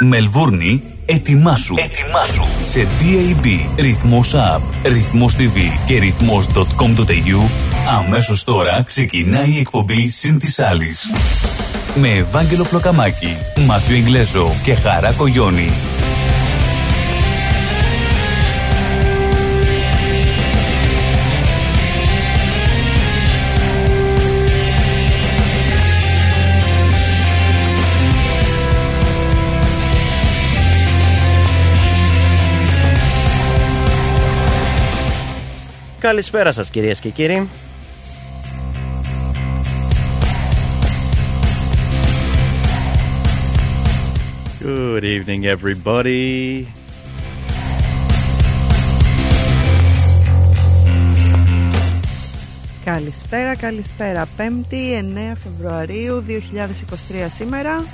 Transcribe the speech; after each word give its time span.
Μελβούρνη, 0.00 0.82
ετοιμάσου. 1.06 1.74
Ετοιμάσου. 1.78 2.44
Σε 2.60 2.86
DAB, 2.98 3.46
ρυθμός 3.76 4.34
app, 4.34 4.60
ρυθμός 4.84 5.34
TV 5.36 5.56
και 5.86 5.98
ρυθμός.com.au 5.98 7.48
αμέσως 7.98 8.44
τώρα 8.44 8.82
ξεκινάει 8.82 9.50
η 9.50 9.58
εκπομπή 9.58 10.08
Συν 10.08 10.38
της 10.38 10.58
Άλλης. 10.58 11.06
Με 11.94 12.08
Ευάγγελο 12.08 12.64
Πλοκαμάκη, 12.64 13.36
Μάθιο 13.66 13.96
Ιγκλέζο 13.96 14.50
και 14.64 14.74
Χαρά 14.74 15.12
Κογιόνι. 15.12 15.70
Καλησπέρα 36.04 36.52
σας 36.52 36.70
κυρίες 36.70 37.00
και 37.00 37.08
κύριοι. 37.08 37.48
Good 44.64 45.02
evening, 45.02 45.56
everybody. 45.56 46.64
Καλησπέρα, 52.84 53.56
καλησπέρα. 53.56 54.26
5η 54.36 54.72
9 54.72 55.36
Φεβρουαρίου 55.36 56.24
2023 56.26 57.28
σήμερα. 57.34 57.84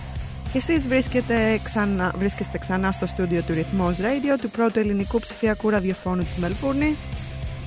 Και 0.52 0.58
εσείς 0.58 0.88
βρίσκεστε 0.88 1.60
ξανά, 1.64 2.12
βρίσκεστε 2.18 2.58
ξανά 2.58 2.90
στο 2.90 3.06
στούντιο 3.06 3.42
του 3.42 3.52
Ρυθμός 3.52 3.96
Radio 3.96 4.38
του 4.40 4.50
πρώτου 4.50 4.78
ελληνικού 4.78 5.18
ψηφιακού 5.18 5.70
ραδιοφώνου 5.70 6.22
της 6.22 6.36
Μελβούρνης 6.36 6.98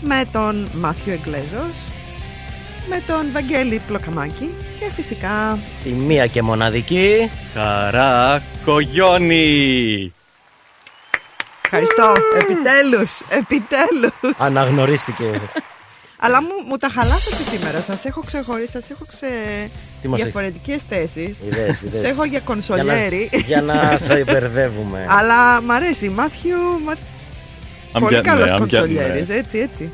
με 0.04 0.26
τον 0.32 0.68
Μάθιο 0.74 1.14
Εγκλέζος, 1.14 1.76
με 2.90 3.02
τον 3.08 3.32
Βαγγέλη 3.32 3.82
Πλοκαμάκη 3.88 4.50
και 4.80 4.92
φυσικά 4.96 5.58
Η 5.84 5.90
μία 5.90 6.28
και 6.28 6.42
μοναδική. 6.42 7.30
Χαρά 7.54 8.42
Κογιόνι. 8.66 10.14
Ευχαριστώ, 11.64 12.14
επιτέλους, 12.40 13.20
επιτέλους 13.30 14.38
Αναγνωρίστηκε. 14.38 15.42
Αλλά 16.20 16.42
μου, 16.42 16.50
μου 16.68 16.78
τα 16.78 16.90
χαλάσατε 16.90 17.44
σήμερα, 17.52 17.82
σας 17.82 18.06
έχω 18.06 18.22
ξεχωρίσει, 18.26 18.72
σας 18.72 18.90
έχω 18.90 19.06
σε 19.14 19.28
Τι 20.02 20.08
μας 20.08 20.22
διαφορετικές 20.22 20.82
θέσεις 20.90 21.40
Ιδέες, 21.48 21.82
ιδέες. 21.82 22.02
Σε 22.02 22.08
έχω 22.08 22.24
για 22.24 22.32
Για 22.32 22.40
κονσολιέρι 22.40 23.30
να, 23.32 23.38
για 23.40 23.62
να 23.62 23.98
σε 23.98 24.24
μπερδεύουμε. 24.24 25.06
Αλλά 25.10 25.62
μ' 25.62 25.72
αρέσει, 25.72 26.10
Μάθιου, 26.10 26.60
μα... 26.86 26.94
I'm 27.94 28.00
πολύ 28.00 28.18
getting 28.18 28.24
καλός 28.24 28.50
there, 28.50 28.54
I'm 28.54 28.56
getting 28.56 28.60
κονσολιέρης, 28.60 29.28
there. 29.28 29.34
έτσι, 29.34 29.58
έτσι 29.58 29.92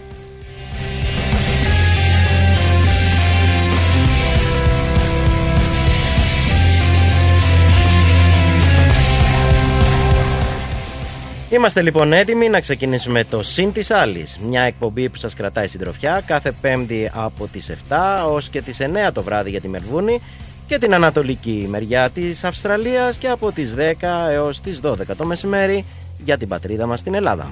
Είμαστε 11.51 11.81
λοιπόν 11.81 12.13
έτοιμοι 12.13 12.49
να 12.49 12.59
ξεκινήσουμε 12.59 13.23
το 13.23 13.43
Συν 13.43 13.71
της 13.71 13.91
Άλλης, 13.91 14.37
μια 14.37 14.61
εκπομπή 14.61 15.09
που 15.09 15.17
σας 15.17 15.33
κρατάει 15.33 15.67
συντροφιά 15.67 16.23
κάθε 16.25 16.51
πέμπτη 16.61 17.11
από 17.13 17.47
τις 17.47 17.71
7 17.89 17.95
ως 18.27 18.49
και 18.49 18.61
τις 18.61 18.77
9 18.81 19.11
το 19.13 19.23
βράδυ 19.23 19.49
για 19.49 19.61
τη 19.61 19.67
Μερβούνη 19.67 20.21
και 20.67 20.77
την 20.77 20.93
ανατολική 20.93 21.65
μεριά 21.69 22.09
της 22.09 22.43
Αυστραλίας 22.43 23.17
και 23.17 23.27
από 23.27 23.51
τις 23.51 23.73
10 23.77 24.29
έως 24.31 24.61
τις 24.61 24.81
12 24.83 25.15
το 25.17 25.25
μεσημέρι 25.25 25.85
για 26.23 26.37
την 26.37 26.47
πατρίδα 26.47 26.85
μας 26.85 26.99
στην 26.99 27.13
Ελλάδα. 27.13 27.51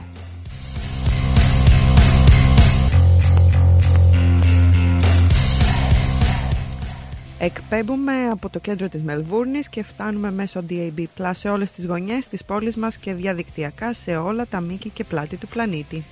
Εκπέμπουμε 7.39 8.29
από 8.31 8.49
το 8.49 8.59
κέντρο 8.59 8.89
της 8.89 9.01
Μελβούρνης 9.01 9.69
και 9.69 9.83
φτάνουμε 9.83 10.31
μέσω 10.31 10.63
DAB 10.69 11.03
Plus 11.17 11.31
σε 11.31 11.49
όλες 11.49 11.71
τις 11.71 11.85
γωνιές 11.85 12.27
της 12.27 12.45
πόλης 12.45 12.75
μας 12.75 12.97
και 12.97 13.13
διαδικτυακά 13.13 13.93
σε 13.93 14.17
όλα 14.17 14.45
τα 14.49 14.59
μήκη 14.59 14.89
και 14.89 15.03
πλάτη 15.03 15.35
του 15.35 15.47
πλανήτη. 15.47 16.03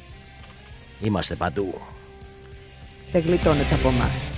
Είμαστε 1.02 1.36
παντού. 1.36 1.74
Δεν 3.12 3.22
γλιτώνετε 3.22 3.76
από 3.76 3.88
εμάς. 3.88 4.30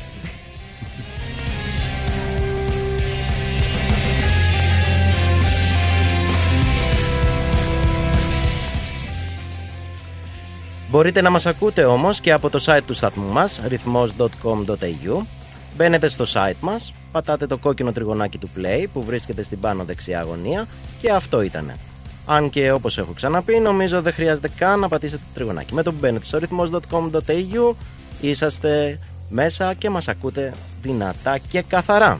Μπορείτε 10.89 11.21
να 11.21 11.29
μας 11.29 11.45
ακούτε 11.45 11.85
όμως 11.85 12.19
και 12.19 12.31
από 12.31 12.49
το 12.49 12.63
site 12.65 12.81
του 12.85 12.93
σταθμού 12.93 13.31
μας, 13.31 13.61
ρυθμός.com.au. 13.67 15.36
Μπαίνετε 15.77 16.07
στο 16.07 16.25
site 16.33 16.59
μας, 16.59 16.93
πατάτε 17.11 17.47
το 17.47 17.57
κόκκινο 17.57 17.91
τριγωνάκι 17.91 18.37
του 18.37 18.49
play 18.57 18.85
που 18.93 19.03
βρίσκεται 19.03 19.43
στην 19.43 19.59
πάνω 19.59 19.83
δεξιά 19.83 20.21
γωνία 20.21 20.67
και 21.01 21.11
αυτό 21.11 21.41
ήτανε. 21.41 21.77
Αν 22.25 22.49
και 22.49 22.71
όπως 22.71 22.97
έχω 22.97 23.11
ξαναπεί, 23.13 23.59
νομίζω 23.59 24.01
δεν 24.01 24.13
χρειάζεται 24.13 24.49
καν 24.57 24.79
να 24.79 24.87
πατήσετε 24.87 25.21
το 25.27 25.33
τριγωνάκι. 25.33 25.73
Με 25.73 25.83
το 25.83 25.91
που 25.91 25.97
μπαίνετε 25.99 26.25
στο 26.25 26.37
ρυθμός.com.au 26.37 27.73
είσαστε 28.21 28.99
μέσα 29.29 29.73
και 29.73 29.89
μας 29.89 30.07
ακούτε 30.07 30.53
δυνατά 30.81 31.37
και 31.37 31.61
καθαρά. 31.61 32.19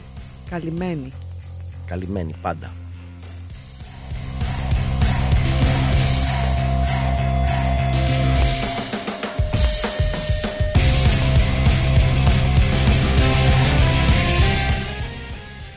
Καλυμμένοι. 0.50 1.12
Καλυμμένοι 1.86 2.34
πάντα. 2.42 2.70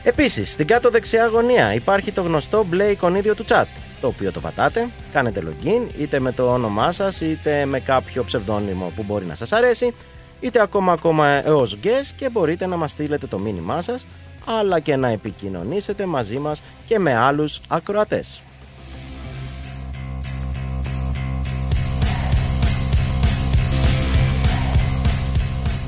Επίσης, 0.04 0.52
στην 0.52 0.66
κάτω 0.66 0.90
δεξιά 0.90 1.26
γωνία 1.26 1.74
υπάρχει 1.74 2.12
το 2.12 2.22
γνωστό 2.22 2.64
μπλε 2.64 2.84
εικονίδιο 2.84 3.34
του 3.34 3.44
chat, 3.48 3.64
το 4.00 4.06
οποίο 4.06 4.32
το 4.32 4.40
πατάτε, 4.40 4.88
κάνετε 5.12 5.42
login 5.46 6.00
είτε 6.00 6.20
με 6.20 6.32
το 6.32 6.52
όνομά 6.52 6.92
σας 6.92 7.20
είτε 7.20 7.64
με 7.64 7.80
κάποιο 7.80 8.24
ψευδόνυμο 8.24 8.92
που 8.96 9.02
μπορεί 9.02 9.24
να 9.24 9.34
σας 9.34 9.52
αρέσει, 9.52 9.94
είτε 10.40 10.60
ακόμα 10.60 10.92
ακόμα 10.92 11.46
έως 11.46 11.78
guest 11.82 12.12
και 12.16 12.28
μπορείτε 12.28 12.66
να 12.66 12.76
μας 12.76 12.90
στείλετε 12.90 13.26
το 13.26 13.38
μήνυμά 13.38 13.80
σας, 13.80 14.06
αλλά 14.44 14.80
και 14.80 14.96
να 14.96 15.08
επικοινωνήσετε 15.08 16.06
μαζί 16.06 16.38
μας 16.38 16.62
και 16.86 16.98
με 16.98 17.14
άλλους 17.14 17.60
ακροατές. 17.68 18.42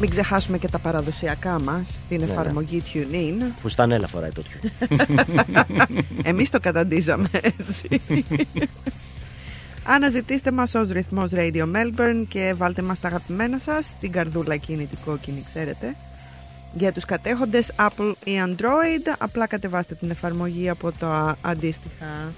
Μην 0.01 0.11
ξεχάσουμε 0.11 0.59
και 0.59 0.69
τα 0.69 0.79
παραδοσιακά 0.79 1.61
μας, 1.61 2.01
την 2.09 2.21
Ναι, 2.21 2.27
ναι. 2.27 2.33
εφαρμογή 2.33 2.83
TuneIn. 2.93 3.53
Φουστανέλα 3.63 4.07
φοράει 4.07 4.31
το 4.31 4.43
τιου. 4.43 4.71
Εμείς 6.31 6.51
το 6.51 6.61
καταντήσαμε 6.61 7.29
έτσι. 7.33 8.01
Αναζητήστε 9.87 10.51
μας 10.51 10.75
ως 10.75 10.89
ρυθμός 10.91 11.31
Radio 11.35 11.63
Melbourne 11.63 12.25
και 12.29 12.55
βάλτε 12.57 12.83
μας 12.83 13.01
τα 13.01 13.09
αγαπημένα 13.09 13.59
σας, 13.59 13.93
την 14.01 14.13
καρδούλα 14.13 14.55
εκείνη 14.55 14.85
την 14.87 14.99
κόκκινη, 15.05 15.45
ξέρετε. 15.55 15.95
Για 16.75 16.93
τους 16.93 17.05
κατέχοντες 17.05 17.73
Apple 17.79 18.13
ή 18.25 18.33
Android, 18.47 19.15
απλά 19.19 19.47
κατεβάστε 19.47 19.95
την 19.95 20.11
εφαρμογή 20.11 20.69
από 20.69 20.93
το 20.99 21.07
α, 21.07 21.35
αντίστοιχα 21.41 22.33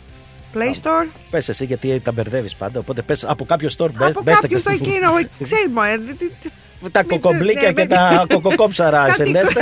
Play 0.54 0.74
Store. 0.82 1.06
Πες 1.30 1.48
εσύ 1.48 1.64
γιατί 1.64 2.00
τα 2.00 2.12
μπερδεύεις 2.12 2.54
πάντα, 2.54 2.78
οπότε 2.78 3.02
πες 3.02 3.24
από 3.24 3.44
κάποιο 3.44 3.68
store 3.76 3.90
μπες, 3.92 4.10
από 4.10 4.22
μπες 4.22 4.40
κάποιο 4.40 4.58
στο 4.58 4.70
εκείνο, 4.70 5.12
ξέρεις 5.42 5.66
μου, 5.74 5.80
ε, 5.82 5.98
τι- 6.14 6.28
τι- 6.28 6.50
τα 6.92 7.00
Μην- 7.04 7.08
κοκομπλίκια 7.20 7.60
ναι, 7.62 7.72
και 7.72 7.80
με- 7.80 7.86
τα 7.86 8.26
κοκοκόψαρα 8.28 9.06
Κάτι- 9.06 9.24
συνδέστε 9.24 9.60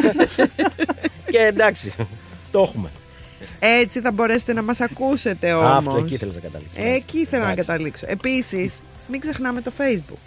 και 1.31 1.39
εντάξει, 1.39 1.93
το 2.51 2.61
έχουμε. 2.61 2.89
έτσι 3.59 4.01
θα 4.01 4.13
μπορέσετε 4.13 4.53
να 4.53 4.63
μας 4.63 4.81
ακούσετε 4.81 5.53
όμως. 5.53 5.71
Α, 5.71 5.77
Αυτό 5.77 5.97
εκεί 5.97 6.15
ήθελα 6.15 6.33
να 6.33 6.41
καταλήξω. 6.41 6.81
Ε, 6.83 6.93
Εκεί 6.95 7.19
ήθελα 7.19 7.45
να 7.45 7.51
Εντάξει. 7.51 7.67
καταλήξω. 7.69 8.07
Επίσης, 8.09 8.81
μην 9.09 9.21
ξεχνάμε 9.21 9.61
το 9.61 9.73
Facebook. 9.79 10.19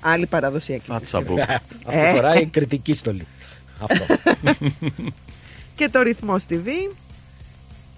Άλλη 0.00 0.26
παραδοσιακή. 0.26 0.84
Φάτσαμπου. 0.86 1.34
Αυτό 1.86 1.98
Ε. 2.00 2.10
φοράει 2.10 2.46
κριτική 2.46 2.94
στολή. 2.94 3.26
Αυτό. 3.80 4.06
Και 5.76 5.88
το 5.88 6.02
ρυθμός 6.02 6.42
TV. 6.50 6.66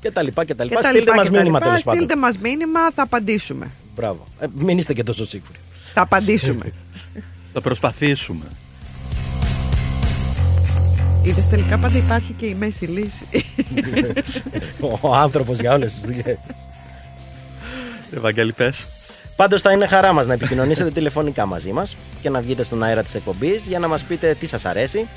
και 0.00 0.10
τα 0.10 0.22
λοιπά 0.22 0.44
και 0.44 0.54
τα 0.54 0.62
Και 0.62 0.68
λοιπά. 0.68 0.80
τα 0.80 0.86
Στείλτε 0.88 1.04
λοιπά 1.04 1.14
μας 1.16 1.24
και 1.26 1.32
τα 1.32 1.38
μήνυμα 1.38 1.58
λοιπά. 1.58 1.68
τέλος 1.70 1.82
πάντων. 1.84 2.00
Στείλτε 2.02 2.20
μας 2.20 2.38
μήνυμα, 2.38 2.80
θα 2.94 3.02
απαντήσουμε. 3.02 3.70
Μπράβο. 3.96 4.26
Ε, 4.40 4.46
μην 4.54 4.78
είστε 4.78 4.92
και 4.94 5.02
τόσο 5.02 5.26
σίγουροι. 5.26 5.58
Θα 5.94 6.00
απαντήσουμε. 6.00 6.64
Θα 7.54 7.60
προσπαθήσουμε. 7.60 8.44
Είδες 11.22 11.48
τελικά 11.48 11.78
πάντα 11.78 11.96
υπάρχει 11.96 12.32
και 12.32 12.46
η 12.46 12.54
μέση 12.54 12.84
λύση. 12.84 13.26
Ο 15.00 15.14
άνθρωπος 15.14 15.58
για 15.58 15.72
όλες 15.72 15.92
τις 15.92 16.00
δουλειές. 16.00 16.38
Ευαγγέλη, 18.16 18.52
πες. 18.52 18.86
Πάντως 19.36 19.62
θα 19.62 19.72
είναι 19.72 19.86
χαρά 19.86 20.12
μας 20.12 20.26
να 20.26 20.32
επικοινωνήσετε 20.32 20.90
τηλεφωνικά 20.90 21.46
μαζί 21.46 21.72
μας 21.72 21.96
και 22.20 22.30
να 22.30 22.40
βγείτε 22.40 22.64
στον 22.64 22.82
αέρα 22.82 23.02
της 23.02 23.14
εκπομπής 23.14 23.66
για 23.66 23.78
να 23.78 23.88
μας 23.88 24.02
πείτε 24.02 24.36
τι 24.40 24.46
σας 24.46 24.64
αρέσει, 24.64 25.08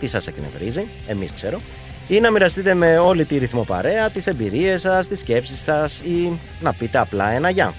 τι 0.00 0.06
σας 0.06 0.26
εκνευρίζει, 0.26 0.86
εμείς 1.06 1.30
ξέρω, 1.34 1.60
ή 2.08 2.20
να 2.20 2.30
μοιραστείτε 2.30 2.74
με 2.74 2.98
όλη 2.98 3.24
τη 3.24 3.38
ρυθμοπαρέα 3.38 4.10
τις 4.10 4.26
εμπειρίες 4.26 4.80
σας, 4.80 5.08
τις 5.08 5.18
σκέψεις 5.18 5.60
σας 5.60 5.98
ή 5.98 6.38
να 6.60 6.72
πείτε 6.72 6.98
απλά 6.98 7.30
ένα 7.30 7.50
γεια. 7.50 7.74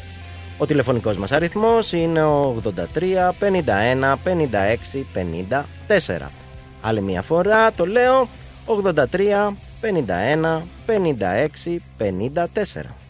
Ο 0.58 0.66
τηλεφωνικός 0.66 1.18
μας 1.18 1.32
αριθμός 1.32 1.92
είναι 1.92 2.24
ο 2.24 2.62
83 2.64 3.34
51 3.40 4.16
56 4.24 5.04
54. 6.08 6.30
Άλλη 6.82 7.02
μια 7.02 7.22
φορά 7.22 7.72
το 7.72 7.86
λέω 7.86 8.28
83 8.66 9.54
51 9.82 10.62
56 10.88 11.78
54. 11.98 13.07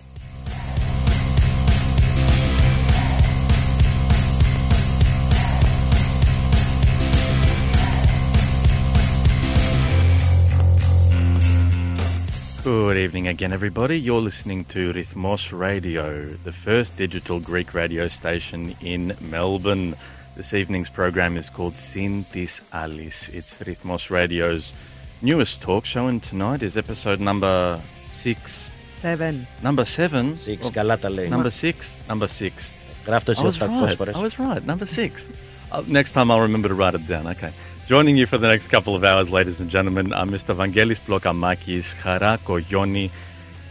Good 12.68 12.98
evening 12.98 13.30
again, 13.30 13.54
everybody. 13.54 13.98
You're 13.98 14.20
listening 14.20 14.66
to 14.66 14.92
Rhythmos 14.92 15.58
Radio, 15.58 16.26
the 16.26 16.52
first 16.52 16.98
digital 16.98 17.40
Greek 17.40 17.74
radio 17.74 18.10
station 18.10 18.76
in 18.82 19.16
Melbourne. 19.22 19.96
This 20.36 20.54
evening's 20.54 20.90
program 20.90 21.38
is 21.38 21.50
called 21.50 21.76
Synthis 21.76 22.60
Alice. 22.74 23.30
It's 23.30 23.58
Rhythmos 23.60 24.10
Radio's 24.10 24.74
newest 25.22 25.62
talk 25.62 25.86
show, 25.86 26.08
and 26.08 26.22
tonight 26.22 26.62
is 26.62 26.76
episode 26.76 27.22
number 27.22 27.80
six. 28.12 28.70
Seven. 28.92 29.48
Number 29.64 29.86
seven? 29.86 30.36
Six, 30.36 30.64
well, 30.64 30.72
Galatale. 30.74 31.30
Number 31.30 31.52
six? 31.52 31.96
Number 32.10 32.28
six. 32.28 32.76
I 33.08 33.14
was 33.14 33.62
right. 33.62 34.10
I 34.14 34.20
was 34.20 34.38
right. 34.38 34.66
Number 34.66 34.86
six. 34.86 35.30
Uh, 35.72 35.84
next 35.88 36.12
time 36.12 36.30
I'll 36.30 36.42
remember 36.42 36.68
to 36.68 36.76
write 36.76 36.96
it 36.96 37.08
down. 37.08 37.28
Okay. 37.28 37.54
Joining 37.89 38.17
you 38.17 38.27
for 38.27 38.39
the 38.39 38.49
next 38.49 38.69
couple 38.69 38.95
of 38.95 39.03
hours, 39.05 39.29
ladies 39.31 39.61
and 39.61 39.69
gentlemen, 39.77 40.13
are 40.13 40.25
Mr. 40.27 40.55
Vangelis 40.61 41.01
Blokamakis, 41.09 41.87
Chara 42.03 42.39
Koyoni, 42.47 43.11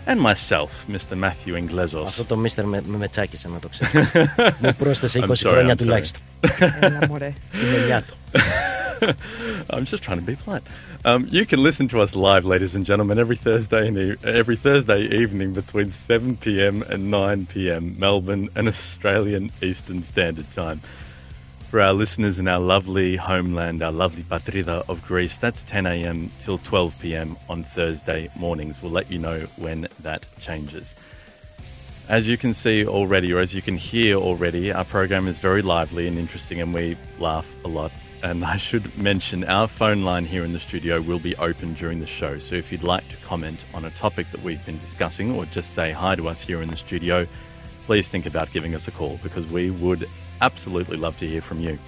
and 0.06 0.20
myself, 0.20 0.86
Mr. 0.90 1.16
Matthew 1.18 1.56
Inglesos. 1.56 2.06
Αυτό 2.08 2.24
το 2.24 2.38
μίστερ 2.38 2.66
με, 2.66 2.82
με 2.86 2.98
μετσάκισε 2.98 3.50
να 3.50 3.60
το 3.60 3.68
ξέρεις. 3.70 4.12
Μου 4.60 4.76
πρόσθεσε 4.78 5.20
20 5.20 5.24
I'm 5.24 5.28
sorry, 5.36 5.38
χρόνια 5.52 5.74
I'm 5.74 5.78
sorry. 5.78 5.78
τουλάχιστον. 5.78 6.22
Έλα 6.80 7.00
μωρέ. 7.08 7.34
Την 7.52 7.82
ελιά 7.82 8.02
του. 8.02 8.14
I'm 9.70 9.86
just 9.86 10.04
trying 10.04 10.20
to 10.20 10.28
be 10.32 10.36
polite. 10.36 10.64
Um, 11.06 11.28
you 11.32 11.44
can 11.52 11.64
listen 11.64 11.88
to 11.88 11.98
us 12.02 12.16
live, 12.16 12.46
ladies 12.46 12.76
and 12.76 12.86
gentlemen, 12.86 13.18
every 13.18 13.36
Thursday 13.48 13.88
and 13.88 13.98
e- 13.98 14.16
every 14.24 14.56
Thursday 14.56 15.02
evening 15.22 15.54
between 15.54 15.92
7 15.92 16.38
p.m. 16.38 16.84
and 16.92 17.10
9 17.10 17.48
p.m. 17.48 17.96
Melbourne 17.98 18.50
and 18.56 18.68
Australian 18.68 19.52
Eastern 19.64 20.04
Standard 20.04 20.46
Time. 20.56 20.80
For 21.77 21.83
our 21.83 21.93
listeners 21.93 22.39
in 22.39 22.49
our 22.49 22.59
lovely 22.59 23.17
homeland, 23.17 23.83
our 23.83 23.93
lovely 23.93 24.23
Patrida 24.23 24.89
of 24.89 25.07
Greece, 25.07 25.37
that's 25.37 25.63
10 25.65 25.85
a.m. 25.85 26.31
till 26.41 26.57
12 26.57 26.99
p.m. 27.03 27.37
on 27.51 27.65
Thursday 27.65 28.31
mornings. 28.35 28.81
We'll 28.81 28.93
let 28.93 29.11
you 29.11 29.19
know 29.19 29.41
when 29.57 29.87
that 30.01 30.25
changes. 30.41 30.95
As 32.09 32.27
you 32.27 32.39
can 32.39 32.55
see 32.55 32.87
already, 32.87 33.31
or 33.35 33.41
as 33.41 33.53
you 33.53 33.61
can 33.61 33.77
hear 33.77 34.17
already, 34.17 34.73
our 34.73 34.87
program 34.87 35.29
is 35.29 35.37
very 35.37 35.61
lively 35.61 36.09
and 36.09 36.17
interesting, 36.17 36.63
and 36.63 36.73
we 36.73 36.97
laugh 37.19 37.47
a 37.63 37.69
lot. 37.69 37.93
And 38.23 38.43
I 38.43 38.57
should 38.57 38.97
mention 38.97 39.45
our 39.45 39.69
phone 39.69 40.03
line 40.03 40.25
here 40.25 40.47
in 40.47 40.55
the 40.55 40.61
studio 40.61 41.03
will 41.03 41.19
be 41.19 41.37
open 41.37 41.75
during 41.75 42.01
the 42.01 42.07
show. 42.07 42.39
So 42.39 42.55
if 42.55 42.73
you'd 42.73 42.85
like 42.85 43.07
to 43.11 43.17
comment 43.19 43.63
on 43.75 43.85
a 43.85 43.91
topic 43.91 44.31
that 44.31 44.43
we've 44.43 44.65
been 44.65 44.79
discussing 44.79 45.31
or 45.33 45.45
just 45.45 45.75
say 45.75 45.93
hi 45.93 46.17
to 46.17 46.27
us 46.27 46.41
here 46.41 46.63
in 46.63 46.71
the 46.71 46.77
studio, 46.79 47.27
please 47.85 48.09
think 48.09 48.25
about 48.25 48.51
giving 48.51 48.75
us 48.75 48.89
a 48.89 48.93
call 48.93 49.21
because 49.23 49.47
we 49.49 49.71
would 49.71 50.09
absolutely 50.41 50.97
love 50.97 51.19
to 51.19 51.27
hear 51.27 51.41
from 51.41 51.61
you. 51.61 51.79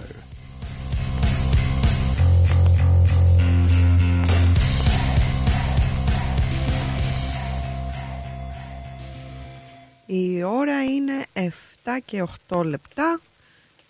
Η 10.07 10.43
ώρα 10.43 10.85
είναι 10.85 11.27
7 11.35 11.41
και 12.05 12.25
8 12.49 12.65
λεπτά 12.65 13.21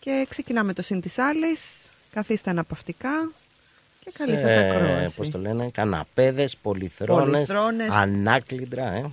και 0.01 0.27
ξεκινάμε 0.29 0.73
το 0.73 0.83
συν 0.83 1.01
της 1.01 1.19
άλλης. 1.19 1.87
Καθίστε 2.13 2.51
αναπαυτικά 2.51 3.31
και 4.05 4.11
καλή 4.19 4.39
σας 4.39 4.51
Ε, 4.55 4.69
ακρόαση. 4.71 5.17
Πώς 5.17 5.31
το 5.31 5.39
λένε, 5.39 5.71
καναπέδες, 5.71 6.57
πολυθρόνες, 6.57 7.25
Πολυθρόνες. 7.31 7.91
ανάκλυντρα 7.91 8.93
ε, 8.93 9.11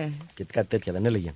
Ε, 0.00 0.08
και 0.34 0.44
κάτι 0.44 0.66
τέτοια 0.68 0.92
δεν 0.92 1.06
έλεγε. 1.06 1.32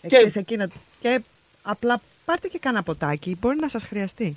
εξής 0.00 0.36
εκείνα. 0.36 0.68
Και 1.00 1.20
απλά 1.62 2.00
πάρτε 2.24 2.48
και 2.48 2.58
κάνα 2.58 2.82
ποτάκι, 2.82 3.36
μπορεί 3.40 3.56
να 3.60 3.68
σας 3.68 3.84
χρειαστεί. 3.84 4.36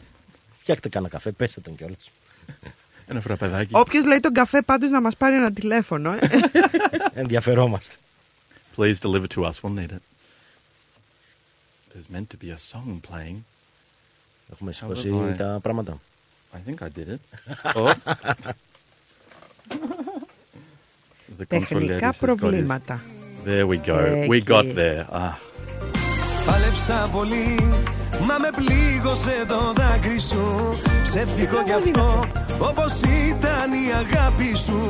Φτιάχτε 0.60 0.90
κανένα 0.90 1.12
καφέ, 1.12 1.32
πέστε 1.32 1.62
τον 1.62 1.76
κιόλας. 1.76 2.12
Ένα 3.08 3.22
φραπεδάκι. 3.22 3.70
Όποιος 3.76 4.06
λέει 4.06 4.20
τον 4.20 4.34
καφέ 4.34 4.62
πάντως 4.62 4.90
να 4.90 5.02
μας 5.02 5.18
πάρει 5.18 5.36
ένα 5.36 5.52
τηλέφωνο. 5.54 6.12
ε. 6.12 6.20
Ενδιαφερόμαστε. 7.22 7.96
Please 8.77 8.99
deliver 9.07 9.27
to 9.35 9.41
us. 9.49 9.63
We'll 9.63 9.77
need 9.83 9.93
it. 9.99 10.03
There's 11.93 12.09
meant 12.15 12.29
to 12.35 12.39
be 12.45 12.51
a 12.51 12.59
song 12.73 12.89
playing. 13.11 13.39
Έχουμε 14.53 14.73
σηκώσει 14.73 15.09
However, 15.11 15.33
I- 15.33 15.37
τα 15.37 15.59
πράγματα. 15.63 15.99
I 16.55 16.59
think 16.71 16.79
I 16.83 16.91
did 16.99 17.09
it. 17.09 17.21
Oh. 17.75 17.93
The 21.39 21.45
Τεχνικά 21.47 21.77
Consoletis 21.77 21.91
has 21.91 22.01
got 22.01 22.13
his- 22.13 22.19
προβλήματα. 22.21 23.01
There 23.45 23.67
we 23.67 23.77
go. 23.87 24.27
We 24.29 24.37
Εκεί. 24.37 24.45
got 24.53 24.65
there. 24.75 25.05
Ah, 25.13 25.35
Πάλεψα 26.47 27.09
πολύ, 27.13 27.57
μα 28.28 28.36
με 28.44 28.50
πλήγωσε 28.56 29.46
το 29.48 29.60
δάκρυ 29.76 30.20
σου. 30.20 30.46
Ψεύτικο 31.04 31.64
κι 31.66 31.72
αυτό, 31.72 32.20
όπως 32.60 32.94
ήταν 33.28 33.68
η 33.84 33.86
αγάπη 34.02 34.52
σου. 34.66 34.82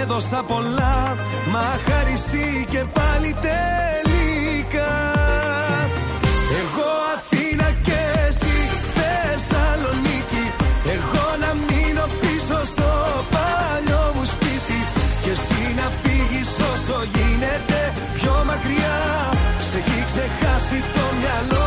Έδωσα 0.00 0.42
πολλά, 0.50 1.16
μα 1.52 1.66
χαριστεί 1.86 2.66
πάλι 2.98 3.36
τελικά. 3.48 4.94
Εγώ 6.60 6.90
Αθήνα 7.14 7.68
και 7.86 8.00
εσύ 8.26 8.56
Θεσσαλονίκη. 8.96 10.44
Εγώ 10.94 11.26
να 11.42 11.50
μείνω 11.66 12.04
πίσω 12.20 12.58
στο 12.72 12.90
παλιό 13.34 14.04
μου 14.14 14.24
σπίτι. 14.34 14.80
Και 15.22 15.30
εσύ 15.30 15.62
να 15.80 15.86
φύγεις 16.00 16.50
όσο 16.72 16.98
γίνεται 17.14 17.80
πιο 18.14 18.34
μακριά. 18.46 18.98
Σε 19.68 19.78
έχει 19.78 20.04
ξεχάσει 20.10 20.78
το 20.94 21.04
μυαλό 21.20 21.57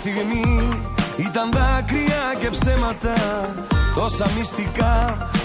στιγμή 0.00 0.68
ήταν 1.16 1.46
δάκρυα 1.56 2.24
και 2.40 2.50
ψέματα. 2.50 3.16
Τόσα 3.94 4.26
μυστικά 4.36 4.96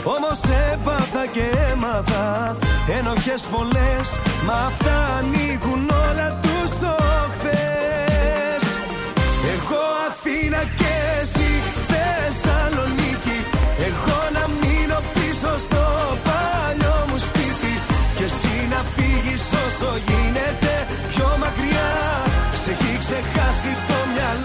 όμως 0.04 0.40
έπαθα 0.72 1.24
και 1.36 1.46
έμαθα. 1.72 2.56
Ενοχές 2.98 3.42
πολλές 3.54 4.08
μα 4.48 4.54
αυτά 4.54 4.96
ανήκουν 5.18 5.82
όλα 6.08 6.30
τους 6.42 6.70
στο 6.78 6.96
χθες. 7.34 8.64
Εγώ 9.54 9.84
Αθήνα 10.08 10.62
και 10.80 10.94
εσύ 11.22 11.50
Θεσσαλονίκη. 11.92 13.40
Εγώ 13.88 14.20
να 14.36 14.44
μείνω 14.60 15.00
πίσω 15.14 15.52
στο 15.66 15.84
παλιό 16.28 16.98
μου 17.10 17.18
σπίτι. 17.28 17.74
Και 18.18 18.26
εσύ 18.32 18.56
να 18.74 18.82
φύγεις 18.94 19.44
όσο 19.66 19.90
γίνεται 20.08 20.74
πιο 21.12 21.28
μακριά. 21.44 21.92
Σε 22.64 22.72
έχει 22.72 22.98
ξεχάσει 22.98 23.72
το 23.88 23.98
μυαλό 24.14 24.45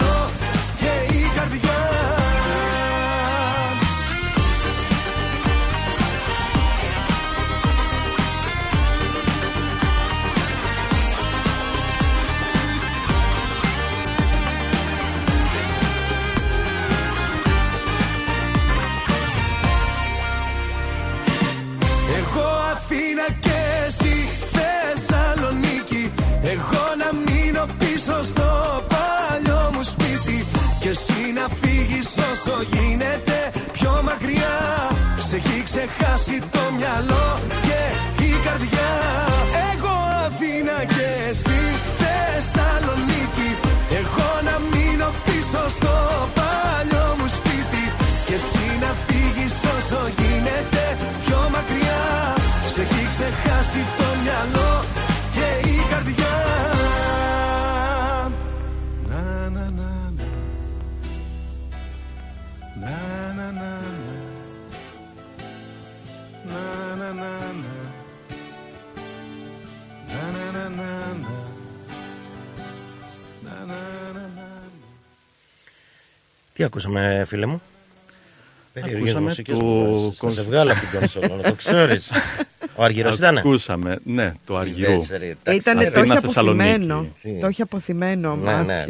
όσο 32.31 32.55
γίνεται 32.73 33.51
πιο 33.71 34.01
μακριά. 34.03 34.57
Σε 35.27 35.35
έχει 35.35 35.63
ξεχάσει 35.63 36.39
το 36.53 36.63
μυαλό 36.77 37.27
και 37.67 37.81
η 38.29 38.31
καρδιά. 38.45 38.91
Εγώ 39.71 39.95
Αθήνα 40.25 40.77
και 40.95 41.07
εσύ 41.29 41.61
Θεσσαλονίκη. 42.01 43.49
Εγώ 43.99 44.29
να 44.47 44.55
μείνω 44.71 45.09
πίσω 45.25 45.61
στο 45.77 45.95
παλιό 46.37 47.07
μου 47.17 47.27
σπίτι. 47.37 47.83
Και 48.27 48.35
εσύ 48.41 48.65
να 48.83 48.91
φύγεις 49.05 49.55
όσο 49.75 50.01
γίνεται 50.19 50.83
πιο 51.23 51.39
μακριά. 51.53 52.03
Σε 52.73 52.81
έχει 52.81 53.03
ξεχάσει 53.13 53.81
το 53.97 54.07
μυαλό 54.21 54.71
Να, 67.01 67.07
να, 67.07 67.13
να, 67.13 67.23
να. 67.23 67.73
Να, 70.07 70.21
να, 70.31 70.51
να, 70.51 70.69
να, 70.69 70.69
να. 70.69 71.29
Να, 73.43 73.65
να, 73.65 73.75
να, 74.13 74.19
να. 74.35 74.47
Τι 76.53 76.63
ακούσαμε, 76.63 77.23
φίλε 77.27 77.45
μου; 77.45 77.61
Περίεργες 78.73 79.01
Ακούσαμε 79.01 79.27
μουσικές 79.27 79.57
το 79.57 79.63
που 79.63 79.81
βάζεις. 79.91 80.07
Θα 80.17 80.25
κονσ- 80.25 80.37
σε 80.39 80.43
βγάλω 80.45 80.71
από 80.71 80.79
την 80.79 80.99
κονσόλα, 80.99 81.35
να 81.35 81.41
το 81.43 81.53
ξέρεις. 81.53 82.11
Ο 82.75 82.83
Αργυρός 82.83 83.17
ήτανε. 83.17 83.39
Ακούσαμε, 83.39 83.99
ναι, 84.03 84.33
το 84.45 84.57
αργυρό. 84.57 84.91
Είδες, 84.91 85.09
ρε, 85.09 85.35
τα 85.43 85.53
Ήτανε 85.53 85.85
ξέρεις. 85.85 85.93
το 85.93 85.99
έχει 85.99 86.11
Αθήνα, 86.11 86.19
Θεσσαλονίκη. 86.21 86.69
αποθυμένο. 86.69 87.07
Τι. 87.21 87.39
Το 87.39 87.47
έχει 87.47 87.61
αποθυμένο. 87.61 88.35
Ναι, 88.35 88.61
ναι. 88.61 88.85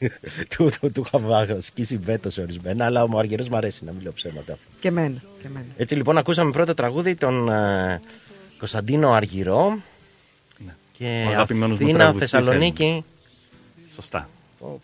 Μάθη. 0.00 0.12
Το 0.56 0.64
παμα- 0.64 0.70
Του 0.70 0.70
του- 0.80 0.92
του 0.92 1.06
είχα 1.06 1.60
σκίσει 1.60 1.96
βέτο 1.96 2.30
σε 2.30 2.40
ορισμένα, 2.40 2.84
αλλά 2.84 3.02
ο 3.02 3.18
Αργυρός 3.18 3.48
μου 3.48 3.56
αρέσει 3.56 3.84
να 3.84 3.92
μην 3.92 4.02
λέω 4.02 4.12
ψέματα. 4.12 4.58
Και 4.80 4.88
εμένα. 4.88 5.22
Και 5.40 5.46
εμένα. 5.46 5.64
Έτσι 5.76 5.94
λοιπόν 5.94 6.18
ακούσαμε 6.18 6.50
πρώτο 6.50 6.74
τραγούδι 6.74 7.14
τον 7.14 7.48
ε, 7.52 8.00
Κωνσταντίνο 8.58 9.12
Αργυρό 9.12 9.78
και 10.98 11.04
Ναι. 11.04 11.24
Ο 11.28 11.30
αγαπημένος 11.30 11.78
μου 11.78 11.84
Αθήνα, 11.84 11.98
τραγουδιστής 11.98 12.30
Θεσσαλονίκη. 12.30 13.04
Σωστά. 13.94 14.28
Πω, 14.58 14.80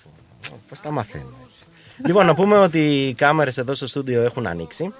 πω, 0.48 0.58
Πώς 0.68 0.80
τα 0.80 0.90
μαθαίνω 0.90 1.34
έτσι. 1.50 1.64
λοιπόν, 2.06 2.26
να 2.26 2.34
πούμε 2.34 2.58
ότι 2.58 3.06
οι 3.08 3.14
κάμερες 3.14 3.58
εδώ 3.58 3.74
στο 3.74 3.86
στούντιο 3.86 4.22
έχουν 4.22 4.46
ανοίξει 4.46 4.92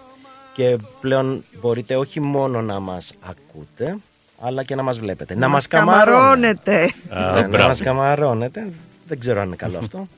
και 0.55 0.77
πλέον 1.01 1.45
μπορείτε 1.61 1.97
όχι 1.97 2.21
μόνο 2.21 2.63
να 2.63 2.81
μας 2.81 3.13
ακούτε, 3.21 3.97
αλλά 4.41 4.63
και 4.63 4.75
να 4.75 4.83
μας 4.83 4.99
βλέπετε. 4.99 5.35
Να, 5.35 5.49
μας 5.49 5.67
καμαρώνετε. 5.69 6.83
Α, 7.09 7.33
Ναι, 7.35 7.41
να 7.41 7.49
μπράβο. 7.49 7.69
μας 7.69 7.81
καμαρώνετε. 7.81 8.67
Δεν 9.11 9.19
ξέρω 9.19 9.41
αν 9.41 9.47
είναι 9.47 9.57
καλό 9.57 9.79
αυτό. 9.79 10.09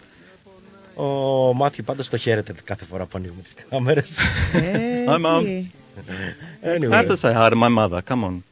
Ο 0.95 1.05
Μάθιου 1.55 1.85
πάντως 1.85 2.09
το 2.09 2.17
χαίρεται 2.17 2.55
κάθε 2.65 2.85
φορά 2.85 3.05
που 3.05 3.11
ανοίγουμε 3.15 3.43
τις 3.43 3.55
κάμερες. 3.71 4.21
Ε, 4.53 5.05
Hi, 5.09 5.15
Mom. 5.25 5.43
τι. 5.45 5.67
It's 6.63 6.89
Anyway, 6.89 6.93
hard 6.93 7.07
to 7.09 7.17
say 7.17 7.33
hi 7.35 7.49
to 7.51 7.57
my 7.57 7.69
mother. 7.79 7.99
Come 8.09 8.25
on. 8.25 8.43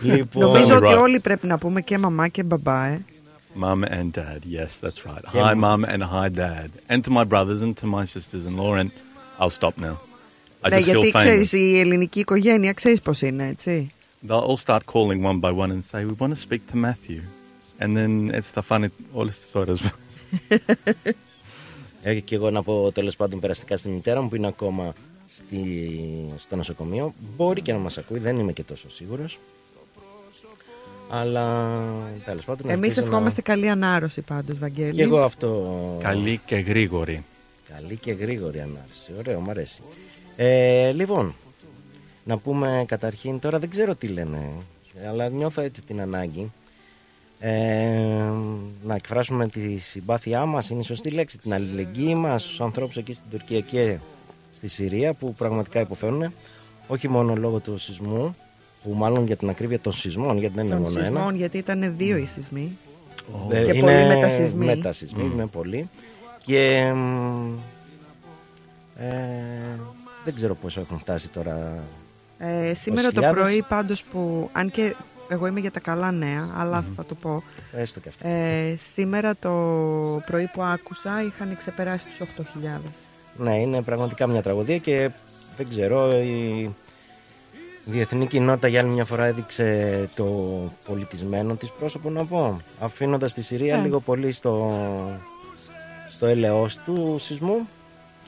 λοιπόν, 0.00 0.42
Νομίζω 0.42 0.74
only 0.74 0.82
ότι 0.82 0.94
right. 0.94 1.00
όλοι 1.00 1.20
πρέπει 1.20 1.46
να 1.46 1.58
πούμε 1.58 1.80
και 1.80 1.98
μαμά 1.98 2.28
και 2.28 2.42
μπαμπά, 2.42 2.84
ε. 2.84 3.00
Mum 3.60 3.82
and 3.84 4.10
dad. 4.14 4.40
Yes, 4.58 4.72
that's 4.82 5.00
right. 5.06 5.24
Yeah, 5.34 5.44
Hi, 5.44 5.54
Mum. 5.54 5.60
mum, 5.60 5.84
and 5.84 6.02
hi, 6.02 6.28
dad. 6.42 6.68
And 6.88 7.04
to 7.04 7.10
my 7.10 7.24
brothers 7.24 7.60
and 7.62 7.74
to 7.82 7.86
my 7.86 8.04
sisters 8.14 8.44
in 8.48 8.54
law. 8.56 8.74
And 8.80 8.90
I'll 9.40 9.56
stop 9.60 9.74
now. 9.78 9.96
I 10.62 10.68
ναι, 10.68 10.76
just 10.78 10.80
feel 10.80 10.84
γιατί 10.84 11.10
famous. 11.10 11.18
ξέρεις 11.24 11.52
η 11.52 11.78
ελληνική 11.80 12.18
οικογένεια, 12.20 12.72
ξέρεις 12.72 13.00
πώς 13.00 13.20
είναι, 13.20 13.46
έτσι. 13.46 13.92
They'll 14.28 14.44
all 14.48 14.56
start 14.66 14.80
calling 14.94 15.20
one 15.30 15.40
by 15.40 15.52
one 15.62 15.70
and 15.70 15.82
say, 15.92 16.04
We 16.04 16.14
want 16.18 16.32
to 16.34 16.40
speak 16.48 16.60
to 16.72 16.76
Matthew. 16.86 17.20
And 17.82 17.96
then 17.96 18.30
it's 18.34 18.52
the 18.54 18.62
funny. 18.68 18.86
Όλες 19.12 19.38
τις 19.40 19.54
ώρες. 19.54 19.80
Ε, 22.02 22.20
και 22.20 22.34
εγώ 22.34 22.50
να 22.50 22.62
πω 22.62 22.92
τέλος 22.92 23.16
πάντων 23.16 23.40
περαστικά 23.40 23.76
στη 23.76 23.88
μητέρα 23.88 24.22
μου 24.22 24.28
που 24.28 24.36
είναι 24.36 24.46
ακόμα 24.46 24.92
στη, 25.28 26.00
στο 26.36 26.56
νοσοκομείο. 26.56 27.14
Μπορεί 27.36 27.60
και 27.62 27.72
να 27.72 27.78
μας 27.78 27.98
ακούει, 27.98 28.18
δεν 28.18 28.38
είμαι 28.38 28.52
και 28.52 28.62
τόσο 28.62 28.90
σίγουρος. 28.90 29.38
Αλλά 31.10 31.76
τέλος 32.24 32.44
πάντων. 32.44 32.70
Εμείς 32.70 32.82
ελπίζω 32.88 33.00
να- 33.00 33.06
ευχόμαστε 33.06 33.40
καλή 33.42 33.68
ανάρρωση 33.68 34.20
πάντως, 34.20 34.58
Βαγγέλη. 34.58 34.92
Και 34.94 35.02
εγώ 35.02 35.20
αυτό. 35.22 35.76
Καλή 36.02 36.40
και 36.46 36.56
γρήγορη. 36.56 37.24
Καλή 37.74 37.96
και 37.96 38.12
γρήγορη 38.12 38.60
ανάρρωση. 38.60 39.12
Ωραίο, 39.18 39.40
μου 39.40 39.50
αρέσει. 39.50 39.80
Ε, 40.36 40.90
λοιπόν, 40.92 41.34
να 42.24 42.38
πούμε 42.38 42.84
καταρχήν 42.88 43.38
τώρα 43.38 43.58
δεν 43.58 43.70
ξέρω 43.70 43.94
τι 43.94 44.06
λένε, 44.06 44.38
αλλά 45.08 45.28
νιώθω 45.28 45.60
έτσι 45.60 45.82
την 45.82 46.00
ανάγκη. 46.00 46.52
Ε, 47.42 48.30
να 48.82 48.94
εκφράσουμε 48.94 49.48
τη 49.48 49.76
συμπάθειά 49.76 50.44
μας, 50.46 50.70
είναι 50.70 50.80
η 50.80 50.82
σωστή 50.82 51.10
λέξη, 51.10 51.38
την 51.38 51.52
αλληλεγγύη 51.54 52.14
μας 52.16 52.42
στους 52.42 52.60
ανθρώπους 52.60 52.96
εκεί 52.96 53.12
στην 53.12 53.24
Τουρκία 53.30 53.60
και 53.60 53.96
στη 54.52 54.68
Συρία 54.68 55.12
που 55.12 55.34
πραγματικά 55.34 55.80
υποφέρουν 55.80 56.32
όχι 56.88 57.08
μόνο 57.08 57.34
λόγω 57.36 57.58
του 57.58 57.78
σεισμού 57.78 58.36
που 58.82 58.92
μάλλον 58.92 59.26
για 59.26 59.36
την 59.36 59.48
ακρίβεια 59.48 59.80
των 59.80 59.92
σεισμών 59.92 60.38
γιατί 60.38 60.54
δεν 60.54 60.64
είναι 60.64 60.74
Των 60.74 60.82
μόνο 60.82 60.94
ένα 60.98 61.04
σεισμών, 61.04 61.34
γιατί 61.34 61.58
ήταν 61.58 61.94
δύο 61.96 62.16
οι 62.16 62.26
σεισμοί. 62.26 62.76
ε, 63.50 63.64
Και 63.64 63.70
είναι 63.78 63.80
πολλοί 63.92 64.06
μετασυσμοί. 64.06 64.64
μετασυσμοί, 64.64 65.30
είναι 65.34 65.46
πολλοί. 65.46 65.88
Και 66.44 66.92
μ, 66.94 67.52
ε, 68.96 69.78
δεν 70.24 70.34
ξέρω 70.34 70.54
πόσο 70.54 70.80
έχουν 70.80 70.98
φτάσει 70.98 71.28
τώρα. 71.30 71.78
Ε, 72.38 72.74
σήμερα 72.74 73.08
το 73.08 73.14
χιλιάδες. 73.14 73.42
πρωί 73.42 73.64
πάντως 73.68 74.02
που, 74.02 74.48
αν 74.52 74.70
και 74.70 74.94
εγώ 75.30 75.46
είμαι 75.46 75.60
για 75.60 75.70
τα 75.70 75.80
καλά 75.80 76.10
νέα, 76.10 76.48
αλλά 76.56 76.84
θα 76.96 77.04
το 77.04 77.14
πω. 77.14 77.42
Έστω 77.72 78.00
και 78.00 78.08
αυτό. 78.08 78.28
Ε, 78.28 78.74
σήμερα 78.92 79.34
το 79.36 79.50
πρωί 80.26 80.50
που 80.52 80.62
άκουσα 80.62 81.22
είχαν 81.22 81.56
ξεπεράσει 81.58 82.06
τους 82.06 82.20
8.000. 82.20 82.80
Ναι, 83.36 83.60
είναι 83.60 83.82
πραγματικά 83.82 84.26
μια 84.26 84.42
τραγωδία 84.42 84.78
και 84.78 85.10
δεν 85.56 85.68
ξέρω. 85.68 86.10
Η 86.20 86.70
διεθνή 87.84 88.26
κοινότητα 88.26 88.68
για 88.68 88.80
άλλη 88.80 88.88
μια 88.90 89.04
φορά 89.04 89.24
έδειξε 89.24 90.08
το 90.16 90.24
πολιτισμένο 90.86 91.54
της 91.54 91.70
πρόσωπο 91.70 92.10
να 92.10 92.24
πω. 92.24 92.60
Αφήνοντας 92.80 93.34
τη 93.34 93.42
Συρία 93.42 93.76
Ναι. 93.76 93.82
λίγο 93.82 94.00
πολύ 94.00 94.32
στο, 94.32 94.72
στο 96.10 96.26
ελαιός 96.26 96.78
του 96.84 97.16
σεισμού. 97.20 97.68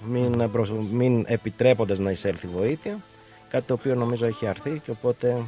Μην, 0.05 0.51
προσ- 0.51 0.73
μην 0.93 1.25
επιτρέποντας 1.29 1.99
να 1.99 2.11
εισέλθει 2.11 2.47
βοήθεια. 2.47 2.97
Κάτι 3.49 3.65
το 3.67 3.75
οποίο 3.75 3.95
νομίζω 3.95 4.27
έχει 4.27 4.47
αρθεί 4.47 4.81
και 4.85 4.91
οπότε 4.91 5.43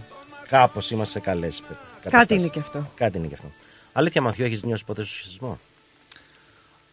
κάπως 0.58 0.90
είμαστε 0.90 1.10
σε 1.12 1.20
καλές 1.20 1.62
καταστάσεις. 2.02 2.10
Κάτι 2.28 2.34
είναι 2.34 2.48
και 2.48 2.58
αυτό. 2.58 2.90
Κάτι 2.94 3.18
είναι 3.18 3.26
και 3.26 3.34
αυτό. 3.34 3.50
Αλήθεια 3.92 4.20
Μαθιό, 4.22 4.44
έχεις 4.44 4.62
νιώσει 4.62 4.84
ποτέ 4.84 5.04
στο 5.04 5.14
σεισμό. 5.14 5.58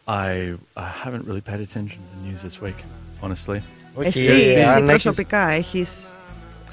I, 0.05 0.55
I 0.73 0.81
haven't 1.03 1.23
really 1.29 1.41
paid 1.51 1.59
attention 1.67 1.99
to 2.01 2.11
the 2.13 2.21
news 2.25 2.41
this 2.47 2.65
week, 2.67 2.79
honestly. 3.21 3.59
Εσύ, 4.01 4.19
ε, 4.19 4.53
εσύ 4.53 4.61
αν 4.63 4.89
έχεις- 4.89 5.03
προσωπικά 5.03 5.47
έχεις... 5.49 6.07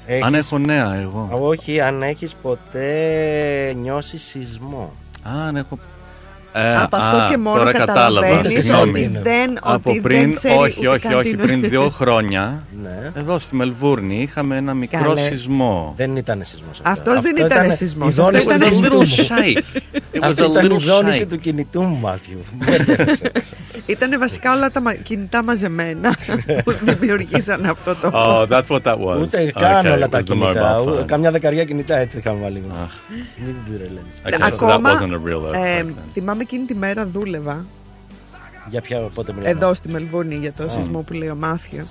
έχεις- 0.05 0.23
Αν 0.25 0.35
έχω 0.35 0.57
νέα, 0.57 0.93
εγώ. 0.93 1.29
Όχι, 1.31 1.81
αν 1.81 2.03
έχεις 2.03 2.33
ποτέ 2.33 3.73
νιώσει 3.75 4.17
σεισμό. 4.17 4.93
Α, 5.27 5.31
αν 5.47 5.55
έχω. 5.55 5.79
Ε, 6.53 6.75
από 6.77 6.95
αυτό 6.95 7.17
α, 7.17 7.27
και 7.29 7.37
μόνο 7.37 7.57
τώρα 7.57 7.71
καταλαβαίνεις 7.71 8.35
κατάλαβα. 8.35 8.61
Συγγνώμη. 8.61 8.89
ότι 8.89 8.97
Συγγνώμη. 8.99 9.19
δεν, 9.23 9.57
Από 9.61 9.89
ότι 9.89 9.99
πριν, 9.99 10.19
δεν 10.19 10.33
ξέρει 10.35 10.53
όχι, 10.57 10.79
ούτε 10.79 10.87
όχι, 10.87 10.99
καν 11.07 11.13
όχι, 11.17 11.29
τι 11.29 11.35
πριν 11.35 11.57
είναι. 11.57 11.67
δύο 11.67 11.89
χρόνια, 11.89 12.63
Ναι. 12.83 13.11
εδώ 13.15 13.39
στη 13.39 13.55
Μελβούρνη 13.55 14.21
είχαμε 14.21 14.55
ένα 14.57 14.73
μικρό 14.73 14.99
Καλέ. 14.99 15.21
σεισμό. 15.29 15.93
Δεν 15.97 16.15
ήταν 16.15 16.39
σεισμός 16.43 16.79
αυτό. 16.83 17.11
Αυτός 17.11 17.21
δεν 17.21 17.35
ήταν 17.45 17.71
σεισμός, 17.75 18.07
η 18.17 18.21
αυτός 18.21 18.43
δόνηση 18.43 18.47
It 18.49 18.53
was 18.53 18.59
του 18.59 18.65
a 18.65 18.69
κινητού 18.69 18.97
little 19.01 19.07
μου. 19.07 19.27
shake. 19.27 19.57
It 20.15 20.19
was 20.19 20.27
Αυτή 20.29 20.41
a 20.43 20.45
ήταν 20.49 20.65
η 20.65 20.69
little 20.75 20.79
δόνηση 20.79 21.21
shake. 21.23 21.29
του 21.29 21.39
κινητού 21.39 21.81
μου, 21.81 21.97
Μάθιου. 22.01 22.39
Μπέρδεψε. 22.65 23.31
Ήταν 23.85 24.19
βασικά 24.19 24.53
όλα 24.55 24.69
τα 24.71 24.81
μα- 24.81 24.93
κινητά 24.93 25.43
μαζεμένα 25.43 26.15
που 26.65 26.73
δημιουργήσαν 26.81 27.65
αυτό 27.65 27.95
το... 27.95 28.11
Oh, 28.13 28.47
that's 28.53 28.67
what 28.75 28.81
that 28.83 28.97
was. 28.97 29.21
Ούτε 29.21 29.51
καν 29.59 29.85
Okay, 29.85 29.91
όλα 29.95 30.05
it 30.05 30.09
τα 30.09 30.17
was 30.17 30.21
the 30.21 30.23
κινητά. 30.23 30.79
mobile 30.83 30.87
ου- 30.87 30.99
phone. 30.99 31.05
Καμιά 31.05 31.31
δεκαριά 31.31 31.63
κινητά 31.65 31.97
έτσι 31.97 32.17
είχαμε 32.17 32.39
βάλει. 32.41 32.63
Αχ, 32.83 32.89
Μην 33.37 33.55
την 33.65 33.73
τρελαίνεις. 33.77 34.15
okay, 34.25 34.29
so 34.29 34.49
that 34.49 34.53
Ακόμα, 34.53 34.91
wasn't 34.93 35.13
a 36.39 36.45
real 36.45 36.53
ε, 36.53 36.63
earthquake 36.63 36.63
then. 36.63 36.63
θυμάμαι 36.63 36.65
εκείνη 36.65 36.65
τη 36.65 36.75
μέρα 36.75 37.05
δούλευα 37.05 37.65
Για 38.69 38.81
ποια 38.81 38.99
πότε 38.99 39.33
μιλάμε; 39.33 39.49
εδώ 39.49 39.73
στη 39.73 39.89
Μελβούρνη 39.89 40.35
για 40.35 40.53
το 40.53 40.63
Α. 40.63 40.69
σεισμό 40.69 41.01
που 41.01 41.13
λέει 41.13 41.29
ο 41.29 41.35
Μάθιο. 41.35 41.87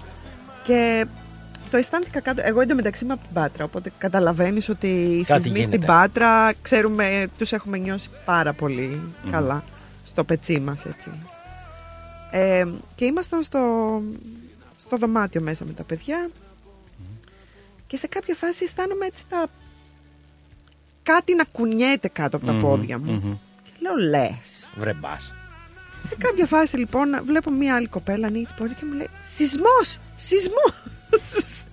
Και 0.65 1.07
το 1.71 1.77
αισθάνθηκα 1.77 2.21
κάτω. 2.21 2.43
Εγώ 2.45 2.61
εντωμεταξύ 2.61 3.05
είμαι 3.05 3.13
από 3.13 3.23
την 3.25 3.33
Πάτρα. 3.35 3.65
Οπότε 3.65 3.93
καταλαβαίνεις 3.99 4.69
ότι 4.69 4.87
οι 4.87 5.25
Κάτι 5.25 5.43
σεισμοί 5.43 5.59
γίνεται. 5.59 5.77
στην 5.77 5.87
Πάτρα 5.89 6.53
ξέρουμε, 6.63 7.29
τους 7.39 7.53
έχουμε 7.53 7.79
νιώσει 7.79 8.11
πάρα 8.25 8.53
πολύ 8.53 9.01
καλά 9.31 9.65
στο 10.07 10.25
πετσί 10.25 10.61
μας, 10.61 10.85
έτσι. 10.85 11.11
Ε, 12.31 12.67
και 12.95 13.05
ήμασταν 13.05 13.43
στο, 13.43 14.03
στο 14.87 14.97
δωμάτιο 14.97 15.41
μέσα 15.41 15.65
με 15.65 15.73
τα 15.73 15.83
παιδιά 15.83 16.29
και 17.87 17.97
σε 17.97 18.07
κάποια 18.07 18.35
φάση 18.35 18.65
αισθάνομαι 18.65 19.07
έτσι 19.07 19.23
τα... 19.29 19.47
κάτι 21.03 21.35
να 21.35 21.45
κουνιέται 21.45 22.09
κάτω 22.09 22.37
από 22.37 22.47
τα 22.47 22.53
Μμμ, 22.53 22.61
πόδια 22.61 22.99
μου. 22.99 23.13
μμμ. 23.13 23.33
Και 23.79 23.85
λέω 23.89 24.09
λες. 24.09 24.71
Βρε 24.77 24.93
μπας. 24.93 25.33
Σε 26.09 26.15
κάποια 26.19 26.47
φάση 26.47 26.77
λοιπόν 26.77 27.09
βλέπω 27.25 27.51
μια 27.51 27.75
άλλη 27.77 27.87
κοπέλα 27.87 28.27
ανοίγει 28.27 28.47
την 28.47 28.55
πόρτα 28.57 28.75
και 28.75 28.85
μου 28.85 28.93
λέει 28.93 29.09
Σεισμός! 29.35 29.99
Σεισμός! 30.17 31.65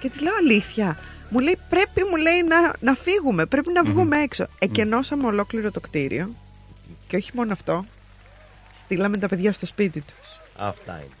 και 0.00 0.08
της 0.10 0.20
λέω 0.20 0.32
αλήθεια. 0.38 0.98
Μου 1.30 1.38
λέει 1.38 1.58
πρέπει 1.68 2.02
μου 2.10 2.16
λέει 2.16 2.42
να, 2.42 2.72
να 2.80 2.94
φύγουμε, 2.94 3.46
πρέπει 3.46 3.72
να 3.72 3.84
βγούμε 3.84 4.18
έξω. 4.22 4.46
Εκενώσαμε 4.58 5.26
ολόκληρο 5.26 5.70
το 5.70 5.80
κτίριο. 5.80 6.34
Και 7.08 7.16
όχι 7.16 7.30
μόνο 7.34 7.52
αυτό. 7.52 7.86
Στείλαμε 8.84 9.16
τα 9.16 9.28
παιδιά 9.28 9.52
στο 9.52 9.66
σπίτι 9.66 10.00
τους. 10.00 10.38
Αυτά 10.56 10.92
είναι. 10.96 11.14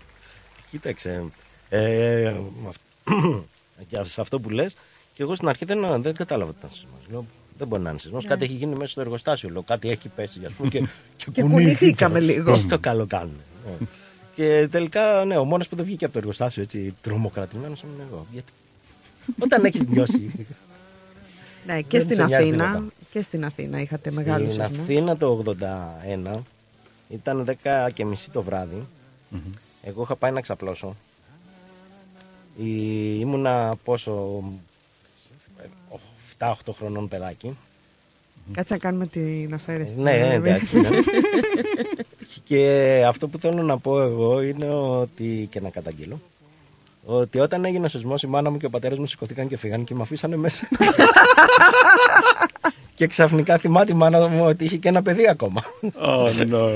Κοίταξε. 0.70 1.24
Ε, 1.68 2.34
με 2.62 2.68
αυ- 2.68 3.44
και 3.88 4.04
σε 4.04 4.20
αυτό 4.20 4.40
που 4.40 4.50
λες, 4.50 4.74
και 5.14 5.22
εγώ 5.22 5.34
στην 5.34 5.48
αρχή 5.48 5.64
δεν, 5.64 6.02
δεν 6.02 6.14
κατάλαβα 6.14 6.50
τι 6.52 6.56
ήταν 6.58 6.70
σεισμός. 6.72 7.00
Λέω, 7.10 7.26
δεν 7.60 7.68
μπορεί 7.68 7.82
να 7.82 7.90
είναι 7.90 7.98
σεισμός. 7.98 8.24
Κάτι 8.24 8.44
έχει 8.44 8.52
γίνει 8.52 8.74
μέσα 8.74 8.90
στο 8.90 9.00
εργοστάσιο. 9.00 9.48
Λέω, 9.48 9.62
κάτι 9.62 9.90
έχει 9.90 10.08
πέσει, 10.08 10.40
ας 10.46 10.52
πούμε. 10.52 10.68
Και, 10.68 10.86
Και 11.32 11.42
κουνηθήκαμε 11.42 12.20
λίγο. 12.20 12.52
Τι 12.52 12.66
το 12.66 12.78
καλό 12.78 13.06
κάνουν. 13.06 13.40
Ναι. 13.66 13.86
και 14.34 14.68
τελικά, 14.70 15.24
ναι, 15.24 15.36
ο 15.36 15.44
μόνος 15.44 15.68
που 15.68 15.76
δεν 15.76 15.84
βγήκε 15.84 16.04
από 16.04 16.12
το 16.12 16.18
εργοστάσιο 16.18 16.62
έτσι 16.62 16.94
τρομοκρατημένος 17.00 17.82
ήμουν 17.82 18.00
εγώ. 18.10 18.26
Γιατί. 18.32 18.52
Όταν 19.38 19.64
έχεις 19.64 19.86
νιώσει. 19.86 20.30
Ναι, 21.66 21.80
και 21.80 21.98
Δεν 21.98 22.00
στην 22.00 22.16
σε 22.16 22.24
νοιάζει 22.24 22.48
Αθήνα. 22.48 22.66
τίποτα. 22.66 22.84
Και 23.10 23.22
στην 23.22 23.44
Αθήνα 23.44 23.80
είχατε 23.80 24.10
μεγάλους 24.10 24.52
Στην 24.52 24.64
σεισμούς. 24.64 24.82
Αθήνα 24.82 25.16
το 25.16 25.42
81 26.34 26.38
ήταν 27.08 27.44
10 27.62 27.88
και 27.92 28.04
μισή 28.04 28.30
το 28.30 28.42
βραδυ 28.42 28.86
Εγώ 29.82 30.02
είχα 30.02 30.16
πάει 30.16 30.30
να 30.30 30.40
ξαπλώσω. 30.40 30.96
Η... 32.56 32.70
Ήμουνα 33.20 33.74
πόσο. 33.84 34.42
7-8 36.40 36.52
χρονών 36.78 37.08
παιδάκι. 37.08 37.56
Κάτσε 38.52 38.72
να 38.72 38.78
κάνουμε 38.78 39.06
την 39.06 39.54
αφαίρεση. 39.54 39.94
Ναι, 39.98 40.12
Ε, 40.12 40.34
εντάξει. 40.34 40.80
ναι. 40.80 40.88
και 42.44 43.02
αυτό 43.06 43.28
που 43.28 43.38
θέλω 43.38 43.62
να 43.62 43.78
πω 43.78 44.00
εγώ 44.02 44.42
είναι 44.42 44.68
ότι. 44.74 45.46
και 45.50 45.60
να 45.60 45.68
καταγγείλω. 45.68 46.20
Ότι 47.04 47.40
όταν 47.40 47.64
έγινε 47.64 47.86
ο 47.86 47.88
σεισμός, 47.88 48.22
η 48.22 48.26
μάνα 48.26 48.50
μου 48.50 48.56
και 48.56 48.66
ο 48.66 48.70
πατέρας 48.70 48.98
μου 48.98 49.06
σηκωθήκαν 49.06 49.48
και 49.48 49.56
φύγαν 49.56 49.84
και 49.84 49.94
με 49.94 50.02
αφήσανε 50.02 50.36
μέσα. 50.36 50.68
και 52.94 53.06
ξαφνικά 53.06 53.58
θυμάται 53.58 53.92
η 53.92 53.94
μάνα 53.94 54.28
μου 54.28 54.44
ότι 54.44 54.64
είχε 54.64 54.76
και 54.76 54.88
ένα 54.88 55.02
παιδί 55.02 55.28
ακόμα. 55.28 55.64
Oh 56.02 56.46
no. 56.52 56.70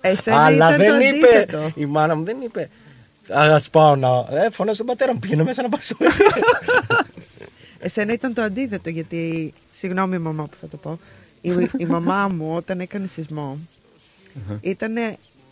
Εσένα 0.00 0.44
Αλλά 0.44 0.74
ήταν 0.74 0.86
το 0.86 0.92
δεν 0.92 1.00
είπε. 1.14 1.26
αντίθετο. 1.26 1.70
Η 1.74 1.86
μάνα 1.86 2.16
μου 2.16 2.24
δεν 2.24 2.36
είπε. 2.44 2.68
Α 3.28 3.60
πάω 3.70 3.96
να. 3.96 4.08
Ε, 4.08 4.50
φωνάζω 4.50 4.76
τον 4.78 4.86
πατέρα 4.86 5.12
μου. 5.12 5.18
Πήγαινε 5.18 5.42
μέσα 5.42 5.62
να 5.62 5.68
πάρει 5.68 5.82
το 5.88 5.94
παιδί. 5.94 6.12
Εσένα 7.80 8.12
ήταν 8.12 8.34
το 8.34 8.42
αντίθετο, 8.42 8.88
γιατί. 8.90 9.52
Συγγνώμη, 9.70 10.18
μαμά, 10.18 10.44
που 10.44 10.56
θα 10.60 10.68
το 10.68 10.76
πω. 10.76 10.98
Η, 11.40 11.50
η 11.76 11.84
μαμά 11.86 12.28
μου, 12.28 12.54
όταν 12.56 12.80
έκανε 12.80 13.06
σεισμό, 13.06 13.58
ήταν 14.60 14.94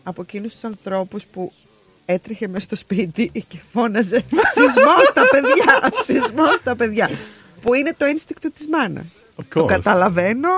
από 0.02 0.22
εκείνους 0.22 0.52
τους 0.52 0.64
ανθρώπους 0.64 1.24
που 1.24 1.52
έτρεχε 2.04 2.48
μέσα 2.48 2.64
στο 2.64 2.76
σπίτι 2.76 3.30
και 3.48 3.58
φώναζε 3.72 4.16
Σεισμό 4.54 4.92
στα 5.10 5.22
παιδιά! 5.30 5.90
Σεισμό 6.02 6.46
στα 6.60 6.76
παιδιά! 6.76 7.10
Που 7.62 7.74
είναι 7.74 7.94
το 7.96 8.04
ένστικτο 8.04 8.50
της 8.50 8.66
μάνας. 8.68 9.04
Of 9.36 9.44
Το 9.48 9.64
course. 9.64 9.66
καταλαβαίνω, 9.66 10.48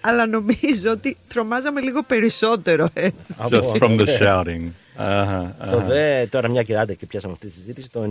αλλά 0.00 0.26
νομίζω 0.26 0.90
ότι 0.90 1.16
τρομάζαμε 1.28 1.80
λίγο 1.80 2.02
περισσότερο. 2.02 2.88
ε. 2.92 3.04
έτσι. 3.04 3.24
Just 3.50 3.82
from 3.82 3.98
the 4.00 4.04
Ναι. 4.04 4.18
shouting. 4.20 4.68
Uh-huh, 4.98 5.46
Το 5.70 5.78
uh-huh. 5.78 5.84
δε, 5.86 6.26
τώρα 6.26 6.48
μια 6.48 6.62
και 6.62 6.78
άντε 6.78 6.94
και 6.94 7.06
πιάσαμε 7.06 7.32
αυτή 7.32 7.46
τη 7.46 7.52
συζήτηση, 7.52 7.90
το 7.90 8.02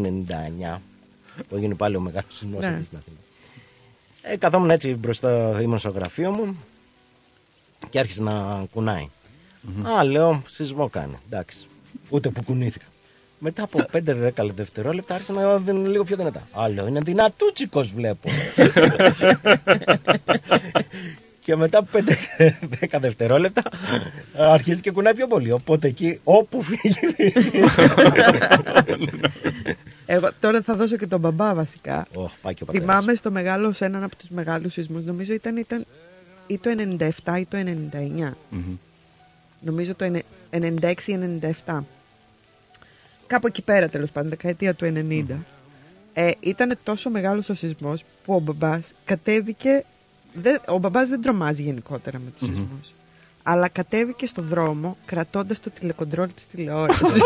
99 0.75 0.79
που 1.49 1.55
έγινε 1.55 1.75
πάλι 1.75 1.95
ο 1.95 1.99
μεγάλος 1.99 2.35
σεισμός 2.37 2.61
Ναι. 2.61 2.67
εκεί 2.67 2.83
στην 2.83 2.97
Αθήνα. 2.97 3.17
Ε, 4.21 4.37
καθόμουν 4.37 4.69
έτσι 4.69 4.93
μπροστά, 4.93 5.61
ήμουν 5.61 5.79
στο 5.79 5.89
γραφείο 5.89 6.31
μου 6.31 6.57
και 7.89 7.99
άρχισε 7.99 8.21
να 8.21 8.65
κουναει 8.73 9.09
Α, 9.97 10.03
λέω, 10.03 10.43
σεισμό 10.47 10.89
κάνει. 10.89 11.17
Εντάξει. 11.29 11.57
Ούτε 12.09 12.29
που 12.29 12.43
κουνήθηκα. 12.43 12.85
Μετά 13.39 13.63
από 13.63 13.79
5-10 13.91 14.49
δευτερόλεπτα 14.55 15.13
άρχισε 15.13 15.33
να 15.33 15.57
δίνουν 15.57 15.85
λίγο 15.85 16.03
πιο 16.03 16.15
δυνατά. 16.15 16.47
Α, 16.51 16.69
λέω, 16.69 16.87
είναι 16.87 16.99
δυνατούτσικος 16.99 17.91
βλέπω. 17.93 18.29
και 21.43 21.55
μετά 21.55 21.77
από 21.77 21.99
5-10 22.91 22.97
δευτερόλεπτα 22.99 23.61
αρχίζει 24.37 24.81
και 24.81 24.91
κουνάει 24.91 25.13
πιο 25.13 25.27
πολύ. 25.27 25.51
Οπότε 25.51 25.87
εκεί 25.87 26.19
όπου 26.23 26.61
φύγει. 26.61 26.99
Εγώ 30.11 30.29
τώρα 30.39 30.61
θα 30.61 30.75
δώσω 30.75 30.97
και 30.97 31.07
τον 31.07 31.19
μπαμπά 31.19 31.53
βασικά. 31.53 32.07
Ωχ, 32.13 32.31
πάει 32.41 32.53
και 32.53 32.63
ο 32.63 32.65
πατέρας. 32.65 32.89
Θυμάμαι 32.89 33.13
στο 33.13 33.31
μεγάλο, 33.31 33.71
σε 33.71 33.85
έναν 33.85 34.03
από 34.03 34.15
τους 34.15 34.29
μεγάλους 34.29 34.73
σεισμούς, 34.73 35.03
νομίζω 35.03 35.33
ήταν, 35.33 35.57
ήταν 35.57 35.85
ή 36.47 36.57
το 36.57 36.69
97 36.69 37.39
ή 37.39 37.45
το 37.45 37.57
99. 37.57 38.31
Νομίζω 39.61 39.95
το 39.95 40.21
96 40.49 40.93
ή 41.05 41.39
97. 41.65 41.79
Κάπου 43.27 43.47
εκεί 43.47 43.61
πέρα 43.61 43.89
τέλος 43.89 44.11
πάντων, 44.11 44.29
δεκαετία 44.29 44.73
του 44.73 44.85
90. 44.85 45.23
Ε, 46.13 46.31
ήταν 46.39 46.77
τόσο 46.83 47.09
μεγάλος 47.09 47.49
ο 47.49 47.53
σεισμός 47.53 48.03
που 48.25 48.33
ο 48.33 48.39
μπαμπάς 48.39 48.93
κατέβηκε, 49.05 49.83
δεν, 50.33 50.61
ο 50.67 50.77
μπαμπάς 50.77 51.07
δεν 51.07 51.21
τρομάζει 51.21 51.61
γενικότερα 51.61 52.19
με 52.19 52.31
τους 52.39 52.47
σεισμούς. 52.47 52.93
Αλλά 53.43 53.67
κατέβηκε 53.67 54.27
στο 54.27 54.41
δρόμο 54.41 54.97
κρατώντας 55.05 55.59
το 55.59 55.69
τηλεκοντρόλ 55.69 56.33
της 56.33 56.47
τηλεόρασης. 56.47 57.07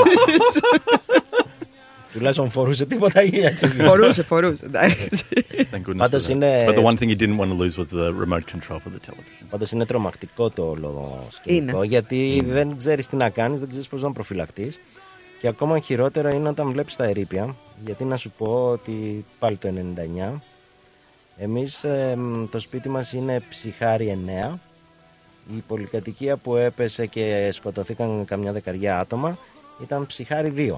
Τουλάχιστον 2.14 2.50
φορούσε 2.50 2.86
τίποτα 2.86 3.24
ή 3.24 3.40
έτσι. 3.46 3.68
φορούσε, 3.68 4.24
φορούσε. 4.24 4.66
εντάξει. 4.66 5.10
Thank 5.72 5.90
goodness. 5.90 5.98
Πάντως 5.98 6.24
for 6.26 6.28
that. 6.28 6.32
είναι- 6.32 6.66
But 6.70 6.74
the 6.74 6.84
one 6.84 6.98
thing 6.98 7.10
he 7.10 7.18
didn't 7.22 7.38
want 7.38 7.50
to 7.50 7.58
lose 7.58 7.78
was 7.78 7.98
the 7.98 8.24
remote 8.24 8.46
control 8.56 8.76
for 8.76 8.90
the 8.92 9.10
television. 9.10 9.46
Πάντως 9.50 9.72
είναι 9.72 9.86
τρομακτικό 9.86 10.50
το 10.50 10.64
όλο 10.70 11.24
σκηνικό. 11.32 11.78
Είναι. 11.78 11.86
Γιατί 11.86 12.44
δεν 12.48 12.78
ξέρεις 12.78 13.08
τι 13.08 13.16
να 13.16 13.30
κάνεις, 13.30 13.60
δεν 13.60 13.70
ξέρεις 13.70 13.88
πώς 13.88 14.02
να 14.02 14.12
προφυλακτείς. 14.12 14.80
Και 15.40 15.48
ακόμα 15.48 15.80
χειρότερο 15.80 16.30
είναι 16.30 16.50
όταν 16.50 16.72
βλέπεις 16.72 16.96
τα 16.96 17.04
ερήπια. 17.04 17.56
Γιατί 17.86 18.04
να 18.04 18.16
σου 18.18 18.32
πω 18.38 18.70
ότι 18.72 19.26
πάλι 19.40 19.56
το 19.58 19.68
99 19.68 20.42
εμείς 21.38 21.86
το 22.50 22.60
σπίτι 22.60 22.90
μας 22.90 23.14
είναι 23.14 23.42
ψυχάρι 23.50 24.10
9. 24.10 24.60
Η 25.56 25.64
πολυκατοικία 25.68 26.38
που 26.38 26.56
έπεσε 26.56 27.06
και 27.06 27.50
σκοτωθήκαν 27.52 28.26
καμιά 28.26 28.52
δεκαριά 28.52 29.00
άτομα 29.00 29.38
ήταν 29.84 30.06
ψυχάρι 30.06 30.54
2. 30.56 30.76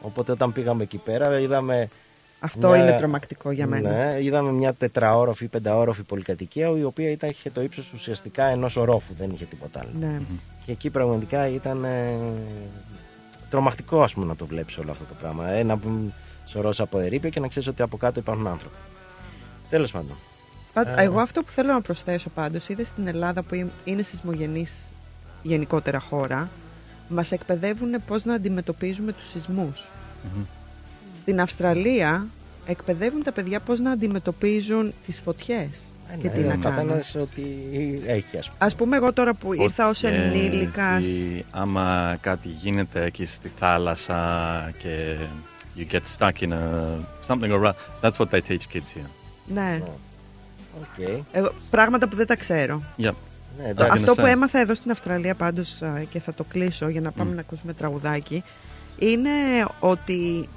Οπότε 0.00 0.32
όταν 0.32 0.52
πήγαμε 0.52 0.82
εκεί 0.82 0.96
πέρα 0.96 1.38
είδαμε 1.40 1.88
Αυτό 2.40 2.68
μια- 2.68 2.76
είναι 2.76 2.96
τρομακτικό 2.98 3.50
για 3.50 3.66
μένα. 3.66 3.90
Ναι, 3.90 4.22
είδαμε 4.22 4.50
μια 4.52 4.72
τετραόροφη, 4.74 5.46
πενταόροφη 5.48 6.02
πολυκατοικία, 6.02 6.68
η 6.68 6.84
οποία 6.84 7.10
ήταν, 7.10 7.30
είχε 7.30 7.50
το 7.50 7.62
ύψος 7.62 7.92
ουσιαστικά 7.92 8.44
ενός 8.44 8.76
ορόφου, 8.76 9.14
δεν 9.18 9.30
είχε 9.30 9.44
τίποτα 9.44 9.80
άλλο. 9.80 9.90
Ναι. 10.00 10.20
Και 10.66 10.72
εκεί 10.72 10.90
πραγματικά 10.90 11.48
ήταν 11.48 11.84
ε, 11.84 12.14
τρομακτικό, 13.50 14.02
ας 14.02 14.12
πούμε, 14.14 14.26
να 14.26 14.36
το 14.36 14.46
βλέπεις 14.46 14.78
όλο 14.78 14.90
αυτό 14.90 15.04
το 15.04 15.14
πράγμα. 15.20 15.48
Ένα 15.50 15.78
σωρό 16.46 16.72
από 16.78 16.98
ερήπια 16.98 17.30
και 17.30 17.40
να 17.40 17.48
ξέρεις 17.48 17.68
ότι 17.68 17.82
από 17.82 17.96
κάτω 17.96 18.20
υπάρχουν 18.20 18.46
άνθρωποι. 18.46 18.76
Τέλος 19.70 19.90
πάντων. 19.90 20.16
Πάντ- 20.72 20.88
Εγώ 20.98 21.20
αυτό 21.20 21.42
που 21.42 21.50
θέλω 21.50 21.72
να 21.72 21.80
προσθέσω 21.80 22.28
πάντως 22.28 22.68
είδες 22.68 22.86
στην 22.86 23.06
Ελλάδα 23.06 23.42
που 23.42 23.54
είναι- 23.54 23.70
είναι 23.84 24.02
σεισμογενής 24.02 24.76
γενικότερα 25.42 25.98
χώρα 26.00 26.48
μας 27.08 27.32
εκπαιδεύουν 27.32 27.90
πώς 28.06 28.24
να 28.24 28.34
αντιμετωπίζουμε 28.34 29.12
τους 29.12 29.28
σεισμούς. 29.28 29.88
Στην 31.20 31.40
Αυστραλία 31.40 32.26
εκπαιδεύουν 32.66 33.22
τα 33.22 33.32
παιδιά 33.32 33.60
πώς 33.60 33.80
να 33.80 33.90
αντιμετωπίζουν 33.90 34.92
τις 35.06 35.20
φωτιές 35.24 35.68
και 36.22 36.28
τι 36.28 36.40
Ε, 36.40 36.44
να 36.46 36.54
ο 36.54 36.58
καθένας 36.58 37.12
κάνουν. 37.12 37.28
ότι 37.32 37.46
έχει, 38.06 38.36
ας 38.38 38.46
πούμε. 38.46 38.56
Ας 38.58 38.74
πούμε 38.76 38.96
εγώ 38.96 39.12
τώρα 39.12 39.34
που 39.34 39.52
ήρθα 39.52 39.88
ως 39.88 39.98
Φωτιές 40.00 40.20
ενήλικας 40.20 41.04
ή 41.06 41.44
άμα 41.50 42.16
κάτι 42.20 42.48
γίνεται 42.48 43.04
εκεί 43.04 43.24
στη 43.26 43.50
θάλασσα 43.58 44.72
και 44.78 45.16
you 45.76 45.94
get 45.94 46.00
stuck 46.18 46.48
in 46.48 46.52
a 46.52 46.96
something 47.28 47.50
or 47.50 47.64
other. 47.64 47.72
That's 48.02 48.16
what 48.18 48.30
they 48.30 48.40
teach 48.48 48.66
kids 48.74 48.96
here. 48.96 49.08
ναι, 49.46 49.80
Οκ. 50.78 51.08
εγώ, 51.32 51.52
πράγματα 51.70 52.08
που 52.08 52.16
δεν 52.16 52.26
τα 52.26 52.36
ξέρω. 52.36 52.82
Yep. 52.98 53.10
Ναι, 53.62 53.68
εντάξει. 53.68 53.92
Αυτό 53.92 54.14
που 54.14 54.22
understand. 54.22 54.28
έμαθα 54.30 54.58
εδώ 54.58 54.74
στην 54.74 54.90
Αυστραλία 54.90 55.34
πάντως 55.34 55.82
α, 55.82 56.02
και 56.10 56.20
θα 56.20 56.34
το 56.34 56.44
κλείσω 56.44 56.88
για 56.88 57.00
να 57.00 57.10
πάμε 57.10 57.34
να 57.34 57.40
ακούσουμε 57.40 57.72
τραγουδάκι 57.72 58.44
είναι 58.98 59.30
ότι 59.80 60.48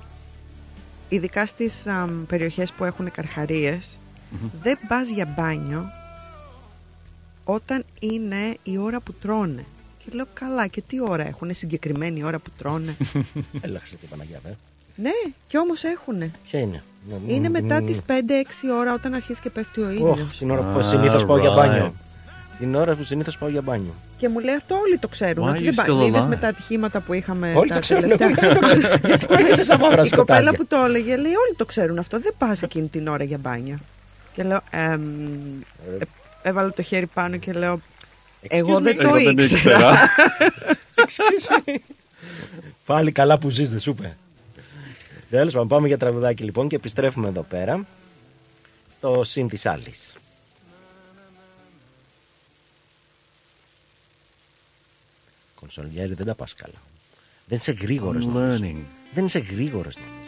ειδικά 1.10 1.46
στις 1.46 1.88
α, 1.88 2.08
περιοχές 2.28 2.72
που 2.72 2.84
έχουν 2.84 3.12
καρχαρίες 3.12 3.98
δεν 4.62 4.78
πας 4.88 5.10
για 5.10 5.34
μπάνιο 5.38 5.86
όταν 7.44 7.84
είναι 8.00 8.58
η 8.64 8.78
ώρα 8.78 9.00
που 9.00 9.14
τρώνε. 9.14 9.66
Και 9.98 10.06
λέω 10.12 10.26
καλά 10.34 10.68
και 10.68 10.82
τι 10.88 11.02
ώρα 11.02 11.28
έχουν, 11.28 11.54
συγκεκριμένη 11.54 12.24
ώρα 12.24 12.40
που 12.40 12.50
τρώνε; 12.58 12.96
Έλα, 13.62 13.80
Χριστέ 13.80 13.98
Παναγιά, 14.10 14.40
δε. 14.44 14.50
ναι, 14.96 15.10
και 15.48 15.58
όμως 15.58 15.84
έχουν. 15.84 16.32
Ποια 16.50 16.60
είναι; 16.60 16.84
Ναι, 17.10 17.34
Είναι 17.34 17.50
μ, 17.50 17.52
μετά 17.52 17.82
μ, 17.82 17.86
τις 17.86 18.02
5-6 18.08 18.12
ώρα 18.80 18.94
όταν 18.94 19.14
αρχίζει 19.14 19.40
και 19.42 19.50
πέφτει 19.50 19.82
ο 19.82 19.86
Ωχ, 19.88 19.94
ήλιος. 20.18 20.38
την 20.38 20.52
ώρα 20.52 20.62
που 20.62 20.80
Ah, 20.80 20.84
συνήθως 20.84 21.26
πάω 21.26 21.38
για 21.38 21.52
right. 21.52 21.56
μπάνιο. 21.56 21.94
Την 22.60 22.76
ώρα 22.76 22.96
που 22.96 23.04
συνήθως 23.04 23.38
πάω 23.38 23.50
για 23.50 23.62
μπάνιο. 23.62 23.94
Και 24.18 24.30
μου 24.30 24.40
λέει 24.40 24.56
αυτό 24.56 24.76
όλοι 24.76 24.98
το 24.98 25.08
ξέρουν. 25.08 25.46
Why 25.46 25.50
Ότι 25.50 25.60
are 25.60 25.64
δεν 25.64 25.74
you 25.74 25.76
πα- 25.76 25.86
still 25.94 26.08
είδες 26.08 26.24
alive? 26.24 26.28
με 26.28 26.36
τα 26.36 26.48
ατυχήματα 26.48 27.00
που 27.00 27.14
είχαμε 27.14 27.54
Όλοι 27.56 27.70
τα 27.70 27.76
το 27.76 27.82
ξέρουν. 27.82 28.02
τελευταία. 28.18 28.28
εγώ 28.28 28.40
δεν 28.42 28.54
το 28.54 28.60
ξέρω. 28.60 28.96
Γιατί 29.06 29.28
πηγαίνετε 29.28 29.62
στα 29.62 29.78
μαύρα 29.78 30.02
Η 30.04 30.10
κοπέλα 30.10 30.40
σκοτάδια. 30.40 30.54
που 30.54 30.68
το 30.68 30.76
έλεγε 30.86 31.16
λέει 31.16 31.32
όλοι 31.32 31.56
το 31.58 31.66
ξέρουν 31.66 31.98
αυτό. 32.00 32.20
Δεν 32.20 32.34
πας 32.38 32.62
εκείνη 32.62 32.88
την 32.88 33.08
ώρα 33.08 33.24
για 33.24 33.38
μπάνια. 33.38 33.80
Και 34.34 34.44
λέω 34.44 34.62
«Εμ, 34.70 35.02
ε, 36.00 36.04
έβαλα 36.42 36.74
το 36.74 36.82
χέρι 36.82 37.06
πάνω 37.06 37.38
και 37.38 37.52
λέω 37.54 37.82
εγώ 38.42 38.80
δεν 38.80 38.98
το 38.98 39.02
Εγώ 39.08 39.14
δεν 39.14 39.38
ήξερα. 39.38 39.92
Πάλι 42.86 43.12
καλά 43.12 43.38
που 43.38 43.50
ζεις, 43.50 43.70
δεν 43.70 43.80
σου 43.80 43.90
είπε. 43.90 44.18
Τέλος 45.30 45.54
πάντων, 45.54 45.68
πάμε 45.68 45.88
για 45.88 45.98
τραγουδάκι 45.98 46.44
λοιπόν 46.44 46.68
και 46.68 46.76
επιστρέφουμε 46.76 47.28
εδώ 47.28 47.42
πέρα 47.42 47.86
στο 48.98 49.24
συν 49.24 49.48
της 49.48 49.66
άλλης. 49.66 50.14
Σαλιέρη, 55.68 56.14
δεν 56.14 56.26
τα 56.26 56.36
πας 56.36 56.54
καλά. 56.54 56.82
Δεν 57.46 57.58
είσαι 57.58 57.72
γρήγορος. 57.72 58.28
learning. 58.36 58.82
Δεν 59.14 59.26
είσαι 59.26 59.40
γρήγορος 59.40 59.96
νομίζω. 59.96 60.19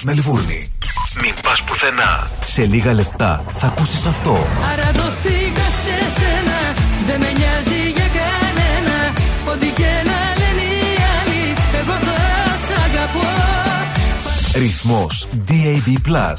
Ρυθμός 0.00 0.14
Μελβούρνη. 0.14 0.68
Μην 1.22 1.34
πας 1.42 1.62
πουθενά. 1.62 2.30
Σε 2.44 2.66
λίγα 2.66 2.92
λεπτά 2.92 3.44
θα 3.56 3.66
ακούσεις 3.66 4.06
αυτό. 4.06 4.46
Αρατωθήκα 4.72 5.66
σε 5.82 5.96
σένα, 6.18 6.58
δεν 7.06 7.20
με 7.20 7.32
νοιάζει 7.38 7.90
για 7.90 8.08
κανένα 8.18 9.12
Ό,τι 9.52 9.66
και 9.66 9.90
να 10.04 10.18
λένε 10.40 10.66
οι 10.72 10.94
άλλοι, 11.16 11.54
εγώ 11.80 11.98
θα 12.06 12.56
σ' 12.56 12.78
αγαπώ 12.84 13.28
Ρυθμός 14.54 15.26
DAB+. 15.48 16.34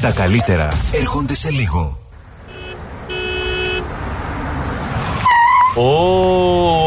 Τα 0.00 0.10
καλύτερα 0.10 0.68
έρχονται 0.92 1.34
σε 1.34 1.50
λίγο. 1.50 2.00
Ω, 5.74 6.85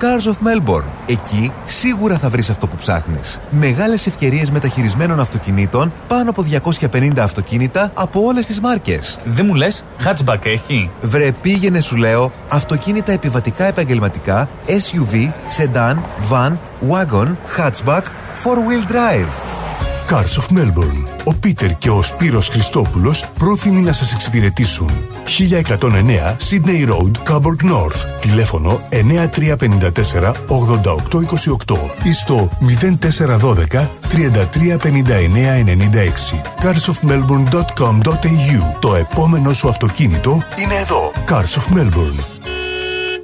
Cars 0.00 0.30
of 0.30 0.36
Melbourne. 0.46 0.84
Εκεί 1.06 1.52
σίγουρα 1.64 2.18
θα 2.18 2.28
βρεις 2.28 2.50
αυτό 2.50 2.66
που 2.66 2.76
ψάχνεις. 2.76 3.40
Μεγάλες 3.50 4.06
ευκαιρίες 4.06 4.50
μεταχειρισμένων 4.50 5.20
αυτοκινήτων, 5.20 5.92
πάνω 6.08 6.30
από 6.30 6.42
250 6.42 7.22
αυτοκίνητα 7.22 7.90
από 7.94 8.20
όλες 8.24 8.46
τις 8.46 8.60
μάρκες. 8.60 9.18
Δεν 9.24 9.46
μου 9.46 9.54
λες, 9.54 9.84
hatchback 10.04 10.44
έχει; 10.44 10.90
Βρε 11.02 11.32
πήγαινε 11.32 11.80
σου 11.80 11.96
λέω 11.96 12.32
αυτοκίνητα 12.48 13.12
επιβατικά 13.12 13.64
επαγγελματικά, 13.64 14.48
SUV, 14.66 15.32
sedan, 15.58 15.96
van, 16.30 16.52
wagon, 16.90 17.28
hatchback, 17.56 18.02
four-wheel 18.44 18.92
drive. 18.92 19.28
Cars 20.10 20.40
of 20.40 20.58
Melbourne. 20.58 21.16
ο 21.24 21.34
Πίτερ 21.34 21.78
και 21.78 21.90
ο 21.90 22.02
Σπύρος 22.02 22.48
Χριστόπουλος 22.48 23.24
πρόθυμοι 23.38 23.80
να 23.80 23.92
σας 23.92 24.12
εξυπηρετήσουν. 24.12 24.90
1109 25.26 26.36
Sydney 26.50 26.86
Road, 26.88 27.10
Coburg 27.30 27.62
North. 27.62 28.20
Τηλέφωνο 28.20 28.80
9354 28.90 30.32
8828 30.46 31.90
ή 32.02 32.12
στο 32.12 32.50
0412 33.00 33.88
335996. 34.08 34.12
carsofmelbourne.com.au 36.60 38.78
Το 38.80 38.94
επόμενο 38.94 39.52
σου 39.52 39.68
αυτοκίνητο 39.68 40.42
είναι 40.56 40.74
εδώ. 40.74 41.12
Cars 41.28 41.54
of 41.60 41.66
Melbourne. 41.76 42.24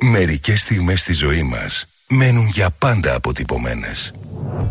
Μερικές 0.01 0.61
στιγμές 0.61 1.01
στη 1.01 1.12
ζωή 1.12 1.43
μας 1.43 1.87
μένουν 2.09 2.47
για 2.47 2.71
πάντα 2.79 3.15
αποτυπωμένες. 3.15 4.12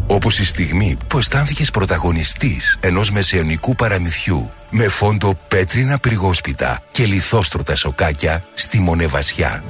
Όπως 0.07 0.39
η 0.39 0.45
στιγμή 0.45 0.97
που 1.07 1.17
αισθάνθηκες 1.17 1.71
πρωταγωνιστής 1.71 2.77
ενός 2.79 3.11
μεσαιωνικού 3.11 3.75
παραμυθιού 3.75 4.51
με 4.69 4.87
φόντο 4.87 5.33
πέτρινα 5.47 5.97
πριγόσπιτα 5.97 6.79
και 6.91 7.05
λιθόστρωτα 7.05 7.75
σοκάκια 7.75 8.43
στη 8.53 8.79
Μονεβασιά. 8.79 9.63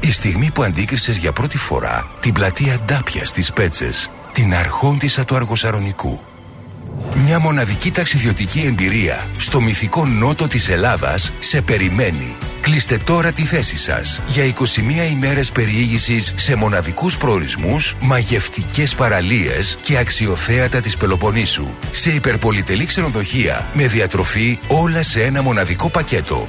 Η 0.00 0.12
στιγμή 0.12 0.50
που 0.50 0.62
αντίκρισες 0.62 1.16
για 1.16 1.32
πρώτη 1.32 1.58
φορά 1.58 2.10
την 2.20 2.32
πλατεία 2.32 2.78
Ντάπια 2.84 3.26
στις 3.26 3.52
Πέτσες, 3.52 4.10
την 4.32 4.54
αρχόντισσα 4.54 5.24
του 5.24 5.34
Αργοσαρονικού. 5.34 6.20
Μια 7.14 7.38
μοναδική 7.38 7.90
ταξιδιωτική 7.90 8.60
εμπειρία 8.60 9.24
στο 9.36 9.60
μυθικό 9.60 10.06
νότο 10.06 10.48
της 10.48 10.68
Ελλάδας 10.68 11.32
σε 11.40 11.62
περιμένει. 11.62 12.36
Κλείστε 12.64 12.98
τώρα 13.04 13.32
τη 13.32 13.42
θέση 13.42 13.76
σας 13.78 14.22
για 14.26 14.44
21 14.44 15.10
ημέρες 15.12 15.52
περιήγησης 15.52 16.34
σε 16.36 16.56
μοναδικούς 16.56 17.16
προορισμούς, 17.16 17.96
μαγευτικές 18.00 18.94
παραλίες 18.94 19.78
και 19.80 19.98
αξιοθέατα 19.98 20.80
της 20.80 20.96
Πελοποννήσου. 20.96 21.66
Σε 21.90 22.10
υπερπολιτελή 22.10 22.86
ξενοδοχεία 22.86 23.66
με 23.72 23.86
διατροφή 23.86 24.58
όλα 24.68 25.02
σε 25.02 25.22
ένα 25.22 25.42
μοναδικό 25.42 25.90
πακέτο. 25.90 26.48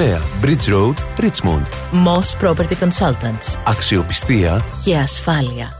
Bridge 0.00 0.68
Road, 0.68 0.96
Richmond. 1.18 1.66
Moss 1.92 2.34
Property 2.42 2.74
Consultants. 2.80 3.56
Αξιοπιστία 3.64 4.64
και 4.84 4.96
ασφάλεια. 4.96 5.74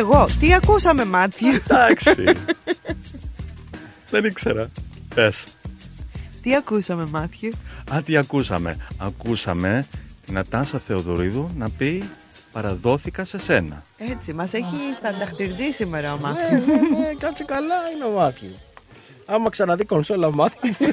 Εγώ. 0.00 0.28
Τι 0.40 0.54
ακούσαμε, 0.54 1.04
Μάθιου. 1.04 1.48
Εντάξει. 1.68 2.10
Δεν 4.10 4.24
ήξερα. 4.24 4.68
Πες. 5.14 5.46
Τι 6.42 6.54
ακούσαμε, 6.54 7.06
Μάθιου. 7.10 7.50
Α, 7.94 8.02
τι 8.04 8.16
ακούσαμε. 8.16 8.76
Ακούσαμε 8.98 9.86
την 10.26 10.38
Ατάσα 10.38 10.78
Θεοδωρίδου 10.78 11.50
να 11.56 11.70
πει 11.70 12.08
παραδόθηκα 12.52 13.24
σε 13.24 13.38
σένα. 13.38 13.82
Έτσι, 13.98 14.32
μας 14.32 14.52
έχει 14.52 14.74
στανταχτηρδεί 14.98 15.72
σήμερα 15.72 16.12
ο 16.12 16.16
Ναι, 16.16 16.22
Μάθιου. 16.22 16.56
ναι, 16.66 16.98
ναι, 16.98 17.14
κάτσε 17.18 17.44
καλά 17.44 17.74
είναι 17.94 18.04
ο 18.04 18.10
Μάθιου. 18.10 18.54
Άμα 19.26 19.50
ξαναδεί 19.50 19.84
κονσόλα 19.84 20.30
Μάθιου. 20.34 20.74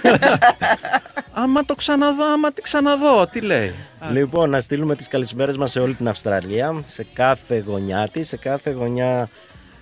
Άμα 1.40 1.66
το 1.66 1.76
ξαναδώ, 1.76 2.24
άμα 2.34 2.52
τη 2.52 2.62
ξαναδώ, 2.62 3.28
τι 3.28 3.42
λέει. 3.42 3.74
Λοιπόν, 4.12 4.50
να 4.50 4.60
στείλουμε 4.60 4.96
τις 4.96 5.08
καλησπέρες 5.08 5.58
μας 5.58 5.72
σε 5.72 5.80
όλη 5.80 5.94
την 5.94 6.08
Αυστραλία, 6.08 6.84
σε 6.86 7.06
κάθε 7.14 7.64
γωνιά 7.68 8.08
της, 8.12 8.28
σε 8.28 8.38
κάθε 8.38 8.72
γωνιά 8.72 9.30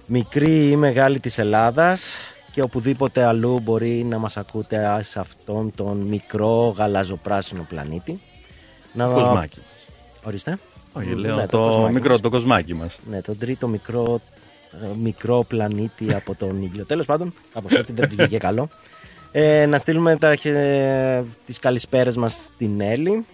μικρή 0.05 0.69
ή 0.69 0.75
μεγάλη 0.75 1.19
της 1.19 1.37
Ελλάδας 1.37 2.15
και 2.51 2.61
οπουδήποτε 2.61 3.25
αλλού 3.25 3.59
μπορεί 3.59 4.03
να 4.09 4.17
μας 4.17 4.37
ακούτε 4.37 4.99
σε 5.03 5.19
αυτόν 5.19 5.71
τον 5.75 5.97
μικρό 5.97 6.73
γαλαζοπράσινο 6.77 7.65
πλανήτη. 7.69 8.21
Να... 8.93 9.07
Κοσμάκι. 9.07 9.59
Ορίστε. 10.23 10.57
Όχι, 10.93 11.15
λέω 11.15 11.35
Ναι, 11.35 11.47
το, 11.47 11.57
κοσμάκι 11.57 11.93
μικρό, 11.93 12.11
μας. 12.11 12.19
το 12.19 12.29
κοσμάκι 12.29 12.73
μας. 12.73 12.99
Ναι, 13.09 13.21
τον 13.21 13.37
τρίτο 13.37 13.67
μικρό, 13.67 14.21
ε, 14.83 14.87
μικρό 15.01 15.45
πλανήτη 15.47 16.13
από 16.13 16.35
τον 16.35 16.61
ήλιο. 16.63 16.85
Τέλος 16.85 17.05
πάντων, 17.05 17.33
κάπως 17.53 17.71
έτσι 17.71 17.93
δεν 17.93 18.09
του 18.09 18.15
βγήκε 18.15 18.37
καλό. 18.37 18.69
Ε, 19.37 19.65
να 19.65 19.77
στείλουμε 19.77 20.17
τα, 20.17 20.35
χε- 20.35 21.25
τις 21.45 21.59
καλησπέρες 21.59 22.15
μας 22.15 22.33
στην 22.33 22.81
Έλλη. 22.81 23.25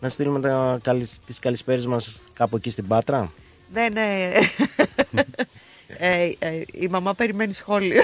Να 0.00 0.08
στείλουμε 0.08 0.40
τα, 0.40 0.78
καλης- 0.82 1.18
τις 1.26 1.38
καλησπέρες 1.38 1.86
μας 1.86 2.20
κάπου 2.32 2.56
εκεί 2.56 2.70
στην 2.70 2.86
Πάτρα. 2.86 3.32
Ναι, 3.72 3.86
ναι. 3.92 4.30
Ε, 5.98 6.32
ε, 6.38 6.62
η 6.72 6.86
μαμά 6.88 7.14
περιμένει 7.14 7.52
σχόλιο. 7.52 8.02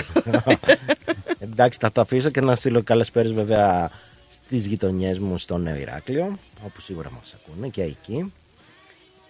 Εντάξει, 1.38 1.78
θα 1.80 1.92
το 1.92 2.00
αφήσω 2.00 2.30
και 2.30 2.40
να 2.40 2.56
στείλω 2.56 2.82
καλησπέρες 2.82 3.32
βέβαια 3.32 3.90
στις 4.28 4.66
γειτονιές 4.66 5.18
μου 5.18 5.38
στο 5.38 5.58
Νέο 5.58 5.76
Ηράκλειο, 5.76 6.38
όπου 6.64 6.80
σίγουρα 6.80 7.10
μας 7.10 7.34
ακούνε 7.34 7.68
και 7.68 7.82
εκεί. 7.82 8.32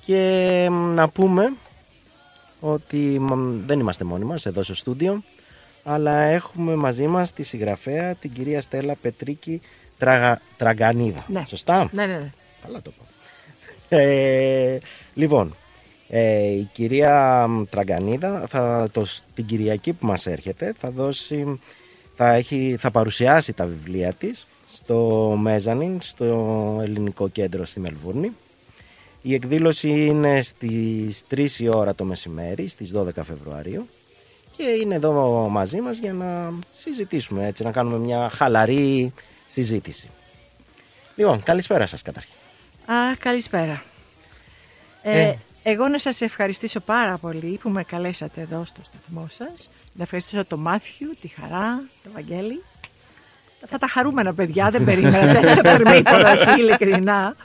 Και 0.04 0.66
μ, 0.70 0.94
να 0.94 1.08
πούμε 1.08 1.52
ότι 2.60 2.96
μ, 3.20 3.32
δεν 3.66 3.80
είμαστε 3.80 4.04
μόνοι 4.04 4.24
μας 4.24 4.46
εδώ 4.46 4.62
στο 4.62 4.74
στούντιο, 4.74 5.22
αλλά 5.90 6.18
έχουμε 6.18 6.74
μαζί 6.74 7.06
μας 7.06 7.32
τη 7.32 7.42
συγγραφέα, 7.42 8.14
την 8.14 8.32
κυρία 8.32 8.60
Στέλλα 8.60 8.94
Πετρίκη 9.00 9.60
Τραγα... 9.98 10.40
Τραγκανίδα. 10.56 11.24
Ναι. 11.28 11.44
Σωστά; 11.48 11.88
Ναι, 11.92 12.06
ναι, 12.06 12.16
ναι. 12.16 12.32
Καλά 12.64 12.82
το 12.82 12.90
πω. 12.90 13.06
Ε, 13.96 14.78
λοιπόν, 15.14 15.54
ε, 16.08 16.46
η 16.46 16.68
κυρία 16.72 17.46
μ, 17.48 17.62
Τραγκανίδα 17.70 18.44
θα, 18.48 18.88
το, 18.92 19.04
την 19.34 19.46
Κυριακή 19.46 19.92
που 19.92 20.06
μας 20.06 20.26
έρχεται 20.26 20.74
θα 20.78 20.90
δώσει, 20.90 21.60
θα, 22.16 22.32
έχει, 22.32 22.76
θα 22.78 22.90
παρουσιάσει 22.90 23.52
τα 23.52 23.66
βιβλία 23.66 24.12
της 24.12 24.46
στο 24.72 25.34
Μέζανιν, 25.40 26.00
στο 26.00 26.80
ελληνικό 26.82 27.28
κέντρο 27.28 27.64
στη 27.64 27.80
Μελβούρνη. 27.80 28.30
Η 29.22 29.34
εκδήλωση 29.34 30.06
είναι 30.06 30.42
στις 30.42 31.24
3 31.30 31.48
η 31.58 31.68
ώρα 31.68 31.94
το 31.94 32.04
μεσημέρι, 32.04 32.68
στις 32.68 32.92
12 32.94 33.08
Φεβρουαρίου 33.22 33.88
και 34.58 34.64
είναι 34.64 34.94
εδώ 34.94 35.12
μαζί 35.50 35.80
μας 35.80 35.98
για 35.98 36.12
να 36.12 36.52
συζητήσουμε 36.74 37.46
έτσι, 37.46 37.62
να 37.62 37.70
κάνουμε 37.72 37.98
μια 37.98 38.28
χαλαρή 38.28 39.12
συζήτηση. 39.46 40.08
Λοιπόν, 41.16 41.42
καλησπέρα 41.42 41.86
σας 41.86 42.02
καταρχήν. 42.02 42.34
Α, 42.86 43.16
καλησπέρα. 43.18 43.82
Ε, 45.02 45.20
Ε. 45.20 45.36
Εγώ 45.62 45.88
να 45.88 45.98
σας 45.98 46.20
ευχαριστήσω 46.20 46.80
πάρα 46.80 47.18
πολύ 47.18 47.58
που 47.62 47.70
με 47.70 47.84
καλέσατε 47.84 48.40
εδώ 48.40 48.64
στο 48.64 48.80
σταθμό 48.84 49.26
σας. 49.30 49.70
Να 49.92 50.02
ευχαριστήσω 50.02 50.44
τον 50.44 50.60
Μάθιου, 50.60 51.16
τη 51.20 51.28
Χαρά, 51.28 51.82
τον 52.02 52.12
Βαγγέλη. 52.14 52.64
Αυτά 53.64 53.78
τα 53.78 53.86
χαρούμενα 53.86 54.34
παιδιά, 54.34 54.70
δεν 54.70 54.84
περίμενα 54.84 55.32
τέτοια 55.40 55.62
θερμή 55.62 55.96
υποδοχή, 55.96 56.60
ειλικρινά. 56.60 57.36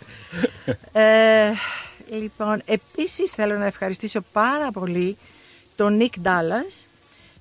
Ε, 0.91 1.51
λοιπόν, 2.09 2.61
επίσης 2.65 3.31
θέλω 3.31 3.57
να 3.57 3.65
ευχαριστήσω 3.65 4.21
πάρα 4.31 4.71
πολύ 4.71 5.17
τον 5.75 5.95
Νίκ 5.95 6.19
Ντάλλας, 6.19 6.87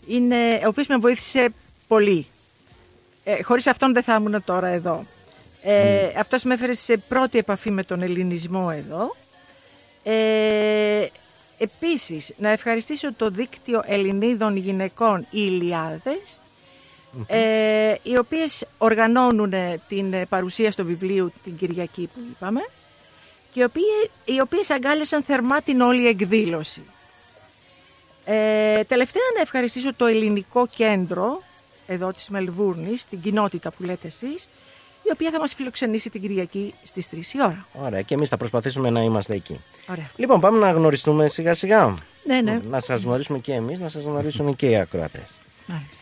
είναι, 0.07 0.61
ο 0.65 0.69
οποίος 0.69 0.87
με 0.87 0.97
βοήθησε 0.97 1.49
πολύ. 1.89 2.27
Ε, 3.25 3.43
χωρίς 3.43 3.67
αυτόν 3.67 3.93
δεν 3.93 4.03
θα 4.03 4.15
ήμουν 4.15 4.45
τώρα 4.45 4.69
εδώ. 4.69 5.07
Ε, 5.63 6.09
Αυτός 6.19 6.43
με 6.43 6.55
έφερε 6.55 6.73
σε 6.73 6.97
πρώτη 6.97 7.39
επαφή 7.39 7.71
με 7.71 7.85
τον 7.85 8.03
ελληνισμό 8.03 8.73
εδώ. 8.75 9.17
Ε, 10.03 11.07
επίσης, 11.59 12.35
να 12.37 12.49
ευχαριστήσω 12.49 13.15
το 13.15 13.31
δίκτυο 13.31 13.83
Ελληνίδων 13.87 14.57
γυναικών 14.57 15.21
οι 15.21 15.27
Ηλιάδες, 15.31 16.41
ε, 17.27 17.95
οι 18.03 18.19
οποίες 18.19 18.67
οργανώνουν 18.79 19.53
την 19.89 20.13
ε, 20.13 20.27
παρουσία 20.27 20.71
στο 20.71 20.85
βιβλίο 20.85 21.31
την 21.43 21.57
Κυριακή 21.57 22.11
που 22.15 22.21
είπαμε 22.31 22.61
και 23.53 23.61
οι 23.61 23.65
οποίες, 23.65 24.11
οι 24.25 24.41
οποίες 24.41 24.71
αγκάλιασαν 24.71 25.23
θερμά 25.23 25.63
την 25.63 25.81
όλη 25.81 26.07
εκδήλωση. 26.07 26.83
Ε, 28.25 28.85
τελευταία 28.85 29.23
να 29.35 29.41
ευχαριστήσω 29.41 29.95
το 29.95 30.07
ελληνικό 30.07 30.67
κέντρο 30.67 31.43
εδώ 31.87 32.13
της 32.13 32.29
Μελβούρνης, 32.29 33.05
την 33.05 33.21
κοινότητα 33.21 33.71
που 33.71 33.83
λέτε 33.83 34.07
εσείς, 34.07 34.49
η 35.03 35.11
οποία 35.13 35.31
θα 35.31 35.39
μας 35.39 35.55
φιλοξενήσει 35.55 36.11
την 36.11 36.21
Κυριακή 36.21 36.75
στις 36.83 37.09
3 37.09 37.35
η 37.35 37.43
ώρα. 37.43 37.67
Ωραία, 37.73 38.03
και 38.03 38.15
εμείς 38.15 38.29
θα 38.29 38.37
προσπαθήσουμε 38.37 38.91
να 38.91 39.01
είμαστε 39.03 39.35
εκεί. 39.35 39.61
Ωραία. 39.91 40.11
Λοιπόν, 40.17 40.41
πάμε 40.41 40.59
να 40.59 40.71
γνωριστούμε 40.71 41.29
σιγά 41.29 41.55
σιγά. 41.55 41.95
Ναι, 42.25 42.41
ναι. 42.41 42.61
Να 42.71 42.81
σας 42.81 43.03
γνωρίσουμε 43.03 43.39
και 43.39 43.53
εμείς, 43.53 43.79
να 43.79 43.89
σας 43.89 44.03
γνωρίσουν 44.03 44.57
και 44.57 44.69
οι 44.69 44.77
ακροατές. 44.77 45.39
Μάλιστα. 45.67 45.97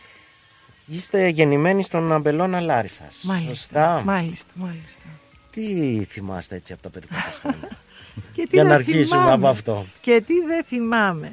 Είστε 0.85 1.27
γεννημένοι 1.27 1.83
στον 1.83 2.11
Αμπελώνα 2.11 2.61
Λάρισας. 2.61 3.19
Μάλιστα. 3.21 3.53
Σωστά. 3.55 4.01
Μάλιστα, 4.05 4.51
μάλιστα. 4.53 5.03
Τι 5.51 5.63
θυμάστε 6.09 6.55
έτσι 6.55 6.73
από 6.73 6.81
τα 6.81 6.89
παιδικά 6.89 7.21
σας 7.21 7.37
χρόνια; 7.37 7.67
Και 8.35 8.41
τι 8.41 8.49
Για 8.51 8.63
να 8.63 8.69
δεν 8.69 8.77
αρχίσουμε 8.77 9.03
θυμάμαι. 9.05 9.31
από 9.31 9.47
αυτό. 9.47 9.85
Και 10.01 10.23
τι 10.27 10.33
δεν 10.41 10.63
θυμάμαι. 10.63 11.31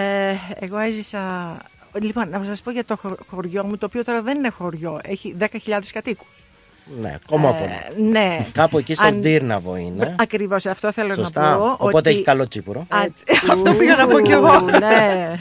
Ε, 0.00 0.34
εγώ 0.58 0.78
έζησα... 0.78 1.56
Λοιπόν, 2.00 2.28
να 2.28 2.44
σας 2.44 2.62
πω 2.62 2.70
για 2.70 2.84
το 2.84 2.96
χω- 2.96 3.18
χωριό 3.30 3.64
μου, 3.64 3.78
το 3.78 3.86
οποίο 3.86 4.04
τώρα 4.04 4.22
δεν 4.22 4.36
είναι 4.36 4.48
χωριό. 4.48 5.00
Έχει 5.02 5.34
10.000 5.38 5.46
κατοίκους. 5.92 6.26
ναι, 7.00 7.18
ακόμα 7.24 7.48
Ε, 7.48 7.52
πολύ. 7.92 8.08
ναι. 8.10 8.46
Κάπου 8.52 8.78
εκεί 8.78 8.94
στον 8.94 9.06
Αν- 9.06 9.20
Τύρναβο 9.20 9.76
είναι. 9.76 10.14
Ακριβώς, 10.18 10.66
αυτό 10.66 10.92
θέλω 10.92 11.14
Σωστά. 11.14 11.50
να 11.50 11.56
πω. 11.56 11.64
Οπότε 11.70 11.96
ότι... 11.96 12.08
έχει 12.08 12.22
καλό 12.22 12.48
τσίπουρο. 12.48 12.86
Α, 12.88 12.98
Αυτό 13.50 13.72
πήγα 13.78 13.96
να 13.96 14.06
πω 14.06 14.20
κι 14.20 14.32
εγώ. 14.32 14.60
ναι. 14.60 15.32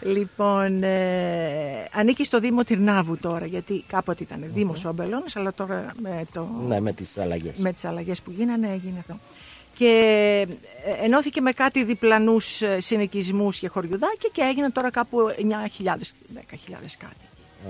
λοιπόν, 0.14 0.82
ε, 0.82 1.88
ανήκει 1.92 2.24
στο 2.24 2.38
Δήμο 2.40 2.62
Τυρνάβου 2.62 3.16
τώρα, 3.18 3.46
γιατί 3.46 3.84
κάποτε 3.86 4.22
ήταν 4.22 4.44
Δήμος 4.54 4.84
Όμπελονας, 4.84 5.36
αλλά 5.36 5.52
τώρα 5.54 5.86
με, 6.02 6.22
το, 6.32 6.48
Ναι, 6.68 6.80
με 6.80 6.92
τις 6.92 7.18
αλλαγές. 7.18 7.58
με 7.58 7.72
τις 7.72 7.84
αλλαγές 7.84 8.22
που 8.22 8.30
γίνανε 8.36 8.66
έγινε 8.66 8.96
αυτό. 8.98 9.18
Και 9.78 10.46
ε, 10.84 11.04
ενώθηκε 11.04 11.40
με 11.40 11.52
κάτι 11.52 11.84
διπλανούς 11.84 12.62
ε, 12.62 12.80
συνοικισμούς 12.80 13.58
και 13.58 13.68
χωριουδάκια 13.68 14.30
και 14.32 14.42
έγιναν 14.42 14.72
τώρα 14.72 14.90
κάπου 14.90 15.18
9.000, 15.38 15.42
10.000 15.84 15.94
κάτι. 16.98 17.14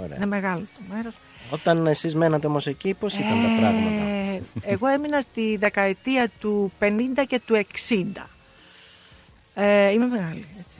Ωραία. 0.03 0.17
Είναι 0.17 0.27
μεγάλο 0.27 0.61
το 0.61 0.95
μέρος. 0.95 1.15
Όταν 1.51 1.87
εσείς 1.87 2.15
μένατε 2.15 2.47
όμως 2.47 2.67
εκεί, 2.67 2.95
πώς 2.95 3.15
ήταν 3.15 3.43
τα 3.43 3.61
πράγματα; 3.61 4.03
Ε, 4.03 4.43
εγώ 4.63 4.87
έμεινα 4.87 5.21
στη 5.21 5.57
δεκαετία 5.57 6.31
του 6.41 6.73
50 6.81 6.91
και 7.27 7.41
του 7.47 7.65
60. 7.89 8.29
Ε, 9.55 9.91
είμαι 9.91 10.07
μεγάλη, 10.07 10.45
έτσι. 10.61 10.79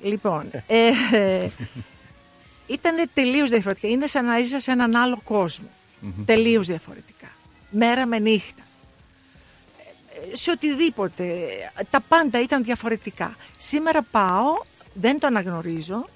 Λοιπόν, 0.00 0.50
ε, 0.66 1.48
ήταν 2.66 3.10
τελείως 3.14 3.50
διαφορετικά. 3.50 3.88
Είναι 3.88 4.06
σαν 4.06 4.24
να 4.24 4.38
είσαι 4.38 4.58
σε 4.58 4.70
έναν 4.70 4.96
άλλο 4.96 5.20
κόσμο. 5.24 5.68
Τελείως 6.24 6.66
διαφορετικά. 6.66 7.28
Μέρα 7.70 8.06
με 8.06 8.18
νύχτα. 8.18 8.62
Ε, 10.32 10.36
Σε 10.36 10.50
οτιδήποτε. 10.50 11.24
Τα 11.90 12.00
πάντα 12.08 12.40
ήταν 12.40 12.64
διαφορετικά. 12.64 13.36
Σήμερα 13.58 14.02
πάω, 14.10 14.56
δεν 14.94 15.18
το 15.18 15.26
αναγνωρίζω. 15.26 16.06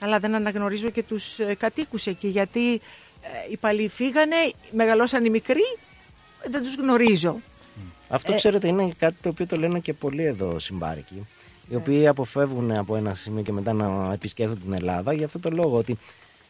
Καλά, 0.00 0.18
δεν 0.18 0.34
αναγνωρίζω 0.34 0.88
και 0.90 1.02
τους 1.02 1.38
ε, 1.38 1.54
κατοίκους 1.58 2.06
εκεί, 2.06 2.28
γιατί 2.28 2.72
ε, 2.72 3.50
οι 3.50 3.56
παλιοί 3.56 3.88
φύγανε, 3.88 4.36
μεγαλώσαν 4.70 5.24
οι 5.24 5.30
μικροί, 5.30 5.76
δεν 6.50 6.62
τους 6.62 6.74
γνωρίζω. 6.76 7.36
Αυτό 8.08 8.32
Ε, 8.32 8.36
ξέρετε 8.36 8.68
είναι 8.68 8.92
κάτι 8.98 9.16
το 9.22 9.28
οποίο 9.28 9.46
το 9.46 9.56
λένε 9.56 9.78
και 9.78 9.92
πολλοί 9.92 10.24
εδώ 10.24 10.58
συμπάρικοι. 10.58 11.26
Οι 11.68 11.74
οποίοι 11.74 12.06
αποφεύγουν 12.06 12.72
από 12.72 12.96
ένα 12.96 13.14
σημείο 13.14 13.42
και 13.42 13.52
μετά 13.52 13.72
να 13.72 14.12
επισκέφτονται 14.12 14.60
την 14.60 14.72
Ελλάδα 14.72 15.12
για 15.12 15.26
αυτό 15.26 15.38
το 15.38 15.50
λόγο 15.50 15.76
ότι 15.76 15.98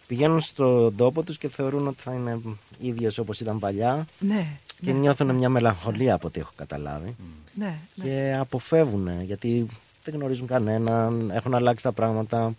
πηγαίνουν 0.07 0.41
στον 0.41 0.97
τόπο 0.97 1.23
τους 1.23 1.39
και 1.39 1.49
θεωρούν 1.49 1.87
ότι 1.87 2.03
θα 2.03 2.13
είναι 2.13 2.41
ίδιος 2.81 3.19
όπως 3.19 3.41
ήταν 3.41 3.59
παλιά 3.59 4.07
Ναι, 4.19 4.47
και 4.81 4.93
ναι, 4.93 4.99
νιώθουν 4.99 5.35
μια 5.35 5.49
μελαγχολία 5.49 6.15
από 6.15 6.27
ό,τι 6.27 6.41
έχω 6.41 6.53
καταλάβει 6.57 7.17
ναι, 7.55 7.75
ναι. 7.95 8.05
και 8.05 8.37
αποφεύγουν 8.39 9.23
γιατί 9.23 9.67
δεν 10.05 10.15
γνωρίζουν 10.15 10.47
κανέναν, 10.47 11.31
έχουν 11.35 11.55
αλλάξει 11.55 11.85
τα 11.85 11.93
πράγματα 11.93 12.55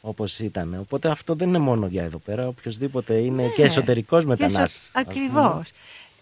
όπως 0.00 0.38
ήταν. 0.38 0.76
Οπότε 0.80 1.08
αυτό 1.08 1.34
δεν 1.34 1.48
είναι 1.48 1.58
μόνο 1.58 1.86
για 1.86 2.02
εδώ 2.02 2.18
πέρα, 2.18 2.46
οποιοδήποτε 2.46 3.14
είναι 3.14 3.48
και 3.48 3.62
εσωτερικός 3.62 4.24
μετανάστης. 4.24 4.90
ας 4.94 5.04
πούμε. 5.04 5.20
Ακριβώς. 5.26 5.72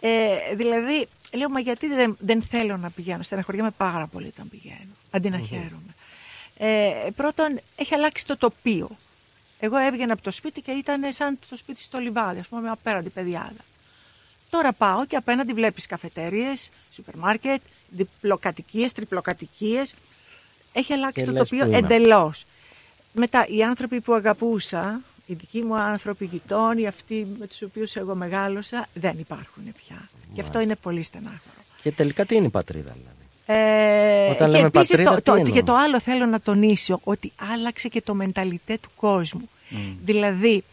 Ε, 0.00 0.54
δηλαδή, 0.56 1.08
λέω, 1.32 1.48
μα 1.48 1.60
γιατί 1.60 1.86
δεν, 1.86 2.16
δεν 2.20 2.42
θέλω 2.42 2.76
να 2.76 2.90
πηγαίνω. 2.90 3.22
Στεναχωριέμαι 3.22 3.70
πάρα 3.76 4.06
πολύ 4.06 4.26
όταν 4.26 4.48
πηγαίνω. 4.48 4.92
Αντί 5.10 5.30
να 5.30 5.38
χαίρομαι. 5.38 5.94
Ε, 6.58 7.10
πρώτον, 7.16 7.60
έχει 7.76 7.94
αλλάξει 7.94 8.26
το 8.26 8.36
τοπίο. 8.36 8.90
Εγώ 9.58 9.76
έβγαινα 9.76 10.12
από 10.12 10.22
το 10.22 10.30
σπίτι 10.30 10.60
και 10.60 10.70
ήταν 10.70 11.12
σαν 11.12 11.38
το 11.50 11.56
σπίτι 11.56 11.82
στο 11.82 11.98
λιβάδι, 11.98 12.40
ας 12.40 12.46
πούμε, 12.46 12.60
με 12.62 12.70
απέραντη 12.70 13.08
παιδιάδα. 13.08 13.64
Τώρα 14.50 14.72
πάω 14.72 15.06
και 15.06 15.16
απέναντι 15.16 15.52
βλέπεις 15.52 15.86
καφετέριες, 15.86 16.70
σούπερ 16.92 17.16
μάρκετ, 17.16 17.60
διπλοκατοικίες, 17.88 18.92
τριπλοκατοικίες. 18.92 19.94
Έχει 20.72 20.92
αλλάξει 20.92 21.20
Και 21.20 21.26
το 21.26 21.32
λες, 21.32 21.48
τοπίο 21.48 21.64
πού 21.64 21.70
είναι. 21.70 21.78
εντελώς. 21.78 22.44
Μετά, 23.12 23.46
οι 23.48 23.62
άνθρωποι 23.62 24.00
που 24.00 24.14
αγαπούσα, 24.14 25.00
οι 25.26 25.34
δικοί 25.34 25.62
μου 25.62 25.76
άνθρωποι 25.76 26.24
γειτόνοι, 26.24 26.86
αυτοί 26.86 27.26
με 27.38 27.46
τους 27.46 27.62
οποίους 27.62 27.96
εγώ 27.96 28.14
μεγάλωσα, 28.14 28.86
δεν 28.94 29.18
υπάρχουν 29.18 29.62
πια. 29.86 30.08
Και 30.34 30.40
αυτό 30.40 30.60
είναι 30.60 30.76
πολύ 30.76 31.02
στενάχωρο. 31.02 31.62
Και 31.82 31.92
τελικά 31.92 32.24
τι 32.24 32.34
είναι 32.34 32.46
η 32.46 32.50
πατρίδα, 32.50 32.92
δηλαδή. 32.92 33.16
Ε, 33.50 34.30
Όταν 34.30 34.50
και 34.50 34.56
λέμε 34.56 34.66
επίσης 34.66 34.88
πατρίδα, 34.88 35.10
το, 35.10 35.16
τι 35.16 35.22
το, 35.22 35.32
εννοούμε; 35.34 35.60
και 35.60 35.66
το 35.66 35.74
άλλο 35.74 36.00
θέλω 36.00 36.26
να 36.26 36.40
τονίσω 36.40 37.00
ότι 37.04 37.32
άλλαξε 37.52 37.88
και 37.88 38.00
το 38.00 38.14
μενταλιτέ 38.14 38.78
του 38.82 38.90
κόσμου. 38.96 39.48
Δηλαδή, 40.04 40.64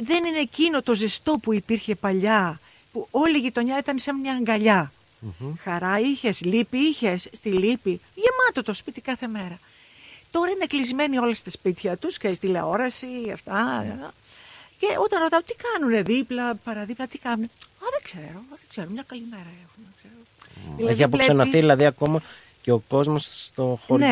δεν 0.00 0.24
είναι 0.24 0.38
εκείνο 0.38 0.82
το 0.82 0.94
ζεστό 0.94 1.38
που 1.42 1.52
υπήρχε 1.54 1.94
παλιά, 1.94 2.60
που 2.92 3.08
όλη 3.10 3.36
η 3.36 3.40
γειτονιά 3.40 3.78
ήταν 3.78 3.98
σαν 3.98 4.20
μια 4.20 4.32
αγκαλιά. 4.32 4.92
Χαρά 5.62 5.98
είχες, 5.98 6.40
λύπη 6.44 6.78
είχες, 6.78 7.28
στη 7.32 7.48
λύπη, 7.48 8.00
γεμάτο 8.14 8.62
το 8.62 8.74
σπίτι 8.74 9.00
κάθε 9.00 9.26
μέρα. 9.26 9.58
Τώρα 10.30 10.50
είναι 10.50 10.66
κλεισμένοι 10.66 11.18
όλα 11.18 11.34
στα 11.34 11.50
σπίτια 11.50 11.96
τους 11.96 12.18
και 12.18 12.28
στη 12.28 12.46
τηλεόραση, 12.46 13.06
αυτά. 13.32 13.84
Και 14.78 14.86
όταν 15.04 15.22
ρωτάω 15.22 15.40
τι 15.42 15.54
κάνουνε 15.54 16.02
δίπλα, 16.02 16.54
παραδίπλα, 16.54 17.06
τι 17.06 17.18
κάνουν. 17.18 17.50
Α, 17.88 17.90
δεν 17.90 18.00
ξέρω, 18.02 18.38
α, 18.38 18.56
δεν 18.60 18.68
ξέρω, 18.68 18.86
μια 18.90 19.04
καλή 19.06 19.22
μέρα 19.30 19.50
έχουν. 19.64 19.82
Ξέρω. 19.98 20.14
Δηλαδή, 20.76 20.92
Έχει 20.92 21.02
αποξενωθεί 21.02 21.42
βλέπεις- 21.42 21.60
δηλαδή 21.60 21.84
ακόμα 21.84 22.22
και 22.62 22.70
ο 22.72 22.82
κόσμος 22.88 23.44
στο 23.46 23.78
χωριό, 23.86 24.06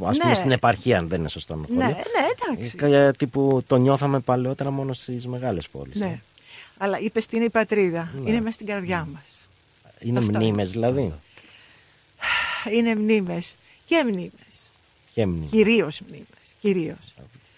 Ναι, 0.00 0.06
ας 0.08 0.16
πούμε 0.18 0.28
ναι. 0.30 0.34
στην 0.34 0.50
επαρχία, 0.50 0.98
αν 0.98 1.08
δεν 1.08 1.18
είναι 1.20 1.28
σωστό 1.28 1.54
το 1.54 1.60
χωριό. 1.66 1.76
Ναι, 1.76 1.86
ναι, 1.86 2.54
εντάξει. 2.56 2.88
Γιατί 2.88 3.26
που 3.26 3.62
το 3.66 3.76
νιώθαμε 3.76 4.20
παλαιότερα 4.20 4.70
μόνο 4.70 4.92
στις 4.92 5.26
μεγάλες 5.26 5.68
πόλεις. 5.68 5.94
Ναι. 5.94 6.20
Αλλά 6.78 6.98
είπες 6.98 7.26
τι 7.26 7.36
είναι 7.36 7.44
η 7.44 7.50
πατρίδα. 7.50 8.10
Ναι. 8.22 8.28
Είναι 8.30 8.38
μέσα 8.40 8.52
στην 8.52 8.66
καρδιά 8.66 9.08
μας. 9.12 9.42
Είναι 9.98 10.18
Αυτό 10.18 10.38
μνήμες 10.38 10.70
δηλαδή. 10.70 11.12
Είναι 12.72 12.94
μνήμες. 12.94 13.56
Και 13.86 14.02
μνήμες. 14.04 14.68
Και 15.14 15.26
μνήμες. 15.26 15.50
Κυρίως 15.50 16.00
μνήμες. 16.08 16.26
Κυρίως. 16.60 17.14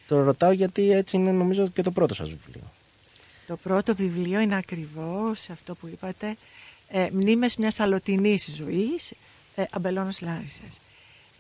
Το 0.09 0.23
ρωτάω 0.23 0.51
γιατί 0.51 0.93
έτσι 0.93 1.17
είναι 1.17 1.31
νομίζω 1.31 1.69
και 1.69 1.83
το 1.83 1.91
πρώτο 1.91 2.15
σας 2.15 2.29
βιβλίο. 2.29 2.70
Το 3.51 3.57
πρώτο 3.57 3.95
βιβλίο 3.95 4.41
είναι 4.41 4.57
ακριβώς 4.57 5.51
αυτό 5.51 5.75
που 5.75 5.87
είπατε. 5.87 6.37
Ε, 6.89 7.09
μνήμες 7.13 7.57
μιας 7.57 7.81
αλλοτινής 7.81 8.55
ζωής. 8.57 9.13
Ε, 9.55 9.65
Αμπελώνας 9.71 10.21
Λάρισας. 10.21 10.81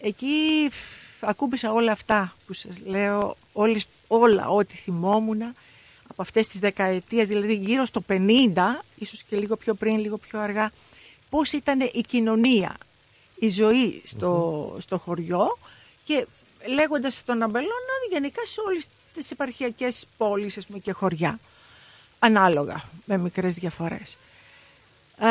Εκεί 0.00 0.68
φ, 0.70 1.24
ακούμπησα 1.24 1.72
όλα 1.72 1.92
αυτά 1.92 2.34
που 2.46 2.52
σας 2.52 2.78
λέω. 2.84 3.36
Όλες, 3.52 3.86
όλα 4.06 4.48
ό,τι 4.48 4.76
θυμόμουν 4.76 5.42
από 6.08 6.22
αυτές 6.22 6.46
τις 6.46 6.60
δεκαετίες. 6.60 7.28
Δηλαδή 7.28 7.54
γύρω 7.54 7.84
στο 7.84 8.00
50, 8.00 8.84
ίσως 8.98 9.22
και 9.22 9.36
λίγο 9.36 9.56
πιο 9.56 9.74
πριν, 9.74 9.98
λίγο 9.98 10.16
πιο 10.18 10.40
αργά. 10.40 10.72
Πώς 11.30 11.52
ήταν 11.52 11.80
η 11.80 12.00
κοινωνία, 12.08 12.76
η 13.38 13.48
ζωή 13.48 14.02
στο, 14.04 14.76
στο 14.80 14.98
χωριό 14.98 15.58
και 16.04 16.26
λέγοντας 16.66 17.24
τον 17.24 17.42
Αμπελώνα 17.42 17.94
γενικά 18.10 18.44
σε 18.44 18.60
όλες 18.66 18.86
τις 19.14 19.30
επαρχιακές 19.30 20.06
πόλεις 20.16 20.58
ας 20.58 20.66
πούμε, 20.66 20.78
και 20.78 20.92
χωριά 20.92 21.38
ανάλογα 22.22 22.82
με 23.04 23.16
μικρές 23.18 23.54
διαφορές. 23.54 24.16
Α, 25.18 25.26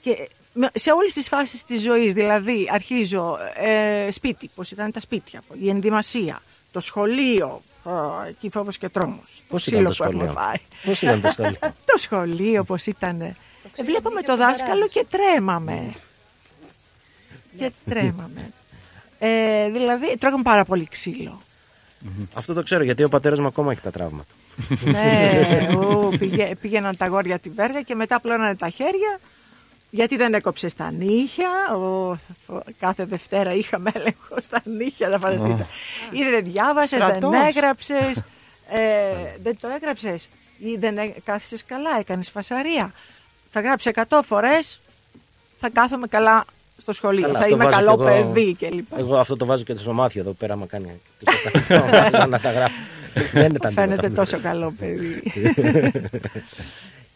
και 0.00 0.28
με- 0.52 0.70
σε 0.74 0.90
όλες 0.92 1.12
τις 1.12 1.28
φάσεις 1.28 1.62
της 1.64 1.80
ζωής, 1.82 2.12
δηλαδή 2.12 2.68
αρχίζω 2.72 3.38
ε, 3.54 4.10
σπίτι, 4.10 4.50
πώς 4.54 4.70
ήταν 4.70 4.92
τα 4.92 5.00
σπίτια, 5.00 5.42
η 5.60 5.68
ενδυμασία, 5.68 6.42
το 6.72 6.80
σχολείο, 6.80 7.60
α, 7.84 7.92
εκεί 8.28 8.50
φόβος 8.50 8.78
και 8.78 8.88
τρόμος. 8.88 9.42
Πώς 9.48 9.64
ξύλο 9.64 9.80
ήταν 9.80 9.92
το 9.92 9.96
που 9.96 10.02
έχουμε 10.04 10.24
σχολείο; 10.28 10.40
φάει. 10.42 10.56
Πώς 10.84 11.02
ήταν 11.02 11.20
το 11.20 11.28
σχολείο; 11.28 11.58
το 11.92 11.96
σχολείο 11.98 12.64
πώς 12.64 12.86
ήταν. 12.86 13.20
Ε, 13.20 13.36
Βλέπαμε 13.84 14.22
το 14.22 14.36
δάσκαλο 14.36 14.88
και 14.88 15.06
τρέμαμε. 15.10 15.92
και 17.58 17.70
τρέμαμε. 17.88 18.52
Ε, 19.18 19.68
δηλαδή, 19.70 20.16
τρώγαμε 20.16 20.42
πάρα 20.42 20.64
πολύ 20.64 20.86
ξύλο. 20.88 21.42
Αυτό 22.34 22.54
το 22.54 22.62
ξέρω 22.62 22.82
γιατί 22.84 23.04
ο 23.04 23.08
πατέρας 23.08 23.38
μου 23.38 23.46
ακόμα 23.46 23.72
έχει 23.72 23.80
τα 23.80 23.90
τραύματα. 23.90 24.32
ναι, 24.84 25.68
ου, 25.76 26.12
πήγε, 26.18 26.54
πήγαιναν 26.60 26.96
τα 26.96 27.06
γόρια 27.06 27.38
τη 27.38 27.48
βέργα 27.48 27.82
και 27.82 27.94
μετά 27.94 28.20
πλώνανε 28.20 28.56
τα 28.56 28.68
χέρια 28.68 29.18
γιατί 29.90 30.16
δεν 30.16 30.34
έκοψε 30.34 30.74
τα 30.76 30.90
νύχια. 30.90 31.50
Ο, 31.74 31.78
ο- 32.46 32.62
κάθε 32.78 33.04
Δευτέρα 33.04 33.52
είχαμε 33.54 33.90
έλεγχο 33.94 34.36
στα 34.40 34.62
νύχια, 34.64 35.08
να 35.08 35.18
φανταστείτε. 35.18 35.66
Ή 36.10 36.22
δεν 36.30 36.44
διάβασες, 36.44 36.98
δεν 36.98 37.08
Στρατός. 37.08 37.34
έγραψες. 37.34 38.24
Ε, 38.70 38.80
δεν 39.42 39.56
το 39.60 39.68
έγραψες. 39.68 40.28
Ή 40.58 40.76
δεν 40.76 40.98
έ- 40.98 41.14
κάθισες 41.24 41.64
καλά, 41.64 41.90
έκανες 41.98 42.30
φασαρία. 42.30 42.92
Θα 43.50 43.60
γράψει 43.60 43.90
100 44.08 44.20
φορές, 44.24 44.80
θα 45.60 45.70
κάθομαι 45.70 46.06
καλά 46.06 46.44
στο 46.92 46.96
σχολείο. 46.96 47.20
Καλά, 47.22 47.32
θα 47.34 47.40
αυτό 47.40 47.54
είμαι 47.54 47.64
βάζω 47.64 47.76
καλό 47.76 47.96
κι 47.96 48.02
εγώ- 48.08 48.32
παιδί 48.32 48.54
κλπ. 48.54 48.98
Εγώ 48.98 49.16
αυτό 49.16 49.36
το 49.36 49.44
βάζω 49.46 49.64
και 49.64 49.74
στο 49.76 49.92
μάθιο 49.92 50.20
εδώ 50.20 50.30
πέρα, 50.32 50.56
μα 50.56 50.66
κάνει 50.66 51.00
τίποτα. 51.18 52.10
Σαν 52.10 52.30
να 52.34 52.40
τα 52.40 52.50
γράφω. 52.52 52.74
Δεν 53.32 53.50
ήταν 53.54 53.72
Φαίνεται 53.72 54.00
τίποτα. 54.00 54.14
τόσο 54.22 54.38
καλό 54.42 54.74
παιδί. 54.78 55.22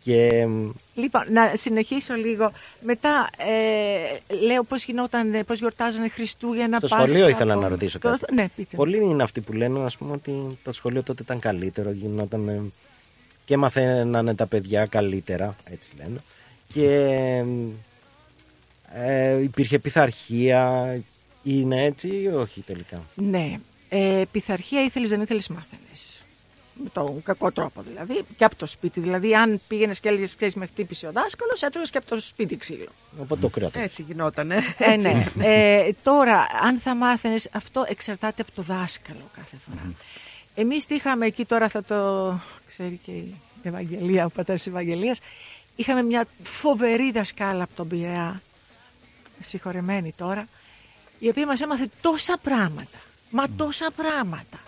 Και 0.05 0.47
μ, 0.47 0.71
Λοιπόν, 0.95 1.23
να 1.33 1.51
συνεχίσω 1.55 2.15
λίγο. 2.15 2.53
Μετά 2.81 3.29
ε, 3.37 4.35
λέω 4.47 4.63
πώς 4.63 4.85
γινόταν, 4.85 5.35
ε, 5.35 5.43
πώς 5.43 5.59
γιορτάζανε 5.59 6.09
Χριστούγεννα, 6.09 6.79
στο 6.79 6.87
Πάσχα, 6.89 7.07
σχολείο 7.09 7.29
ήθελα 7.29 7.55
να 7.55 7.61
πώς- 7.61 7.71
ρωτήσω 7.71 7.99
Το- 7.99 8.09
κάτι. 8.09 8.35
Ναι, 8.35 8.47
πείτε. 8.57 8.77
Πολλοί 8.77 8.97
είναι 8.97 9.23
αυτοί 9.23 9.41
που 9.41 9.53
λένε 9.53 9.85
ας 9.85 9.97
πούμε, 9.97 10.13
ότι 10.13 10.59
το 10.65 10.73
σχολείο 10.73 11.03
τότε 11.03 11.23
ήταν 11.23 11.39
καλύτερο, 11.39 11.91
γινόταν 11.91 12.49
ε, 12.49 12.61
και 13.45 13.57
μαθαίνανε 13.57 14.35
τα 14.35 14.47
παιδιά 14.47 14.87
καλύτερα, 14.87 15.57
έτσι 15.71 15.91
λένε. 15.99 16.19
Και 16.75 16.87
ε, 16.95 17.45
υπήρχε 19.43 19.79
πειθαρχία, 19.79 20.97
είναι 21.43 21.85
έτσι 21.85 22.09
ή 22.09 22.27
όχι 22.29 22.63
τελικά; 22.63 23.03
Ναι. 23.15 23.59
Ε, 23.89 24.23
πειθαρχία 24.31 24.85
ήθελες 24.85 25.09
δεν 25.09 25.21
ήθελες 25.21 25.49
μάθαινες. 25.49 26.23
Με 26.75 26.89
τον 26.93 27.23
κακό 27.23 27.53
τρόπο 27.53 27.83
δηλαδή. 27.83 28.25
Και 28.37 28.45
από 28.45 28.57
το 28.57 28.67
σπίτι. 28.67 29.01
Δηλαδή, 29.01 29.35
αν 29.35 29.61
πήγαινες 29.69 30.01
και 30.01 30.09
έλεγες, 30.09 30.37
ξέρεις, 30.37 30.55
με 30.55 30.67
χτύπησε 30.67 31.07
ο 31.07 31.13
δάσκαλος, 31.13 31.63
έτρωγες 31.63 31.91
και 31.91 31.99
από 31.99 32.07
το 32.07 32.21
σπίτι 32.21 32.57
ξύλο. 32.57 32.89
Οπότε 33.21 33.41
το 33.41 33.49
κράτο. 33.49 33.81
Έτσι 33.81 34.03
γινότανε. 34.03 34.59
Ε, 34.79 34.97
ναι. 34.97 35.25
ε, 35.41 35.93
τώρα, 36.03 36.47
αν 36.63 36.79
θα 36.79 36.95
μάθαινες, 36.95 37.49
αυτό 37.53 37.85
εξαρτάται 37.89 38.43
από 38.43 38.51
το 38.55 38.63
δάσκαλο 38.63 39.31
κάθε 39.37 39.57
φορά. 39.67 39.95
Εμείς 40.55 40.87
τι 40.87 40.95
είχαμε 40.95 41.27
εκεί, 41.27 41.45
τώρα 41.45 41.69
θα 41.69 41.85
το 41.85 42.41
ξέρει 42.67 43.01
και 43.05 43.11
η 43.11 43.35
Ευαγγελία, 43.63 44.25
ο 44.25 44.31
πατέρας 44.31 44.63
της 44.63 44.73
Ευαγγελίας, 44.73 45.21
είχαμε 45.77 46.03
μια 46.03 46.27
φοβερή 46.43 47.13
δασκάλα 47.13 47.63
από 47.63 47.73
τον 47.77 47.89
Πειραιά, 47.89 48.43
συγχωρεμένη 49.43 50.13
τώρα, 50.17 50.47
η 51.19 51.29
οποία 51.29 51.47
μας 51.47 51.61
έμαθε 51.61 51.89
τόσα 52.01 52.39
πράγματα. 52.43 52.99
Μα 53.31 53.45
τόσα 53.57 53.91
πράγματα. 53.97 54.61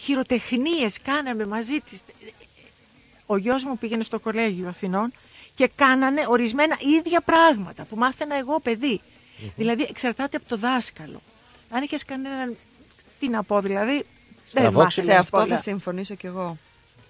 Χειροτεχνίες 0.00 1.00
κάναμε 1.02 1.46
μαζί 1.46 1.80
της. 1.80 2.00
Ο 3.26 3.36
γιος 3.36 3.64
μου 3.64 3.78
πήγαινε 3.78 4.02
στο 4.02 4.18
κολέγιο 4.18 4.68
Αθηνών 4.68 5.12
και 5.54 5.70
κάνανε 5.76 6.24
ορισμένα 6.28 6.76
ίδια 6.98 7.20
πράγματα 7.20 7.84
που 7.84 7.96
μάθαινα 7.96 8.36
εγώ 8.36 8.60
παιδί. 8.60 9.00
Δηλαδή 9.56 9.86
εξαρτάται 9.88 10.36
από 10.36 10.48
το 10.48 10.56
δάσκαλο. 10.56 11.20
Αν 11.70 11.82
είχες 11.82 12.04
κανέναν, 12.04 12.56
τι 13.18 13.28
να 13.28 13.42
πω 13.42 13.60
δηλαδή, 13.60 13.92
δεν 13.92 14.04
Στραβόξυλο. 14.46 14.82
μάθαινες 14.84 15.04
Σε 15.04 15.20
αυτό 15.20 15.36
πολλά. 15.36 15.56
θα 15.56 15.62
συμφωνήσω 15.62 16.14
κι 16.14 16.26
εγώ. 16.26 16.56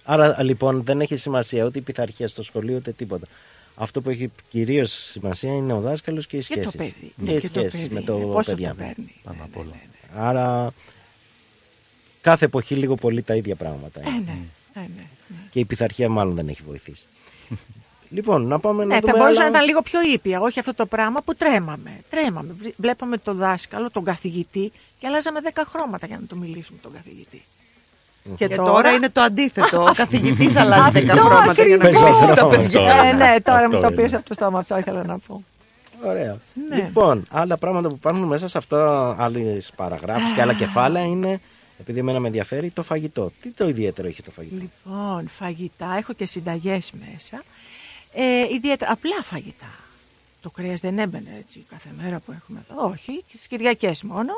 Άρα 0.05 0.43
λοιπόν 0.43 0.83
δεν 0.83 1.01
έχει 1.01 1.17
σημασία 1.17 1.65
ούτε 1.65 1.79
η 1.79 1.83
πειθαρχία 1.83 2.29
στο 2.29 2.43
σχολείο 2.43 2.77
ούτε 2.77 2.93
τίποτα. 2.93 3.27
Αυτό 3.75 4.01
που 4.01 4.11
έχει 4.11 4.31
κυρίως 4.49 4.93
σημασία 4.93 5.55
είναι 5.55 5.73
ο 5.73 5.81
δάσκαλος 5.81 6.27
και 6.27 6.37
οι 6.37 6.41
Και 6.41 6.55
το 6.61 6.71
σχέσεις. 6.71 6.77
παιδί. 6.77 7.13
Και 7.25 7.33
οι 7.33 7.41
Και 7.41 7.49
το 7.49 7.59
σχέσεις 7.61 7.81
παιδί, 7.81 7.95
με 7.95 8.01
το 8.03 8.19
ναι. 8.19 8.25
Πόσο 8.25 8.51
παιδιά. 8.51 8.69
το 8.69 8.75
παίρνει. 8.75 9.15
Πάνω 9.23 9.45
απ' 9.45 9.57
όλα. 9.57 9.73
Άρα 10.17 10.73
κάθε 12.21 12.45
εποχή 12.45 12.75
λίγο 12.75 12.95
πολύ 12.95 13.23
τα 13.23 13.35
ίδια 13.37 13.55
πράγματα. 13.57 14.01
Ε, 14.01 14.09
είναι. 14.09 14.21
ναι, 14.75 14.81
ναι, 14.81 14.87
ναι. 14.87 15.37
Και 15.51 15.59
η 15.61 15.65
πειθαρχία 15.65 16.09
μάλλον 16.09 16.35
δεν 16.35 16.49
έχει 16.49 16.63
βοηθήσει. 16.67 17.07
λοιπόν, 18.17 18.47
να 18.47 18.59
πάμε 18.59 18.85
να 18.85 18.95
Ναι, 18.95 19.01
θα 19.01 19.07
δούμε 19.07 19.19
μπορούσε 19.19 19.41
άλλα... 19.41 19.51
να 19.51 19.57
ήταν 19.57 19.69
λίγο 19.69 19.83
πιο 19.83 20.01
ήπια, 20.13 20.41
όχι 20.41 20.59
αυτό 20.59 20.75
το 20.75 20.87
πράγμα 20.87 21.23
που 21.23 21.35
τρέμαμε. 21.35 22.01
Τρέμαμε. 22.11 22.53
Βλέ- 22.59 22.75
Βλέπαμε 22.77 23.19
τον 23.19 23.37
δάσκαλο, 23.37 23.91
τον 23.91 24.05
καθηγητή 24.05 24.73
και 24.99 25.07
αλλάζαμε 25.07 25.41
10 25.55 25.63
χρώματα 25.67 26.07
για 26.07 26.19
να 26.21 26.27
το 26.27 26.37
μιλήσουμε 26.37 26.79
τον 26.83 26.93
καθηγητή. 26.93 27.43
Και 28.37 28.49
τώρα 28.49 28.91
είναι 28.91 29.09
το 29.11 29.21
αντίθετο. 29.21 29.83
Ο 29.83 29.93
καθηγητής 29.95 30.57
αλλάζει 30.57 30.99
Αυτό 30.99 31.01
10 31.01 31.19
χρώματα 31.19 31.63
για 31.65 31.77
να 31.77 31.85
ακριβώς. 31.85 32.03
μιλήσει 32.03 32.23
στα 32.25 32.33
Αυτό 32.33 32.47
παιδιά. 32.47 32.81
Ε, 33.05 33.13
ναι, 33.13 33.41
τώρα 33.41 33.59
Αυτό 33.59 33.69
μου 33.77 33.81
το 33.81 33.87
είναι. 33.87 33.97
πήρες 33.97 34.15
από 34.15 34.29
το 34.29 34.35
στόμα, 34.35 34.59
αυτό 34.59 34.79
ήθελα 34.79 35.05
να 35.05 35.19
πω. 35.19 35.43
Ωραία. 36.07 36.37
Ναι. 36.69 36.77
Λοιπόν, 36.77 37.27
άλλα 37.31 37.57
πράγματα 37.57 37.89
που 37.89 37.95
υπάρχουν 37.95 38.23
μέσα 38.23 38.49
σε 38.49 38.59
αυτά, 38.59 39.17
άλλες 39.19 39.73
παραγράφους 39.77 40.33
και 40.33 40.41
άλλα 40.41 40.55
κεφάλαια 40.55 41.05
είναι, 41.05 41.41
επειδή 41.81 41.99
εμένα 41.99 42.21
με 42.21 42.27
ενδιαφέρει, 42.27 42.71
το 42.71 42.83
φαγητό. 42.83 43.33
Τι 43.41 43.51
το 43.51 43.69
ιδιαίτερο 43.69 44.09
έχει 44.09 44.23
το 44.23 44.31
φαγητό; 44.31 44.57
Λοιπόν, 44.57 45.31
φαγητά, 45.39 45.95
έχω 45.99 46.13
και 46.13 46.27
συνταγές 46.27 46.93
μέσα. 47.13 47.43
Ε, 48.15 48.55
ιδιαίτερα, 48.55 48.93
απλά 48.93 49.17
φαγητά. 49.23 49.71
Το 50.43 50.51
κρέας 50.51 50.81
δεν 50.81 50.99
έμπαινε 50.99 51.37
έτσι 51.39 51.65
κάθε 51.71 51.89
μέρα 52.03 52.19
που 52.19 52.33
έχουμε 52.43 52.63
εδώ. 52.71 52.89
Όχι, 52.89 53.13
και 53.13 53.37
τις 53.37 53.47
Κυριακές 53.47 54.03
μόνο. 54.03 54.33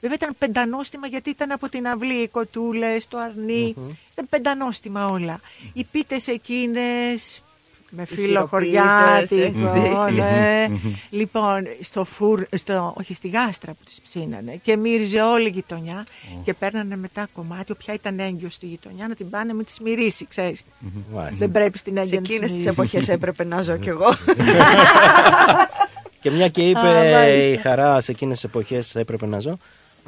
Βέβαια 0.00 0.16
ήταν 0.16 0.34
πεντανόστιμα 0.38 1.06
γιατί 1.06 1.30
ήταν 1.30 1.50
από 1.52 1.68
την 1.68 1.86
αυλή 1.88 2.14
οι 2.22 2.28
κοτούλες, 2.28 3.08
το 3.08 3.18
αρνι 3.18 3.74
Ήταν 4.12 4.26
πεντανόστιμα 4.30 5.06
όλα. 5.06 5.40
Οι 5.72 5.84
πίτες 5.84 6.26
εκείνες 6.28 7.42
με 7.90 8.04
φίλο 8.04 8.20
χειροποίητες, 8.26 8.48
χωριάτικο, 8.50 9.36
έτσι. 9.36 9.54
ναι. 10.14 10.66
Λοιπόν, 11.10 11.66
στο 11.82 12.04
φουρ, 12.04 12.42
στο, 12.56 12.94
όχι 12.98 13.14
στη 13.14 13.28
γάστρα 13.28 13.72
που 13.72 13.84
τις 13.84 14.00
ψήνανε 14.04 14.60
και 14.62 14.76
μύριζε 14.76 15.20
όλη 15.20 15.46
η 15.46 15.50
γειτονιά 15.50 16.06
και 16.44 16.54
παίρνανε 16.54 16.96
μετά 16.96 17.28
κομμάτι, 17.32 17.72
όποια 17.72 17.94
ήταν 17.94 18.18
έγκυο 18.18 18.48
στη 18.48 18.66
γειτονιά, 18.66 19.08
να 19.08 19.14
την 19.14 19.30
πάνε 19.30 19.52
με 19.52 19.62
τη 19.64 19.82
μυρίσει, 19.82 20.26
ξέρεις. 20.26 20.62
Δεν 21.32 21.50
πρέπει 21.50 21.78
στην 21.78 21.94
Σε 21.94 22.00
έγκυο 22.00 22.14
να 22.20 22.22
της 22.22 22.30
εκείνες 22.34 22.50
τις 22.52 22.60
μυρίσει. 22.60 22.68
εποχές 22.80 23.08
έπρεπε 23.08 23.44
να 23.44 23.62
ζω 23.62 23.76
κι 23.76 23.88
εγώ. 23.88 24.06
Και 26.20 26.30
μια 26.30 26.48
και 26.48 26.68
είπε 26.68 26.78
Α, 26.78 26.82
μάλιστα. 26.84 27.26
η 27.28 27.56
χαρά 27.56 28.00
σε 28.00 28.10
εκείνες 28.12 28.34
τις 28.40 28.44
εποχές 28.44 28.94
έπρεπε 28.94 29.26
να 29.26 29.38
ζω. 29.38 29.58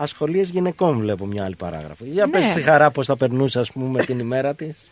Ασχολίες 0.03 0.51
γυναικών 0.51 0.99
βλέπω 0.99 1.27
μια 1.27 1.45
άλλη 1.45 1.57
παράγραφο. 1.57 2.05
Για 2.05 2.27
Ναι. 2.27 2.31
πες 2.33 2.57
η 2.57 2.63
χαρά 2.63 2.91
πώς 2.91 3.07
θα 3.07 3.17
περνούσε, 3.17 3.59
ας 3.59 3.73
πούμε, 3.73 4.05
την 4.05 4.19
ημέρα 4.19 4.55
της. 4.55 4.89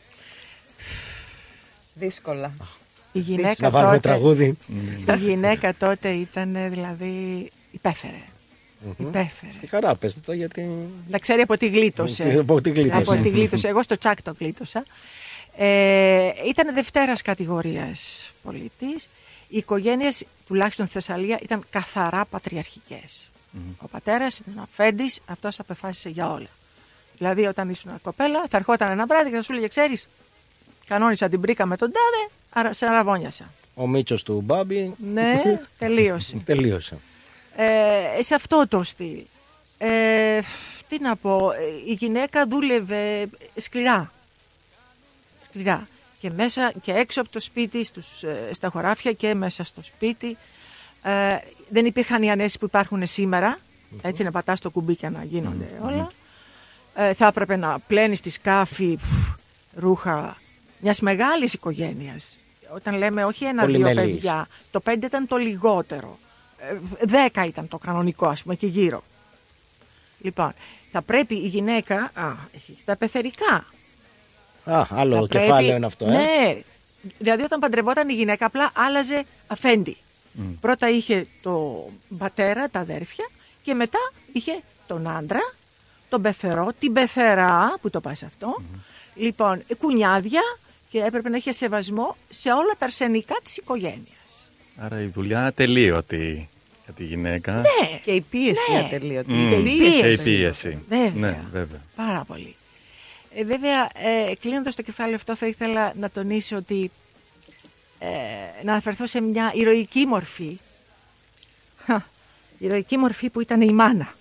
Δύσκολα. 1.95 2.53
Η 3.13 3.19
γυναίκα 3.19 3.55
Να 3.59 3.71
βάλουμε 3.71 3.95
τότε, 3.95 4.09
τραγούδι. 4.09 4.57
η 5.15 5.17
γυναίκα 5.19 5.75
τότε 5.75 6.09
ήταν 6.09 6.57
δηλαδή 6.71 7.49
υπέφερε. 7.71 8.21
Υπέφερε. 8.99 9.53
Στη 9.53 9.67
χαρά, 9.67 9.95
πες 9.95 10.21
το 10.21 10.33
γιατί. 10.33 10.69
Να 11.09 11.19
ξέρει 11.19 11.41
από 11.41 11.57
τι 11.57 11.69
γλίτωσε. 11.69 12.37
Από 12.39 12.61
τι 12.61 12.71
γλίτωσε. 12.71 13.13
Από 13.13 13.23
τι 13.23 13.29
γλίτωσε. 13.29 13.69
Εγώ 13.69 13.83
στο 13.83 13.99
τσάκ 13.99 14.23
το 14.23 14.35
γλίτωσα. 14.39 14.85
Ε, 15.57 16.29
ήταν 16.49 16.75
δευτέρας 16.75 17.23
κατηγορίας 17.23 18.31
πολίτης. 18.43 19.09
Οι 19.49 19.57
οικογένειες, 19.57 20.25
τουλάχιστον 20.47 20.87
στη 20.87 20.95
Θεσσαλία, 20.95 21.39
ήταν 21.43 21.63
καθαρά 21.71 22.25
πατριαρχικές. 22.25 23.28
Ο 23.79 23.89
πατέρας 23.89 24.39
ήταν 24.39 24.59
αφέντης, 24.63 25.21
αυτός 25.27 25.59
απεφάσισε 25.61 26.09
για 26.09 26.31
όλα. 26.31 26.47
Δηλαδή, 27.19 27.47
όταν 27.47 27.69
ήσουν 27.71 28.01
κοπέλα, 28.03 28.45
θα 28.49 28.57
ερχόταν 28.57 28.91
ένα 28.91 29.07
βράδυ 29.07 29.31
και 29.31 29.37
θα 29.37 29.43
σου 29.43 29.53
έλεγε: 29.53 29.69
Ξέρεις, 29.69 30.09
κανόνισα 30.87 31.29
την 31.29 31.41
πρίκα 31.41 31.67
με 31.67 31.77
τον 31.77 31.93
τάδε, 31.93 32.33
αρα- 32.51 32.75
σε 32.75 32.87
αραβώνιασα. 32.87 33.53
Ο 33.75 33.87
Μίτσος 33.87 34.23
του 34.23 34.41
Μπάμπη. 34.45 34.95
Ναι, 35.13 35.43
τελείωσε. 35.79 36.37
Τελείωσε. 36.45 36.99
Ε, 37.57 38.23
σε 38.23 38.35
αυτό 38.35 38.65
το 38.69 38.83
στυλ. 38.83 39.21
Ε, 39.79 40.41
τι 40.89 40.99
να 41.01 41.17
πω, 41.17 41.51
ε, 41.53 41.91
η 41.91 41.93
γυναίκα 41.93 42.47
δούλευε 42.47 43.29
σκληρά. 43.57 44.13
Σκληρά. 45.41 45.87
Και 46.21 46.31
μέσα 46.31 46.73
και 46.83 46.93
έξω 46.93 47.21
από 47.21 47.31
το 47.31 47.41
σπίτι, 47.41 47.85
στους, 47.85 48.23
ε, 48.23 48.49
στα 48.53 48.69
χωράφια 48.69 49.13
και 49.13 49.35
μέσα 49.35 49.65
στο 49.65 49.83
σπίτι. 49.83 50.37
Ε, 51.03 51.37
δεν 51.69 51.87
υπήρχαν 51.87 52.23
οι 52.23 52.31
ανέσεις 52.31 52.59
που 52.59 52.65
υπάρχουν 52.65 53.07
σήμερα, 53.07 53.59
έτσι 54.03 54.23
να 54.23 54.31
πατάς 54.31 54.61
το 54.61 54.71
κουμπί 54.71 54.97
και 54.97 55.09
να 55.09 55.25
γίνονται 55.25 55.69
όλα. 55.85 56.11
Ε, 56.95 57.15
θα 57.15 57.27
έπρεπε 57.27 57.57
να 57.57 57.79
πλένεις 57.87 58.21
τη 58.21 58.31
σκάφη 58.31 58.97
πφ, 58.97 59.05
ρούχα 59.75 60.37
μιας 60.81 61.01
μεγάλης 61.01 61.53
οικογένειας. 61.53 62.39
Όταν 62.75 62.97
λέμε 62.97 63.25
όχι 63.25 63.45
ένα-δύο 63.45 63.73
Πολυμελής. 63.81 64.15
παιδιά, 64.15 64.49
το 64.71 64.81
πέντε 64.81 65.07
ήταν 65.07 65.27
το 65.27 65.37
λιγότερο. 65.37 66.19
Ε, 66.59 66.77
Δέκα 67.07 67.45
ήταν 67.45 67.69
το 67.69 67.79
κανονικό, 67.79 68.29
ας 68.29 68.43
πούμε, 68.43 68.55
και 68.55 68.67
γύρω. 68.67 69.03
Λοιπόν, 70.21 70.53
θα 70.93 71.03
πρέπει 71.03 71.35
η 71.35 71.47
γυναίκα, 71.47 72.11
α, 72.15 72.33
έχει 72.55 72.77
τα 72.85 72.97
πεθερικά. 72.97 73.65
Α, 74.65 74.87
άλλο 74.91 75.15
Θα 75.21 75.27
πρέπει- 75.27 75.45
κεφάλαιο 75.47 75.77
είναι 75.77 75.87
αυτό, 75.87 76.05
ε. 76.05 76.09
Ναι. 76.11 76.57
Δηλαδή 77.19 77.43
όταν 77.43 77.61
παντρευόταν 77.61 78.09
η 78.09 78.13
γυναίκα 78.13 78.47
απλά 78.47 78.71
άλλαζε 78.75 79.25
αφέντη. 79.47 79.97
Πρώτα 80.61 80.89
είχε 80.89 81.27
το 81.43 81.85
πατέρα, 82.19 82.69
τα 82.69 82.81
αδέρφια 82.81 83.29
και 83.63 83.75
μετά 83.75 83.99
είχε 84.33 84.53
τον 84.87 85.09
άντρα, 85.09 85.55
τον 86.09 86.23
πεθερό, 86.23 86.69
την 86.79 86.93
πεθερά, 86.93 87.79
που 87.81 87.91
το 87.91 88.01
πας 88.01 88.23
αυτό. 88.23 88.63
Λοιπόν, 89.15 89.63
κουνιάδια 89.79 90.41
και 90.91 90.99
έπρεπε 91.03 91.29
να 91.29 91.37
είχε 91.37 91.53
σεβασμό 91.53 92.17
σε 92.29 92.49
όλα 92.53 92.75
τα 92.79 92.85
αρσενικά 92.85 93.37
της 93.43 93.57
οικογένειας. 93.57 94.47
Άρα 94.77 95.01
η 95.01 95.07
δουλειά 95.07 95.45
ατελείωτη 95.47 96.49
για 96.85 96.93
τη 96.93 97.05
γυναίκα. 97.05 97.53
Ναι. 97.53 97.99
Και 98.05 98.11
η 98.11 98.21
πίεση 98.21 98.73
Ναι. 98.73 98.79
ατελείωτη. 98.79 99.33
Μμ. 99.33 99.53
Η 99.53 99.63
Και 99.63 99.91
πίεση. 100.01 100.31
η 100.33 100.37
πίεση. 100.37 100.79
Βέβαια. 100.89 101.11
Ναι, 101.15 101.39
βέβαια. 101.53 101.81
Πάρα 101.97 102.25
πολύ. 102.27 102.55
Ε, 103.35 103.45
βέβαια, 103.45 103.83
ε, 103.95 104.35
κλείνοντας 104.41 104.75
το 104.75 104.83
κεφάλαιο 104.83 105.15
αυτό 105.15 105.37
θα 105.37 105.47
ήθελα 105.47 105.93
να 105.97 106.11
τονίσω 106.11 106.57
ότι 106.57 106.83
ε, 106.85 106.91
να 108.63 108.73
αναφερθώ 108.73 109.07
σε 109.07 109.21
μια 109.21 109.53
ηρωική 109.55 110.07
μορφή. 110.07 110.59
Χα, 111.85 112.01
ηρωική 112.59 112.97
μορφή 112.97 113.31
που 113.31 113.41
ήταν 113.41 113.61
η 113.61 113.73
μάνα. 113.73 114.13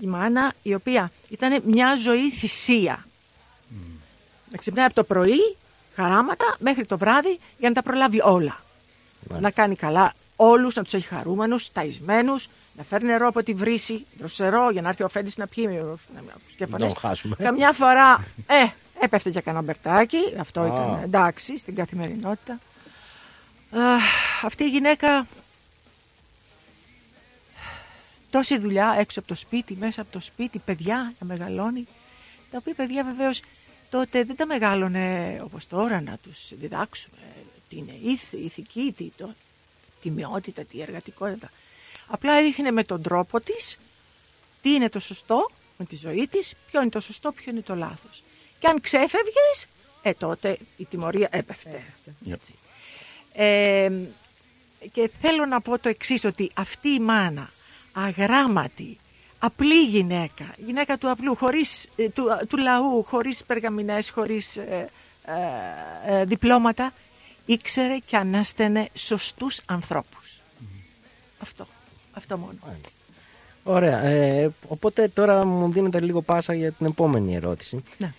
Η 0.00 0.06
μάνα 0.06 0.52
η 0.62 0.74
οποία 0.74 1.10
ήταν 1.28 1.62
μια 1.64 1.96
ζωή 1.96 2.30
θυσία. 2.30 3.06
Να 4.50 4.56
ξυπνάει 4.56 4.84
από 4.84 4.94
το 4.94 5.04
πρωί, 5.04 5.56
χαράματα, 5.94 6.56
μέχρι 6.58 6.86
το 6.86 6.98
βράδυ 6.98 7.38
για 7.58 7.68
να 7.68 7.74
τα 7.74 7.82
προλάβει 7.82 8.20
όλα. 8.22 8.60
Να 9.40 9.50
κάνει 9.50 9.76
καλά 9.76 10.14
όλους, 10.36 10.74
να 10.74 10.82
τους 10.82 10.94
έχει 10.94 11.06
χαρούμενους, 11.06 11.72
ταϊσμένους, 11.72 12.48
να 12.76 12.82
φέρνει 12.82 13.06
νερό 13.06 13.26
από 13.26 13.42
τη 13.42 13.54
βρύση, 13.54 14.06
δροσερό, 14.18 14.70
για 14.70 14.82
να 14.82 14.88
έρθει 14.88 15.02
ο 15.02 15.08
Φέντης 15.08 15.36
να 15.36 15.46
πιει 15.46 15.64
με 15.68 15.96
σκεφανές. 16.52 16.92
Τον 16.92 17.00
χάσουμε. 17.00 17.36
Καμιά 17.38 17.72
φορά, 17.72 18.24
ε, 18.46 18.66
έπεφτε 19.00 19.30
για 19.30 19.40
κανένα 19.40 19.64
μπερτάκι, 19.64 20.18
αυτό 20.38 20.60
Α. 20.60 20.66
ήταν 20.66 21.02
εντάξει 21.02 21.58
στην 21.58 21.74
καθημερινότητα. 21.74 22.58
Αχ, 23.70 24.44
αυτή 24.44 24.64
η 24.64 24.68
γυναίκα 24.68 25.26
τόση 28.30 28.58
δουλειά 28.58 28.96
έξω 28.98 29.18
από 29.18 29.28
το 29.28 29.34
σπίτι, 29.34 29.76
μέσα 29.76 30.00
από 30.00 30.12
το 30.12 30.20
σπίτι, 30.20 30.58
παιδιά 30.58 31.12
να 31.18 31.26
μεγαλώνει, 31.26 31.86
τα 32.50 32.58
οποία 32.60 32.74
παιδιά 32.74 33.04
βεβαίως 33.04 33.40
τότε 33.90 34.24
δεν 34.24 34.36
τα 34.36 34.46
μεγάλωνε 34.46 35.38
όπως 35.44 35.66
τώρα 35.66 36.00
να 36.00 36.18
τους 36.22 36.48
διδάξουμε 36.50 37.16
τι 37.68 37.76
είναι 37.76 37.98
ήθη, 38.02 38.36
ηθική, 38.36 38.94
τι 38.96 39.10
το, 39.16 39.34
τιμιότητα, 40.02 40.64
τι 40.64 40.80
εργατικότητα. 40.80 41.50
Απλά 42.06 42.32
έδειχνε 42.32 42.70
με 42.70 42.84
τον 42.84 43.02
τρόπο 43.02 43.40
της 43.40 43.78
τι 44.62 44.72
είναι 44.74 44.88
το 44.88 45.00
σωστό 45.00 45.50
με 45.78 45.84
τη 45.84 45.96
ζωή 45.96 46.26
της, 46.26 46.54
ποιο 46.70 46.80
είναι 46.80 46.90
το 46.90 47.00
σωστό, 47.00 47.32
ποιο 47.32 47.52
είναι 47.52 47.60
το 47.60 47.74
λάθος. 47.74 48.22
Και 48.58 48.66
αν 48.66 48.80
ξέφευγες, 48.80 49.66
ε, 50.02 50.12
τότε 50.12 50.58
η 50.76 50.84
τιμωρία 50.84 51.28
έπεφτε. 51.30 51.82
Έτσι. 52.30 52.54
Ε, 53.32 53.90
και 54.92 55.10
θέλω 55.20 55.46
να 55.46 55.60
πω 55.60 55.78
το 55.78 55.88
εξής, 55.88 56.24
ότι 56.24 56.50
αυτή 56.54 56.88
η 56.88 57.00
μάνα, 57.00 57.50
αγράμματη, 57.92 58.98
απλή 59.38 59.84
γυναίκα, 59.84 60.54
γυναίκα 60.56 60.98
του 60.98 61.10
απλού, 61.10 61.36
χωρίς, 61.36 61.88
ε, 61.96 62.08
του, 62.08 62.24
του 62.48 62.56
λαού, 62.56 63.04
χωρίς 63.04 63.44
περγαμηνές, 63.44 64.10
χωρίς 64.10 64.56
ε, 64.56 64.88
ε, 65.24 66.20
ε, 66.20 66.24
διπλώματα, 66.24 66.92
ήξερε 67.46 67.98
και 68.06 68.16
ανάστενε 68.16 68.88
σωστούς 68.94 69.60
ανθρώπους. 69.66 70.38
Αυτό. 71.38 71.66
Αυτό 72.12 72.38
μόνο. 72.38 72.58
Ωραία. 73.62 73.98
Ε, 74.02 74.50
οπότε 74.68 75.08
τώρα 75.08 75.46
μου 75.46 75.72
δίνετε 75.72 76.00
λίγο 76.00 76.22
πάσα 76.22 76.54
για 76.54 76.72
την 76.72 76.86
επόμενη 76.86 77.34
ερώτηση. 77.34 77.82
Ναι. 77.98 78.12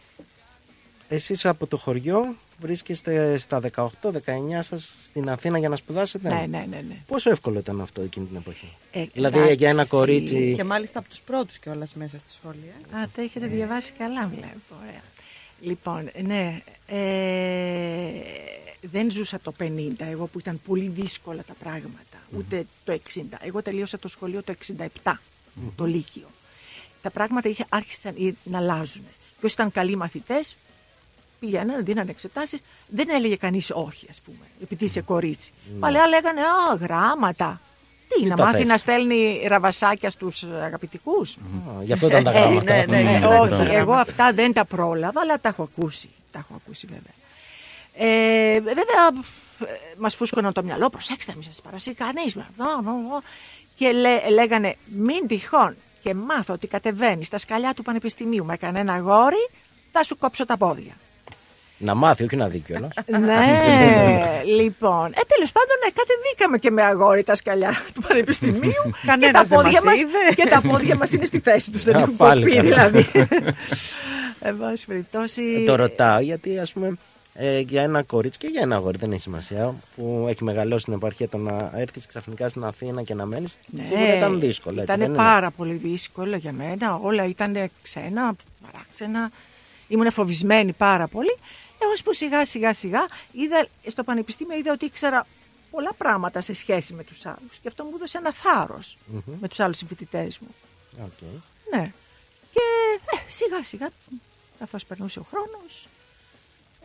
Εσείς 1.11 1.45
από 1.45 1.67
το 1.67 1.77
χωριό 1.77 2.35
βρίσκεστε 2.59 3.37
στα 3.37 3.61
18-19 3.75 3.91
σας 4.59 4.95
στην 5.03 5.29
Αθήνα 5.29 5.57
για 5.57 5.69
να 5.69 5.75
σπουδάσετε; 5.75 6.29
Ναι, 6.33 6.45
ναι, 6.49 6.65
ναι. 6.69 6.83
ναι. 6.87 6.95
Πόσο 7.07 7.29
εύκολο 7.29 7.59
ήταν 7.59 7.81
αυτό 7.81 8.01
εκείνη 8.01 8.25
την 8.25 8.35
εποχή; 8.35 8.67
Ε, 8.91 9.03
δηλαδή 9.13 9.37
εντάξει. 9.37 9.55
για 9.55 9.69
ένα 9.69 9.85
κορίτσι... 9.85 10.53
Και 10.55 10.63
μάλιστα 10.63 10.99
από 10.99 11.09
τους 11.09 11.19
πρώτους 11.21 11.57
κιόλας 11.57 11.93
μέσα 11.93 12.17
στη 12.19 12.33
σχολεία. 12.33 13.01
Α, 13.03 13.09
τα 13.15 13.21
έχετε 13.21 13.47
διαβάσει 13.47 13.91
καλά, 13.97 14.27
βλέπω. 14.27 14.75
Ωραία. 14.83 15.01
Λοιπόν, 15.61 16.09
ναι, 16.23 16.61
ε, 16.87 18.09
δεν 18.81 19.11
ζούσα 19.11 19.39
το 19.39 19.53
50, 19.59 19.91
εγώ 19.97 20.25
που 20.25 20.39
ήταν 20.39 20.61
πολύ 20.67 20.87
δύσκολα 20.87 21.43
τα 21.47 21.53
πράγματα, 21.63 22.17
ούτε 22.37 22.65
το 22.85 22.91
60. 23.13 23.21
Εγώ 23.41 23.61
τελείωσα 23.61 23.99
το 23.99 24.07
σχολείο 24.07 24.43
το 24.43 24.53
67, 25.03 25.11
το 25.75 25.85
Λύκειο. 25.85 26.27
Τα 27.01 27.09
πράγματα 27.09 27.49
είχε, 27.49 27.65
άρχισαν 27.69 28.13
ή- 28.17 28.37
να 28.43 28.57
αλλάζουν. 28.57 29.03
Και 29.39 29.45
όσοι 29.45 29.53
ήταν 29.53 29.71
καλοί 29.71 29.95
μαθητές, 29.95 30.55
πηγαίνανε, 31.39 31.81
δίνανε 31.81 32.11
εξετάσεις, 32.11 32.59
δεν 32.87 33.09
έλεγε 33.09 33.35
κανείς 33.35 33.71
όχι, 33.73 34.07
ας 34.09 34.19
πούμε, 34.25 34.45
επειδή 34.61 34.85
είσαι 34.85 35.01
κορίτσι. 35.01 35.51
Παλαιά 35.79 36.07
λέγανε, 36.07 36.41
α, 36.41 36.75
γράμματα. 36.79 37.61
Τι, 38.19 38.25
να 38.25 38.35
τα 38.35 38.43
μάθει 38.43 38.57
θες. 38.57 38.67
να 38.67 38.77
στέλνει 38.77 39.45
ραβασάκια 39.47 40.09
στους 40.09 40.43
αγαπητικούς; 40.43 41.35
Α, 41.35 41.83
Γι' 41.83 41.93
αυτό 41.93 42.07
ήταν 42.07 42.23
τα 42.23 42.31
Ε, 42.31 42.39
γράμματα. 42.39 42.73
ναι, 42.75 42.85
ναι, 42.87 43.13
ε, 43.15 43.19
ναι. 43.19 43.25
όχι, 43.27 43.61
εγώ 43.61 43.93
αυτά 43.93 44.33
δεν 44.33 44.53
τα 44.53 44.65
πρόλαβα, 44.65 45.21
αλλά 45.21 45.39
τα 45.39 45.49
έχω 45.49 45.63
ακούσει. 45.63 46.09
Τα 46.31 46.39
έχω 46.39 46.53
ακούσει 46.63 46.87
βέβαια. 46.87 47.13
Ε, 47.93 48.59
βέβαια, 48.59 49.07
ε, 49.65 49.77
μας 49.97 50.15
φούσκωναν 50.15 50.53
το 50.53 50.63
μυαλό, 50.63 50.89
προσέξτε, 50.89 51.31
μην 51.33 51.43
σας 51.43 51.61
παρασύρει 51.61 51.95
κανείς. 51.95 52.35
με 52.35 52.45
αυτό, 52.49 52.81
νο, 52.81 52.91
νο». 52.91 53.21
Και 53.75 53.91
λέ- 53.91 54.29
λέγανε, 54.29 54.75
μην 54.85 55.27
τυχόν 55.27 55.75
και 56.03 56.13
μάθω 56.13 56.53
ότι 56.53 56.67
κατεβαίνεις 56.67 57.27
στα 57.27 57.37
σκαλιά 57.37 57.73
του 57.73 57.83
πανεπιστημίου 57.83 58.45
με 58.45 58.57
κανένα 58.57 58.97
γόρι, 58.97 59.49
θα 59.91 60.03
σου 60.03 60.17
κόψω 60.17 60.45
τα 60.45 60.57
πόδια. 60.57 60.93
Να 61.81 61.93
μάθει, 61.93 62.23
όχι 62.23 62.35
να 62.35 62.47
δει 62.47 62.59
κιόλας. 62.59 62.91
ναι, 63.07 64.41
λοιπόν. 64.45 65.05
Ε, 65.05 65.21
τέλος 65.27 65.51
πάντων, 65.51 65.75
ναι, 65.83 65.89
κατεβήκαμε 65.93 66.57
και 66.57 66.71
με 66.71 66.83
αγόρι 66.83 67.23
τα 67.23 67.35
σκαλιά 67.35 67.71
του 67.93 68.01
Πανεπιστημίου. 68.07 68.71
και, 68.83 69.05
τα 69.05 69.11
Κανένας 69.11 69.47
δεν 69.47 69.57
πόδια 69.57 69.71
μας 69.71 69.83
μας, 69.83 69.99
είδε. 69.99 70.33
και 70.35 70.47
τα 70.49 70.61
πόδια 70.61 70.95
μας 70.95 71.11
είναι 71.11 71.25
στη 71.25 71.39
θέση 71.39 71.71
τους. 71.71 71.83
Δεν 71.83 71.95
Α, 71.95 71.99
έχουν 71.99 72.15
πάλι 72.15 72.41
κοπεί, 72.43 72.55
καλά. 72.55 72.89
δηλαδή. 72.89 73.27
Εν 74.39 74.57
πάση 74.57 74.85
περιπτώσει. 74.85 75.63
Το 75.65 75.75
ρωτάω 75.75 76.19
γιατί 76.19 76.59
ας 76.59 76.71
πούμε 76.71 76.97
ε, 77.33 77.59
για 77.59 77.81
ένα 77.81 78.03
κορίτσι 78.03 78.39
και 78.39 78.47
για 78.47 78.61
ένα 78.61 78.75
αγόρι 78.75 78.97
δεν 78.97 79.11
έχει 79.11 79.21
σημασία 79.21 79.75
που 79.95 80.25
έχει 80.29 80.43
μεγαλώσει 80.43 80.81
στην 80.81 80.93
επαρχία 80.93 81.29
το 81.29 81.37
να 81.37 81.71
έρθεις 81.75 82.05
ξαφνικά 82.05 82.49
στην 82.49 82.63
Αθήνα 82.63 83.03
και 83.03 83.13
να 83.13 83.25
μένεις. 83.25 83.57
Σίγουρα 83.81 84.15
ήταν 84.15 84.39
δύσκολο. 84.39 84.81
Έτσι, 84.81 84.93
Ήταν 84.93 84.99
δεν 84.99 85.07
είναι; 85.07 85.17
πάρα 85.23 85.51
πολύ 85.51 85.73
δύσκολο 85.73 86.35
για 86.35 86.51
μένα. 86.51 86.95
Όλα 86.95 87.25
ήταν 87.25 87.69
ξένα, 87.81 88.33
παράξενα. 88.71 89.31
Ήμουν 89.87 90.11
φοβισμένη 90.11 90.71
πάρα 90.71 91.07
πολύ. 91.07 91.37
Εγώ 91.81 91.91
που 92.03 92.13
σιγά 92.13 92.45
σιγά 92.45 92.73
σιγά 92.73 93.05
είδα, 93.31 93.67
στο 93.87 94.03
πανεπιστήμιο 94.03 94.57
είδα 94.57 94.71
ότι 94.71 94.85
ήξερα 94.85 95.25
πολλά 95.71 95.93
πράγματα 95.97 96.41
σε 96.41 96.53
σχέση 96.53 96.93
με 96.93 97.03
τους 97.03 97.25
άλλους. 97.25 97.57
Και 97.61 97.67
αυτό 97.67 97.83
μου 97.83 97.91
έδωσε 97.95 98.17
ένα 98.17 98.33
θάρρος 98.33 98.97
Μμμ. 99.05 99.21
με 99.41 99.47
τους 99.47 99.59
άλλους 99.59 99.77
συμφοιτητές 99.77 100.39
μου. 100.39 100.47
Οκ. 101.03 101.21
Ναι. 101.73 101.91
Και 102.53 102.59
ε, 103.15 103.31
σιγά 103.31 103.63
σιγά, 103.63 103.89
καθώς 104.59 104.85
περνούσε 104.85 105.19
ο 105.19 105.25
χρόνος, 105.29 105.87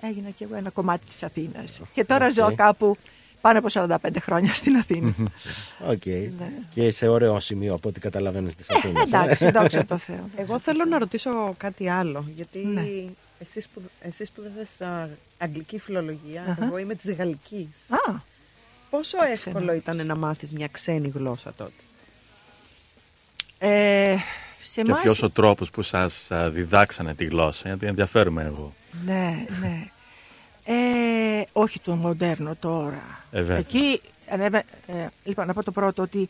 έγινα 0.00 0.30
και 0.30 0.44
εγώ 0.44 0.54
ένα 0.54 0.70
κομμάτι 0.70 1.06
της 1.06 1.22
Αθήνας. 1.22 1.80
Και 1.94 2.04
τώρα 2.04 2.26
Οκ. 2.26 2.32
ζω 2.32 2.54
κάπου 2.54 2.96
πάνω 3.40 3.58
από 3.58 3.68
45 3.72 3.96
χρόνια 4.20 4.54
στην 4.54 4.76
Αθήνα. 4.76 5.14
Οκ. 5.88 6.02
Και 6.74 6.90
σε 6.90 7.08
ωραίο 7.08 7.40
σημείο 7.40 7.74
από 7.74 7.88
ό,τι 7.88 8.00
καταλαβαίνεις 8.00 8.54
της 8.54 8.70
Αθήνας. 8.70 9.10
Ναι. 9.10 9.18
εντάξει, 9.18 9.50
δόξα 9.50 9.84
τω 9.84 9.98
Θεώ. 9.98 10.28
Εγώ 10.36 10.58
θέλω 10.58 10.84
να 10.84 10.98
ρωτήσω 10.98 11.54
κάτι 11.56 11.88
άλλο. 11.88 12.24
Γιατί 12.34 12.58
Ναι. 12.58 12.82
Εσείς, 13.38 13.68
που, 13.68 13.82
εσείς 14.00 14.28
σπουδάσατε 14.28 14.64
στα 14.64 15.10
αγγλική 15.38 15.78
φιλολογία, 15.78 16.42
Αχα. 16.42 16.64
εγώ 16.64 16.78
είμαι 16.78 16.94
της 16.94 17.14
γαλλικής. 17.14 17.76
Α, 17.88 18.14
Πόσο 18.90 19.24
εύκολο 19.24 19.72
ήταν 19.72 20.06
να 20.06 20.16
μάθεις 20.16 20.50
μια 20.50 20.68
ξένη 20.70 21.08
γλώσσα 21.08 21.52
τότε; 21.52 21.72
ε, 23.58 24.16
σε 24.62 24.82
Και 24.82 24.90
εμάς... 24.90 25.02
ποιος 25.02 25.22
ο 25.22 25.30
τρόπος 25.30 25.70
που 25.70 25.82
σας 25.82 26.30
α, 26.30 26.50
διδάξανε 26.50 27.14
τη 27.14 27.24
γλώσσα, 27.24 27.62
γιατί 27.68 27.86
ενδιαφέρομαι 27.86 28.42
εγώ. 28.42 28.74
Ναι, 29.04 29.46
ναι. 29.60 29.88
Ε, 30.64 31.44
όχι 31.52 31.80
το 31.80 31.94
μοντέρνο 31.94 32.56
τώρα. 32.60 33.24
Ε, 33.32 33.38
βέβαια. 33.38 33.56
Εκεί, 33.56 34.00
ανέβε, 34.28 34.64
ε, 34.86 35.06
λοιπόν, 35.24 35.46
να 35.46 35.52
πω 35.52 35.62
το 35.62 35.72
πρώτο, 35.72 36.02
ότι 36.02 36.28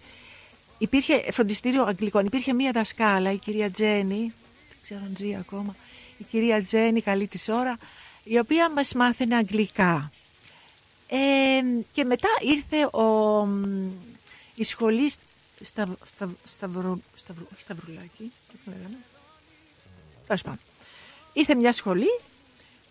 υπήρχε 0.78 1.32
φροντιστήριο 1.32 1.84
αγγλικών. 1.84 2.26
Υπήρχε 2.26 2.52
μία 2.52 2.72
δασκάλα, 2.72 3.32
η 3.32 3.36
κυρία 3.36 3.70
Τζένι, 3.70 4.32
δεν 4.68 4.78
ξέρω 4.82 5.00
αν 5.04 5.14
ζει 5.16 5.36
ακόμα, 5.40 5.74
η 6.18 6.24
κυρία 6.24 6.62
Τζένι, 6.62 7.00
καλή 7.00 7.28
της 7.28 7.48
ώρα, 7.48 7.78
η 8.24 8.38
οποία 8.38 8.70
μας 8.70 8.94
μάθαινε 8.94 9.36
αγγλικά. 9.36 10.10
Ε, 11.08 11.60
και 11.92 12.04
μετά 12.04 12.28
ήρθε 12.40 12.98
ο, 12.98 13.44
μ, 13.44 13.90
η 14.54 14.64
σχολή 14.64 15.10
στα, 15.60 15.96
στα, 16.04 16.30
σταυρο, 16.46 16.98
σταυρο, 17.16 17.46
όχι 17.52 17.62
Σταυρουλάκη, 17.62 18.32
πώς 18.50 18.60
το 18.64 18.70
λέγανε. 18.70 18.96
Τέλος 20.26 20.42
πάντων. 20.42 20.60
Ήρθε 21.32 21.54
μια 21.54 21.72
σχολή 21.72 22.20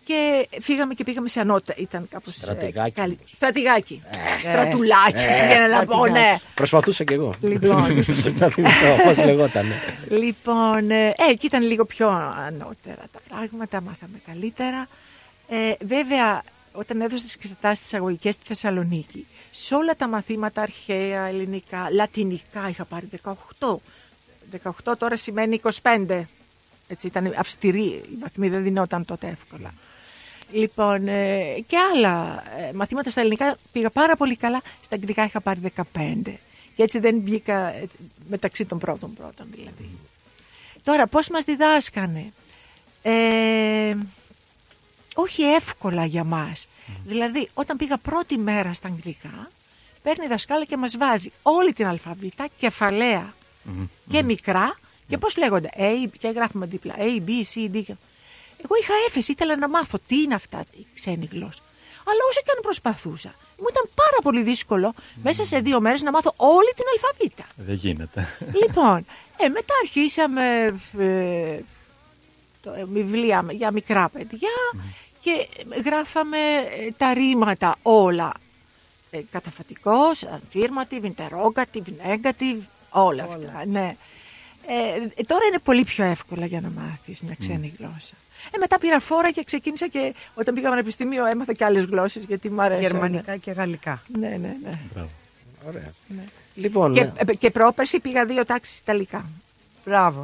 και 0.04 0.48
φύγαμε 0.60 0.94
και 0.94 1.04
πήγαμε 1.04 1.28
σε 1.28 1.40
ανώτατα. 1.40 1.80
Ήταν 1.80 2.08
κάπως... 2.10 2.36
ε, 2.36 2.40
Στρατηγάκι, 2.40 2.90
καλή- 2.92 3.10
μήπως. 3.10 3.30
Στρατηγάκι. 3.30 4.02
Στρατουλάκι. 4.42 5.16
Ε, 5.16 5.46
για 5.46 5.68
να 5.68 5.84
πω, 5.84 6.06
ναι. 6.06 6.36
Προσπαθούσα 6.54 7.04
κι 7.04 7.12
εγώ. 7.12 7.34
Λοιπόν. 7.40 7.76
να 8.38 8.48
θυμηθώ 8.48 8.96
πώς 9.04 9.24
λεγόταν. 9.24 9.66
Λοιπόν, 10.08 10.90
ε, 10.90 11.06
ε, 11.08 11.12
εκεί 11.30 11.46
ήταν 11.46 11.62
λίγο 11.62 11.84
πιο 11.84 12.08
ανώτερα 12.46 13.02
τα 13.12 13.18
πράγματα, 13.28 13.80
μάθαμε 13.80 14.20
καλύτερα. 14.26 14.86
Ε, 15.48 15.72
βέβαια, 15.84 16.42
όταν 16.72 17.00
έδωσα 17.00 17.24
τις 17.24 17.34
εξετάσεις 17.34 17.84
τις 17.84 17.94
αγωγικές 17.94 18.34
στη 18.34 18.42
Θεσσαλονίκη, 18.46 19.26
σε 19.50 19.74
όλα 19.74 19.96
τα 19.96 20.08
μαθήματα 20.08 20.62
αρχαία, 20.62 21.26
ελληνικά, 21.26 21.88
λατινικά 21.90 22.68
είχα 22.68 22.84
πάρει 22.84 23.08
18. 23.24 23.32
18 24.86 24.92
τώρα 24.98 25.16
σημαίνει 25.16 25.60
25. 25.82 26.22
Έτσι 26.88 27.06
ήταν 27.06 27.34
αυστηρή, 27.36 27.80
η 27.84 28.16
βαθμή 28.20 28.48
δεν 28.48 28.62
δινόταν 28.62 29.04
τότε 29.04 29.26
εύκολα. 29.26 29.74
Λοιπόν, 30.52 31.08
ε, 31.08 31.64
και 31.66 31.76
άλλα 31.94 32.42
ε, 32.58 32.72
μαθήματα 32.72 33.10
στα 33.10 33.20
ελληνικά 33.20 33.56
πήγα 33.72 33.90
πάρα 33.90 34.16
πολύ 34.16 34.36
καλά, 34.36 34.62
στα 34.80 34.94
αγγλικά 34.94 35.24
είχα 35.24 35.40
πάρει 35.40 35.60
15. 35.76 35.82
Και 36.76 36.82
έτσι 36.82 36.98
δεν 36.98 37.20
βγήκα 37.24 37.68
ε, 37.68 37.88
μεταξύ 38.28 38.64
των 38.64 38.78
πρώτων 38.78 39.14
πρώτων 39.14 39.46
δηλαδή. 39.50 39.88
Τώρα, 40.82 41.06
πώς 41.06 41.28
μας 41.28 41.44
διδάσκανε; 41.44 42.32
Ε, 43.02 43.94
όχι 45.14 45.42
εύκολα 45.42 46.04
για 46.04 46.24
μας. 46.24 46.66
Δηλαδή, 47.04 47.48
όταν 47.54 47.76
πήγα 47.76 47.96
πρώτη 47.96 48.38
μέρα 48.38 48.72
στα 48.72 48.88
αγγλικά, 48.88 49.50
παίρνει 50.02 50.24
η 50.24 50.28
δασκάλα 50.28 50.64
και 50.64 50.76
μας 50.76 50.96
βάζει 50.96 51.32
όλη 51.42 51.72
την 51.72 51.86
αλφαβήτα, 51.86 52.46
κεφαλαία 52.58 53.34
και 54.10 54.22
μικρά. 54.22 54.78
Και 55.08 55.18
πώς 55.18 55.36
λέγονται, 55.36 55.70
A, 55.76 56.08
και 56.18 56.28
γράφουμε 56.28 56.66
δίπλα, 56.66 56.94
A, 56.98 57.20
B, 57.28 57.30
C, 57.54 57.74
D. 57.74 57.82
Εγώ 58.64 58.74
είχα 58.80 58.94
έφεση, 59.06 59.32
ήθελα 59.32 59.56
να 59.56 59.68
μάθω 59.68 59.98
τι 60.06 60.16
είναι 60.20 60.34
αυτά 60.34 60.64
η 60.78 60.86
ξένη 60.94 61.28
γλώσσα. 61.32 61.62
Αλλά 62.06 62.20
όσο 62.30 62.40
και 62.40 62.50
αν 62.56 62.62
προσπαθούσα, 62.62 63.34
μου 63.58 63.66
ήταν 63.70 63.90
πάρα 63.94 64.18
πολύ 64.22 64.42
δύσκολο 64.42 64.94
μέσα 65.22 65.44
σε 65.44 65.58
δύο 65.58 65.80
μέρες 65.80 66.02
να 66.02 66.10
μάθω 66.10 66.32
όλη 66.36 66.72
την 66.76 66.84
αλφαβήτα. 66.92 67.44
Δεν 67.56 67.74
γίνεται. 67.74 68.28
Λοιπόν, 68.62 69.06
ε, 69.42 69.48
μετά 69.48 69.74
αρχίσαμε 69.82 70.64
ε, 70.98 71.58
το, 72.62 72.72
ε, 72.72 72.84
βιβλία 72.84 73.44
για 73.50 73.70
μικρά 73.70 74.08
παιδιά 74.08 74.48
και 75.20 75.48
γράφαμε 75.84 76.38
ε, 76.38 76.90
τα 76.96 77.14
ρήματα 77.14 77.76
όλα. 77.82 78.32
Ε, 79.10 79.20
καταφατικός, 79.30 80.24
affirmative, 80.24 81.10
interrogative, 81.16 81.88
negative, 82.06 82.58
όλα, 82.90 83.22
αυτά. 83.22 83.62
Ναι. 83.66 83.96
Ε, 84.68 85.02
ε, 85.14 85.22
τώρα 85.26 85.44
είναι 85.48 85.58
πολύ 85.64 85.84
πιο 85.84 86.04
εύκολα 86.04 86.46
για 86.46 86.60
να 86.60 86.68
μάθεις 86.80 87.20
μια 87.22 87.36
ξένη 87.38 87.74
γλώσσα. 87.78 88.14
Ε, 88.50 88.58
μετά 88.58 88.78
πήρα 88.78 89.00
φόρα 89.00 89.30
και 89.30 89.44
ξεκίνησα 89.44 89.88
και 89.88 90.14
όταν 90.34 90.54
πήγα 90.54 90.68
πανεπιστήμιο 90.68 91.26
έμαθα 91.26 91.52
και 91.52 91.64
άλλες 91.64 91.84
γλώσσες 91.84 92.24
γιατί 92.24 92.50
μου 92.50 92.62
αρέσαν. 92.62 92.82
Γερμανικά 92.82 93.36
και 93.36 93.50
γαλλικά. 93.50 94.02
Ναι, 94.18 94.28
ναι, 94.28 94.56
ναι. 94.62 94.70
Μπράβο. 94.92 95.08
Ωραία. 95.66 95.92
ναι. 96.08 96.22
Λοιπόν, 96.54 96.92
Και, 96.92 97.02
ναι. 97.02 97.12
ε, 97.26 97.34
και 97.34 97.50
πρόπερση 97.50 97.98
πήγα 98.00 98.24
δύο 98.24 98.44
τάξεις 98.44 98.78
Ιταλικά. 98.78 99.24
Μπράβο. 99.84 100.22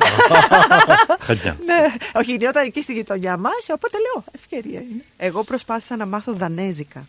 Χαλιά. 1.26 1.56
Ναι, 1.66 1.84
όχι, 2.12 2.34
γινόταν 2.34 2.66
εκεί 2.66 2.80
στη 2.82 2.92
γειτονιά 2.92 3.36
μας, 3.36 3.68
οπότε 3.74 3.96
λέω 3.98 4.24
ευκαιρία 4.32 4.80
είναι. 4.80 5.04
Εγώ 5.16 5.44
προσπάθησα 5.44 5.96
να 5.96 6.06
μάθω 6.06 6.32
δανέζικα. 6.32 7.06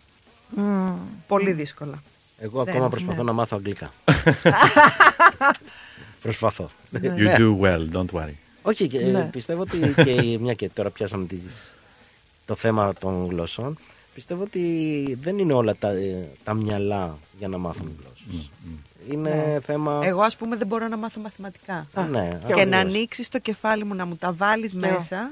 Πολύ 1.28 1.52
δύσκολα. 1.52 2.04
εγώ 2.40 2.64
δεν- 2.64 2.74
ακόμα 2.74 2.90
προσπαθώ 2.90 3.24
να 3.24 3.34
μάθω 3.34 3.56
αγγλικά. 3.58 3.92
Προσπαθώ. 6.22 6.70
You 6.94 7.38
do 7.38 7.60
well, 7.62 7.90
don't 7.94 8.06
worry. 8.20 8.34
Όχι, 8.62 8.88
και, 8.88 9.00
Ναι. 9.00 9.24
πιστεύω 9.24 9.62
ότι 9.62 9.94
και 10.04 10.38
μια 10.40 10.54
και 10.54 10.70
τώρα 10.70 10.90
πιάσαμε 10.90 11.26
τις, 11.26 11.76
το 12.46 12.56
θέμα 12.56 12.94
των 12.94 13.26
γλώσσων, 13.30 13.78
πιστεύω 14.14 14.44
ότι 14.44 15.18
δεν 15.22 15.38
είναι 15.38 15.54
όλα 15.54 15.76
τα, 15.76 15.90
ε, 15.90 16.28
τα 16.44 16.54
μυαλά 16.54 17.18
για 17.38 17.48
να 17.48 17.58
μάθουν 17.58 17.92
γλώσσες. 18.00 18.50
Είναι 19.12 19.62
θέμα... 19.66 20.00
Εγώ, 20.04 20.22
ας 20.22 20.36
πούμε, 20.36 20.56
δεν 20.56 20.68
μπορώ 20.68 20.88
να 20.88 20.98
μάθω 20.98 21.20
μαθηματικά. 21.22 21.88
ναι, 22.12 22.28
και 22.30 22.36
ακριβώς. 22.36 22.66
να 22.66 22.78
ανοίξεις 22.78 23.30
το 23.30 23.40
κεφάλι 23.40 23.84
μου 23.84 23.96
να 23.96 24.06
μου 24.06 24.16
τα 24.16 24.32
βάλεις 24.34 24.74
εγώ. 24.76 24.92
μέσα, 24.94 25.32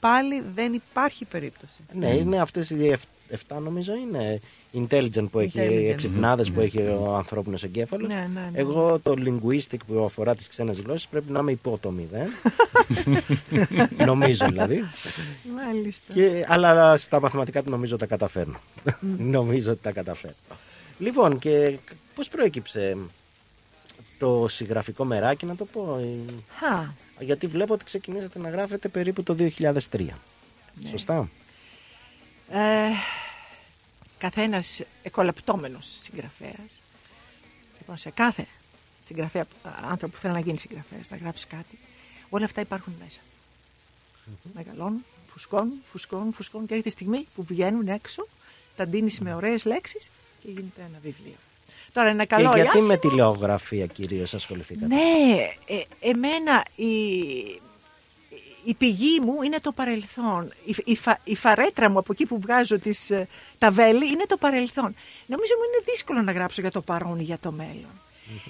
πάλι 0.00 0.42
δεν 0.54 0.72
υπάρχει 0.72 1.24
περίπτωση. 1.24 1.72
Ναι, 1.92 2.08
είναι 2.14 2.38
αυτές 2.40 2.70
οι 2.70 2.96
7 3.30 3.56
νομίζω 3.62 3.92
είναι 3.94 4.40
intelligent 4.74 5.28
που 5.30 5.38
έχει, 5.38 5.58
Intelligent. 5.60 5.88
εξυπνάδες 5.90 6.50
που 6.50 6.60
έχει 6.60 6.78
ο 6.80 7.14
ανθρώπινος 7.16 7.62
εγκέφαλος. 7.62 8.12
Ναι, 8.12 8.28
ναι, 8.34 8.48
ναι. 8.52 8.58
Εγώ 8.58 8.98
το 9.02 9.14
linguistic 9.18 9.76
που 9.86 10.04
αφορά 10.04 10.34
τις 10.34 10.48
ξένες 10.48 10.80
γλώσσες 10.80 11.06
πρέπει 11.10 11.32
να 11.32 11.38
είμαι 11.40 11.50
υπό 11.52 11.78
το 11.80 11.90
μηδέν. 11.90 12.28
νομίζω 14.06 14.46
δηλαδή. 14.48 14.82
Μάλιστα. 15.56 16.12
Και, 16.14 16.44
αλλά 16.48 16.96
στα 16.96 17.20
μαθηματικά 17.20 17.62
του 17.62 17.70
νομίζω 17.70 17.96
τα 17.96 18.06
καταφέρνω. 18.06 18.60
νομίζω 19.18 19.70
ότι 19.70 19.80
τα 19.82 19.92
καταφέρνω. 19.92 20.36
Λοιπόν, 20.98 21.38
και 21.38 21.78
πώς 22.14 22.28
προέκυψε 22.28 22.96
το 24.18 24.46
συγγραφικό 24.48 25.04
μεράκι, 25.04 25.46
να 25.46 25.56
το 25.56 25.64
πω. 25.64 25.98
ε, 26.00 26.32
Χα, 26.58 26.84
Γιατί 27.24 27.46
βλέπω 27.46 27.74
ότι 27.74 27.84
ξεκινήσατε 27.84 28.38
να 28.38 28.48
γράφετε 28.50 28.88
περίπου 28.88 29.22
το 29.22 29.36
2003. 29.56 29.80
Σωστά. 30.90 31.28
Ε, 32.50 32.88
καθένας 34.18 34.82
εκολαπτώμενος 35.02 35.86
συγγραφέας. 36.00 36.82
Λοιπόν, 37.78 37.96
σε 37.96 38.10
κάθε 38.10 38.46
συγγραφέα, 39.06 39.42
α, 39.42 39.70
άνθρωπο 39.90 40.14
που 40.14 40.20
θέλει 40.20 40.32
να 40.32 40.40
γίνει 40.40 40.58
συγγραφέας, 40.58 41.10
να 41.10 41.16
γράψει 41.16 41.46
κάτι, 41.46 41.78
όλα 42.28 42.44
αυτά 42.44 42.60
υπάρχουν 42.60 42.94
μέσα. 43.04 43.20
Μεγαλώνουν, 44.54 45.04
φουσκώνουν, 45.26 45.82
φουσκώνουν, 45.90 46.32
φουσκώνουν 46.32 46.66
και 46.66 46.74
έρχεται 46.74 46.90
η 46.90 46.92
στιγμή 46.92 47.26
που 47.34 47.44
βγαίνουν 47.48 47.88
έξω, 47.88 48.26
τα 48.76 48.86
ντύνεις 48.86 49.20
με 49.20 49.34
ωραίες 49.34 49.64
λέξεις 49.64 50.10
και 50.42 50.48
γίνεται 50.50 50.80
ένα 50.80 50.98
βιβλίο. 51.02 51.36
Τώρα 51.92 52.08
ένα 52.08 52.26
καλό 52.26 52.50
και 52.52 52.58
ή 52.58 52.60
γιατί 52.60 52.76
άσχημο, 52.76 52.86
με 52.86 52.96
τηλεογραφία 52.96 53.86
κυρίως 53.86 54.34
ασχοληθήκατε; 54.34 54.86
Ναι, 54.86 55.48
ε, 55.66 55.82
εμένα 56.00 56.64
η, 56.76 57.60
η 58.64 58.74
πηγή 58.74 59.20
μου 59.20 59.42
είναι 59.42 59.60
το 59.60 59.72
παρελθόν. 59.72 60.52
Η, 60.64 60.76
η, 60.84 60.96
φα- 60.96 61.20
η 61.24 61.34
φαρέτρα 61.34 61.90
μου 61.90 61.98
από 61.98 62.12
εκεί 62.12 62.26
που 62.26 62.40
βγάζω 62.40 62.78
τις, 62.78 63.10
ε, 63.10 63.28
τα 63.58 63.70
βέλη 63.70 64.08
είναι 64.10 64.24
το 64.26 64.36
παρελθόν. 64.36 64.94
Νομίζω 65.26 65.52
μου 65.58 65.62
είναι 65.72 65.84
δύσκολο 65.92 66.22
να 66.22 66.32
γράψω 66.32 66.60
για 66.60 66.70
το 66.70 66.80
παρόν 66.82 67.18
ή 67.18 67.22
για 67.22 67.38
το 67.38 67.52
μέλλον. 67.52 68.00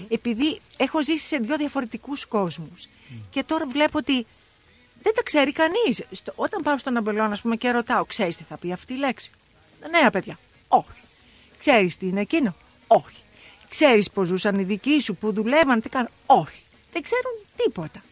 Επειδή 0.09 0.61
έχω 0.76 1.02
ζήσει 1.04 1.26
σε 1.26 1.36
δύο 1.36 1.56
διαφορετικούς 1.56 2.26
κόσμους. 2.26 2.88
Και 3.30 3.42
τώρα 3.42 3.66
βλέπω 3.66 3.98
ότι 3.98 4.26
δεν 5.02 5.14
τα 5.14 5.22
ξέρει 5.22 5.52
κανείς. 5.52 6.02
Στο- 6.11 6.32
Όταν 6.36 6.62
πάω 6.62 6.78
στον 6.78 6.96
αμπελόν, 6.96 7.32
ας 7.32 7.40
πούμε, 7.40 7.56
και 7.56 7.70
ρωτάω, 7.70 8.04
ξέρεις 8.04 8.36
τι 8.36 8.42
θα 8.48 8.56
πει 8.56 8.72
αυτή 8.72 8.92
η 8.92 8.96
λέξη; 8.96 9.30
Ναι, 9.90 10.11
παιδιά. 10.11 10.38
Όχι. 10.68 11.00
Ξέρεις 11.59 11.96
τι 11.96 12.06
είναι 12.06 12.20
εκείνο; 12.20 12.54
Όχι. 12.86 13.16
Ξέρεις 13.68 14.11
πώς 14.11 14.28
ζούσαν 14.28 14.59
οι 14.59 14.62
δικοί 14.62 15.00
σου, 15.00 15.14
που 15.16 15.32
δουλεύαν, 15.32 15.80
τι 15.80 15.88
κάνουν; 15.88 16.09
Όχι. 16.26 16.61
Δεν 16.92 17.02
ξέρουν 17.02 17.32
τίποτα. 17.56 18.02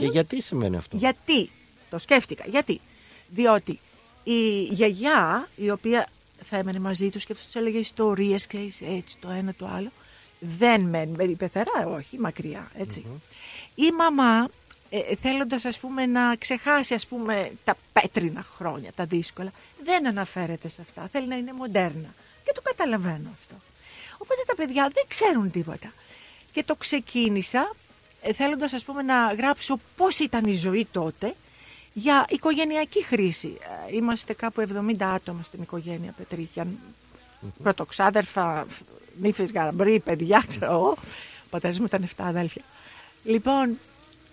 Και 0.00 0.06
γιατί 0.06 0.42
σημαίνει 0.42 0.76
αυτό; 0.76 0.96
Γιατί, 0.96 1.50
το 1.90 1.98
σκέφτηκα, 1.98 2.44
γιατί. 2.46 2.80
Διότι 3.28 3.78
η 4.24 4.62
γιαγιά, 4.62 5.48
η 5.56 5.70
οποία 5.70 6.08
θα 6.48 6.56
έμενε 6.56 6.78
μαζί 6.78 7.10
τους 7.10 7.24
και 7.24 7.34
τους 7.34 7.54
έλεγε 7.54 7.78
ιστορίες 7.78 8.46
και 8.46 8.56
είσαι 8.56 8.84
έτσι 8.84 9.16
το 9.20 9.30
ένα 9.30 9.54
το 9.54 9.66
άλλο, 9.66 9.90
δεν 10.38 10.82
μένει, 10.82 11.14
με 11.16 11.24
πεθερά, 11.24 11.86
όχι, 11.86 12.18
μακριά, 12.18 12.70
έτσι. 12.78 13.04
Η 13.74 13.90
μαμά, 13.90 14.48
ε, 14.90 15.14
θέλοντας 15.22 15.64
ας 15.64 15.78
πούμε 15.78 16.06
να 16.06 16.36
ξεχάσει 16.36 16.94
ας 16.94 17.06
πούμε 17.06 17.52
τα 17.64 17.76
πέτρινα 17.92 18.46
χρόνια, 18.56 18.92
τα 18.96 19.04
δύσκολα, 19.04 19.52
δεν 19.84 20.06
αναφέρεται 20.06 20.68
σε 20.68 20.80
αυτά, 20.80 21.08
θέλει 21.12 21.26
να 21.26 21.36
είναι 21.36 21.52
μοντέρνα. 21.52 22.14
Και 22.44 22.52
το 22.54 22.60
καταλαβαίνω 22.60 23.28
αυτό. 23.32 23.54
Οπότε 24.18 24.42
τα 24.46 24.54
παιδιά 24.54 24.90
δεν 24.94 25.04
ξέρουν 25.08 25.50
τίποτα. 25.50 25.92
Και 26.52 26.62
το 26.62 26.76
ξεκίνησα 26.76 27.60
ε, 27.60 27.83
θέλοντας 28.32 28.72
ας 28.72 28.84
πούμε 28.84 29.02
να 29.02 29.26
γράψω 29.26 29.78
πώς 29.96 30.18
ήταν 30.18 30.44
η 30.44 30.56
ζωή 30.56 30.86
τότε 30.92 31.34
για 31.92 32.24
οικογενειακή 32.28 33.04
χρήση. 33.04 33.58
Ε, 33.88 33.94
Είμαστε 33.96 34.34
κάπου 34.34 34.60
70 34.60 34.94
άτομα 35.00 35.42
στην 35.42 35.62
οικογένεια 35.62 36.14
Πετρίκιαν. 36.16 36.78
Πρωτοξάδερφα, 37.62 38.66
νύφες 39.20 39.52
γαμπρί, 39.52 40.00
παιδιά, 40.00 40.44
ξέρω 40.48 40.72
εγώ. 40.72 40.96
Ο 41.44 41.48
πατέρας 41.50 41.78
μου 41.78 41.84
ήταν 41.84 42.08
7 42.16 42.24
αδέλφια. 42.26 42.62
Λοιπόν, 43.24 43.78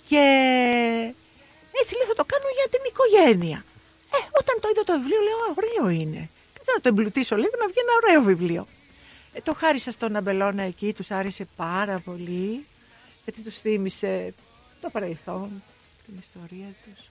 και 0.07 0.23
έτσι 1.81 1.95
λέω 1.95 2.05
θα 2.05 2.15
το 2.15 2.25
κάνω 2.25 2.43
για 2.55 2.67
την 2.69 2.81
οικογένεια. 2.89 3.63
Ε, 4.13 4.17
όταν 4.39 4.55
το 4.61 4.67
είδα 4.71 4.83
το 4.83 4.93
βιβλίο 4.99 5.21
λέω 5.21 5.37
«Α, 5.37 5.53
ωραίο 5.55 5.99
είναι. 6.01 6.29
Κάτσε 6.53 6.71
να 6.75 6.81
το 6.81 6.87
εμπλουτίσω 6.87 7.35
λίγο 7.35 7.51
να 7.59 7.67
βγει 7.67 7.79
ένα 7.79 7.93
ωραίο 8.03 8.21
βιβλίο. 8.21 8.67
Ε, 9.33 9.41
το 9.41 9.53
χάρισα 9.53 9.91
στον 9.91 10.15
Αμπελώνα 10.15 10.63
εκεί, 10.63 10.93
τους 10.93 11.11
άρεσε 11.11 11.47
πάρα 11.55 11.99
πολύ, 11.99 12.65
γιατί 13.23 13.41
τους 13.41 13.59
θύμισε 13.59 14.33
το 14.81 14.89
παρελθόν, 14.89 15.63
την 16.05 16.15
ιστορία 16.21 16.75
τους. 16.83 17.05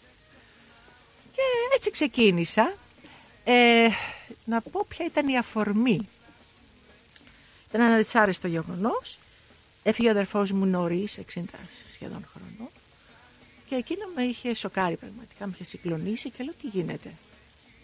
Και 1.32 1.42
έτσι 1.74 1.90
ξεκίνησα. 1.90 2.74
Ε, 3.44 3.88
να 4.44 4.61
πω 4.61 4.84
ποια 4.88 5.06
ήταν 5.06 5.28
η 5.28 5.38
αφορμή. 5.38 6.08
Ήταν 7.68 7.80
ένα 7.80 7.96
δυσάρεστο 7.96 8.48
γεγονός. 8.48 9.18
Έφυγε 9.82 10.08
ο 10.08 10.11
αδερφός 10.11 10.50
μου 10.52 10.64
νωρίς, 10.64 11.18
60 11.18 11.42
σχεδόν 11.92 12.26
χρονών. 12.32 12.70
Και 13.68 13.74
εκείνο 13.74 14.06
με 14.14 14.22
είχε 14.22 14.54
σοκάρει 14.54 14.96
πραγματικά, 14.96 15.46
με 15.46 15.52
είχε 15.54 15.64
συγκλονίσει 15.64 16.30
και 16.30 16.44
λέω 16.44 16.54
τι 16.61 16.66
γίνεται; 16.66 17.12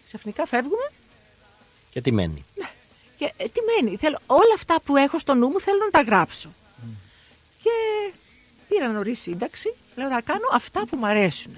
Ξαφνικά 0.04 0.46
φεύγουμε 0.46 0.90
Και 1.90 2.00
τι 2.00 2.12
μένει; 2.12 2.44
και 3.16 3.32
ε, 3.36 3.44
τι 3.48 3.60
μένει; 3.60 3.96
Θέλω, 3.96 4.18
όλα 4.26 4.54
αυτά 4.54 4.80
που 4.80 4.96
έχω 4.96 5.18
στο 5.18 5.34
νου 5.34 5.48
μου 5.48 5.60
θέλω 5.60 5.78
να 5.84 5.90
τα 5.90 6.02
γράψω. 6.02 6.52
Και 7.66 8.12
πήρα 8.68 8.88
νωρίς 8.88 9.20
σύνταξη. 9.20 9.74
Λέω 9.96 10.08
να 10.08 10.20
κάνω 10.20 10.48
αυτά 10.52 10.86
που 10.86 10.96
μου 10.96 11.06
αρέσουν. 11.06 11.56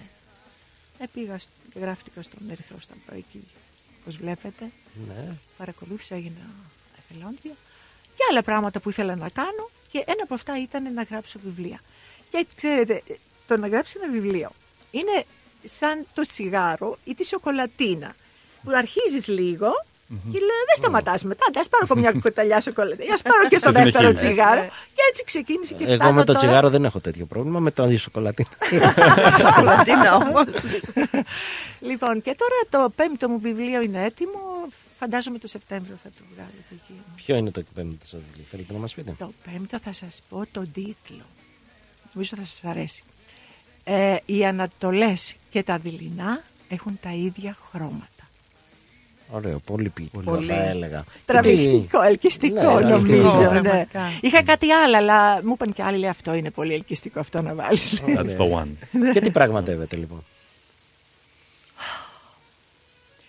Ε, 0.99 1.05
πήγα 1.13 1.39
σ- 1.39 1.49
και 1.73 1.79
γράφτηκα 1.79 2.23
στον 2.23 2.51
Ερυθρό 2.51 2.77
Σταυρό 2.81 3.17
εκεί, 3.17 3.45
όπως 4.01 4.17
βλέπετε. 4.17 4.71
Ναι. 5.09 5.37
Παρακολούθησα, 5.57 6.15
έγινα 6.15 6.47
εθελόντια. 6.99 7.53
Και 8.17 8.23
άλλα 8.31 8.43
πράγματα 8.43 8.81
που 8.81 8.89
ήθελα 8.89 9.17
να 9.17 9.29
κάνω. 9.29 9.71
Και 9.91 9.99
ένα 10.07 10.23
από 10.23 10.35
αυτά 10.35 10.59
ήταν 10.63 10.93
να 10.93 11.03
γράψω 11.03 11.39
βιβλία. 11.45 11.81
Και 12.31 12.47
ξέρετε, 12.57 13.03
το 13.47 13.57
να 13.57 13.69
γράψει 13.69 13.99
ένα 14.03 14.13
βιβλίο 14.13 14.51
είναι 14.91 15.25
σαν 15.65 16.07
το 16.15 16.23
τσιγάρο 16.23 16.99
ή 17.05 17.15
τη 17.15 17.25
σοκολατίνα. 17.25 18.15
Που 18.65 18.71
αρχίζεις 18.71 19.29
λίγο 19.29 19.85
και 20.09 20.39
λέει 20.39 20.63
δεν 20.67 20.77
σταματάς 20.77 21.23
μετά. 21.25 21.45
Α 21.47 21.69
πάρω 21.69 21.87
και 21.87 21.95
μια 21.99 22.13
κουταλιά 22.13 22.61
σοκολατίνα. 22.61 23.15
Α 23.15 23.23
πάρω 23.23 23.49
και 23.49 23.59
στο 23.59 23.67
Το 23.73 23.73
δεύτερο 23.73 24.05
συνεχίζεις. 24.09 24.29
τσιγάρο. 24.31 24.61
Και 24.95 25.03
έτσι 25.11 25.25
ξεκίνησε 25.25 25.75
και 25.75 25.85
Εγώ 25.85 25.95
φτάνω 25.95 26.13
με 26.13 26.19
το 26.21 26.27
τώρα. 26.27 26.39
τσιγάρο 26.39 26.71
δεν 26.71 26.85
έχω 26.85 27.01
τέτοιο 27.01 27.27
πρόβλημα, 27.27 27.59
με 27.61 27.71
το 27.71 27.83
αντισοκολατίνα. 27.83 28.49
Σοκολατίνα 29.43 30.15
όμως. 30.15 30.45
Λοιπόν, 31.81 32.23
και 32.23 32.35
τώρα 32.39 32.85
το 32.87 32.93
πέμπτο 32.97 33.29
μου 33.29 33.39
βιβλίο 33.41 33.81
είναι 33.81 34.05
έτοιμο. 34.05 34.41
Φαντάζομαι 34.99 35.39
το 35.39 35.49
Σεπτέμβριο 35.49 35.97
θα 36.03 36.09
το 36.09 36.25
βγάλετε 36.35 36.71
εκεί. 36.71 36.93
Ποιο 37.17 37.37
είναι 37.37 37.51
το 37.51 37.63
πέμπτο 37.75 38.07
σας 38.07 38.21
βιβλίο, 38.27 38.45
θέλετε 38.51 38.73
να 38.73 38.79
μας 38.79 38.95
πείτε; 38.95 39.15
Το 39.19 39.33
πέμπτο 39.51 39.79
θα 39.85 39.93
σας 39.93 40.21
πω 40.29 40.45
τον 40.53 40.73
τίτλο. 40.73 41.25
Νομίζω 42.13 42.37
θα 42.37 42.45
σας 42.45 42.65
αρέσει. 42.65 43.03
Ε, 43.85 44.17
οι 44.27 44.45
Ανατολές 44.47 45.35
και 45.51 45.63
τα 45.63 45.79
Δειλινά 45.79 46.43
έχουν 46.69 46.99
τα 47.03 47.11
ίδια 47.11 47.57
χρώματα. 47.71 48.18
Ωραίο, 49.31 49.59
πολύ 49.59 49.89
ποιητικό 49.89 50.21
Πολύ. 50.23 50.47
θα 50.47 50.55
έλεγα. 50.55 51.05
Τραβηχτικό, 51.25 52.03
ελκυστικό 52.03 52.55
Ναι, 52.79 52.87
νομίζω. 52.87 52.95
ελκυστικό. 52.95 53.43
ναι. 53.53 53.61
Πραγματικά. 53.61 54.03
Είχα 54.21 54.43
κάτι 54.43 54.71
άλλο, 54.73 54.97
αλλά 54.97 55.45
μου 55.45 55.53
είπαν 55.53 55.73
και 55.73 55.83
άλλοι 55.83 55.99
λέει, 55.99 56.09
αυτό 56.09 56.35
είναι 56.35 56.51
πολύ 56.51 56.75
ελκυστικό 56.75 57.21
αυτό 57.21 57.43
να 57.43 57.55
βάλεις. 57.55 58.03
That's 58.07 58.37
the 58.37 58.53
one. 58.63 58.69
Και 59.13 59.21
τι 59.21 59.31
πραγματεύετε 59.31 59.97
λοιπόν; 59.97 60.25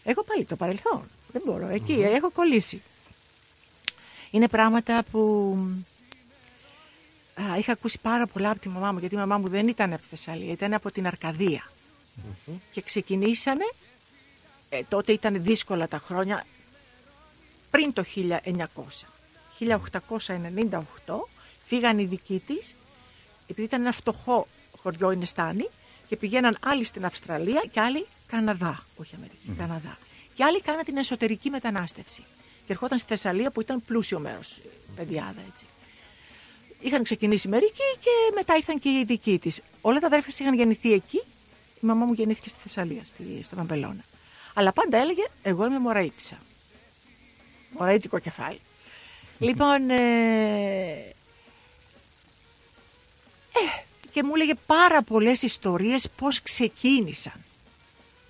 Έχω 0.04 0.24
πάλι 0.24 0.46
το 0.46 0.56
παρελθόν. 0.56 1.02
Δεν 1.32 1.42
μπορώ. 1.46 1.68
Εκεί 1.68 1.94
έχω 2.16 2.30
κολλήσει. 2.32 2.82
Είναι 4.32 4.48
πράγματα 4.48 5.04
που 5.12 5.56
α, 7.34 7.58
είχα 7.58 7.72
ακούσει 7.72 8.00
πάρα 8.02 8.28
πολλά 8.28 8.50
από 8.50 8.60
τη 8.60 8.70
μαμά 8.70 8.92
μου, 8.92 9.00
γιατί 9.00 9.16
η 9.16 9.18
μαμά 9.18 9.38
μου 9.38 9.48
δεν 9.48 9.68
ήταν 9.68 9.94
από 9.94 10.02
τη 10.02 10.08
Θεσσαλία, 10.10 10.52
ήταν 10.52 10.74
από 10.74 10.92
την 10.92 11.08
αρκαδια 11.08 11.72
Και 12.72 12.82
ξεκινήσανε, 12.82 13.64
ε, 14.70 14.82
τότε 14.90 15.12
ήταν 15.12 15.44
δύσκολα 15.44 15.88
τα 15.88 15.98
χρόνια, 15.98 16.46
πριν 17.72 17.94
το 17.94 18.04
1900. 18.16 19.08
1898 19.60 20.82
φύγαν 21.66 22.00
οι 22.00 22.06
δικοί 22.06 22.42
της, 22.46 22.76
επειδή 23.48 23.68
ήταν 23.68 23.82
ένα 23.82 23.92
φτωχό 23.92 24.48
χωριό 24.82 25.12
η 25.12 25.16
Νεστάνη, 25.16 25.70
και 26.08 26.16
πηγαίναν 26.16 26.58
άλλοι 26.62 26.84
στην 26.84 27.06
Αυστραλία 27.06 27.64
και 27.72 27.80
άλλοι 27.80 28.06
Καναδά, 28.28 28.84
όχι 28.98 29.16
Αμερική, 29.16 29.56
Καναδά. 29.58 29.98
Και 30.34 30.44
άλλοι 30.44 30.62
κάναν 30.62 30.84
την 30.84 30.98
εσωτερική 30.98 31.50
μετανάστευση. 31.50 32.24
Και 32.66 32.74
ερχόταν 32.74 32.98
στη 32.98 33.08
Θεσσαλία 33.08 33.52
που 33.52 33.62
ήταν 33.62 33.84
πλούσιο 33.86 34.20
μέρος, 34.20 34.58
παιδιάδα 34.96 35.42
έτσι. 35.52 35.66
Είχαν 36.80 37.04
ξεκινήσει 37.04 37.48
μερικοί 37.48 37.84
και 38.00 38.10
μετά 38.36 38.56
ήρθαν 38.56 38.80
και 38.80 38.90
οι 38.90 39.04
δικοί 39.06 39.40
της. 39.40 39.62
Όλα 39.82 40.00
τα 40.00 40.08
αδέρφια 40.08 40.32
της 40.32 40.40
είχαν 40.40 40.54
γεννηθεί 40.54 40.94
εκεί. 40.94 41.18
Η 41.82 41.86
μαμά 41.86 42.06
μου 42.06 42.14
γεννήθηκε 42.14 42.50
στη 42.50 42.60
Θεσσαλία, 42.64 43.06
στη, 43.06 43.42
στον 43.44 43.60
Αμπελώνα. 43.60 44.04
Αλλά 44.60 44.74
πάντα 44.74 44.98
έλεγε: 44.98 45.26
Εγώ 45.42 45.66
είμαι 45.66 45.80
Μωραίτησα. 45.80 46.38
Μωραίτικο 47.78 48.20
κεφάλι. 48.20 48.60
λοιπόν, 49.40 49.90
ε, 49.90 49.96
ε, 53.54 53.60
και 54.12 54.24
μου 54.24 54.32
έλεγε 54.36 54.54
πάρα 54.66 55.02
πολλές 55.02 55.42
ιστορίες 55.42 56.10
πώς 56.18 56.42
ξεκίνησαν. 56.42 57.34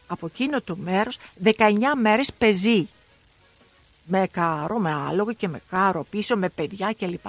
Από 0.07 0.25
εκείνο 0.25 0.61
το 0.61 0.75
μέρος 0.75 1.17
19 1.43 1.77
μέρες 1.97 2.33
πεζή. 2.33 2.87
Με 4.05 4.27
κάρο, 4.31 4.77
με 4.77 4.93
άλογο 4.93 5.33
και 5.33 5.47
με 5.47 5.61
κάρο 5.69 6.03
πίσω, 6.09 6.37
με 6.37 6.49
παιδιά 6.49 6.95
κλπ. 6.99 7.25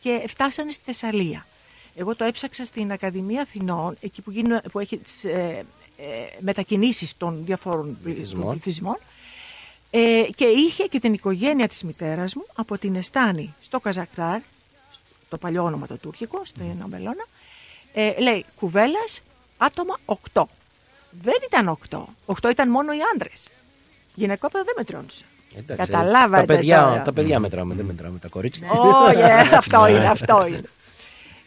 Και 0.00 0.24
φτάσανε 0.28 0.72
στη 0.72 0.82
Θεσσαλία. 0.84 1.46
Εγώ 1.94 2.16
το 2.16 2.24
έψαξα 2.24 2.64
στην 2.64 2.92
Ακαδημία 2.92 3.40
Αθηνών, 3.40 3.96
εκεί 4.00 4.22
που, 4.22 4.30
γίνουν, 4.30 4.60
που 4.72 4.78
έχει 4.78 4.98
τις 4.98 5.24
ε, 5.24 5.30
ε, 5.30 5.64
μετακινήσεις 6.38 7.16
των 7.16 7.42
διαφόρων 7.44 7.98
Πληθυσμών. 8.02 8.50
πληθυσμών. 8.50 8.96
Ε, 9.90 10.22
και 10.34 10.44
είχε 10.44 10.84
και 10.84 11.00
την 11.00 11.12
οικογένεια 11.12 11.68
της 11.68 11.82
μητέρας 11.82 12.34
μου 12.34 12.46
από 12.54 12.78
την 12.78 12.94
Εστάνη 12.96 13.54
στο 13.62 13.80
Καζακτάρ, 13.80 14.40
το 15.28 15.38
παλιό 15.38 15.64
όνομα 15.64 15.86
το 15.86 15.96
τουρκικό, 15.96 16.42
στο 16.44 16.60
Αμπελώνα, 16.82 17.24
ε, 17.94 18.20
λέει 18.20 18.44
κουβέλας 18.58 19.22
άτομα 19.56 19.98
8. 20.32 20.42
Δεν 21.22 21.34
ήταν 21.46 21.68
8. 21.68 22.04
8 22.26 22.50
ήταν 22.50 22.70
μόνο 22.70 22.92
οι 22.92 22.98
άντρες. 23.14 23.48
Γυναικόπαιδα 24.14 24.64
δεν 24.64 24.74
μετρώνουσαν. 24.76 25.26
Εντάξει, 25.56 25.90
Καταλάβατε 25.90 26.46
Τα 26.46 26.54
παιδιά, 26.54 26.82
τώρα. 26.82 27.02
τα 27.02 27.12
παιδιά 27.12 27.38
μετράμε, 27.38 27.74
δεν 27.74 27.84
μετράμε 27.84 28.18
τα 28.18 28.28
κορίτσια. 28.28 28.70
Όχι, 28.70 29.18
ε, 29.50 29.56
αυτό 29.56 29.82
Ναι. 29.84 29.90
είναι, 29.90 30.06
αυτό 30.08 30.46
είναι. 30.46 30.62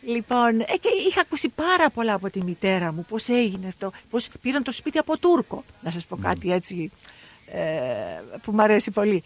Λοιπόν, 0.06 0.60
ε, 0.60 0.64
και 0.80 0.90
είχα 1.10 1.22
ακούσει 1.22 1.50
πάρα 1.50 1.90
πολλά 1.90 2.14
από 2.14 2.30
τη 2.32 2.44
μητέρα 2.44 2.92
μου 2.94 3.06
πώς 3.10 3.28
έγινε 3.30 3.68
αυτό, 3.68 3.92
πώς 4.10 4.28
πήραν 4.42 4.64
το 4.64 4.72
σπίτι 4.72 4.98
από 4.98 5.18
Τούρκο. 5.18 5.64
Να 5.82 5.92
σας 5.92 6.06
πω 6.06 6.18
κάτι 6.18 6.52
έτσι 6.52 6.92
ε, 7.52 7.62
που 8.44 8.52
μου 8.52 8.62
αρέσει 8.62 8.92
πολύ. 8.92 9.24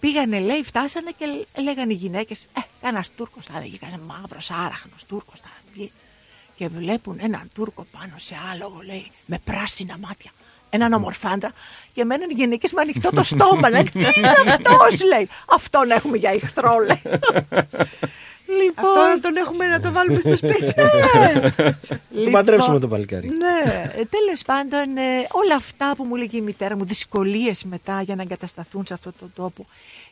Πήγανε, 0.00 0.40
λέει, 0.40 0.62
φτάσανε 0.62 1.10
και 1.16 1.26
λέ- 1.26 1.58
λέγανε 1.64 1.92
οι 1.92 1.96
γυναίκες, 1.96 2.40
ε, 2.56 2.60
κανένας 2.80 3.10
Τούρκος 3.16 3.44
θα 3.46 3.58
έλεγε, 3.58 3.76
κανένας 3.76 4.06
μαύρος 4.06 4.50
άραχνος 4.50 5.04
Τούρκος 5.08 5.40
θα 5.40 5.48
βγει. 5.72 5.92
και 6.54 6.68
βλέπουν 6.68 7.18
έναν 7.22 7.50
Τούρκο 7.54 7.86
πάνω 7.92 8.12
σε 8.16 8.36
άλογο, 8.52 8.80
λέει, 8.86 9.10
με 9.26 9.38
πράσινα 9.44 9.98
μάτια. 9.98 10.30
Έναν 10.70 10.92
ομορφάντρα 10.92 11.52
και 11.94 12.04
με 12.04 12.14
έναν 12.14 12.30
γυναίκες 12.30 12.72
με 12.72 12.80
ανοιχτό 12.80 13.10
το 13.10 13.22
στόμα. 13.22 13.68
Λέει, 13.70 13.82
τι 13.82 13.98
είναι 14.16 14.28
αυτός, 14.28 15.02
λέει. 15.04 15.28
Αυτόν 15.48 15.90
έχουμε 15.90 16.16
για 16.16 16.30
εχθρό, 16.30 16.76
λέει. 16.78 17.02
Λοιπόν, 18.62 18.84
Αυτό 18.84 19.00
να 19.00 19.20
τον 19.20 19.36
έχουμε 19.36 19.66
να 19.66 19.80
το 19.80 19.92
βάλουμε 19.92 20.20
στο 20.20 20.36
σπίτι. 20.36 20.74
Του 22.24 22.30
παντρέψουμε 22.30 22.78
το 22.78 22.88
παλικάρι. 22.88 23.28
ναι, 23.28 23.90
τέλος 24.04 24.42
πάντων, 24.46 24.96
ε, 24.96 25.26
όλα 25.30 25.54
αυτά 25.54 25.94
που 25.96 26.04
μου 26.04 26.16
λέγει 26.16 26.36
η 26.36 26.40
μητέρα 26.40 26.76
μου, 26.76 26.84
δυσκολίες 26.84 27.64
μετά 27.64 28.02
για 28.02 28.14
να 28.14 28.22
εγκατασταθούν 28.22 28.86
σε 28.86 28.94
αυτόν 28.94 29.12
τον 29.20 29.32
τόπο. 29.34 29.66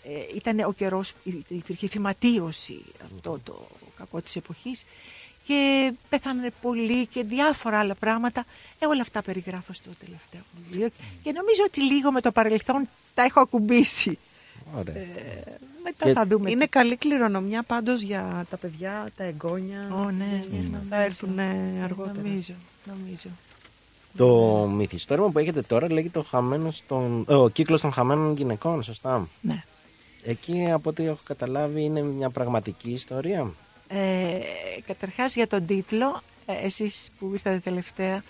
Ε, 0.05 0.37
ήταν 0.37 0.59
ο 0.61 0.73
καιρός, 0.73 1.13
υπήρχε 1.49 1.89
φυματίωση 1.89 2.81
αυτό 3.05 3.41
το 3.45 3.67
κακό 3.99 4.21
της 4.21 4.37
εποχής 4.37 4.85
και 5.45 5.93
πέθανε 6.09 6.51
πολλοί 6.63 7.07
και 7.07 7.23
διάφορα 7.23 7.79
άλλα 7.79 7.95
πράγματα. 7.95 8.45
Ε, 8.79 8.87
όλα 8.87 9.01
αυτά 9.01 9.23
περιγράφω 9.23 9.73
στο 9.73 9.91
τελευταίο 9.99 10.41
μου 10.55 10.63
βιβλίο 10.69 10.89
και 11.23 11.33
νομίζω 11.33 11.63
ότι 11.67 11.81
λίγο 11.83 12.13
με 12.13 12.21
το 12.21 12.33
παρελθόν 12.33 12.89
τα 13.15 13.23
έχω 13.23 13.41
ακουμπήσει. 13.41 14.19
Ωραία. 14.77 14.95
Μετά 15.85 16.05
Και 16.07 16.13
θα 16.13 16.27
δούμε. 16.27 16.51
Είναι 16.51 16.67
καλή 16.67 16.97
κληρονομιά 16.97 17.63
πάντως 17.63 18.01
για 18.01 18.47
τα 18.51 18.57
παιδιά, 18.57 19.09
τα 19.17 19.25
εγγόνια. 19.25 19.89
Ω, 19.93 20.11
ναι, 20.11 20.43
τις 20.51 20.69
ναι, 20.69 20.79
θα 20.89 21.03
έρθουν 21.03 21.39
ε, 21.39 21.81
αργότερα. 21.85 22.23
Νομίζω, 22.23 22.55
νομίζω. 22.85 23.29
Το 24.17 24.67
μυθιστόρημα 24.67 25.29
που 25.31 25.39
έχετε 25.39 25.63
τώρα 25.63 25.93
λέγεται 25.93 26.19
ο, 26.19 26.23
χαμένος 26.23 26.83
των... 26.89 27.25
ε, 27.29 27.35
ο 27.35 27.49
κύκλος 27.49 27.81
των 27.81 27.93
χαμένων 27.93 28.35
γυναικών, 28.35 28.83
σωστά; 28.83 29.29
Ναι. 29.41 29.63
Εκεί 30.23 30.71
από 30.71 30.91
ό,τι 30.91 31.07
έχω 31.07 31.19
καταλάβει 31.25 31.83
είναι 31.83 32.03
μια 32.03 32.31
πραγματική 32.31 32.91
ιστορία; 32.91 33.53
Ε, 33.89 34.39
καταρχάς 34.87 35.35
για 35.35 35.47
τον 35.47 35.67
τίτλο, 35.67 36.23
ε, 36.47 36.53
εσείς 36.65 37.11
που 37.19 37.31
ήρθατε 37.33 37.59
τελευταία 37.59 38.15
ε, 38.17 38.23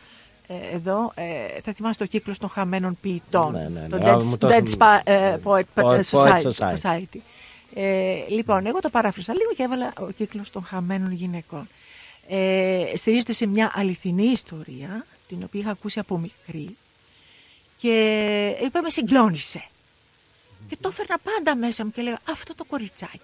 εδώ, 0.73 1.13
ε, 1.15 1.61
θα 1.65 1.73
θυμάστε 1.73 2.05
το 2.05 2.11
κύκλο 2.11 2.35
των 2.39 2.49
χαμένων 2.49 2.99
ποιητών. 3.01 3.53
Ναι, 3.53 3.69
ναι, 3.69 3.89
Το 3.89 3.97
ναι. 3.97 4.11
Α, 4.11 4.17
Dead, 4.17 4.23
μου 4.23 4.37
το 4.39 4.47
Dead 4.49 4.51
έχουν- 4.51 4.75
Spa- 4.79 5.01
ε, 5.05 5.37
Poet, 5.45 5.63
Poet- 5.75 6.01
Society. 6.11 6.43
Poet 6.43 6.51
Society. 6.51 6.75
Society. 6.83 7.19
Ε, 7.75 8.17
λοιπόν, 8.29 8.67
εγώ 8.67 8.81
το 8.81 8.89
παράφρασα 8.91 9.33
λίγο 9.35 9.51
και 9.57 9.63
έβαλα 9.63 9.93
ο 9.99 10.11
κύκλος 10.11 10.51
των 10.51 10.65
χαμένων 10.65 11.13
γυναικών. 11.13 11.69
Ε, 12.29 12.85
στηρίζεται 12.95 13.33
σε 13.33 13.47
μια 13.47 13.73
αληθινή 13.75 14.25
ιστορία, 14.25 15.07
την 15.29 15.43
οποία 15.45 15.61
είχα 15.61 15.71
ακούσει 15.71 15.99
από 15.99 16.19
μικρή 16.19 16.77
και 17.77 18.57
είπα 18.65 18.83
με 18.83 18.91
συγκλώνησε. 18.91 19.65
Και 20.69 20.77
το 20.81 20.89
έφερνα 20.89 21.19
πάντα 21.19 21.57
μέσα 21.57 21.85
μου 21.85 21.91
και 21.91 22.03
λέγα 22.03 22.19
αυτό 22.31 22.55
το 22.55 22.65
κοριτσάκι. 22.65 23.21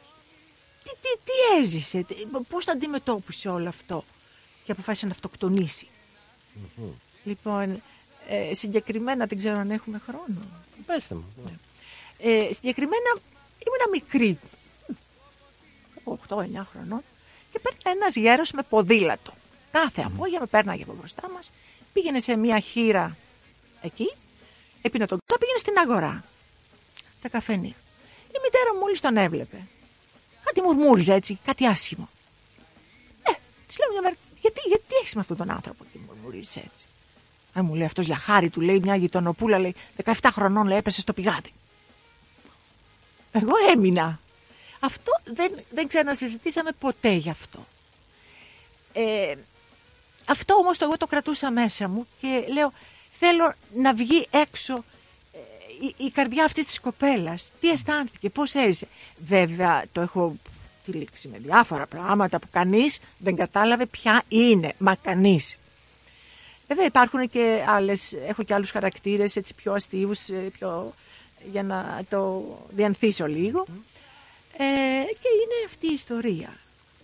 Τι, 0.85 0.91
τι, 0.91 1.09
τι 1.25 1.59
έζησε, 1.61 2.03
τι, 2.03 2.14
πώς 2.49 2.64
το 2.64 2.70
αντιμετώπισε 2.72 3.49
όλο 3.49 3.68
αυτό 3.68 4.05
και 4.64 4.72
αποφάσισε 4.72 5.07
να 5.07 5.12
αυτοκτονήσει. 5.12 5.87
Λοιπόν, 7.25 7.83
ε, 8.29 8.55
συγκεκριμένα 8.55 9.27
δεν 9.27 9.39
ξέρω 9.39 9.59
αν 9.59 9.70
έχουμε 9.70 10.01
χρόνο. 10.07 10.41
Πέστε 10.87 11.14
μου. 11.14 11.25
Ε, 12.18 12.49
συγκεκριμένα 12.53 13.16
ήμουν 13.66 13.91
μικρή, 13.93 14.39
8-9 16.05 16.66
χρονών, 16.72 17.03
και 17.53 17.59
παίρνει 17.59 17.79
ένας 17.83 18.16
γέρος 18.16 18.53
με 18.53 18.62
ποδήλατο. 18.62 19.33
Κάθε 19.70 20.03
απόγευμα 20.03 20.47
πέρναγε 20.47 20.83
από 20.83 20.95
μπροστά 20.99 21.31
μας, 21.31 21.51
πήγαινε 21.93 22.18
σε 22.18 22.37
μια 22.37 22.61
χείρα 22.61 23.16
εκεί, 23.83 24.12
έπινε 24.83 25.07
τον 25.07 25.18
καφέ, 25.27 25.41
πήγαινε 25.41 25.59
στην 25.59 25.79
αγορά, 25.79 26.25
στα 27.18 27.29
καφενεία. 27.29 27.75
Η 28.29 28.39
μητέρα 28.43 28.75
μου 28.75 28.81
μόλις 28.81 29.01
τον 29.01 29.16
έβλεπε. 29.16 29.66
Κάτι 30.45 30.61
μουρμούριζε 30.61 31.12
έτσι, 31.12 31.39
κάτι 31.45 31.66
άσχημο. 31.66 32.09
Ε, 33.22 33.33
της 33.66 33.79
λέω 33.79 33.91
μια 33.93 34.01
μέρα, 34.03 34.16
γιατί, 34.41 34.61
γιατί 34.66 34.95
έχεις 35.01 35.14
με 35.14 35.20
αυτόν 35.20 35.37
τον 35.37 35.51
άνθρωπο; 35.51 35.85
και 35.93 35.99
μουρμουρίζει 36.07 36.62
έτσι. 36.64 36.85
Ε, 37.55 37.61
μου 37.61 37.75
λέει 37.75 37.85
αυτός 37.85 38.07
για 38.07 38.17
χάρη 38.17 38.49
του, 38.49 38.61
λέει 38.61 38.79
μια 38.79 38.97
γειτονοπούλα, 38.97 39.59
λέει 39.59 39.75
17 40.05 40.13
χρονών, 40.33 40.67
λέει 40.67 40.79
έπεσε 40.79 41.01
στο 41.01 41.13
πηγάδι. 41.13 41.53
Εγώ 43.33 43.53
έμεινα. 43.73 44.19
Αυτό 44.81 45.13
δεν, 45.25 45.53
δεν 45.71 45.89
ξανασυζητήσαμε 45.89 46.71
ποτέ 46.79 47.11
γι' 47.13 47.31
αυτό. 47.31 47.67
Ε, 48.93 49.35
αυτό 50.27 50.55
όμως 50.55 50.79
το 50.79 50.85
εγώ 50.85 50.97
το 50.97 51.07
κρατούσα 51.07 51.51
μέσα 51.51 51.89
μου 51.89 52.07
και 52.21 52.45
λέω 52.53 52.73
θέλω 53.19 53.55
να 53.75 53.95
βγει 53.95 54.27
έξω 54.31 54.85
ε, 55.33 55.39
η, 55.87 55.95
η 56.07 56.11
καρδιά 56.11 56.45
αυτής 56.45 56.65
της 56.67 56.81
κοπέλας. 56.81 57.51
Τι 57.61 57.69
αισθάνθηκε, 57.71 58.31
πώς 58.31 58.55
έζησε. 58.55 58.87
Βέβαια 59.27 59.83
το 59.93 60.01
έχω 60.01 60.37
τυλίξει 60.85 61.29
με 61.29 61.39
διάφορα 61.39 61.87
πράγματα 61.87 62.39
που 62.39 62.47
κανείς 62.51 62.99
δεν 63.19 63.37
κατάλαβε 63.37 63.87
ποια 63.87 64.23
είναι. 64.29 64.73
Μα 64.79 64.95
κανείς. 64.95 65.59
Βέβαια 66.69 66.85
υπάρχουν 66.85 67.29
και 67.29 67.65
άλλες, 67.67 68.12
έχω 68.29 68.43
και 68.43 68.55
άλλους 68.55 68.71
χαρακτήρες 68.71 69.37
έτσι 69.37 69.55
πιο 69.55 69.73
αστείους, 69.73 70.29
ε, 70.29 70.35
πιο, 70.59 70.95
για 71.53 71.62
να 71.62 72.01
το 72.09 72.45
διανθίσω 72.71 73.27
λίγο. 73.27 73.67
Ε, 74.57 74.62
και 75.05 75.29
είναι 75.43 75.65
αυτή 75.67 75.87
η 75.87 75.93
ιστορία. 75.93 76.49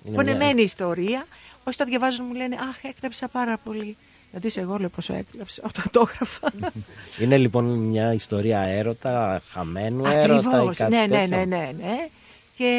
Είναι 0.04 0.16
Πονεμένη 0.16 0.54
μια- 0.54 0.62
ιστορία. 0.64 1.26
Όσοι 1.64 1.78
το 1.78 1.84
διαβάζουν 1.84 2.24
μου 2.28 2.34
λένε 2.34 2.56
Αχ, 2.56 2.84
έκλαψα 2.84 3.28
πάρα 3.28 3.56
πολύ. 3.64 3.96
Να 4.32 4.38
δεις 4.38 4.56
εγώ 4.56 4.76
λέω 4.76 4.88
πόσο 4.88 5.14
έκλαψα 5.14 5.62
όταν 5.66 5.84
το 5.90 6.00
έγραφα. 6.11 6.52
Είναι 7.22 7.36
λοιπόν 7.36 7.64
μια 7.64 8.12
ιστορία 8.12 8.61
έρωτα, 8.61 9.42
χαμένου 9.50 10.04
έρωτα 10.06 10.50
ή 10.50 10.54
Ακριβώς. 10.56 10.76
κάτι 10.76 10.90
Ναι, 10.92 11.00
ναι, 11.06 11.08
τέτοιο. 11.08 11.36
ναι, 11.36 11.44
ναι, 11.44 11.72
ναι. 11.78 12.08
Και 12.56 12.70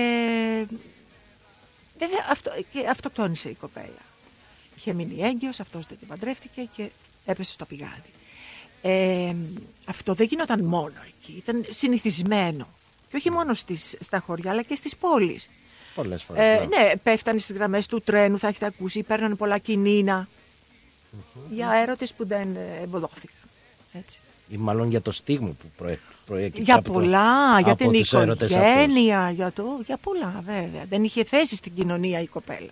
βέβαια 1.99 2.25
αυτό, 2.29 2.51
και 2.73 2.88
αυτοκτόνησε 2.89 3.49
η 3.49 3.53
κοπέλα. 3.53 4.01
Είχε 4.82 4.93
μείνει 4.93 5.21
έγκυος, 5.21 5.59
αυτός 5.59 5.86
δεν 5.88 5.97
την 5.97 6.07
παντρεύτηκε 6.07 6.67
και 6.75 6.89
έπεσε 7.25 7.51
στο 7.51 7.65
πηγάδι. 7.65 8.09
Ε, 8.82 9.36
αυτό 9.88 10.13
δεν 10.13 10.27
γινόταν 10.27 10.63
μόνο 10.63 10.93
εκεί, 11.07 11.34
ήταν 11.38 11.65
συνηθισμένο. 11.69 12.67
Και 13.09 13.17
όχι 13.17 13.32
μόνο 13.32 13.53
στις, 13.53 13.97
στα 13.99 14.19
χωριά, 14.19 14.51
αλλά 14.51 14.61
και 14.61 14.75
στις 14.75 14.95
πόλεις. 14.95 15.49
Πολλές 15.95 16.23
φορές. 16.23 16.41
Ε, 16.61 16.65
ναι, 16.65 16.91
πέφτανε 17.03 17.39
στις 17.39 17.55
γραμμές 17.55 17.86
του 17.88 18.01
τρένου, 18.01 18.39
θα 18.39 18.47
έχετε 18.47 18.65
ακούσει, 18.65 19.03
παίρνανε 19.03 19.36
πολλά 19.36 19.57
κινήνα 19.57 20.27
για 21.51 21.71
έρωτες 21.71 22.13
που 22.13 22.25
δεν 22.25 22.55
ε, 22.55 22.79
εμποδόθηκαν. 22.84 23.36
Έτσι. 23.93 24.19
Ή 24.49 24.57
μάλλον 24.57 24.89
για 24.89 25.01
το 25.01 25.11
στίγμα 25.11 25.47
που 25.49 25.71
προέ... 25.77 25.99
προέκυψε 26.25 26.61
Για 26.61 26.75
από 26.75 26.84
το- 26.84 26.91
πολλά, 26.91 27.59
για 27.59 27.71
από 27.71 27.89
την 27.89 27.99
τους 27.99 28.13
έρωτες 28.13 28.55
αυτούς. 28.55 28.69
οικογένεια, 28.71 29.32
για, 29.32 29.51
το, 29.51 29.63
για 29.86 29.97
πολλά 29.97 30.43
βέβαια. 30.45 30.84
Δεν 30.89 31.03
είχε 31.03 31.23
θέση 31.23 31.55
στην 31.55 31.73
κοινωνία 31.75 32.19
η 32.21 32.27
κοπέλα. 32.27 32.69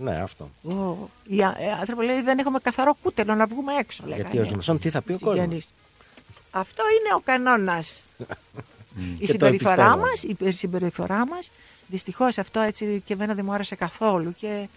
Ναι, 0.00 0.16
αυτό. 0.22 0.50
Ω, 0.62 1.08
οι 1.26 1.42
α- 1.42 1.56
ε, 1.58 1.70
άνθρωποι 1.80 2.04
λέει 2.04 2.20
δεν 2.20 2.38
έχουμε 2.38 2.58
καθαρό 2.62 2.96
κούτελο 3.02 3.34
να 3.34 3.46
βγούμε 3.46 3.72
έξω. 3.74 4.02
Γιατί 4.06 4.20
λέγανε. 4.22 4.40
ως 4.40 4.48
γνωστόν 4.48 4.78
τι 4.78 4.90
θα 4.90 5.02
πει 5.02 5.12
ο 5.12 5.18
κόσμος; 5.18 5.38
Συγγενείς. 5.38 5.68
Αυτό 6.50 6.82
είναι 6.82 7.14
ο 7.14 7.20
κανόνας. 7.24 8.02
η 8.18 9.16
Και 9.18 9.26
το 9.26 9.32
συμπεριφορά 9.32 9.74
εμπιστεύομαι. 9.74 10.08
μας, 10.10 10.22
η 10.22 10.34
περι- 10.34 10.56
συμπεριφορά 10.56 11.26
μας, 11.26 11.50
δυστυχώς 11.86 12.38
αυτό 12.38 12.60
έτσι 12.60 13.02
και 13.06 13.12
εμένα 13.12 13.34
δεν 13.34 13.44
μου 13.44 13.52
άρεσε 13.52 13.74
καθόλου 13.74 14.34
και 14.40 14.68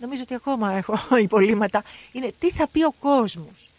νομίζω 0.00 0.22
ότι 0.22 0.34
ακόμα 0.34 0.72
έχω 0.72 0.98
υπολείμματα. 1.28 1.82
Είναι 2.12 2.32
τι 2.38 2.50
θα 2.50 2.68
πει 2.68 2.84
ο 2.84 2.92
κόσμος; 3.00 3.70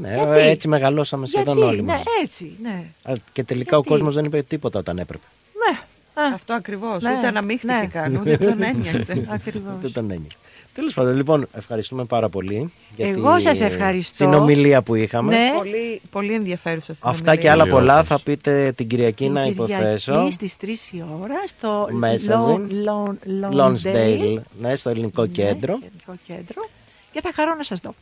Ναι, 0.00 0.14
Γιατί; 0.14 0.38
έτσι 0.40 0.68
μεγαλώσαμε 0.68 1.26
σχεδόν 1.26 1.56
Γιατί, 1.56 1.70
όλοι 1.70 1.82
ναι, 1.82 1.92
μας. 1.92 2.02
έτσι, 2.22 2.56
ναι. 2.62 2.84
Α, 3.02 3.12
Και 3.32 3.44
τελικά 3.44 3.76
ο 3.76 3.80
Γιατί; 3.80 3.88
κόσμος 3.88 4.14
δεν 4.14 4.24
είπε 4.24 4.42
τίποτα 4.42 4.78
όταν 4.78 4.98
έπρεπε. 4.98 5.24
Ναι, 6.14 6.22
α, 6.22 6.32
Αυτό 6.34 6.52
ακριβώς. 6.52 7.02
Ναι, 7.02 7.14
Ούτε 7.16 7.26
αναμίχθηκε 7.26 7.72
ναι. 7.72 7.86
καν, 7.86 8.16
ούτε 8.16 8.36
τον 8.48 8.62
ένοιαξε. 8.62 9.26
ακριβώς. 9.30 9.72
Δεν 9.80 9.92
τον 9.92 10.10
έννοια. 10.10 10.30
Τέλος 10.74 10.94
πάντων, 10.94 11.16
λοιπόν, 11.16 11.46
ευχαριστούμε 11.52 12.04
πάρα 12.04 12.28
πολύ 12.28 12.72
για 12.96 13.08
Εγώ 13.08 13.36
τη 13.36 13.42
σας 13.42 13.60
ευχαριστώ. 13.60 14.14
συνομιλία 14.24 14.82
που 14.82 14.94
είχαμε. 14.94 15.36
Ναι. 15.36 15.52
πολύ, 15.56 16.00
πολύ 16.10 16.32
ενδιαφέρουσα 16.32 16.92
Αυτά 17.00 17.12
και 17.12 17.40
συνομιλία. 17.40 17.52
άλλα 17.52 17.62
Πολύ 17.62 17.72
πολλά 17.74 17.92
ωραίες. 17.92 18.08
θα 18.08 18.20
πείτε 18.20 18.72
την 18.76 18.88
Κυριακή 18.88 19.28
να 19.28 19.42
Την 19.42 19.50
υποθέσω. 19.52 20.12
Κυριακή 20.12 20.32
στις 20.32 20.56
3 20.56 20.92
η 20.92 21.02
ώρα 21.22 21.34
στο 21.46 21.88
Messaging. 22.02 22.58
Lon- 22.86 23.10
Lon- 23.44 23.60
Lonsdale, 23.60 24.20
Lonsdale. 24.22 24.36
ναι, 24.60 24.74
στο 24.74 24.90
ελληνικό 24.90 25.22
Ναι, 25.22 25.28
κέντρο. 25.28 25.72
ελληνικό 25.72 26.14
κέντρο. 26.26 26.68
Και 27.12 27.20
θα 27.20 27.30
χαρώ 27.34 27.54
να 27.54 27.62
σας 27.62 27.80
δω. 27.80 27.94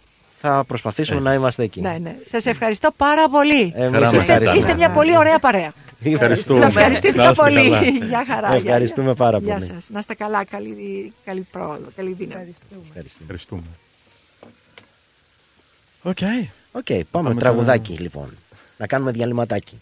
Θα 0.44 0.64
προσπαθήσουμε 0.66 1.20
να 1.20 1.34
είμαστε 1.34 1.62
εκεί. 1.62 1.80
Ναι, 1.80 1.96
ναι. 2.00 2.16
Σας 2.24 2.46
ευχαριστώ 2.46 2.90
πάρα 2.96 3.28
πολύ. 3.28 3.60
Εμείς 3.76 3.90
Χαρά 3.92 3.98
μας. 3.98 4.12
Είστε, 4.12 4.16
ευχαριστούμε. 4.32 4.58
είστε 4.58 4.74
μια 4.74 4.90
πολύ 4.90 5.16
ωραία 5.16 5.38
παρέα. 5.38 5.72
Ευχαριστούμε. 6.04 6.60
Θα 6.60 6.66
ευχαριστείτε 6.66 7.16
Να 7.16 7.30
είστε 7.30 7.42
πολύ. 7.42 7.54
καλά. 7.70 7.82
Γεια 7.82 8.24
χαρά. 8.26 8.48
γεια, 8.48 8.56
Ευχαριστούμε 8.58 9.06
γεια. 9.06 9.14
πάρα 9.14 9.38
Γεια 9.38 9.54
πολύ. 9.54 9.64
σας. 9.66 9.90
Να 9.90 9.98
είστε 9.98 10.14
καλά. 10.14 10.44
Καλή, 10.44 11.12
καλή 11.24 11.46
πρόοδο. 11.52 11.88
Καλή 11.96 12.12
δύναμη. 12.12 12.40
Ευχαριστούμε. 12.40 13.20
Ευχαριστούμε. 13.20 13.62
OK. 16.02 16.18
OK, 16.72 16.86
πάμε 17.10 17.28
Πάμε 17.28 17.34
τραγουδάκι 17.40 17.92
λοιπόν. 17.92 18.36
Να 18.78 18.86
κάνουμε 18.86 19.10
διαλειμματάκι. 19.10 19.80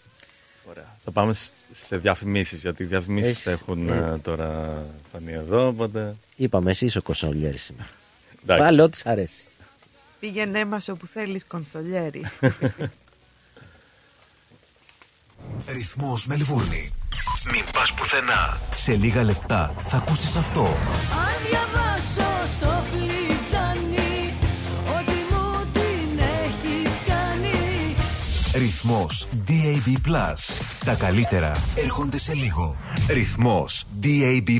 Θα 1.03 1.11
πάμε 1.11 1.33
σ- 1.33 1.53
σε 1.85 1.97
διαφημίσεις, 1.97 2.59
γιατί 2.61 2.83
οι 2.83 2.85
διαφημίσεις 2.85 3.45
Εσύ- 3.45 3.49
έχουν 3.49 3.89
ε. 3.89 4.11
ε, 4.13 4.17
τώρα 4.17 4.77
φανεί 5.11 5.31
εδώ, 5.31 5.67
οπότε... 5.67 6.15
Είπαμε 6.35 6.69
εσύ 6.71 6.91
ο 6.97 7.01
κονσολιέρης 7.01 7.61
σήμερα. 7.63 7.87
Εντάξει. 8.43 8.63
Πάλι 8.63 8.81
ό,τι 8.81 8.97
σ' 8.97 9.05
αρέσει. 9.05 9.45
Πήγαινε 10.21 10.65
μας 10.65 10.87
όπου 10.87 11.07
θέλεις 11.07 11.45
κονσολιέρι. 11.45 12.25
Ρυθμός 15.67 16.27
Μελβούρνη. 16.27 16.91
Μην 17.51 17.63
πας 17.73 17.93
πουθενά. 17.93 18.59
Σε 18.75 18.95
λίγα 18.95 19.23
λεπτά 19.23 19.75
θα 19.83 19.97
ακούσεις 19.97 20.35
αυτό. 20.35 20.61
Αν 20.63 21.33
διαβάσω 21.49 22.29
στο 22.57 22.83
φλιτζάνι 22.91 24.33
ότι 24.97 25.17
μου 25.29 25.65
την 25.73 26.19
έχεις 26.19 26.91
κάνει. 27.07 27.95
Ρυθμός 28.53 29.27
DAB+. 29.47 30.35
Τα 30.85 30.95
καλύτερα 30.95 31.63
έρχονται 31.75 32.17
σε 32.17 32.33
λίγο. 32.33 32.81
Ρυθμός 33.09 33.83
DAB+. 34.01 34.59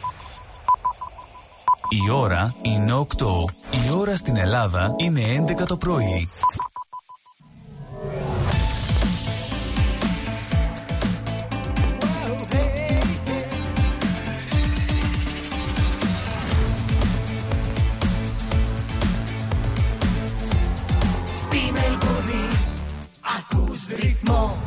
Η 1.93 2.09
ώρα 2.11 2.55
είναι 2.61 2.93
8. 2.93 3.25
Η 3.71 3.91
ώρα 3.97 4.15
στην 4.15 4.37
Ελλάδα 4.37 4.93
είναι 4.97 5.21
11 5.61 5.65
το 5.67 5.77
πρωί. 5.77 6.29
Στη 21.35 21.71
Μελβούνι 21.71 22.43
ακούς 23.39 23.89
ρυθμό 23.99 24.57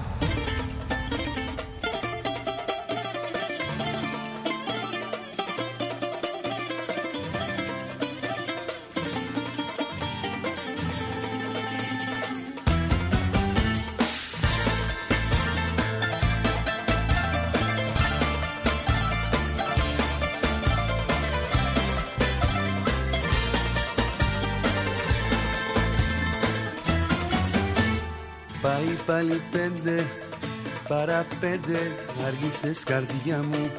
παρά 31.14 31.26
πέντε 31.40 31.78
Άργησες 32.26 32.84
καρδιά 32.84 33.44
μου 33.50 33.70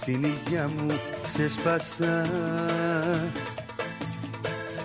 Στην 0.00 0.24
υγειά 0.24 0.70
μου 0.76 0.94
ξεσπάσα 1.22 2.26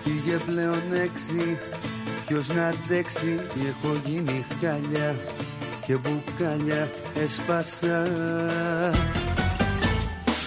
Πήγε 0.04 0.36
πλέον 0.46 0.82
έξι 1.04 1.58
Ποιος 2.26 2.48
να 2.48 2.66
αντέξει 2.66 3.40
Έχω 3.68 4.00
γίνει 4.04 4.44
χάλια 4.60 5.16
Και 5.86 5.96
μπουκάλια 5.96 6.88
έσπασα. 7.24 7.98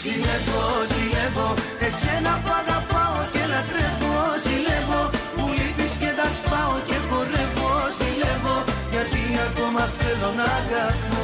Ζηλεύω, 0.02 0.66
ζηλεύω 0.94 1.50
Εσένα 1.88 2.34
που 2.44 2.52
αγαπάω 2.62 3.20
και 3.34 3.44
λατρεύω. 3.52 4.16
Ζηλεύω 4.46 5.02
Μου 5.38 5.48
λείπεις 5.58 5.94
και 6.02 6.12
τα 6.20 6.28
σπάω 6.38 6.76
και 6.88 6.98
χορεύω. 7.08 7.72
Ζηλεύω 8.00 8.56
Γιατί 8.92 9.22
ακόμα 9.48 9.82
θέλω 9.98 10.30
να 10.40 10.44
αγαπώ 10.44 11.23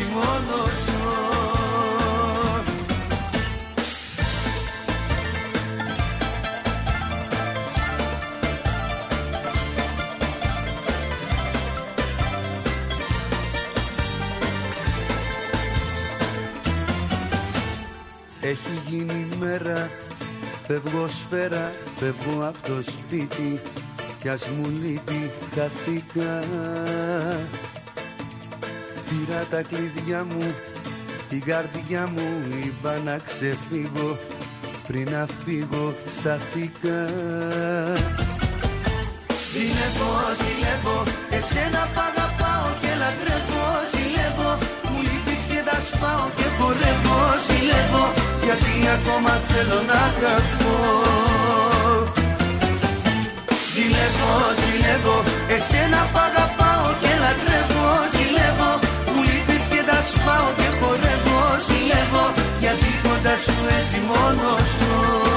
έτσι 0.00 0.12
μόνος 0.12 0.70
ζω 0.86 1.28
Έχει 18.40 18.80
γίνει 18.88 19.28
μέρα 19.38 19.90
Φεύγω 20.66 21.08
σφαίρα 21.08 21.72
Φεύγω 21.98 22.46
από 22.46 22.58
το 22.66 22.82
σπίτι 22.82 23.60
Κι 24.20 24.28
ας 24.28 24.48
μου 24.48 24.68
λείπει 24.68 25.30
χαθήκα 25.54 26.44
Πήρα 29.10 29.44
τα 29.50 29.62
κλειδιά 29.62 30.24
μου 30.30 30.54
Την 31.28 31.42
καρδιά 31.50 32.02
μου 32.14 32.28
Είπα 32.64 32.92
να 33.04 33.18
ξεφύγω. 33.18 34.18
Πριν 34.86 35.08
να 35.14 35.26
φύγω 35.44 35.94
σταθήκα 36.16 36.98
Ζηλεύω, 39.50 40.12
ζηλεύω 40.40 40.98
Εσένα 41.38 41.82
που 41.92 42.00
αγαπάω 42.10 42.68
και 42.80 42.92
λατρεύω. 43.00 43.66
Ζηλεύω 43.92 44.50
Μου 44.90 44.98
λείπεις 45.06 45.42
και 45.50 45.60
τα 45.68 45.78
σπάω 45.88 46.26
και 46.38 46.46
χορεύω 46.56 47.18
Ζηλεύω 47.46 48.04
Γιατί 48.44 48.72
ακόμα 48.96 49.32
θέλω 49.48 49.78
να 49.90 49.98
αγαπώ. 50.08 50.76
Ζηλεύω, 53.72 54.32
ζηλεύω 54.60 55.16
Εσένα 55.54 56.00
που 56.10 56.18
αγαπάω 56.28 56.86
και 57.00 57.12
λατρεύω. 57.22 57.88
Ζηλεύω 58.14 58.89
Μου 60.10 60.16
λείπεις 60.16 60.18
και 60.18 60.18
τα 60.18 60.22
σπάω 60.22 60.52
και 60.56 60.68
χορεύω 60.80 61.40
Ζηλεύω 61.66 62.32
Γιατί 62.60 62.90
κοντά 63.02 63.36
σου 63.36 63.54
έτσι 63.78 64.00
μόνος 64.06 64.68
ζω. 64.78 65.28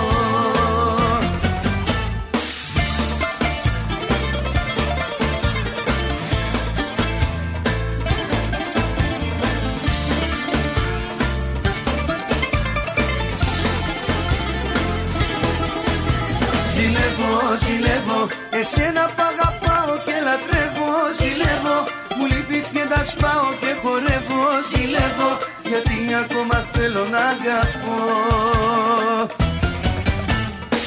Ζηλεύω, 16.76 17.32
ζηλεύω 17.66 18.28
Εσένα 18.60 19.06
που 19.06 19.24
αγαπάω 19.32 19.96
και 20.06 20.16
λατρεύω 20.26 20.92
Ζηλεύω 21.20 22.03
Μου 22.24 22.30
λείπεις 22.36 22.68
και 22.76 22.86
τα 22.94 23.02
σπάω 23.12 23.48
και 23.62 23.72
χορεύω. 23.82 24.44
Ζηλεύω 24.70 25.32
Γιατί 25.70 25.98
ακόμα 26.24 26.58
θέλω 26.74 27.04
να 27.14 27.22
αγαπώ. 27.34 28.00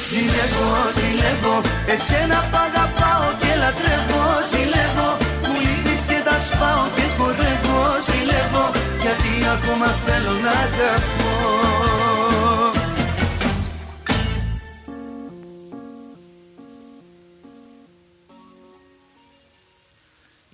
Ζηλεύω, 0.09 0.69
ζηλεύω 0.97 1.55
Εσένα 1.93 2.39
που 2.49 2.57
αγαπάω 2.67 3.27
και 3.41 3.51
λατρεύω. 3.61 4.23
Ζηλεύω 4.51 5.09
Μου 5.47 5.57
λείπεις 5.65 6.01
και 6.09 6.19
τα 6.27 6.37
σπάω 6.47 6.83
και 6.95 7.05
χορεύω. 7.17 7.81
Ζηλεύω 8.07 8.65
Γιατί 9.03 9.31
ακόμα 9.55 9.89
θέλω 10.05 10.33
να 10.45 10.53
αγαπώ 10.65 11.86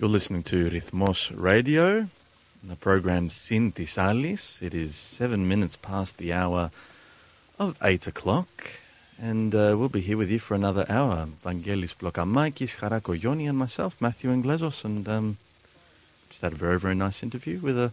You're 0.03 0.09
listening 0.09 0.43
to 0.43 0.69
Rhythmos 0.69 1.31
Radio, 1.35 1.87
and 2.61 2.71
the 2.71 2.75
program 2.75 3.29
Sinti 3.29 3.87
Salis. 3.87 4.61
It 4.61 4.73
is 4.73 4.95
seven 4.95 5.47
minutes 5.47 5.75
past 5.75 6.17
the 6.17 6.31
hour 6.33 6.71
of 7.57 7.75
eight 7.81 8.07
o'clock, 8.07 8.47
and 9.21 9.53
uh, 9.53 9.75
we'll 9.77 9.89
be 9.89 10.01
here 10.01 10.17
with 10.17 10.29
you 10.29 10.39
for 10.39 10.55
another 10.55 10.85
hour. 10.89 11.27
Vangelis 11.45 11.93
Blokamakis, 11.95 12.77
Harako 12.77 13.13
Yoni, 13.21 13.47
and 13.47 13.57
myself, 13.57 13.99
Matthew 13.99 14.29
Inglesos, 14.31 14.85
and 14.85 15.07
um, 15.09 15.37
just 16.29 16.41
had 16.41 16.53
a 16.53 16.55
very, 16.55 16.79
very 16.79 16.95
nice 16.95 17.21
interview 17.23 17.59
with 17.59 17.77
a 17.77 17.91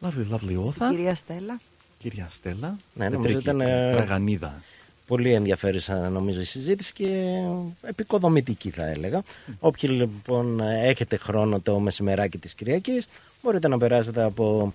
lovely, 0.00 0.24
lovely 0.24 0.56
author. 0.56 0.90
Κυρία 0.90 1.14
Στέλλα. 1.14 1.60
Κυρία 1.98 2.28
Στέλλα. 2.30 2.78
Ναι, 2.94 3.08
νομίζω 3.08 3.34
Πετρική, 3.36 3.56
ήταν, 3.56 3.60
ε, 3.60 3.94
Τραγανίδα. 3.96 4.62
Πολύ 5.09 5.33
ενδιαφέρουσα 5.33 6.09
νομίζω 6.09 6.41
η 6.41 6.43
συζήτηση 6.43 6.93
και 6.93 7.39
επικοδομητική 7.81 8.69
θα 8.69 8.85
έλεγα. 8.85 9.23
Όποιοι 9.59 9.89
λοιπόν 9.93 10.59
έχετε 10.59 11.17
χρόνο 11.17 11.59
το 11.59 11.79
μεσημεράκι 11.79 12.37
της 12.37 12.53
Κυριακής 12.53 13.07
μπορείτε 13.41 13.67
να 13.67 13.77
περάσετε 13.77 14.23
από 14.23 14.73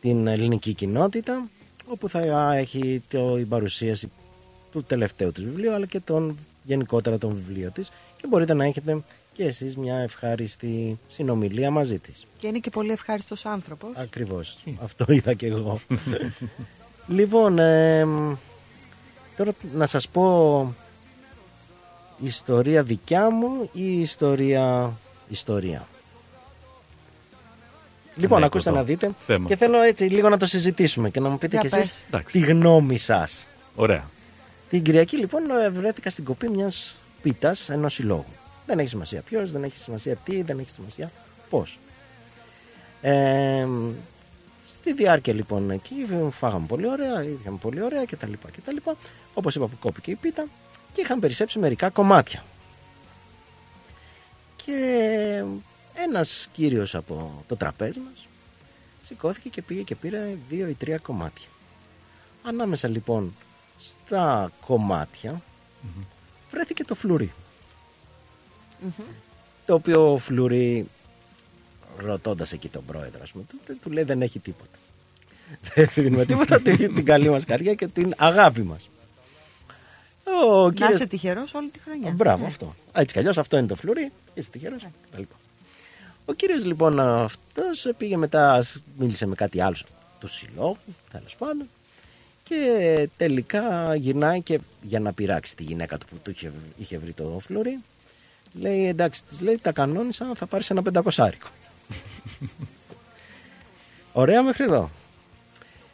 την 0.00 0.26
ελληνική 0.26 0.74
κοινότητα 0.74 1.48
όπου 1.88 2.08
θα 2.08 2.54
έχει 2.54 3.02
το, 3.08 3.38
η 3.38 3.44
παρουσίαση 3.44 4.10
του 4.72 4.84
τελευταίου 4.84 5.32
της 5.32 5.44
βιβλίου 5.44 5.72
αλλά 5.72 5.86
και 5.86 6.00
των 6.00 6.38
γενικότερα 6.62 7.18
των 7.18 7.34
βιβλίων 7.34 7.72
της 7.72 7.90
και 8.16 8.26
μπορείτε 8.28 8.54
να 8.54 8.64
έχετε 8.64 9.02
και 9.32 9.44
εσείς 9.44 9.76
μια 9.76 9.96
ευχάριστη 9.96 10.98
συνομιλία 11.06 11.70
μαζί 11.70 11.98
της. 11.98 12.26
Και 12.38 12.46
είναι 12.46 12.58
και 12.58 12.70
πολύ 12.70 12.92
ευχάριστος 12.92 13.46
άνθρωπος. 13.46 13.90
Ακριβώς. 13.94 14.58
Αυτό 14.82 15.04
είδα 15.08 15.34
και 15.34 15.46
εγώ. 15.46 15.80
λοιπόν, 17.18 17.58
εμ, 17.58 18.36
τώρα 19.36 19.52
να 19.74 19.86
σας 19.86 20.08
πω 20.08 20.74
ιστορία 22.24 22.82
δικιά 22.82 23.30
μου 23.30 23.68
ή 23.72 24.00
ιστορία 24.00 24.92
ιστορία. 25.28 25.86
Λοιπόν, 28.16 28.40
Ναι, 28.40 28.46
ακούστε 28.46 28.68
εδώ. 28.70 28.78
να 28.78 28.84
δείτε 28.84 29.10
Θέμα. 29.26 29.48
και 29.48 29.56
θέλω 29.56 29.80
έτσι 29.82 30.04
λίγο 30.04 30.28
να 30.28 30.36
το 30.36 30.46
συζητήσουμε 30.46 31.10
και 31.10 31.20
να 31.20 31.28
μου 31.28 31.38
πείτε 31.38 31.58
Για 31.60 31.68
κι 31.68 31.74
εσείς 31.78 32.04
πες. 32.10 32.22
τη 32.24 32.38
γνώμη 32.38 32.98
σας. 32.98 33.48
Ωραία. 33.74 34.04
Την 34.70 34.82
Κυριακή 34.82 35.16
λοιπόν 35.16 35.42
ε, 35.50 35.70
βρέθηκα 35.70 36.10
στην 36.10 36.24
κοπή 36.24 36.48
μιας 36.48 36.98
πίτας 37.22 37.68
ενός 37.68 37.94
συλλόγου. 37.94 38.24
Δεν 38.66 38.78
έχει 38.78 38.88
σημασία 38.88 39.20
ποιος, 39.22 39.52
δεν 39.52 39.62
έχει 39.64 39.78
σημασία 39.78 40.16
τι, 40.16 40.42
δεν 40.42 40.58
έχει 40.58 40.70
σημασία 40.70 41.10
πώς. 41.50 41.78
Ε, 43.02 43.66
στη 44.82 44.92
διάρκεια 44.92 45.32
λοιπόν 45.32 45.70
εκεί 45.70 45.94
φάγαμε 46.30 46.66
πολύ 46.66 46.88
ωραία, 46.88 47.22
είχαμε 47.22 47.58
πολύ 47.60 47.82
ωραία 47.82 48.04
κτλ. 48.04 48.32
κτλ. 48.52 48.76
Όπως 49.34 49.54
είπα 49.54 49.66
που 49.66 49.76
κόπηκε 49.80 50.10
η 50.10 50.14
πίτα 50.14 50.46
και 50.92 51.00
είχαν 51.00 51.20
περισσέψει 51.20 51.58
μερικά 51.58 51.90
κομμάτια. 51.90 52.44
Και 54.56 55.44
ένας 55.94 56.48
κύριος 56.52 56.94
από 56.94 57.44
το 57.48 57.56
τραπέζι 57.56 57.98
μας 57.98 58.26
σηκώθηκε 59.02 59.48
και 59.48 59.62
πήγε 59.62 59.82
και 59.82 59.94
πήρε 59.94 60.36
δύο 60.48 60.68
ή 60.68 60.74
τρία 60.74 60.98
κομμάτια. 60.98 61.48
Ανάμεσα 62.42 62.88
λοιπόν 62.88 63.34
στα 63.78 64.52
κομμάτια 64.66 65.42
βρέθηκε 66.50 66.84
το 66.84 66.94
φλουρί. 66.94 67.32
Το 69.66 69.74
οποίο 69.74 70.16
φλουρί, 70.18 70.88
ρωτώντας 71.96 72.52
εκεί 72.52 72.68
τον 72.68 72.84
πρόεδρο, 72.84 73.20
ας 73.22 73.30
πούμε, 73.30 73.44
του, 73.66 73.78
του 73.82 73.90
λέει 73.90 74.04
δεν 74.04 74.22
έχει 74.22 74.38
τίποτα. 74.38 74.76
Δεν 75.74 75.88
δίνουμε 75.94 76.24
τίποτα, 76.24 76.60
την, 76.62 76.94
την 76.94 77.04
καλή 77.04 77.30
μας 77.30 77.44
καρδιά 77.44 77.74
και 77.74 77.86
την 77.86 78.12
αγάπη 78.16 78.62
μας. 78.62 78.88
Ο 80.48 80.64
Να 80.66 80.72
κύριος- 80.72 80.94
είσαι 80.94 81.06
τυχερός 81.06 81.54
όλη 81.54 81.68
τη 81.68 81.78
χρονιά. 81.78 82.10
Μπράβο, 82.10 82.40
Ναι. 82.42 82.46
αυτό. 82.48 82.74
Έτσι 82.92 83.12
κι 83.12 83.18
αλλιώς 83.18 83.38
αυτό 83.38 83.56
είναι 83.56 83.66
το 83.66 83.74
φλουρί. 83.76 84.12
Είσαι 84.34 84.50
τυχερός. 84.50 84.86
Ο 86.24 86.32
κύριος 86.32 86.64
λοιπόν 86.64 87.00
αυτός 87.00 87.88
πήγε 87.96 88.16
μετά, 88.16 88.62
σ- 88.62 88.82
μίλησε 88.98 89.26
με 89.26 89.34
κάτι 89.34 89.60
άλλο 89.60 89.76
του 90.20 90.28
συλλόγου, 90.28 90.76
τέλος 91.12 91.34
πάντων. 91.38 91.68
Και 92.44 93.08
τελικά 93.16 93.94
γυρνάει 93.94 94.40
και 94.40 94.58
για 94.82 95.00
να 95.00 95.12
πειράξει 95.12 95.56
τη 95.56 95.62
γυναίκα 95.62 95.98
του 95.98 96.06
που 96.06 96.16
του 96.22 96.30
είχε, 96.30 96.52
είχε 96.76 96.98
βρει 96.98 97.12
το 97.12 97.38
φλουρί. 97.42 97.78
Λέει 98.60 98.86
εντάξει, 98.88 99.24
της 99.24 99.40
λέει 99.40 99.58
τα 99.62 99.72
κανόνισα, 99.72 100.30
θα 100.34 100.46
πάρεις 100.46 100.70
ένα 100.70 100.82
πεντακοσάρικο. 100.82 101.46
Ωραία 104.12 104.42
μέχρι 104.42 104.64
εδώ. 104.64 104.90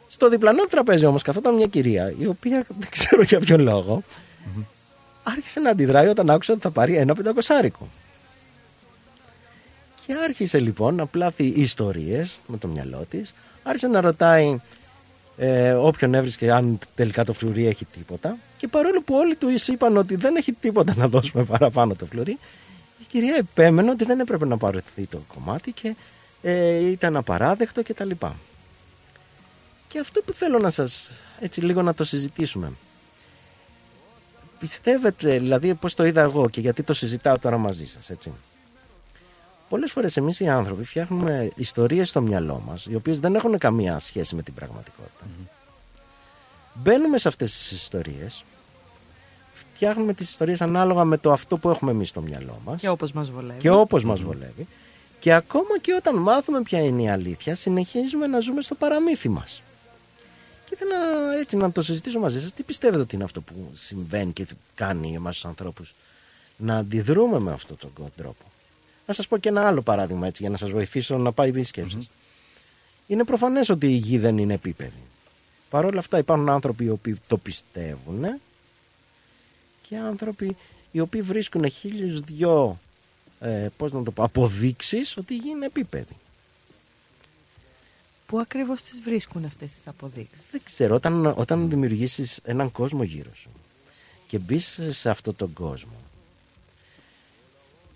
Στο 0.07 0.29
διπλανό 0.29 0.65
τραπέζι 0.65 1.05
όμως 1.05 1.21
καθόταν 1.21 1.55
μια 1.55 1.67
κυρία 1.67 2.13
η 2.19 2.25
οποία 2.25 2.65
δεν 2.79 2.89
ξέρω 2.89 3.21
για 3.21 3.39
ποιο 3.39 3.57
λόγο 3.57 4.03
άρχισε 5.23 5.59
να 5.59 5.69
αντιδράει 5.69 6.07
όταν 6.07 6.29
άκουσε 6.29 6.51
ότι 6.51 6.61
θα 6.61 6.71
πάρει 6.71 6.95
ένα 6.95 7.15
πεντακοσάρικο. 7.15 7.87
Και 10.05 10.13
άρχισε 10.23 10.59
λοιπόν 10.59 10.95
να 10.95 11.05
πλάθει 11.05 11.43
ιστορίες 11.43 12.39
με 12.47 12.57
το 12.57 12.67
μυαλό 12.67 13.05
της. 13.09 13.33
Άρχισε 13.63 13.87
να 13.87 14.01
ρωτάει 14.01 14.59
ε, 15.37 15.71
όποιον 15.71 16.13
έβρισκε 16.13 16.51
αν 16.51 16.79
τελικά 16.95 17.25
το 17.25 17.33
φλουρί 17.33 17.67
έχει 17.67 17.85
τίποτα. 17.85 18.37
Και 18.57 18.67
παρόλο 18.67 19.01
που 19.01 19.15
όλοι 19.15 19.35
τους 19.35 19.67
είπαν 19.67 19.97
ότι 19.97 20.15
δεν 20.15 20.35
έχει 20.35 20.51
τίποτα 20.51 20.93
να 20.97 21.07
δώσουμε 21.07 21.43
παραπάνω 21.43 21.95
το 21.95 22.05
φλουρί, 22.05 22.31
η 22.31 22.39
κυρία 23.09 23.35
επέμενε 23.35 23.89
ότι 23.89 24.05
δεν 24.05 24.19
έπρεπε 24.19 24.45
να 24.45 24.57
πάρθει 24.57 25.05
το 25.05 25.21
κομμάτι 25.33 25.71
και 25.71 25.95
ε, 26.41 26.75
ήταν 26.75 27.15
απαράδεκτο 27.15 27.83
κτλ. 27.83 28.09
Και, 28.09 28.27
και 29.87 29.99
αυτό 29.99 30.21
που 30.21 30.33
θέλω 30.33 30.59
να 30.59 30.69
σας 30.69 31.11
έτσι 31.39 31.61
λίγο 31.61 31.81
να 31.81 31.93
το 31.93 32.03
συζητήσουμε. 32.03 32.71
Πιστεύετε, 34.59 35.37
δηλαδή 35.37 35.73
πώς 35.73 35.95
το 35.95 36.05
είδα 36.05 36.21
εγώ 36.21 36.49
και 36.49 36.61
γιατί 36.61 36.83
το 36.83 36.93
συζητάω 36.93 37.39
τώρα 37.39 37.57
μαζί 37.57 37.85
σας, 37.85 38.09
έτσι. 38.09 38.31
Πολλές 39.69 39.91
φορές 39.91 40.17
εμείς 40.17 40.39
οι 40.39 40.47
άνθρωποι 40.47 40.83
φτιάχνουμε 40.83 41.51
ιστορίες 41.55 42.09
στο 42.09 42.21
μυαλό 42.21 42.63
μας, 42.67 42.85
οι 42.85 42.95
οποίες 42.95 43.19
δεν 43.19 43.35
έχουν 43.35 43.57
καμία 43.57 43.99
σχέση 43.99 44.35
με 44.35 44.41
την 44.41 44.53
πραγματικότητα. 44.53 45.25
Μπαίνουμε 46.73 47.17
σε 47.17 47.27
αυτές 47.27 47.51
τις 47.51 47.71
ιστορίες, 47.71 48.43
φτιάχνουμε 49.79 50.13
τις 50.13 50.29
ιστορίες 50.29 50.61
ανάλογα 50.61 51.03
με 51.03 51.17
το 51.17 51.31
αυτό 51.31 51.57
που 51.57 51.69
έχουμε 51.69 51.91
εμείς 51.91 52.09
στο 52.09 52.21
μυαλό 52.21 52.61
μας 52.65 52.79
Και 52.79 52.89
όπως 52.89 53.11
μας 53.11 53.29
βολεύει. 53.29 53.59
και 53.59 53.69
όπως 53.69 54.03
μας 54.03 54.21
βολεύει. 54.21 54.67
Και 55.19 55.33
ακόμα 55.33 55.79
και 55.81 55.93
όταν 55.93 56.15
μάθουμε 56.15 56.61
ποια 56.61 56.79
είναι 56.79 57.01
η 57.01 57.09
αλήθεια, 57.09 57.55
συνεχίζουμε 57.55 58.27
να 58.27 58.39
ζούμε 58.39 58.61
στο 58.61 58.75
παραμύθι 58.75 59.29
μας. 59.29 59.61
Και 60.65 60.71
ήθελα 60.73 60.95
έτσι 61.39 61.57
να 61.57 61.71
το 61.71 61.81
συζητήσω 61.81 62.19
μαζί 62.19 62.41
σας. 62.41 62.53
Τι 62.53 62.63
πιστεύετε 62.63 63.01
ότι 63.01 63.15
είναι 63.15 63.23
αυτό 63.23 63.41
που 63.41 63.53
συμβαίνει 63.73 64.31
και 64.31 64.47
κάνει 64.75 65.15
εμάς 65.15 65.33
τους 65.33 65.45
ανθρώπους; 65.45 65.93
Να 66.57 66.77
αντιδρούμε 66.77 67.39
με 67.39 67.51
αυτόν 67.51 67.77
τον 67.77 68.11
τρόπο. 68.15 68.43
Να 69.05 69.13
σας 69.13 69.27
πω 69.27 69.37
και 69.37 69.49
ένα 69.49 69.67
άλλο 69.67 69.81
παράδειγμα 69.81 70.27
έτσι 70.27 70.41
για 70.41 70.51
να 70.51 70.57
σας 70.57 70.69
βοηθήσω 70.69 71.17
να 71.17 71.31
πάει 71.31 71.51
η 71.55 71.63
σκέψη 71.63 71.95
σας. 71.95 72.09
Είναι 73.07 73.23
προφανές 73.23 73.69
ότι 73.69 73.87
η 73.87 73.95
γη 73.95 74.17
δεν 74.17 74.37
είναι 74.37 74.53
επίπεδη. 74.53 75.03
Παρ' 75.69 75.85
όλα 75.85 75.99
αυτά 75.99 76.17
υπάρχουν 76.17 76.49
άνθρωποι 76.49 76.83
οι 76.83 76.89
οποίοι 76.89 77.19
το 77.27 77.37
πιστεύουν 77.37 78.25
και 79.89 79.97
άνθρωποι 79.97 80.55
οι 80.91 80.99
οποίοι 80.99 81.21
βρίσκουν 81.21 81.69
χίλιους 81.69 82.19
δυο 82.19 82.79
ε, 83.39 83.67
πώς 83.77 83.91
να 83.91 84.03
το 84.03 84.11
πω, 84.11 84.23
αποδείξεις 84.23 85.17
ότι 85.17 85.33
η 85.33 85.37
γη 85.37 85.49
είναι 85.49 85.65
επίπεδη. 85.65 86.15
Πού 88.25 88.39
ακριβώς 88.39 88.81
τις 88.81 88.99
βρίσκουν 88.99 89.45
αυτές 89.45 89.67
τις 89.67 89.87
αποδείξεις; 89.87 90.43
Δεν 90.51 90.61
ξέρω, 90.63 90.95
όταν, 90.95 91.25
όταν 91.25 91.69
δημιουργήσεις 91.69 92.39
έναν 92.43 92.71
κόσμο 92.71 93.03
γύρω 93.03 93.35
σου 93.35 93.49
και 94.27 94.37
μπεις 94.37 94.79
σε 94.89 95.09
αυτόν 95.09 95.35
τον 95.35 95.53
κόσμο, 95.53 95.93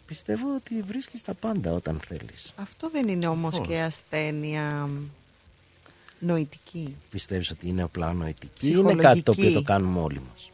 πιστεύω 0.05 0.55
ότι 0.55 0.81
βρίσκεις 0.81 1.21
τα 1.21 1.33
πάντα 1.33 1.71
όταν 1.71 1.99
θέλεις. 2.07 2.53
Αυτό 2.55 2.89
δεν 2.89 3.07
είναι 3.07 3.27
όμως 3.27 3.57
Πώς; 3.57 3.67
και 3.67 3.79
ασθένεια 3.79 4.85
μ, 4.85 5.07
νοητική. 6.19 6.95
Πιστεύεις 7.09 7.49
ότι 7.49 7.67
είναι 7.67 7.81
απλά 7.81 8.13
νοητική 8.13 8.67
ή 8.67 8.75
είναι 8.77 8.95
κάτι 8.95 9.21
το 9.21 9.31
οποίο 9.31 9.51
το 9.51 9.61
κάνουμε 9.61 9.99
όλοι 9.99 10.21
μας; 10.31 10.51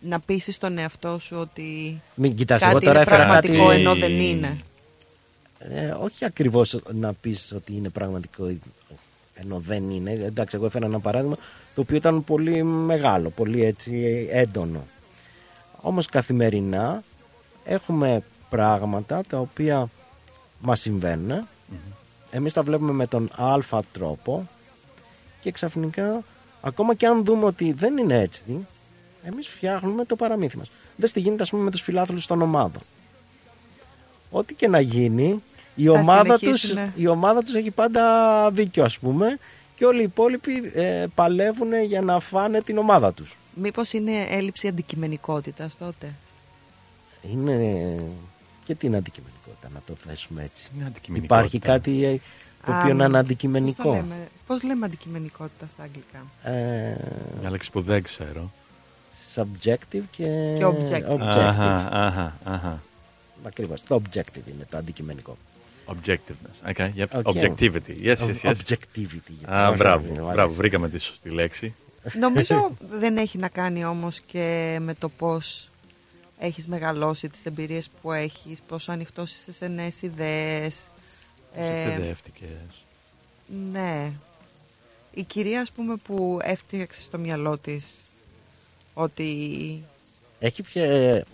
Να 0.00 0.20
πείσεις 0.20 0.58
τον 0.58 0.78
εαυτό 0.78 1.18
σου 1.18 1.36
ότι 1.36 2.00
Μην 2.14 2.34
κοιτάς, 2.34 2.60
κάτι 2.60 2.70
εγώ 2.70 2.80
τώρα 2.80 2.90
είναι 2.90 3.00
έφερα 3.00 3.24
πραγματικό 3.24 3.66
κάτι... 3.66 3.80
ενώ 3.80 3.94
δεν 3.94 4.12
είναι. 4.12 4.58
Ε, 5.58 5.94
όχι 6.00 6.24
ακριβώς 6.24 6.78
να 6.92 7.12
πεις 7.12 7.52
ότι 7.56 7.76
είναι 7.76 7.88
πραγματικό 7.88 8.52
ενώ 9.34 9.58
δεν 9.58 9.90
είναι. 9.90 10.10
Εντάξει, 10.10 10.56
εγώ 10.56 10.66
έφερα 10.66 10.86
ένα 10.86 11.00
παράδειγμα 11.00 11.36
το 11.74 11.80
οποίο 11.80 11.96
ήταν 11.96 12.24
πολύ 12.24 12.62
μεγάλο, 12.62 13.30
πολύ 13.30 13.64
έτσι 13.64 14.26
έντονο. 14.30 14.86
Όμως 15.80 16.06
καθημερινά 16.06 17.02
έχουμε 17.64 18.22
πράγματα 18.50 19.22
τα 19.28 19.38
οποία 19.38 19.88
μας 20.60 20.80
συμβαίνουν. 20.80 21.46
Εμείς 22.30 22.52
τα 22.52 22.62
βλέπουμε 22.62 22.92
με 22.92 23.06
τον 23.06 23.30
αλφα 23.36 23.82
τρόπο 23.92 24.48
και 25.40 25.50
ξαφνικά 25.50 26.24
ακόμα 26.60 26.94
και 26.94 27.06
αν 27.06 27.24
δούμε 27.24 27.44
ότι 27.44 27.72
δεν 27.72 27.96
είναι 27.96 28.18
έτσι 28.20 28.66
εμείς 29.22 29.48
φτιάχνουμε 29.48 30.04
το 30.04 30.16
παραμύθι 30.16 30.56
μας. 30.56 30.70
Δεν 30.96 31.12
τι 31.12 31.20
γίνεται 31.20 31.42
ας 31.42 31.50
πούμε 31.50 31.62
με 31.62 31.70
τους 31.70 31.80
φιλάθλους 31.82 32.26
των 32.26 32.42
ομάδων. 32.42 32.82
Ό,τι 34.30 34.54
και 34.54 34.68
να 34.68 34.80
γίνει 34.80 35.42
η 35.74 35.84
Θα 35.84 35.92
ομάδα, 35.92 36.38
τους, 36.38 36.60
συνεχίσουνε. 36.60 36.92
η 36.96 37.06
ομάδα 37.06 37.42
τους 37.42 37.54
έχει 37.54 37.70
πάντα 37.70 38.04
δίκιο 38.50 38.84
ας 38.84 38.98
πούμε 38.98 39.38
και 39.76 39.84
όλοι 39.86 40.00
οι 40.00 40.04
υπόλοιποι 40.04 40.70
ε, 40.74 41.06
παλεύουν 41.14 41.82
για 41.84 42.00
να 42.02 42.20
φάνε 42.20 42.62
την 42.62 42.78
ομάδα 42.78 43.12
τους. 43.14 43.36
Μήπως 43.54 43.92
είναι 43.92 44.26
έλλειψη 44.28 44.68
αντικειμενικότητας 44.68 45.76
τότε; 45.78 46.12
Είναι 47.32 47.94
και 48.64 48.74
την 48.74 48.96
αντικειμενικότητα 48.96 49.68
να 49.74 49.80
το 49.86 49.94
θέσουμε 50.06 50.42
έτσι. 50.42 50.68
Είναι 50.76 50.86
αντικειμενικότητα. 50.86 51.38
Υπάρχει 51.40 51.58
κάτι 51.58 52.04
ε, 52.04 52.16
το 52.66 52.72
οποίο 52.78 52.90
Α, 52.90 52.94
να 52.94 53.04
είναι 53.04 53.04
Πώς, 53.04 53.12
το 53.12 53.18
αντικειμενικό. 53.18 53.90
λέμε, 53.92 54.28
πώς 54.46 54.62
λέμε 54.62 54.86
αντικειμενικότητα 54.86 55.66
στα 55.74 55.82
αγγλικά; 55.82 56.26
Ε, 56.42 56.96
Μια 57.40 57.50
λέξη 57.50 57.70
που 57.70 57.80
δεν 57.80 58.02
ξέρω. 58.02 58.50
Subjective 59.34 60.02
και, 60.10 60.54
Και 60.56 60.64
objective. 60.64 61.10
objective. 61.12 61.20
Αχα, 61.20 61.88
αχα, 61.92 62.36
αχα. 62.44 62.82
Ακριβώς. 63.46 63.82
Το 63.82 64.02
objective 64.02 64.46
είναι 64.54 64.64
το 64.70 64.76
αντικειμενικό. 64.76 65.36
Objectiveness. 65.86 66.70
Okay, 66.72 66.90
yep. 66.96 67.06
Okay. 67.08 67.22
Objectivity. 67.22 67.94
Yes, 68.02 68.16
yes, 68.16 68.34
yes. 68.42 68.52
Objectivity. 68.52 69.50
Α, 69.52 69.68
Όχι, 69.68 69.76
μπράβο, 69.76 70.06
μου 70.08 70.14
μπράβο, 70.14 70.28
αρέσει. 70.40 70.56
βρήκαμε 70.56 70.88
τη 70.88 70.98
σωστή 70.98 71.30
λέξη. 71.30 71.74
Νομίζω 72.18 72.70
δεν 73.00 73.16
έχει 73.16 73.38
να 73.38 73.48
κάνει 73.48 73.84
όμως 73.84 74.20
και 74.20 74.78
με 74.80 74.94
το 74.94 75.08
πώς 75.08 75.70
έχεις 76.38 76.66
μεγαλώσει 76.66 77.28
τις 77.28 77.46
εμπειρίες 77.46 77.88
που 78.02 78.12
έχεις, 78.12 78.60
πόσο 78.68 78.92
ανοιχτός 78.92 79.32
είσαι 79.32 79.52
σε 79.52 79.66
νέες 79.68 80.02
ιδέες. 80.02 80.76
Ε, 81.54 81.82
Εκπαιδεύτηκες. 81.90 82.48
ναι. 83.72 84.12
Η 85.14 85.22
κυρία, 85.22 85.60
ας 85.60 85.70
πούμε, 85.70 85.96
που 85.96 86.38
έφτιαξε 86.42 87.00
στο 87.02 87.18
μυαλό 87.18 87.58
της 87.58 87.84
ότι... 89.02 89.82
Έχει 90.38 90.62
πια. 90.62 91.24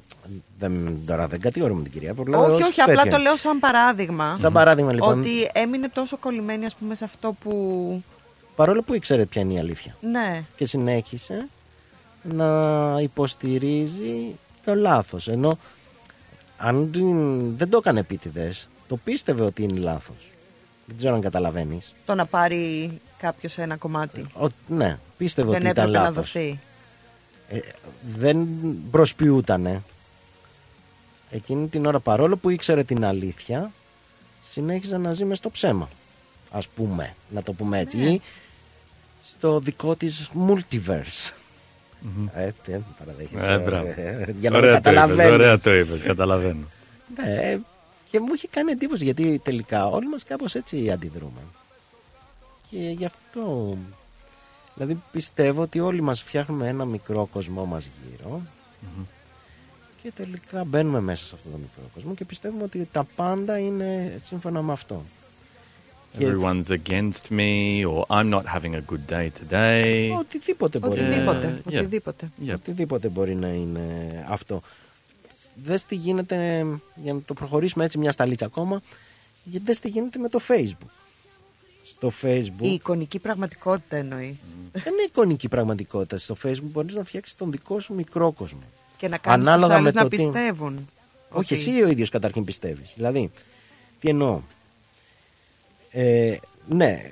Δεν, 0.58 0.98
τώρα 1.06 1.26
δεν 1.28 1.40
κατηγορούμε 1.40 1.82
την 1.82 1.92
κυρία. 1.92 2.10
απλά 2.10 2.38
όχι, 2.38 2.62
ως 2.62 2.68
όχι, 2.68 2.80
απλά 2.80 2.94
τέτοιο. 2.94 3.10
το 3.10 3.18
λέω 3.18 3.36
σαν 3.36 3.58
παράδειγμα. 3.58 4.36
Σαν 4.36 4.52
παράδειγμα, 4.52 4.92
λοιπόν. 4.92 5.18
Ότι 5.18 5.50
έμεινε 5.52 5.88
τόσο 5.88 6.16
κολλημένη, 6.16 6.64
ας 6.66 6.74
πούμε, 6.74 6.94
σε 6.94 7.04
αυτό 7.04 7.36
που... 7.40 8.02
Παρόλο 8.56 8.82
που 8.82 8.94
ήξερε 8.94 9.24
ποια 9.24 9.42
είναι 9.42 9.52
η 9.52 9.58
αλήθεια. 9.58 9.96
Ναι. 10.00 10.42
Και 10.56 10.64
συνέχισε 10.66 11.48
να 12.22 12.96
υποστηρίζει 13.00 14.36
το 14.64 14.74
λάθος. 14.74 15.28
Ενώ 15.28 15.58
αν 16.56 16.90
την- 16.92 17.56
δεν 17.56 17.70
το 17.70 17.76
έκανε 17.76 18.00
επίτηδες, 18.00 18.68
το 18.88 18.96
πίστευε 18.96 19.44
ότι 19.44 19.62
είναι 19.62 19.78
λάθος. 19.80 20.30
Δεν 20.86 20.96
ξέρω 20.98 21.14
αν 21.14 21.20
καταλαβαίνεις. 21.20 21.94
Το 22.06 22.14
να 22.14 22.26
πάρει 22.26 22.90
κάποιος 23.18 23.58
ένα 23.58 23.76
κομμάτι. 23.76 24.26
Ο, 24.40 24.46
ναι, 24.68 24.98
πίστευε 25.18 25.50
δεν 25.50 25.60
ότι 25.60 25.68
ήταν 25.70 25.84
έπρεπε 25.84 25.98
να 25.98 26.10
λάθος. 26.10 26.32
δοθεί. 26.32 26.60
Ε, 27.48 27.58
δεν 28.16 28.46
προσποιούτανε. 28.90 29.82
Εκείνη 31.30 31.68
την 31.68 31.86
ώρα 31.86 32.00
παρόλο 32.00 32.36
που 32.36 32.50
ήξερε 32.50 32.84
την 32.84 33.04
αλήθεια, 33.04 33.72
συνέχιζε 34.40 34.96
να 34.98 35.12
ζει 35.12 35.24
μες 35.24 35.38
στο 35.38 35.50
ψέμα. 35.50 35.88
Ας 36.50 36.68
πούμε, 36.68 37.14
να 37.28 37.42
το 37.42 37.52
πούμε 37.52 37.80
έτσι. 37.80 37.96
Ναι. 37.96 38.08
Ή 38.08 38.20
στο 39.22 39.60
δικό 39.60 39.96
της 39.96 40.30
multiverse. 40.48 41.32
Ε, 42.34 42.50
τι 42.64 42.72
παραδέχεσαι. 42.98 43.52
Ε, 43.52 43.58
μπράβο. 43.58 43.86
ε, 43.96 44.34
για 44.40 44.50
να 44.50 44.56
Ωραία 44.56 44.72
μην 44.72 44.82
το 44.82 44.90
είπες, 44.90 45.02
καταλαβαίνεις. 45.06 45.32
Ωραία 45.32 45.58
το 45.58 45.74
είπες, 45.74 46.02
καταλαβαίνω. 46.02 46.66
Ναι, 47.16 47.58
και 48.10 48.20
μου 48.20 48.34
είχε 48.34 48.48
κάνει 48.50 48.70
εντύπωση 48.70 49.04
γιατί 49.04 49.40
τελικά 49.44 49.86
όλοι 49.86 50.08
μας 50.08 50.24
κάπως 50.24 50.54
έτσι 50.54 50.90
αντιδρούμε. 50.90 51.40
Και 52.70 52.78
γι' 52.78 53.04
αυτό, 53.04 53.76
δηλαδή 54.76 55.02
πιστεύω 55.12 55.62
ότι 55.62 55.80
όλοι 55.80 56.00
μας 56.00 56.22
φτιάχνουμε 56.22 56.68
ένα 56.68 56.84
μικρό 56.84 57.28
κοσμό 57.32 57.64
μας 57.64 57.90
γύρω 58.08 58.42
και 60.06 60.12
τελικά 60.16 60.64
μπαίνουμε 60.64 61.00
μέσα 61.00 61.24
σε 61.24 61.34
αυτό 61.34 61.48
το 61.48 61.56
μικρό 61.56 61.82
κόσμο 61.94 62.14
και 62.14 62.24
πιστεύουμε 62.24 62.62
ότι 62.62 62.88
τα 62.92 63.06
πάντα 63.16 63.58
είναι 63.58 64.20
σύμφωνα 64.24 64.62
με 64.62 64.72
αυτό. 64.72 65.02
Και 66.18 66.26
Everyone's 66.26 66.68
against 66.68 67.30
me, 67.30 67.82
or 67.86 68.06
I'm 68.08 68.30
not 68.30 68.44
having 68.54 68.74
a 68.74 68.82
good 68.90 69.12
day 69.12 69.28
today. 69.28 70.10
Οτιδήποτε 70.18 70.78
μπορεί 70.78 71.00
Οτιδήποτε, 71.00 71.46
Ε, 71.46 71.60
yeah. 71.70 71.76
οτιδήποτε. 71.76 72.30
Yeah. 72.46 72.54
Οτιδήποτε 72.54 73.08
μπορεί 73.08 73.34
να 73.34 73.48
είναι 73.48 74.24
αυτό. 74.28 74.62
Δες 75.62 75.84
τι 75.84 75.94
γίνεται, 75.94 76.66
για 76.94 77.12
να 77.12 77.20
το 77.20 77.34
προχωρήσουμε 77.34 77.84
έτσι 77.84 77.98
μια 77.98 78.12
σταλίτσα 78.12 78.46
ακόμα, 78.46 78.82
γιατί 79.44 79.66
δες 79.66 79.80
τι 79.80 79.88
γίνεται 79.88 80.18
με 80.18 80.28
το 80.28 80.40
Facebook. 80.48 81.05
Στο 81.96 82.12
Facebook 82.22 82.60
Η 82.62 82.72
εικονική 82.72 83.18
πραγματικότητα 83.18 83.96
εννοεί. 83.96 84.38
δεν 84.72 84.92
είναι 84.92 85.02
εικονική 85.02 85.48
πραγματικότητα. 85.48 86.18
Στο 86.18 86.36
Facebook 86.44 86.60
μπορείς 86.72 86.94
να 86.94 87.04
φτιάξεις 87.04 87.36
τον 87.36 87.50
δικό 87.50 87.80
σου 87.80 87.94
μικρό 87.94 88.32
κόσμο. 88.32 88.62
Και 88.96 89.08
να 89.08 89.18
κάνεις 89.18 89.46
Ανάλογα 89.46 89.66
τους 89.68 89.76
άλλους 89.76 89.92
με 89.92 90.00
να 90.00 90.02
το 90.02 90.16
τι- 90.16 90.16
πιστεύουν. 90.16 90.88
Όχι, 91.30 91.52
ότι- 91.52 91.54
εσύ 91.54 91.82
ο 91.82 91.88
ίδιος 91.88 92.08
καταρχήν 92.10 92.44
πιστεύεις. 92.44 92.92
Δηλαδή, 92.94 93.30
τι 94.00 94.08
εννοώ; 94.08 94.40
Ε, 95.90 96.36
ναι, 96.68 97.10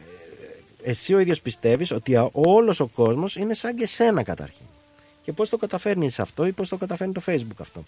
εσύ 0.82 1.14
ο 1.14 1.18
ίδιος 1.18 1.40
πιστεύεις 1.40 1.90
ότι 1.90 2.16
α- 2.16 2.28
όλος 2.32 2.80
ο 2.80 2.86
κόσμος 2.86 3.36
είναι 3.36 3.54
σαν 3.54 3.76
και 3.76 3.82
εσένα 3.82 4.22
καταρχήν. 4.22 4.66
Και 5.22 5.32
πώς 5.32 5.48
το 5.48 5.56
καταφέρνεις 5.56 6.18
αυτό 6.18 6.46
ή 6.46 6.52
πώς 6.52 6.68
το 6.68 6.76
καταφέρνει 6.76 7.12
το 7.12 7.22
Facebook 7.26 7.56
αυτό. 7.60 7.84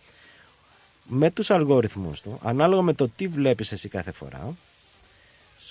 Με 1.05 1.31
τους 1.31 1.51
αλγόριθμους 1.51 2.21
του, 2.21 2.39
ανάλογα 2.43 2.83
με 2.83 2.93
το 2.93 3.09
τι 3.17 3.27
βλέπεις 3.27 3.73
εσύ 3.73 3.89
κάθε 3.89 4.13
φορά, 4.13 4.55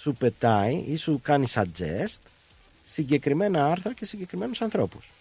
σου 0.05 0.15
πετάει 0.15 0.83
ή 0.87 0.95
σου 0.95 1.19
κάνει 1.23 1.45
suggest 1.53 2.17
συγκεκριμένα 2.83 3.65
άρθρα 3.65 3.93
και 3.93 4.05
συγκεκριμένους 4.05 4.61
ανθρώπους. 4.61 5.11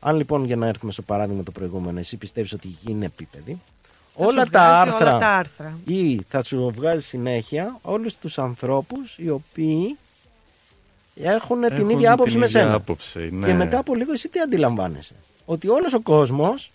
Αν 0.00 0.16
λοιπόν 0.16 0.44
για 0.44 0.56
να 0.56 0.66
έρθουμε 0.66 0.92
στο 0.92 1.02
παράδειγμα 1.02 1.42
το 1.42 1.50
προηγούμενο, 1.50 1.98
εσύ 1.98 2.16
πιστεύεις 2.16 2.52
ότι 2.52 2.66
η 2.68 2.76
γη 2.82 2.90
είναι 2.92 3.04
επίπεδη, 3.04 3.60
Θα 4.16 4.24
όλα 4.24 4.44
σου 4.44 4.50
τα, 4.50 4.60
βγάζει 4.60 4.90
άρθρα, 4.90 5.10
όλα 5.10 5.18
τα 5.18 5.28
άρθρα. 5.28 5.78
ή 5.84 6.20
θα 6.28 6.42
σου 6.42 6.72
βγάζει 6.76 7.02
συνέχεια 7.02 7.78
όλους 7.82 8.14
τους 8.16 8.38
ανθρώπους 8.38 9.16
οι 9.18 9.28
οποίοι 9.30 9.98
έχουν, 11.14 11.60
την 11.60 11.72
Έχουν 11.72 11.90
ίδια 11.90 12.12
άποψη 12.12 12.30
την 12.30 12.40
με 12.40 12.46
ίδια 12.46 12.60
σένα. 12.60 12.74
άποψη, 12.74 13.28
ναι. 13.32 13.46
Και 13.46 13.52
μετά 13.52 13.78
από 13.78 13.94
λίγο 13.94 14.12
εσύ 14.12 14.28
τι 14.28 14.40
αντιλαμβάνεσαι; 14.40 15.14
Ότι 15.44 15.68
όλος 15.68 15.92
ο 15.94 16.00
κόσμος 16.00 16.70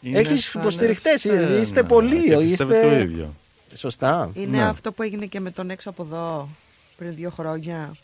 Είναι 0.00 0.18
έχεις 0.18 0.44
σαν 0.44 0.60
υποστηριχτές, 0.60 1.24
εσένα 1.24 1.58
είστε 1.58 1.82
πολλοί, 1.82 2.22
και 2.28 2.36
πιστεύεις 2.36 2.52
είστε... 2.52 2.80
το 2.80 2.96
ίδιο. 2.96 3.34
Σωστά. 3.74 4.30
Είναι 4.34 4.56
Ναι. 4.56 4.64
αυτό 4.64 4.92
που 4.92 5.02
έγινε 5.02 5.26
και 5.26 5.40
με 5.40 5.50
τον 5.50 5.70
έξω 5.70 5.90
από 5.90 6.02
εδώ 6.02 6.48
πριν 6.96 7.14
δύο 7.14 7.30
χρόνια. 7.30 7.94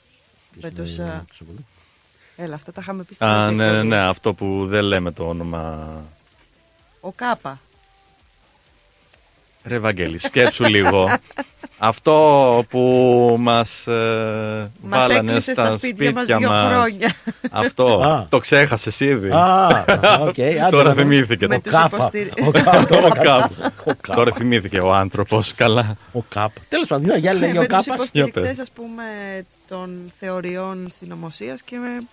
Με 0.63 0.71
τους, 0.71 0.97
είναι 0.97 1.05
α, 1.11 1.25
έξω 1.29 1.43
από 1.43 1.53
εδώ; 1.53 1.63
Έλα, 2.37 2.55
αυτά 2.55 2.73
τα 2.73 2.81
είχαμε 2.81 3.03
πει 3.03 3.15
στην 3.15 3.27
Α, 3.27 3.35
πρώτη 3.43 3.55
ναι, 3.55 3.65
ναι, 3.65 3.71
εκπομπή. 3.71 3.89
ναι, 3.89 3.97
αυτό 3.99 4.35
που 4.35 4.67
δεν 4.67 4.85
λέμε 4.85 5.11
το 5.13 5.29
όνομα. 5.29 5.89
Ο 7.01 7.13
Κάπα. 7.13 7.61
Ρε 9.65 9.79
Βαγγέλη, 9.79 10.19
σκέψου 10.19 10.65
λίγο. 10.65 11.09
Αυτό 11.79 12.65
που 12.69 13.37
μας, 13.39 13.87
ε, 13.87 14.71
βάλανε 14.83 15.15
έκλεισε 15.31 15.53
στα, 15.53 15.65
στα 15.65 15.73
σπίτια 15.79 16.13
μας 16.13 16.25
δύο 16.25 16.49
μας. 16.49 16.73
χρόνια. 16.73 17.15
Αυτό, 17.51 17.87
Α. 18.01 18.27
το 18.29 18.39
ξέχασες 18.39 19.01
ήδη. 19.01 19.29
Α, 19.31 19.67
οκ, 20.21 20.29
άντε 20.29 20.67
Τώρα 20.71 20.83
να 20.89 20.95
δούμε. 20.95 21.03
θυμήθηκε. 21.03 21.47
Με 21.47 21.55
το 21.55 21.61
τους 21.61 21.73
Κάπα. 21.73 21.97
υποστηρι- 21.97 22.33
Ο 22.47 22.51
Κάπα. 22.65 22.87
Ο 23.05 23.09
Κάπα. 23.23 24.15
Τώρα 24.15 24.33
θυμήθηκε 24.33 24.79
ο 24.81 24.93
άνθρωπος, 24.95 25.55
καλά. 25.55 25.97
Ο 26.13 26.21
Κάπα. 26.29 26.61
Τέλος 26.69 26.87
πάντων, 26.87 27.07
ναι, 27.07 27.17
για 27.17 27.33
λέγει 27.35 27.59
ο 27.59 27.61
με 27.61 27.67
τους 27.67 27.77
Κάπας. 27.85 27.87
υποστηρικτές, 27.87 28.59
ας 28.59 28.71
πούμε, 28.71 29.03
των 29.69 30.13
θεωριών 30.21 30.93
συνωμοσίας 30.99 31.63
και 31.63 31.77
με... 31.79 32.07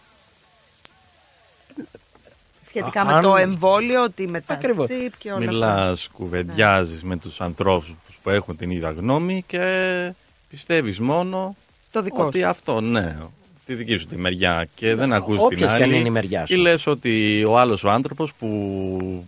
Σχετικά 2.74 3.02
Α, 3.02 3.06
με 3.06 3.14
αν- 3.14 3.22
το 3.22 3.36
εμβόλιο, 3.36 4.04
ότι 4.04 4.28
με 4.28 4.42
τα 4.42 4.54
Ακριβώς. 4.54 4.88
τσίπ 4.90 5.14
και 5.18 5.32
όλα 5.32 5.38
αυτά. 5.40 5.52
Μιλάς, 5.52 6.08
κουβεντιάζεις 6.08 7.04
με 7.04 7.18
τους 7.18 7.42
ανθρώπους 7.42 7.94
που 8.24 8.30
έχουν 8.30 8.58
την 8.58 8.70
ίδια 8.70 8.92
γνώμη 8.92 9.44
και 9.48 10.14
πιστεύεις 10.50 11.00
μόνο 11.00 11.56
Το 11.92 12.02
δικό 12.02 12.24
ότι 12.26 12.40
σου. 12.40 12.48
αυτό, 12.48 12.82
ναι, 12.82 13.18
τη 13.66 13.74
δική 13.76 13.96
σου 13.98 14.06
τη 14.06 14.18
μεριά 14.18 14.68
και 14.76 14.96
δεν 14.96 15.14
ακούς 15.14 15.36
την 15.38 15.46
όποιες 15.46 15.70
και 15.70 15.76
αν 15.76 15.82
άλλη. 15.84 15.98
είναι 15.98 16.08
η 16.08 16.12
μεριά 16.12 16.46
σου. 16.46 16.54
Ή 16.54 16.58
λες 16.58 16.88
ότι 16.88 17.44
ο 17.44 17.58
άλλος 17.60 17.84
ο 17.84 17.90
άνθρωπος 17.90 18.34
που, 18.34 19.28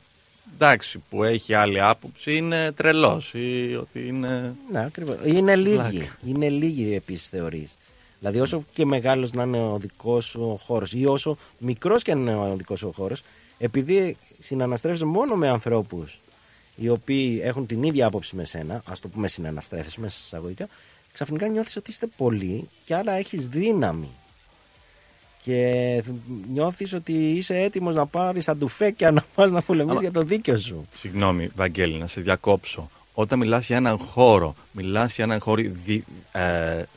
εντάξει, 0.56 1.04
που 1.10 1.24
έχει 1.24 1.54
άλλη 1.54 1.82
άποψη 1.82 2.36
είναι 2.36 2.72
τρελός 2.76 3.34
ή 3.34 3.76
ότι 3.80 4.08
είναι... 4.08 4.54
Ναι, 4.72 4.86
ακριβώς. 4.86 5.16
Είναι 5.26 5.56
λίγοι. 5.56 5.76
Πλάκα. 5.76 6.18
Είναι 6.28 6.50
λίγοι 6.50 6.96
επίσης 6.96 7.28
θεωρείς. 7.28 7.78
Δηλαδή, 8.24 8.42
όσο 8.42 8.64
και 8.74 8.86
μεγάλος 8.86 9.32
να 9.32 9.44
είναι 9.44 9.58
ο 9.58 9.78
δικός 9.78 10.26
σου 10.26 10.60
χώρος 10.66 10.94
ή 10.94 11.06
όσο 11.06 11.38
μικρός 11.58 12.04
και 12.04 12.12
αν 12.12 12.20
είναι 12.20 12.36
ο 12.36 12.56
δικός 12.56 12.80
σου 12.80 12.92
χώρος, 12.96 13.24
επειδή 13.58 14.18
συναναστρέφεσαι 14.40 15.06
μόνο 15.06 15.36
με 15.36 15.50
ανθρώπους 15.50 16.20
οι 16.76 16.90
οποίοι 16.90 17.42
έχουν 17.44 17.66
την 17.66 17.84
ίδια 17.84 18.08
άποψη 18.08 18.36
με 18.36 18.46
σένα, 18.46 18.82
ας 18.86 19.00
το 19.00 19.08
πούμε 19.08 19.28
συναναστρέφεσαι 19.28 20.00
μέσα 20.00 20.18
σε 20.18 20.24
εισαγωγικά, 20.26 20.68
ξαφνικά 21.14 21.48
νιώθεις 21.48 21.76
ότι 21.76 21.92
είστε 21.92 22.08
πολλοί 22.18 22.70
και 22.86 22.96
άρα 22.96 23.12
έχεις 23.12 23.48
δύναμη. 23.48 24.10
Και 25.44 26.04
νιώθεις 26.52 26.94
ότι 26.94 27.14
είσαι 27.14 27.58
έτοιμος 27.60 27.96
να 27.96 28.06
πάρεις 28.06 28.46
τα 28.46 28.56
ντουφέκια 28.56 29.12
να 29.12 29.26
πας 29.36 29.52
να 29.52 29.62
πολεμήσεις 29.62 30.02
για 30.02 30.12
το 30.12 30.22
δίκιο 30.22 30.58
σου. 30.58 30.88
Συγγνώμη, 30.98 31.50
Βαγγέλη, 31.56 31.98
να 31.98 32.08
σε 32.08 32.22
διακόψω. 32.22 32.90
Όταν 33.14 33.40
μιλάς 33.40 33.66
για 33.66 33.78
έναν 33.78 33.98
χώρο, 33.98 34.56
μιλάς 34.72 35.14
για 35.16 35.24
έναν 35.24 35.40
χώρο 35.40 35.62
δι- 35.86 36.04
ε, 36.32 36.42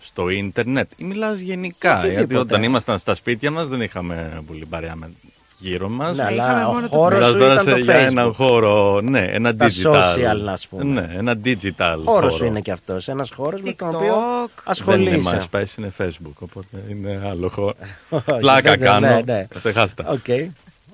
στο 0.01 0.29
ίντερνετ 0.29 0.91
ή 0.97 1.05
μιλάς 1.05 1.39
γενικά. 1.39 1.93
Οτιδήποτε. 1.99 2.19
Γιατί 2.19 2.37
όταν 2.37 2.63
ήμασταν 2.63 2.99
στα 2.99 3.15
σπίτια 3.15 3.51
μας 3.51 3.69
δεν 3.69 3.81
είχαμε 3.81 4.43
πολύ 4.47 4.67
παρέα 4.67 4.95
με 4.97 5.11
γύρω 5.59 5.89
μας. 5.89 6.17
Ναι, 6.17 6.23
είχαμε 6.23 6.43
αλλά 6.53 6.69
ο 6.69 6.73
μόνο 6.73 6.89
το 6.89 6.97
χώρος 6.97 7.19
Μιλάς 7.19 7.31
σου 7.33 7.39
τώρα 7.39 7.53
ήταν 7.53 7.65
σε- 7.65 7.71
το 7.71 7.79
για 7.79 7.95
έναν 7.95 8.29
Facebook. 8.29 8.33
χώρο, 8.35 9.01
ναι, 9.01 9.21
ένα 9.31 9.57
Τα 9.57 9.67
digital. 9.67 9.93
social, 10.17 10.47
ας 10.49 10.67
πούμε. 10.69 10.85
Ναι, 10.85 11.09
ένα 11.17 11.37
digital 11.45 11.97
Χώρος 12.05 12.33
χώρο. 12.33 12.47
είναι 12.47 12.61
και 12.61 12.73
αυτός, 12.73 13.09
ένας 13.09 13.31
χώρος 13.31 13.61
με 13.61 13.73
τον 13.73 13.89
TikTok. 13.89 13.95
οποίο 13.95 14.15
Δεν 14.15 14.51
ασχολείσαι. 14.65 15.17
είναι 15.35 15.45
MySpace, 15.51 15.79
είναι 15.79 15.93
Facebook, 15.99 16.33
οπότε 16.39 16.83
είναι 16.91 17.23
άλλο 17.31 17.49
χώρο. 17.49 17.75
Όχι, 18.11 18.39
Πλάκα 18.39 18.71
ναι, 18.71 18.77
ναι, 18.77 18.85
κάνω, 18.85 19.07
ναι, 19.07 19.21
ναι. 19.27 19.47
ξεχάστα. 19.55 20.05
Οκ. 20.09 20.27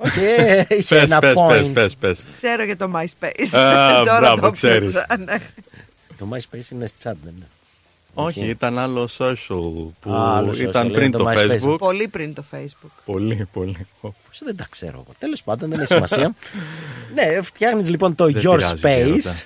Οκ, 0.04 0.16
είχε 0.78 0.94
Πες, 0.94 1.10
ένα 1.10 1.18
πες, 1.20 1.32
point. 1.36 1.48
πες, 1.48 1.68
πες, 1.72 1.94
πες. 1.96 2.24
Ξέρω 2.32 2.64
για 2.64 2.76
το 2.76 2.90
MySpace. 2.96 3.58
Α, 3.58 4.04
Τώρα 4.04 4.18
μπράβο, 4.20 4.40
το 4.40 4.50
ξέρεις. 4.50 4.92
πιάσα, 4.92 5.16
ναι. 5.18 5.36
Το 6.18 6.28
MySpace 6.32 6.70
είναι 6.72 6.86
chat, 7.02 7.12
δεν 7.24 7.34
είναι; 7.36 7.46
Όχι, 8.14 8.46
ήταν 8.48 8.78
άλλο 8.78 9.08
social 9.18 9.90
που 10.00 10.12
Α, 10.12 10.36
άλλο 10.36 10.50
social, 10.50 10.58
ήταν 10.60 10.84
είναι 10.86 10.94
πριν 10.94 11.10
το 11.10 11.18
το 11.18 11.30
MySpace. 11.30 11.50
Facebook. 11.60 11.78
Πολύ 11.78 12.08
πριν 12.08 12.34
το 12.34 12.44
Facebook. 12.52 12.90
Πολύ, 13.04 13.48
πολύ. 13.52 13.86
Πώς 14.00 14.14
δεν 14.44 14.56
τα 14.56 14.66
ξέρω 14.70 14.92
εγώ. 14.94 15.12
Τέλος 15.18 15.42
πάντων, 15.42 15.70
δεν 15.70 15.78
έχει 15.80 15.94
σημασία. 15.94 16.34
ναι, 17.14 17.42
φτιάχνεις 17.42 17.88
λοιπόν 17.88 18.14
το 18.14 18.24
Δεν 18.24 18.34
Your 18.36 18.54
πειράζει, 18.56 18.74
Space 18.74 18.78
γέροντα. 19.06 19.42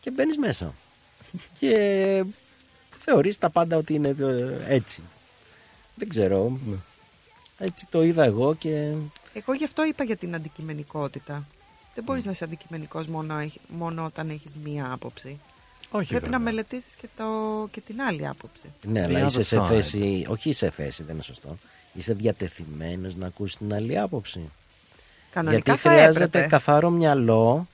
και 0.00 0.10
μπαίνεις 0.10 0.38
μέσα. 0.38 0.74
Και 1.58 1.76
θεωρείς 3.04 3.38
τα 3.38 3.50
πάντα 3.50 3.76
ότι 3.76 3.94
είναι 3.94 4.08
ε, 4.08 4.74
έτσι. 4.74 5.02
Δεν 5.94 6.08
ξέρω. 6.08 6.58
Ναι. 6.66 6.76
Έτσι 7.58 7.86
το 7.90 8.02
είδα 8.02 8.24
εγώ 8.24 8.54
και 8.54 8.90
Εγώ 9.34 9.54
γι' 9.54 9.64
αυτό 9.64 9.84
είπα 9.84 10.04
για 10.04 10.16
την 10.16 10.34
αντικειμενικότητα. 10.34 11.46
Δεν 11.94 12.04
μπορείς 12.04 12.24
να 12.24 12.30
είσαι 12.30 12.44
αντικειμενικός 12.44 13.06
μόνο, 13.06 13.38
έχ- 13.38 13.54
μόνο 13.68 14.04
όταν 14.04 14.30
έχεις 14.30 14.52
μία 14.64 14.92
άποψη. 14.92 15.38
Όχι, 15.90 16.06
Πρέπει 16.08 16.22
βέβαια. 16.24 16.38
να 16.38 16.44
μελετήσεις 16.44 16.94
και, 16.94 17.08
το, 17.16 17.24
και 17.70 17.80
την 17.80 18.00
άλλη 18.00 18.26
άποψη. 18.26 18.64
Ναι, 18.82 19.02
The 19.02 19.04
αλλά 19.04 19.26
είσαι 19.26 19.38
other 19.40 19.44
σε 19.44 19.60
side. 19.60 19.66
θέση. 19.66 20.26
Όχι 20.28 20.52
σε 20.52 20.70
θέση, 20.70 21.02
δεν 21.02 21.14
είναι 21.14 21.22
σωστό. 21.22 21.56
Είσαι 21.94 22.12
διατεθειμένος 22.14 23.14
να 23.16 23.26
ακούσεις 23.26 23.56
την 23.56 23.74
άλλη 23.74 23.98
άποψη. 23.98 24.40
Κανονικά 25.30 25.62
Γιατί 25.72 25.80
θα 25.80 25.90
χρειάζεται 25.90 26.24
έπρεπε. 26.24 26.46
καθαρό 26.46 26.90
μυαλό 26.90 27.66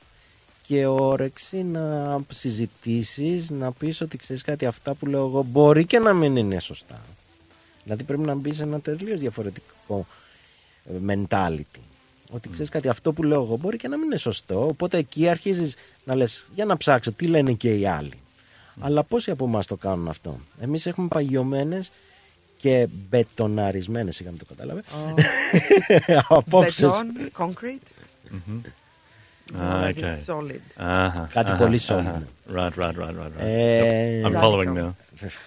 και 0.67 0.87
όρεξη 0.87 1.63
να 1.63 2.19
συζητήσεις, 2.31 3.51
να 3.51 3.73
πεις 3.73 4.01
ότι 4.01 4.17
ξέρεις 4.17 4.43
κάτι 4.43 4.67
αυτά 4.67 4.95
που 4.95 5.07
λέω 5.07 5.27
εγώ 5.27 5.43
μπορεί 5.43 5.85
και 5.85 5.99
να 5.99 6.13
μην 6.13 6.37
είναι 6.37 6.61
σωστά. 6.61 7.01
Δηλαδή 7.85 8.03
πρέπει 8.03 8.23
να 8.23 8.35
μπει 8.35 8.53
σε 8.53 8.63
ένα 8.63 8.81
τελείως 8.81 9.21
διαφορετικό 9.21 9.99
ε, 9.99 10.03
mentality. 11.09 11.81
Ότι 12.31 12.49
ξέρεις 12.49 12.71
κάτι 12.71 12.89
αυτό 12.89 13.13
που 13.13 13.23
λέω 13.23 13.43
εγώ 13.43 13.57
μπορεί 13.57 13.77
και 13.77 13.89
να 13.89 13.97
μην 13.97 14.07
είναι 14.07 14.17
σωστό. 14.17 14.67
Οπότε 14.67 14.99
εκεί 14.99 15.29
αρχίζεις 15.29 15.77
να 16.05 16.15
λες 16.15 16.47
για 16.55 16.65
να 16.65 16.77
ψάξω 16.77 17.13
τι 17.13 17.27
λένε 17.27 17.53
και 17.53 17.75
οι 17.75 17.87
άλλοι. 17.87 18.13
Αλλά 18.81 19.03
πόσοι 19.03 19.31
από 19.31 19.45
εμάς 19.45 19.67
το 19.67 19.77
κάνουν 19.77 20.09
αυτό; 20.09 20.39
Εμείς 20.61 20.87
έχουμε 20.87 21.09
παγιωμένες 21.09 21.91
και 22.59 22.89
μπετοναρισμένες, 23.09 24.21
είχαμε 24.21 24.37
το 24.37 24.45
κατάλαβε. 24.45 24.83
Απόψεις. 26.29 26.81
Μπετόν, 26.81 27.31
concrete. 27.39 27.87
Ah, 29.53 29.83
like 29.85 29.99
okay. 29.99 30.15
it's 30.15 30.25
solid. 30.25 30.61
Uh-huh, 30.79 31.27
Κάτι 31.33 31.51
uh-huh, 31.53 31.59
πολύ 31.59 31.81
uh-huh. 31.83 31.95
solid. 31.95 32.23
Right, 32.55 32.77
right, 32.77 32.97
right, 32.97 32.97
right, 32.97 33.33
right. 33.37 33.45
Ε, 33.45 34.21
Yep. 34.21 34.27
I'm 34.27 34.41
following 34.41 34.75
Radical. 34.75 34.95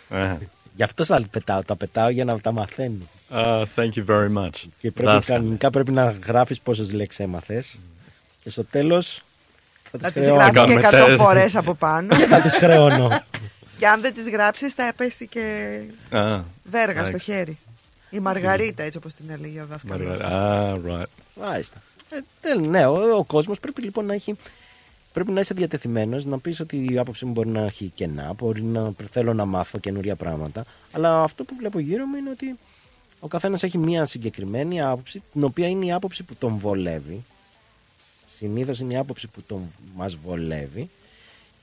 now. 0.09 0.37
Uh-huh. 0.73 0.75
Γι' 0.75 0.83
αυτό 0.83 1.05
τα 1.05 1.21
πετάω. 1.31 1.63
Τα 1.63 1.75
πετάω 1.75 2.09
για 2.09 2.25
να 2.25 2.39
τα 2.39 2.51
μαθαίνεις. 2.51 3.05
Uh, 3.31 3.63
thank 3.75 3.89
you 3.95 4.05
very 4.07 4.33
much. 4.37 4.49
Και 4.79 4.91
πρέπει, 4.91 5.09
Δάσκαλε. 5.11 5.39
κανονικά 5.39 5.69
πρέπει 5.69 5.91
να 5.91 6.15
γράφεις 6.27 6.61
πόσες 6.61 6.91
λέξεις 6.93 7.19
έμαθες. 7.19 7.79
Και 8.43 8.49
στο 8.49 8.63
τέλος 8.63 9.21
θα 9.91 9.97
τις 9.97 10.07
Θα 10.07 10.11
τις 10.13 10.23
χρεώνω. 10.23 10.41
γράψεις 10.41 10.63
και 10.63 10.79
Κάνουμε 10.79 11.03
100 11.03 11.07
τεστ. 11.07 11.21
φορές 11.21 11.55
από 11.55 11.73
πάνω. 11.73 12.15
Και 12.17 12.25
θα 12.33 12.41
τις 12.41 12.55
χρεώνω. 12.57 13.21
και 13.77 13.87
αν 13.87 14.01
δεν 14.01 14.13
τις 14.13 14.29
γράψεις 14.29 14.73
θα 14.73 14.91
πέσει 14.95 15.27
και 15.27 15.79
Ah, 16.11 16.41
βέργα 16.63 17.05
στο 17.05 17.15
Right. 17.17 17.21
χέρι. 17.21 17.57
Η 18.09 18.19
Μαργαρίτα, 18.19 18.83
έτσι 18.83 18.97
όπως 18.97 19.13
την 19.13 19.25
έλεγε 19.29 19.61
ο 19.61 19.65
δάσκαλος. 19.69 20.17
right, 20.21 20.31
ah, 20.31 20.75
right. 20.91 21.03
Μάλιστα. 21.35 21.77
Ε, 22.09 22.17
τέλ- 22.41 22.65
ναι, 22.67 22.85
ο, 22.85 23.17
ο 23.17 23.23
κόσμος 23.23 23.59
πρέπει 23.59 23.81
λοιπόν 23.81 24.05
να 24.05 24.13
έχει. 24.13 24.35
Πρέπει 25.13 25.31
να 25.31 25.39
είσαι 25.39 25.53
διατεθειμένος 25.53 26.25
να 26.25 26.39
πεις 26.39 26.59
ότι 26.59 26.85
η 26.91 26.97
άποψη 26.97 27.25
μου 27.25 27.31
μπορεί 27.31 27.49
να 27.49 27.61
έχει 27.61 27.91
κενά, 27.95 28.33
μπορεί 28.33 28.61
να 28.63 28.93
θέλω 29.11 29.33
να 29.33 29.45
μάθω 29.45 29.79
καινούρια 29.79 30.15
πράγματα. 30.15 30.65
Αλλά 30.91 31.21
αυτό 31.21 31.43
που 31.43 31.55
βλέπω 31.57 31.79
γύρω 31.79 32.05
μου 32.05 32.15
είναι 32.15 32.29
ότι 32.29 32.57
ο 33.19 33.27
καθένας 33.27 33.63
έχει 33.63 33.77
μία 33.77 34.05
συγκεκριμένη 34.05 34.81
άποψη, 34.81 35.23
την 35.33 35.43
οποία 35.43 35.67
είναι 35.67 35.85
η 35.85 35.91
άποψη 35.91 36.23
που 36.23 36.35
τον 36.35 36.57
βολεύει. 36.57 37.23
Συνήθως 38.37 38.79
είναι 38.79 38.93
η 38.93 38.97
άποψη 38.97 39.27
που 39.27 39.41
τον 39.41 39.61
μας 39.95 40.15
βολεύει. 40.15 40.89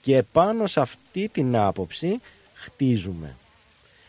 Και 0.02 0.22
πάνω 0.32 0.66
σε 0.66 0.80
αυτή 0.80 1.28
την 1.28 1.56
άποψη 1.56 2.20
χτίζουμε. 2.54 3.36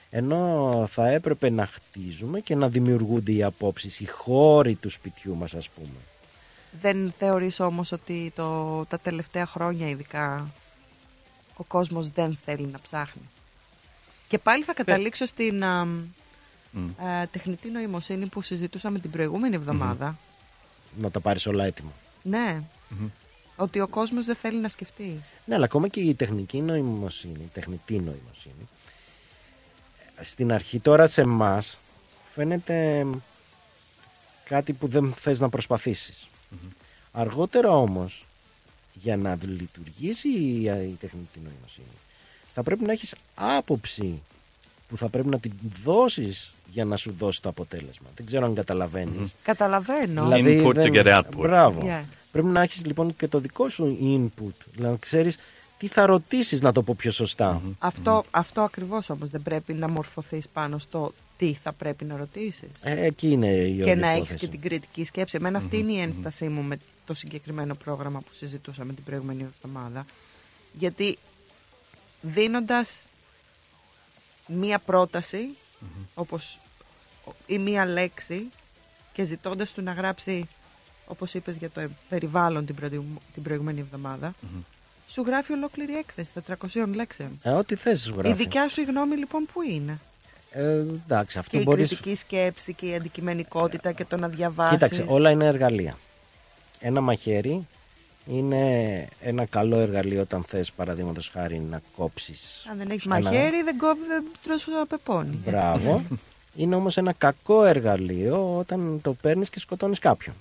Ενώ 0.09 0.85
θα 0.89 1.09
έπρεπε 1.09 1.49
να 1.49 1.65
χτίζουμε 1.65 2.39
και 2.39 2.55
να 2.55 2.69
δημιουργούνται 2.69 3.31
οι 3.31 3.43
απόψεις, 3.43 3.99
οι 3.99 4.05
χώροι 4.05 4.75
του 4.75 4.89
σπιτιού 4.89 5.35
μας 5.35 5.53
ας 5.53 5.69
πούμε. 5.69 6.10
Δεν 6.81 7.13
θεωρείς 7.17 7.59
όμως 7.59 7.91
ότι 7.91 8.31
το, 8.35 8.85
τα 8.85 8.99
τελευταία 8.99 9.45
χρόνια 9.45 9.89
ειδικά 9.89 10.51
ο 11.55 11.63
κόσμος 11.63 12.07
δεν 12.07 12.37
θέλει 12.45 12.65
να 12.65 12.79
ψάχνει. 12.79 13.29
Και 14.27 14.37
πάλι 14.37 14.63
θα 14.63 14.73
καταλήξω 14.73 15.25
στην 15.25 15.63
α, 15.63 15.81
α, 15.81 17.27
τεχνητή 17.31 17.69
νοημοσύνη 17.69 18.25
που 18.25 18.41
συζητούσαμε 18.41 18.99
την 18.99 19.11
προηγούμενη 19.11 19.55
εβδομάδα. 19.55 20.17
Να 20.97 21.11
τα 21.11 21.19
πάρεις 21.19 21.47
όλα 21.47 21.65
έτοιμα. 21.65 21.91
Ναι. 22.21 22.63
Ότι 23.55 23.79
ο 23.79 23.87
κόσμος 23.87 24.25
δεν 24.25 24.35
θέλει 24.35 24.59
να 24.59 24.69
σκεφτεί. 24.69 25.23
Ναι, 25.45 25.55
αλλά 25.55 25.65
ακόμα 25.65 25.87
και 25.87 25.99
η 25.99 26.13
τεχνική 26.13 26.61
νοημοσύνη, 26.61 27.43
η 27.43 27.49
τεχνητή 27.53 27.93
νοημοσύνη, 27.93 28.69
στην 30.21 30.51
αρχή 30.51 30.79
τώρα 30.79 31.07
σε 31.07 31.21
εμάς 31.21 31.79
φαίνεται 32.33 33.05
κάτι 34.43 34.73
που 34.73 34.87
δεν 34.87 35.13
θες 35.13 35.39
να 35.39 35.49
προσπαθήσεις. 35.49 36.27
Αργότερα 37.11 37.69
όμως, 37.69 38.25
για 38.93 39.17
να 39.17 39.37
λειτουργήσει 39.45 40.27
η, 40.27 40.63
η 40.63 40.97
τεχνητή 40.99 41.39
νοημοσύνη, 41.43 41.97
θα 42.53 42.63
πρέπει 42.63 42.83
να 42.83 42.91
έχεις 42.91 43.15
άποψη 43.35 44.21
που 44.87 44.97
θα 44.97 45.09
πρέπει 45.09 45.27
να 45.27 45.39
την 45.39 45.53
δώσεις 45.83 46.53
για 46.71 46.85
να 46.85 46.95
σου 46.95 47.13
δώσει 47.17 47.41
το 47.41 47.49
αποτέλεσμα. 47.49 48.07
Δεν 48.15 48.25
ξέρω 48.25 48.45
αν 48.45 48.53
καταλαβαίνεις. 48.53 49.35
Καταλαβαίνω. 49.43 50.29
Input 50.31 50.75
to 50.75 50.93
get 50.93 51.05
output. 51.05 51.35
Μπράβο. 51.35 51.81
Yeah. 51.83 52.03
Πρέπει 52.31 52.47
να 52.47 52.61
έχεις 52.61 52.85
λοιπόν 52.85 53.15
και 53.15 53.27
το 53.27 53.39
δικό 53.39 53.69
σου 53.69 53.97
input. 54.01 54.65
Να 54.75 54.95
ξέρεις 54.95 55.37
τι 55.77 55.87
θα 55.87 56.05
ρωτήσεις 56.05 56.61
να 56.61 56.71
το 56.71 56.83
πω 56.83 56.95
πιο 56.97 57.11
σωστα 57.11 57.61
Αυτό, 57.79 58.23
αυτό 58.31 58.61
ακριβώς 58.61 59.09
όμως 59.09 59.29
δεν 59.29 59.41
πρέπει 59.41 59.73
να 59.73 59.89
μορφωθείς 59.89 60.47
πάνω 60.47 60.77
στο 60.77 61.13
τι 61.41 61.53
θα 61.53 61.71
πρέπει 61.73 62.05
να 62.05 62.17
ρωτήσεις. 62.17 62.69
Ε, 62.81 63.05
εκεί 63.05 63.31
είναι 63.31 63.47
η 63.47 63.75
και 63.75 63.89
όλη 63.91 63.99
να 63.99 64.07
έχεις 64.07 64.17
υπόθεση. 64.19 64.37
και 64.37 64.47
την 64.47 64.61
κριτική 64.61 65.03
σκέψη. 65.03 65.35
Εμένα 65.37 65.57
αυτή 65.57 65.77
είναι 65.77 65.91
η 65.91 65.99
ένστασή 65.99 66.47
μου 66.49 66.61
με 66.61 66.77
το 67.05 67.13
συγκεκριμένο 67.13 67.75
πρόγραμμα 67.75 68.19
που 68.19 68.33
συζητούσαμε 68.33 68.93
την 68.93 69.03
προηγούμενη 69.03 69.43
εβδομάδα. 69.43 70.05
Γιατί 70.73 71.17
δίνοντας 72.21 73.05
μία 74.47 74.79
πρόταση, 74.79 75.49
όπως 76.13 76.59
ή 77.47 77.57
μία 77.57 77.85
λέξη 77.85 78.49
και 79.13 79.23
ζητώντας 79.23 79.71
του 79.71 79.81
να 79.81 79.91
γράψει, 79.91 80.47
όπως 81.07 81.33
είπες 81.33 81.55
για 81.57 81.69
το 81.69 81.81
περιβάλλον 82.09 82.65
την, 82.65 82.75
προηγου- 82.75 83.21
την 83.33 83.43
προηγούμενη 83.43 83.79
εβδομάδα, 83.79 84.33
σου 85.07 85.21
γράφει 85.21 85.51
ολόκληρη 85.53 85.93
έκθεση 85.97 86.29
400 86.47 86.93
λέξεων. 86.95 87.39
Ε, 87.43 87.49
ό,τι 87.49 87.75
θες 87.75 88.01
σου 88.01 88.13
Η 88.13 88.17
γράφει. 88.17 88.35
δικιά 88.35 88.69
σου 88.69 88.81
η 88.81 88.83
γνώμη 88.83 89.15
λοιπόν 89.15 89.45
που 89.53 89.61
είναι; 89.61 89.99
Ε, 90.51 90.83
εντάξει, 91.05 91.37
αυτό 91.37 91.51
Και 91.51 91.57
η 91.57 91.63
μπορείς... 91.65 91.87
κριτική 91.87 92.15
σκέψη 92.15 92.73
και 92.73 92.85
η 92.85 92.95
αντικειμενικότητα 92.95 93.91
και 93.91 94.05
το 94.05 94.17
να 94.17 94.27
διαβάσεις. 94.27 94.73
Κοίταξε, 94.73 95.05
όλα 95.07 95.29
είναι 95.29 95.45
εργαλεία. 95.45 95.97
Ένα 96.79 97.01
μαχαίρι 97.01 97.67
είναι 98.25 99.07
ένα 99.21 99.45
καλό 99.45 99.79
εργαλείο 99.79 100.21
όταν 100.21 100.43
θες 100.47 100.71
παραδείγματος 100.71 101.29
χάρη 101.29 101.59
να 101.59 101.81
κόψεις 101.97 102.67
Αν 102.71 102.77
δεν 102.77 102.89
έχεις 102.89 103.05
ένα- 103.05 103.19
μαχαίρι 103.19 103.63
δεν 103.63 103.77
κόβει, 103.77 104.05
δεν 104.07 104.23
τρως 104.43 104.67
πεπόνι. 104.87 105.37
Μπράβο. 105.45 106.01
είναι 106.55 106.75
όμως 106.75 106.97
ένα 106.97 107.13
κακό 107.13 107.63
εργαλείο 107.63 108.57
όταν 108.57 108.99
το 109.01 109.13
παίρνεις 109.13 109.49
και 109.49 109.59
σκοτώνεις 109.59 109.99
κάποιον. 109.99 110.35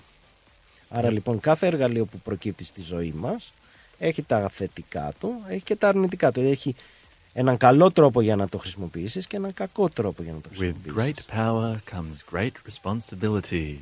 Άρα 0.89 1.11
λοιπόν 1.11 1.39
κάθε 1.39 1.67
εργαλείο 1.67 2.05
που 2.05 2.19
προκύπτει 2.19 2.65
στη 2.65 2.81
ζωή 2.81 3.13
μας 3.15 3.53
έχει 3.99 4.21
τα 4.23 4.49
θετικά 4.49 5.13
του, 5.19 5.33
έχει 5.47 5.63
και 5.63 5.75
τα 5.75 5.87
αρνητικά 5.87 6.31
του. 6.31 6.41
Έχει 6.41 6.75
έναν 7.33 7.57
καλό 7.57 7.91
τρόπο 7.91 8.21
για 8.21 8.35
να 8.35 8.49
το 8.49 8.57
χρησιμοποιήσεις 8.57 9.27
και 9.27 9.35
έναν 9.35 9.53
κακό 9.53 9.89
τρόπο 9.89 10.23
για 10.23 10.33
να 10.33 10.41
το 10.41 10.49
With 10.53 10.57
χρησιμοποιήσεις. 10.57 11.25
great 11.29 11.35
power 11.37 11.75
comes 11.95 12.35
great 12.37 12.51
responsibility. 12.69 13.75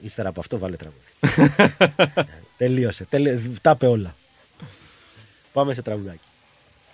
Ύστερα 0.00 0.28
από 0.28 0.40
αυτό 0.40 0.58
βάλε 0.58 0.76
τραγούδι. 0.76 1.54
Τελείωσε. 2.56 3.04
Τελείωσε. 3.04 3.50
Τα 3.62 3.70
είπε 3.70 3.86
όλα. 3.86 4.14
Πάμε 5.52 5.72
σε 5.72 5.82
τραγουδάκι. 5.82 6.18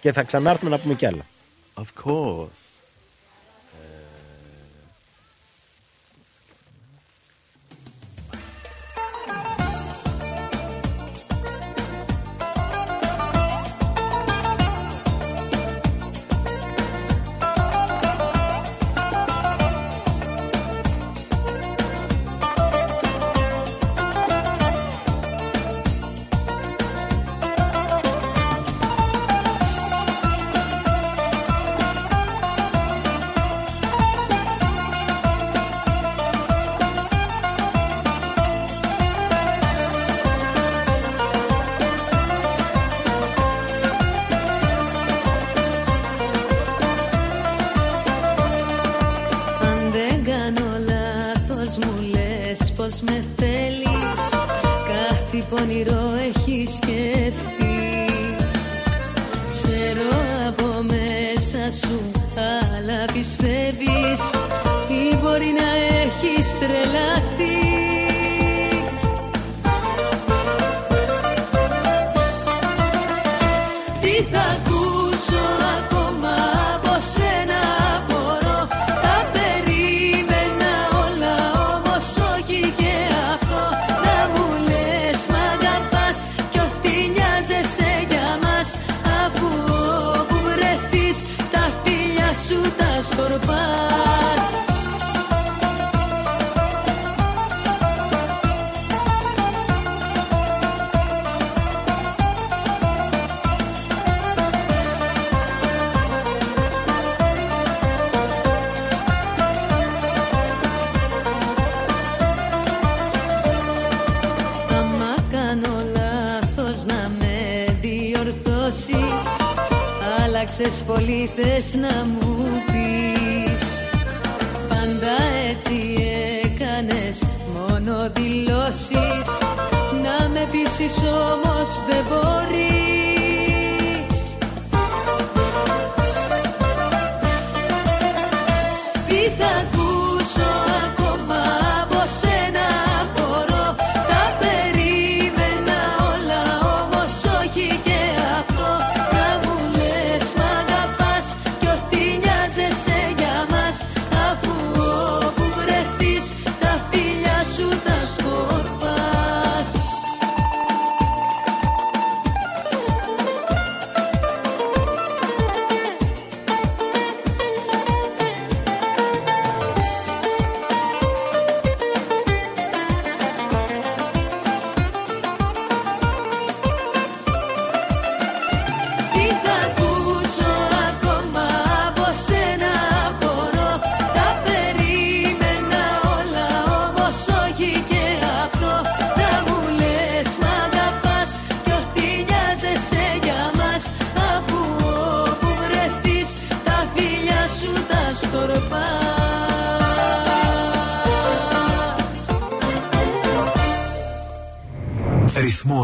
Και 0.01 0.13
θα 0.13 0.23
ξανάρθουμε 0.23 0.71
να 0.71 0.79
πούμε 0.79 0.95
κι 0.95 1.07
άλλα. 1.07 1.27
Of 1.75 2.05
course. 2.05 2.68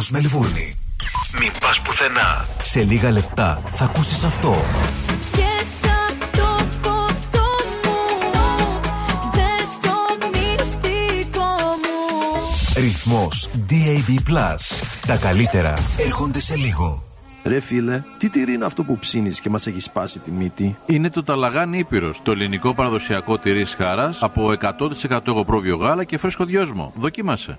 Ρυθμός 0.04 0.22
Μελβούρνη. 0.22 0.74
Μην 1.40 1.52
πας 1.60 1.80
πουθενά. 1.80 2.46
Σε 2.62 2.82
λίγα 2.82 3.10
λεπτά 3.10 3.62
θα 3.70 3.84
ακούσεις 3.84 4.24
αυτό. 4.24 4.54
Και 5.32 5.66
σαν 5.82 6.18
το 6.32 6.64
ποτό 6.82 7.48
μου 7.84 8.80
Δες 9.32 9.70
το 9.82 10.28
μυστικό 10.32 11.44
μου 11.82 12.76
Ρυθμός 12.76 13.48
DAB+. 13.70 14.56
Τα 15.06 15.16
καλύτερα 15.16 15.74
έρχονται 15.96 16.40
σε 16.40 16.56
λίγο. 16.56 17.04
Ρε 17.44 17.60
φίλε, 17.60 18.02
τι 18.18 18.30
τυρί 18.30 18.52
είναι 18.52 18.64
αυτό 18.64 18.84
που 18.84 18.98
ψήνεις 18.98 19.40
και 19.40 19.50
μας 19.50 19.66
έχει 19.66 19.80
σπάσει 19.80 20.18
τη 20.18 20.30
μύτη; 20.30 20.76
Είναι 20.86 21.10
το 21.10 21.22
ταλαγάνι 21.22 21.78
Ήπειρος, 21.78 22.20
το 22.22 22.32
ελληνικό 22.32 22.74
παραδοσιακό 22.74 23.38
τυρί 23.38 23.64
χάρας 23.64 24.22
από 24.22 24.52
100% 25.08 25.18
εγωπρόβιο 25.26 25.76
γάλα 25.76 26.04
και 26.04 26.18
φρέσκο 26.18 26.44
δυόσμο. 26.44 26.92
Δοκίμασε. 26.96 27.58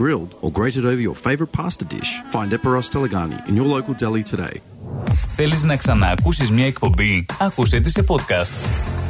grilled, 0.00 0.32
or 0.42 0.50
grated 0.58 0.84
over 0.92 1.02
your 1.08 1.16
favourite 1.26 1.52
pasta 1.58 1.84
dish. 1.94 2.10
Find 2.34 2.48
Eperos 2.56 2.88
Telegani 2.94 3.38
in 3.48 3.54
your 3.58 3.68
local 3.76 3.94
deli 4.02 4.22
today. 4.22 4.56
Θέλεις 5.36 5.64
να 5.64 5.76
ξαναακούσεις 5.76 6.50
μια 6.50 6.66
εκπομπή? 6.66 7.26
Άκουσέ 7.38 7.80
τη 7.80 7.90
σε 7.90 8.04
podcast. 8.08 8.52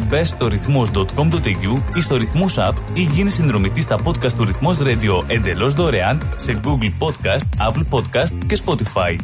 Μπε 0.09 0.25
στο 0.25 0.49
ρυθμός.com.au 0.49 1.97
ή 1.97 2.01
στο 2.01 2.17
ρυθμός 2.17 2.57
app 2.59 2.75
ή 2.95 3.01
γίνει 3.01 3.31
συνδρομητή 3.31 3.81
στα 3.81 3.97
podcast 4.05 4.33
του 4.33 4.45
Ρυθμός 4.45 4.79
Radio 4.83 5.23
εντελώς 5.27 5.75
δωρεάν 5.75 6.23
σε 6.37 6.61
Google 6.65 7.07
Podcast, 7.07 7.71
Apple 7.71 7.99
Podcast 7.99 8.45
και 8.47 8.59
Spotify. 8.65 9.17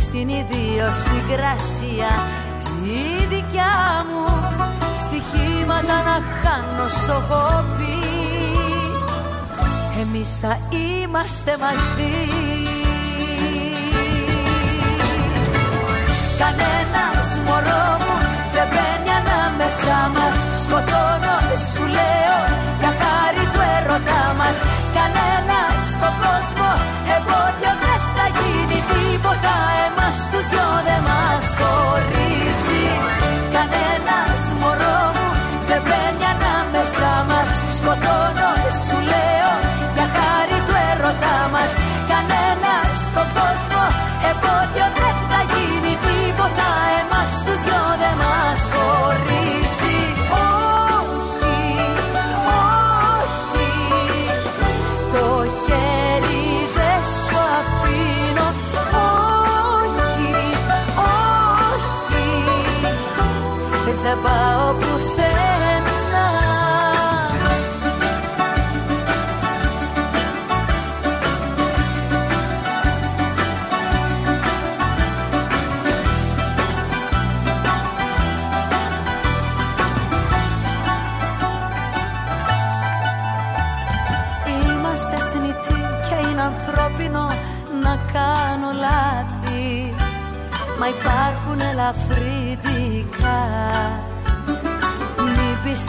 Στην 0.00 0.28
ιδιοσυγκρασία 0.28 2.10
τη 2.62 3.26
δικιά 3.34 3.76
μου 4.08 4.24
Στοιχήματα 4.98 5.96
να 6.08 6.16
χάνω 6.42 6.88
στο 6.88 7.12
χόπι 7.28 7.98
Εμείς 10.00 10.30
θα 10.40 10.58
είμαστε 10.70 11.56
μαζί. 11.60 12.14
Κανένας 16.38 17.28
μωρό 17.44 17.86
μου 18.04 18.16
δεν 18.54 18.66
μπαίνει 18.70 19.10
ανάμεσά 19.20 20.00
μας. 20.14 20.38
Σκοτώνω 20.62 21.36
σου 21.72 21.84
λέω 21.96 22.38
για 22.80 22.92
χάρη 23.00 23.44
του 23.52 23.60
έρωτά 23.76 24.22
μας. 24.38 24.58
Κανένας 24.96 25.76
στον 25.92 26.14
κόσμο 26.22 26.70
τους 27.12 27.62
δυο 27.62 27.72
δεν 30.84 31.00
μας 31.02 31.54
χωρίζει 31.58 33.21
Κανένας 33.21 33.21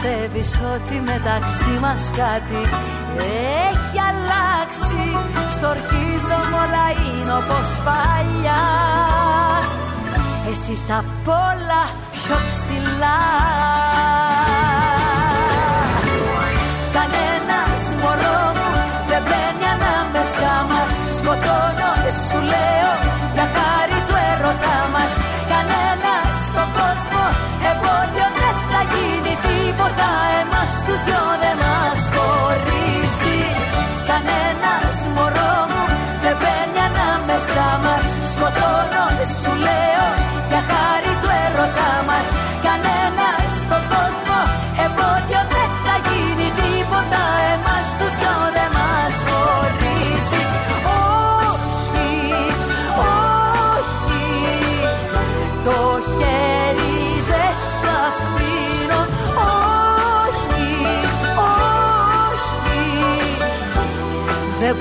πιστεύεις 0.04 0.60
ότι 0.74 1.00
μεταξύ 1.00 1.78
μας 1.80 2.10
κάτι 2.16 2.60
έχει 3.70 3.98
αλλάξει; 4.10 5.02
Στορκίζομαι 5.54 6.56
όλα 6.64 6.86
είναι 7.04 7.32
όπως 7.32 7.68
παλιά. 7.84 8.64
Εσείς 10.50 10.90
απ' 10.90 11.28
όλα 11.28 11.82
πιο 12.12 12.36
ψηλά. 12.48 13.20
Κανένας 16.96 17.82
μωρό 18.00 18.42
μου 18.56 18.70
δεν 19.08 19.22
μπαίνει 19.22 19.66
ανάμεσά 19.74 20.54
μας. 20.70 20.94
Σκοτώνω 21.18 21.83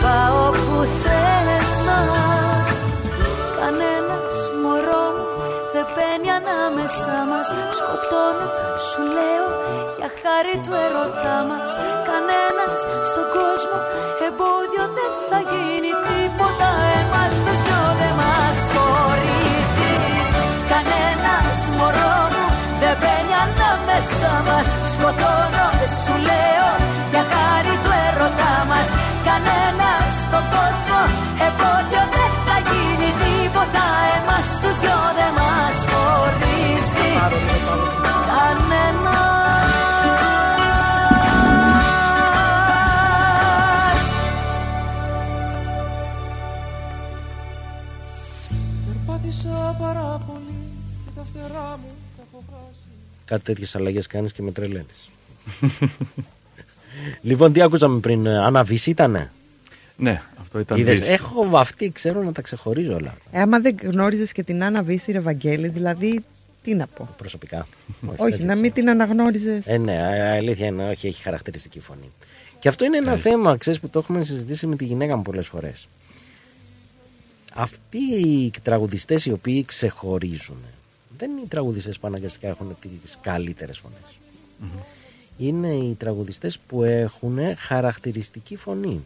Δεν 0.04 0.12
πάω 0.12 0.46
πουθενά. 0.64 2.02
Κανένας 3.60 4.38
μωρός 4.62 5.16
μου 5.18 5.28
δεν 5.74 5.86
μπαίνει 5.94 6.30
ανάμεσά 6.40 7.18
μας. 7.30 7.48
Σκοτώνω, 7.78 8.48
σου 8.88 9.02
λέω, 9.16 9.48
για 9.98 10.10
χάρη 10.20 10.56
του 10.64 10.74
ερωτά 10.86 11.38
μας. 11.50 11.70
Κανένας 12.10 12.80
στον 13.10 13.26
κόσμο 13.36 13.78
εμπόδιο 14.28 14.86
δεν 14.98 15.12
θα 15.30 15.40
γίνει 15.52 15.92
τίποτα. 16.08 16.70
Εμάς 17.02 17.34
τους 17.44 17.60
δυο 17.66 17.84
δεν 18.00 18.14
μας 18.22 18.60
χωρίζει. 18.74 19.94
Κανένας 20.72 21.60
μωρός 21.78 22.32
μου 22.36 22.48
δεν 22.82 22.96
μπαίνει 23.00 23.36
ανάμεσά 23.46 24.34
μας. 24.48 24.68
Σκοτώνω, 24.94 25.43
Περπάτησα 49.64 49.94
πάρα 49.94 50.22
πολύ 50.28 50.58
και 51.06 51.12
τα 51.16 51.24
φτερά 51.24 51.80
μου 51.82 51.88
τα 52.18 52.24
έχω 52.32 52.44
χάσει 52.52 52.90
Κάτι 53.26 53.44
τέτοιες 53.44 53.76
αλλαγές 53.76 54.08
κάνεις 54.08 54.34
και 54.34 54.42
με 54.42 54.52
τρελαίνεις. 54.52 55.10
λοιπόν, 57.22 57.54
τι 57.54 57.62
ακούσαμε 57.62 58.00
πριν, 58.00 58.26
ε, 58.26 58.38
Αναβίση 58.38 58.90
ήτανε; 58.90 59.32
Ναι, 59.98 60.22
αυτό 60.42 60.60
ήταν 60.60 60.78
Είδες, 60.80 61.00
Δύση. 61.00 61.12
έχω 61.12 61.50
βαφτεί, 61.50 61.92
ξέρω 61.92 62.24
να 62.24 62.32
τα 62.32 62.42
ξεχωρίζω 62.42 62.94
όλα. 62.96 63.16
Ε, 63.32 63.42
άμα 63.42 63.60
δεν 63.60 63.76
γνώριζες 63.84 64.32
και 64.32 64.44
την 64.44 64.64
Άννα 64.64 64.84
Βύση, 64.84 65.12
ρε 65.12 65.20
Βαγγέλη, 65.20 65.68
δηλαδή 65.68 66.24
τι 66.64 66.74
να 66.76 66.88
πω; 66.88 67.10
Προσωπικά. 67.18 67.68
Όχι, 68.18 68.36
δεν 68.38 68.46
να 68.46 68.54
το 68.54 68.60
μην 68.60 68.74
την 68.74 68.90
αναγνώριζες. 68.90 69.66
Ε, 69.68 69.78
ναι, 69.78 69.94
α- 70.02 70.34
αλήθεια 70.36 70.66
είναι, 70.66 70.90
όχι, 70.90 71.08
έχει 71.08 71.22
χαρακτηριστική 71.22 71.80
φωνή. 71.80 72.12
Και 72.60 72.68
αυτό 72.68 72.86
είναι 72.86 72.98
ένα 72.98 73.16
θέμα, 73.18 73.58
ξέρεις, 73.58 73.80
που 73.80 73.90
το 73.90 74.00
έχουμε 74.00 74.24
συζητήσει 74.24 74.68
με 74.68 74.76
τη 74.76 74.86
γυναίκα 74.86 75.16
μου 75.16 75.22
πολλές 75.22 75.48
φορές. 75.48 75.88
Αυτοί 77.56 77.98
οι 77.98 78.52
τραγουδιστές 78.64 79.26
οι 79.26 79.32
οποίοι 79.32 79.64
ξεχωρίζουν, 79.66 80.58
δεν 81.18 81.32
είναι 81.32 81.42
οι 81.42 81.48
τραγουδιστές 81.48 82.00
που 82.00 82.08
αναγκαστικά 82.08 82.48
έχουν 82.48 82.76
τις 83.04 83.18
καλύτερες 83.22 83.78
φωνές. 83.78 84.00
Είναι 85.38 85.68
οι 85.74 85.94
τραγουδιστές 86.00 86.60
που 86.68 86.84
έχουν 86.84 87.38
χαρακτηριστική 87.58 88.56
φωνή. 88.56 89.02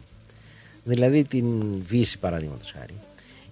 Δηλαδή 0.84 1.24
την 1.24 1.62
Βύση 1.88 2.18
παραδείγματος 2.18 2.72
χάρη. 2.78 2.94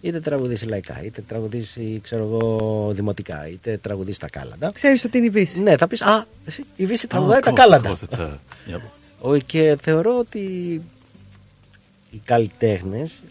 Είτε 0.01 0.21
τραγουδίσει 0.21 0.67
λαϊκά, 0.67 1.03
είτε 1.05 1.23
τραγουδίσει 1.23 2.01
ξέρω 2.03 2.23
εγώ, 2.23 2.91
δημοτικά, 2.95 3.49
είτε 3.49 3.79
τραγουδίσει 3.79 4.21
τα 4.21 4.29
κάλαντα. 4.29 4.73
Ξέρεις 4.73 5.05
ότι 5.05 5.17
είναι 5.19 5.27
η 5.27 5.31
Βύση; 5.31 5.61
Ναι, 5.63 5.77
θα 5.77 5.87
πεις 5.87 6.03
Α, 6.03 6.27
εσύ, 6.47 6.65
η 6.77 6.87
Βύση 6.87 7.07
τραγουδάει 7.07 7.39
of 7.39 7.43
τα 7.43 7.51
course, 7.51 7.55
κάλαντα. 7.55 7.91
of 7.91 7.93
course, 7.93 8.09
it's 8.09 8.19
her. 8.19 8.31
Yep. 8.75 8.81
Ο- 9.21 9.37
Και 9.37 9.77
θεωρώ 9.83 10.19
ότι 10.19 10.39
οι 12.11 12.21
καλλιτέχνες 12.25 13.23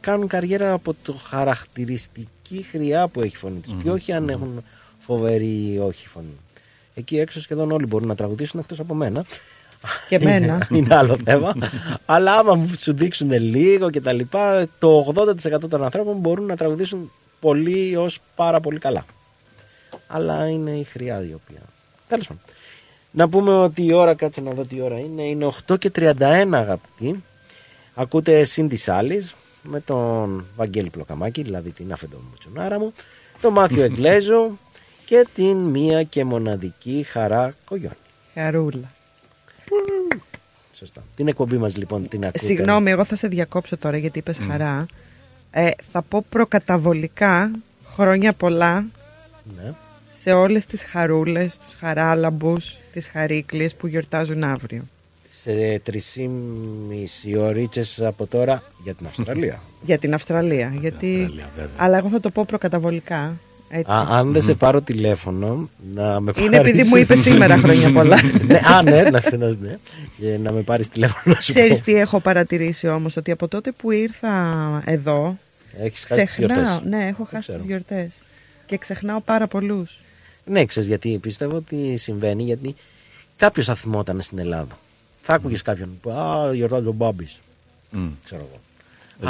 κάνουν 0.00 0.28
καριέρα 0.28 0.72
από 0.72 0.94
το 1.02 1.12
χαρακτηριστική 1.12 2.62
χρειά 2.70 3.08
που 3.08 3.20
έχει 3.20 3.34
η 3.34 3.38
φωνή 3.38 3.58
τη. 3.58 3.72
Μμμ, 3.72 3.82
Και 3.82 3.90
όχι 3.90 4.12
αν 4.12 4.28
έχουν 4.28 4.64
φοβερή 4.98 5.72
ή 5.72 5.78
όχι 5.78 6.08
φωνή. 6.08 6.36
Εκεί 6.94 7.18
έξω 7.18 7.40
σχεδόν 7.40 7.70
όλοι 7.70 7.86
μπορούν 7.86 8.08
να 8.08 8.14
τραγουδήσουν 8.14 8.60
εκτός 8.60 8.80
από 8.80 8.94
μένα. 8.94 9.24
Και 10.08 10.14
εμένα. 10.14 10.54
Είναι, 10.54 10.66
είναι 10.78 10.94
άλλο 10.94 11.16
θέμα. 11.24 11.54
Αλλά 12.06 12.32
άμα 12.32 12.54
μου 12.54 12.74
σου 12.78 12.92
δείξουν 12.92 13.32
λίγο 13.32 13.90
και 13.90 14.00
τα 14.00 14.12
λοιπά, 14.12 14.68
το 14.78 15.12
80% 15.16 15.68
των 15.68 15.84
ανθρώπων 15.84 16.16
μπορούν 16.16 16.46
να 16.46 16.56
τραγουδήσουν 16.56 17.10
πολύ 17.40 17.96
ως 17.96 18.18
πάρα 18.34 18.60
πολύ 18.60 18.78
καλά. 18.78 19.04
Αλλά 20.06 20.48
είναι 20.48 20.70
η 20.70 20.84
χρειά 20.84 21.14
η 21.14 21.32
οποία. 21.34 21.60
Τέλος 22.08 22.26
πάντων. 22.26 22.42
Να 23.10 23.28
πούμε 23.28 23.52
ότι 23.52 23.84
η 23.84 23.92
ώρα, 23.92 24.14
κάτσε 24.14 24.40
να 24.40 24.50
δω 24.50 24.64
τι 24.64 24.80
ώρα 24.80 24.98
είναι, 24.98 25.22
είναι 25.22 25.52
8 25.68 25.78
και 25.78 25.90
31 25.96 26.14
αγαπητοί. 26.52 27.22
Ακούτε 27.94 28.44
Σίντι 28.44 28.76
Σάλης 28.76 29.34
με 29.66 29.80
τον 29.80 30.44
Βαγγέλη 30.56 30.90
Πλοκαμάκη, 30.90 31.42
δηλαδή 31.42 31.70
την 31.70 31.92
άφεντο 31.92 32.16
μουτσουνάρα 32.30 32.78
μου, 32.78 32.92
τον 33.40 33.52
Μάθιο 33.52 33.82
Εγκλέζο 33.88 34.58
και 35.04 35.26
την 35.34 35.56
μία 35.56 36.02
και 36.02 36.24
μοναδική 36.24 37.06
Χαρά 37.08 37.54
Κογιόνι. 37.64 37.94
Χαρούλα. 38.34 38.90
Σωστά. 40.72 41.02
Την 41.16 41.28
εκπομπή 41.28 41.56
μας 41.56 41.76
λοιπόν 41.76 42.08
την 42.08 42.24
ακούτε. 42.24 42.44
Συγγνώμη, 42.44 42.90
εγώ 42.90 43.04
θα 43.04 43.16
σε 43.16 43.28
διακόψω 43.28 43.76
τώρα 43.76 43.96
γιατί 43.96 44.18
είπες 44.18 44.38
χαρά. 44.48 44.86
Ε, 45.50 45.70
θα 45.92 46.02
πω 46.02 46.24
προκαταβολικά 46.28 47.50
χρόνια 47.94 48.32
πολλά 48.32 48.84
Ναι. 49.56 49.72
σε 50.12 50.32
όλες 50.32 50.66
τις 50.66 50.82
χαρούλες, 50.84 51.58
τους 51.58 51.74
χαράλαμπους, 51.74 52.76
τις 52.92 53.08
χαρίκλειες 53.08 53.74
που 53.74 53.86
γιορτάζουν 53.86 54.44
αύριο. 54.44 54.82
Σε 55.46 55.82
3,5 55.86 57.38
ώρες 57.38 58.00
από 58.04 58.26
τώρα 58.26 58.62
για 58.82 58.94
την 58.94 59.06
Αυστραλία. 59.06 59.60
Για 59.86 59.98
την 59.98 60.14
Αυστραλία. 60.14 60.72
Γιατί... 60.80 61.30
Αλλά 61.76 61.96
εγώ 61.96 62.08
θα 62.08 62.20
το 62.20 62.30
πω 62.30 62.44
προκαταβολικά. 62.44 63.36
Έτσι. 63.68 63.92
Α, 63.92 64.06
αν 64.10 64.32
δεν 64.32 64.42
σε 64.42 64.54
πάρω 64.54 64.80
τηλέφωνο, 64.80 65.68
να 65.94 66.20
με 66.20 66.32
πάρεις... 66.32 66.46
Είναι 66.46 66.56
επειδή 66.56 66.88
μου 66.88 66.96
είπες 66.96 67.20
σήμερα 67.20 67.56
χρόνια 67.56 67.92
πολλά. 67.92 68.16
ναι, 68.46 68.60
α, 68.64 68.82
ναι, 68.82 69.02
να, 69.02 69.36
να, 69.36 69.46
ναι, 69.46 69.78
και 70.18 70.38
να 70.42 70.52
με 70.52 70.60
πάρεις 70.60 70.88
τηλέφωνο 70.88 71.34
να 71.34 71.40
σου 71.40 71.52
Ξέρεις 71.52 71.78
πω. 71.78 71.84
τι 71.84 71.94
έχω 71.94 72.20
παρατηρήσει 72.20 72.88
όμως, 72.88 73.16
ότι 73.16 73.30
από 73.30 73.48
τότε 73.48 73.72
που 73.72 73.90
ήρθα 73.90 74.82
εδώ, 74.86 75.38
Έχεις 75.82 76.04
χάσει 76.04 76.24
τις 76.24 76.30
ξεχνάω, 76.30 76.62
γιορτές. 76.62 76.90
ναι, 76.90 77.06
έχω 77.06 77.24
χάσει 77.30 77.52
τις 77.52 77.64
γιορτές. 77.64 78.22
Και 78.66 78.76
ξεχνάω 78.78 79.20
πάρα 79.20 79.46
πολλούς. 79.46 80.00
Ναι, 80.44 80.64
ξέρεις 80.64 80.88
γιατί 80.88 81.18
πιστεύω 81.22 81.56
ότι 81.56 81.96
συμβαίνει, 81.96 82.42
γιατί 82.42 82.74
κάποιος 83.36 83.66
θα 83.66 83.74
θυμόταν 83.74 84.20
στην 84.20 84.38
Ελλάδα. 84.38 84.78
Θα 85.28 85.34
άκουγες 85.34 85.62
κάποιον 85.62 85.98
που 86.02 86.10
«Α, 86.10 86.54
γιορτάζει 86.54 86.86
ο 86.86 86.92
Μπάμπης». 86.92 87.40
Μμ. 87.90 88.08
Ξέρω 88.24 88.48
εγώ. 88.50 88.60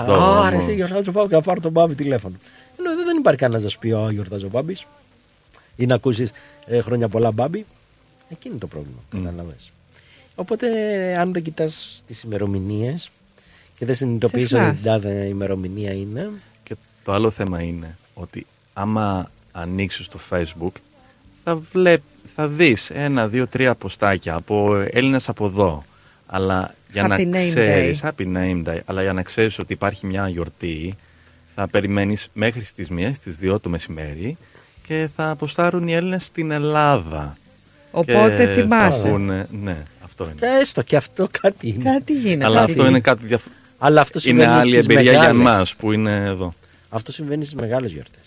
Εδώ, 0.02 0.14
Α, 0.23 0.51
ρε, 0.51 0.56
όμως. 0.56 0.66
εσύ 0.68 0.74
γιορτάζει 0.77 1.09
ο 1.09 1.12
Μπάμπης, 1.12 1.31
να 1.32 1.40
πάρω 1.43 1.60
τον 1.60 1.70
Μπάμπη 1.73 1.94
τηλέφωνο. 1.94 2.35
Ενώ 2.78 2.90
εδώ 2.90 3.05
δεν 3.05 3.16
υπάρχει 3.16 3.40
κανένας 3.40 3.62
να 3.62 3.68
σου 3.68 3.78
πει 3.78 3.93
«Α, 3.93 4.10
γιορτάζει 4.12 4.44
ο 4.44 4.48
Μπάμπης». 4.48 4.86
Ή 5.77 5.86
να 5.86 5.94
ακούσεις 5.94 6.31
ε, 6.66 6.81
χρόνια 6.81 7.09
πολλά 7.09 7.31
Μπάμπη. 7.31 7.66
Εκεί 8.28 8.48
είναι 8.48 8.59
το 8.59 8.66
πρόβλημα, 8.66 8.98
κατάλαβες. 9.10 9.70
Οπότε, 10.35 10.66
αν 11.18 11.32
δεν 11.32 11.43
κοιτάς 11.43 12.02
τις 12.06 12.23
ημερομηνίες 12.23 13.10
και 13.78 13.85
δεν 13.86 13.94
συνειδητοποιείς 13.94 14.52
ότι 14.52 14.60
Ξεχνάς. 14.62 14.82
την 14.82 14.90
τάδε 14.90 15.24
ημερομηνία 15.24 15.93
είναι, 15.93 16.31
Και 16.62 16.77
το 17.05 17.12
άλλο 17.12 17.31
θέμα 17.31 17.62
είναι 17.62 17.97
ότι 18.14 18.47
άμα 18.73 19.31
ανοίξεις 19.52 20.09
το 20.09 20.18
facebook 20.31 20.73
θα, 21.44 21.56
βλέπ, 21.56 22.01
θα 22.38 22.48
δεις 22.48 22.90
ένα, 22.90 23.28
δύο, 23.28 23.46
τρία 23.46 23.74
ποστάκια 23.74 24.34
από 24.34 24.84
Έλληνες 24.90 25.28
από 25.28 25.46
εδώ. 25.46 25.84
Αλλά 26.26 26.74
για 26.92 27.04
Happy 27.04 27.08
να 27.08 27.16
name 27.16 27.46
ξέρεις, 27.48 28.00
day. 28.02 28.08
happy 28.08 28.36
name 28.36 28.64
day, 28.68 28.78
αλλά 28.84 29.02
για 29.02 29.12
να 29.12 29.22
ξέρεις 29.22 29.58
ότι 29.58 29.72
υπάρχει 29.72 30.06
μια 30.06 30.28
γιορτή 30.28 30.94
θα 31.54 31.68
περιμένεις 31.68 32.28
μέχρι 32.32 32.64
στις 32.64 32.88
1, 32.90 33.10
στις 33.14 33.38
2 33.42 33.60
το 33.60 33.68
μεσημέρι 33.68 34.36
και 34.86 35.08
θα 35.16 35.30
αποστάρουν 35.30 35.88
οι 35.88 35.94
Έλληνες 35.94 36.24
στην 36.24 36.50
Ελλάδα. 36.50 37.36
Οπότε 37.90 38.46
Και 38.46 38.60
θυμάσαι. 38.60 39.00
θα 39.00 39.08
πούνε- 39.08 39.46
ναι, 39.62 39.76
αυτό 40.04 40.24
είναι. 40.24 40.34
και 40.38 40.46
έστω 40.60 40.82
και 40.82 40.96
αυτό 40.96 41.28
κάτι 41.40 41.68
είναι. 41.68 41.90
Κάτι 41.92 42.12
γίνεται. 42.12 42.44
Αλλά 42.44 42.60
κάτι 42.60 42.70
αυτό 42.72 42.86
είναι 42.86 43.00
κάτι 43.00 43.26
διαφορετικό. 43.26 43.64
Αλλά 43.78 44.00
αυτό 44.00 44.18
Είναι 44.24 44.28
συμβαίνει 44.40 44.60
άλλη 44.60 44.72
στις 44.72 44.84
εμπειρία 44.84 45.02
για 45.10 45.20
μεγάλες. 45.20 45.40
εμάς 45.40 45.74
που 45.74 45.92
είναι 45.92 46.24
εδώ. 46.24 46.54
Αυτό 46.88 47.12
συμβαίνει 47.12 47.44
στις 47.44 47.60
μεγάλες 47.60 47.92
γιορτές. 47.92 48.20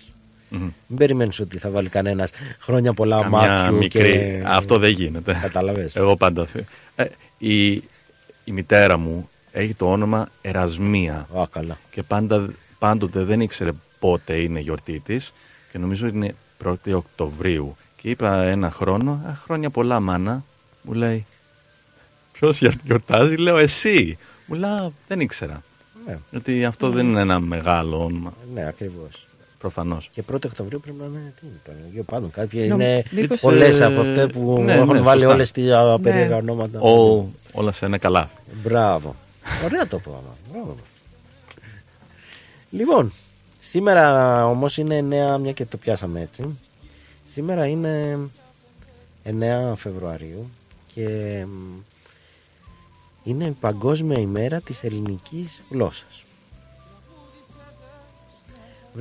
Μμμ. 0.49 0.69
Μην 0.87 0.97
περιμένεις 0.97 1.39
ότι 1.39 1.57
θα 1.57 1.69
βάλει 1.69 1.89
κανένας 1.89 2.29
χρόνια 2.59 2.93
πολλά 2.93 3.21
Καμιά 3.21 3.37
μάθιου 3.37 3.75
μικρή. 3.77 4.11
και... 4.11 4.43
Αυτό 4.45 4.77
δεν 4.77 4.91
γίνεται. 4.91 5.37
Καταλαβες. 5.41 5.95
Εγώ 5.95 6.15
πάντα. 6.15 6.45
θε- 6.45 6.65
Ε, 6.95 7.05
η, 7.37 7.71
η 8.43 8.51
μητέρα 8.51 8.97
μου 8.97 9.29
έχει 9.51 9.73
το 9.73 9.91
όνομα 9.91 10.29
Ερασμία. 10.41 11.27
Α, 11.37 11.43
καλά. 11.51 11.77
Και 11.91 12.03
πάντα, 12.03 12.49
πάντοτε 12.79 13.23
δεν 13.23 13.41
ήξερε 13.41 13.71
πότε 13.99 14.33
είναι 14.35 14.59
η 14.59 14.61
γιορτή 14.61 14.99
της. 15.05 15.33
Και 15.71 15.77
νομίζω 15.77 16.07
ότι 16.07 16.15
είναι 16.15 16.35
1η 16.65 16.93
Οκτωβρίου. 16.93 17.75
Και 18.01 18.09
είπα 18.09 18.41
ένα 18.43 18.71
χρόνο, 18.71 19.11
«Α, 19.27 19.33
χρόνια 19.43 19.69
πολλά 19.69 19.99
μάνα. 19.99 20.43
Μου 20.81 20.93
λέει, 20.93 21.25
Ποιος 22.31 22.61
γιορτάζει, 22.83 23.35
λέω 23.35 23.57
εσύ. 23.57 24.17
Μου 24.45 24.55
λέει, 24.55 24.93
δεν 25.07 25.19
ήξερα. 25.19 25.63
Ναι. 26.07 26.17
Ότι 26.35 26.65
αυτό 26.65 26.89
δεν 26.89 27.05
είναι 27.09 27.19
ένα 27.21 27.39
μεγάλο 27.39 28.03
όνομα. 28.03 28.33
Ναι, 28.53 28.67
ακριβώς. 28.67 29.27
Προφανώς. 29.59 30.09
Και 30.13 30.23
1η 30.31 30.45
Οκτωβρίου 30.45 30.79
πρέπει 30.79 30.97
να 30.99 31.05
είναι. 31.05 31.33
Τι 31.39 31.45
είναι, 31.47 31.59
Παναγία 31.65 32.03
πάντων. 32.03 32.31
Κάποια 32.31 32.65
Νομ- 32.65 32.81
είναι 32.81 33.03
μήπως, 33.11 33.39
πολλές 33.39 33.79
ε, 33.79 33.85
από 33.85 34.01
αυτέ 34.01 34.27
που 34.27 34.61
ναι, 34.61 34.73
έχουν 34.73 34.93
ναι, 34.93 34.99
βάλει 35.01 35.19
σωστά. 35.19 35.33
όλες 35.35 35.51
τις 35.51 35.65
περίεργα 36.01 36.35
ονόματα. 36.35 36.79
All- 36.81 37.25
όλα 37.51 37.71
σε 37.71 37.85
ένα 37.85 37.97
καλά. 37.97 38.29
Μπράβο. 38.63 39.15
Ωραία 39.65 39.87
το 39.87 39.99
πράγμα. 39.99 40.35
Μπράβο. 40.51 40.75
Λοιπόν, 42.71 43.13
σήμερα 43.59 44.45
όμως 44.47 44.77
είναι 44.77 44.97
9, 45.35 45.37
μια 45.39 45.51
και 45.51 45.65
το 45.65 45.77
πιάσαμε 45.77 46.21
έτσι. 46.21 46.57
Σήμερα 47.31 47.65
είναι 47.65 48.17
9 49.23 49.73
Φεβρουαρίου 49.75 50.49
και 50.93 51.07
μ, 51.47 51.79
είναι 53.23 53.43
η 53.45 53.55
Παγκόσμια 53.59 54.19
ημέρα 54.19 54.61
της 54.61 54.83
ελληνικής 54.83 55.61
γλώσσας. 55.69 56.23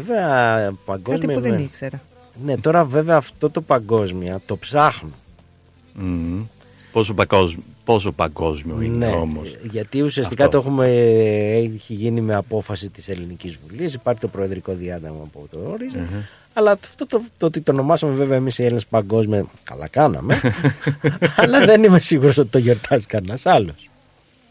Βέβαια, 0.03 0.73
παγκόσμια 0.85 1.19
Κάτι 1.27 1.35
που 1.35 1.41
δεν 1.41 1.51
ημέρα- 1.51 1.63
ήξερα. 1.65 2.01
Ναι, 2.45 2.57
τώρα 2.57 2.85
βέβαια 2.85 3.17
αυτό 3.17 3.51
το 3.51 3.61
παγκόσμια 3.61 4.41
το 4.47 4.57
ψάχνω. 4.57 5.11
Μμμ. 5.95 6.43
Πόσο, 6.93 7.15
παγκόσμιο, 7.15 7.63
πόσο 7.85 8.13
παγκόσμιο 8.13 8.81
είναι 8.81 9.07
Ναι, 9.07 9.13
όμως. 9.13 9.55
γιατί 9.71 10.03
ουσιαστικά 10.03 10.45
Αυτό. 10.45 10.57
το 10.61 10.69
έχουμε, 10.69 10.87
έχει 11.75 11.93
γίνει 11.95 12.21
με 12.21 12.35
απόφαση 12.35 12.89
της 12.91 13.09
Ελληνικής 13.09 13.59
Βουλής, 13.67 13.95
υπάρχει 13.95 14.21
το 14.21 14.29
προεδρικό 14.29 14.73
διάταγμα 14.73 15.29
που 15.33 15.47
το 15.51 15.59
ορίζει, 15.73 15.99
Μμμ. 15.99 16.21
αλλά 16.53 16.71
αυτό 16.71 17.07
το, 17.07 17.23
το 17.37 17.47
ότι 17.47 17.61
το 17.61 17.73
ονομάσαμε 17.73 18.13
βέβαια 18.15 18.37
εμείς 18.37 18.59
οι 18.59 18.63
Έλληνες 18.63 18.87
παγκόσμια, 18.87 19.47
καλά 19.65 19.89
κάναμε, 19.89 20.41
αλλά 21.43 21.65
δεν 21.65 21.85
είμαι 21.85 22.01
σίγουρος 22.01 22.37
ότι 22.39 22.49
το 22.49 22.59
γιορτάζει 22.59 23.07
κανένας 23.07 23.47
άλλος. 23.47 23.91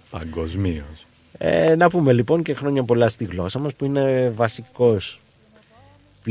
Παγκοσμίως. 0.09 1.05
Ε, 1.37 1.75
να 1.75 1.89
πούμε 1.89 2.13
λοιπόν 2.13 2.43
και 2.43 2.53
χρόνια 2.53 2.83
πολλά 2.83 3.09
στη 3.09 3.23
γλώσσα 3.25 3.59
μας 3.59 3.73
που 3.73 3.85
είναι 3.85 4.31
βασικός 4.35 5.19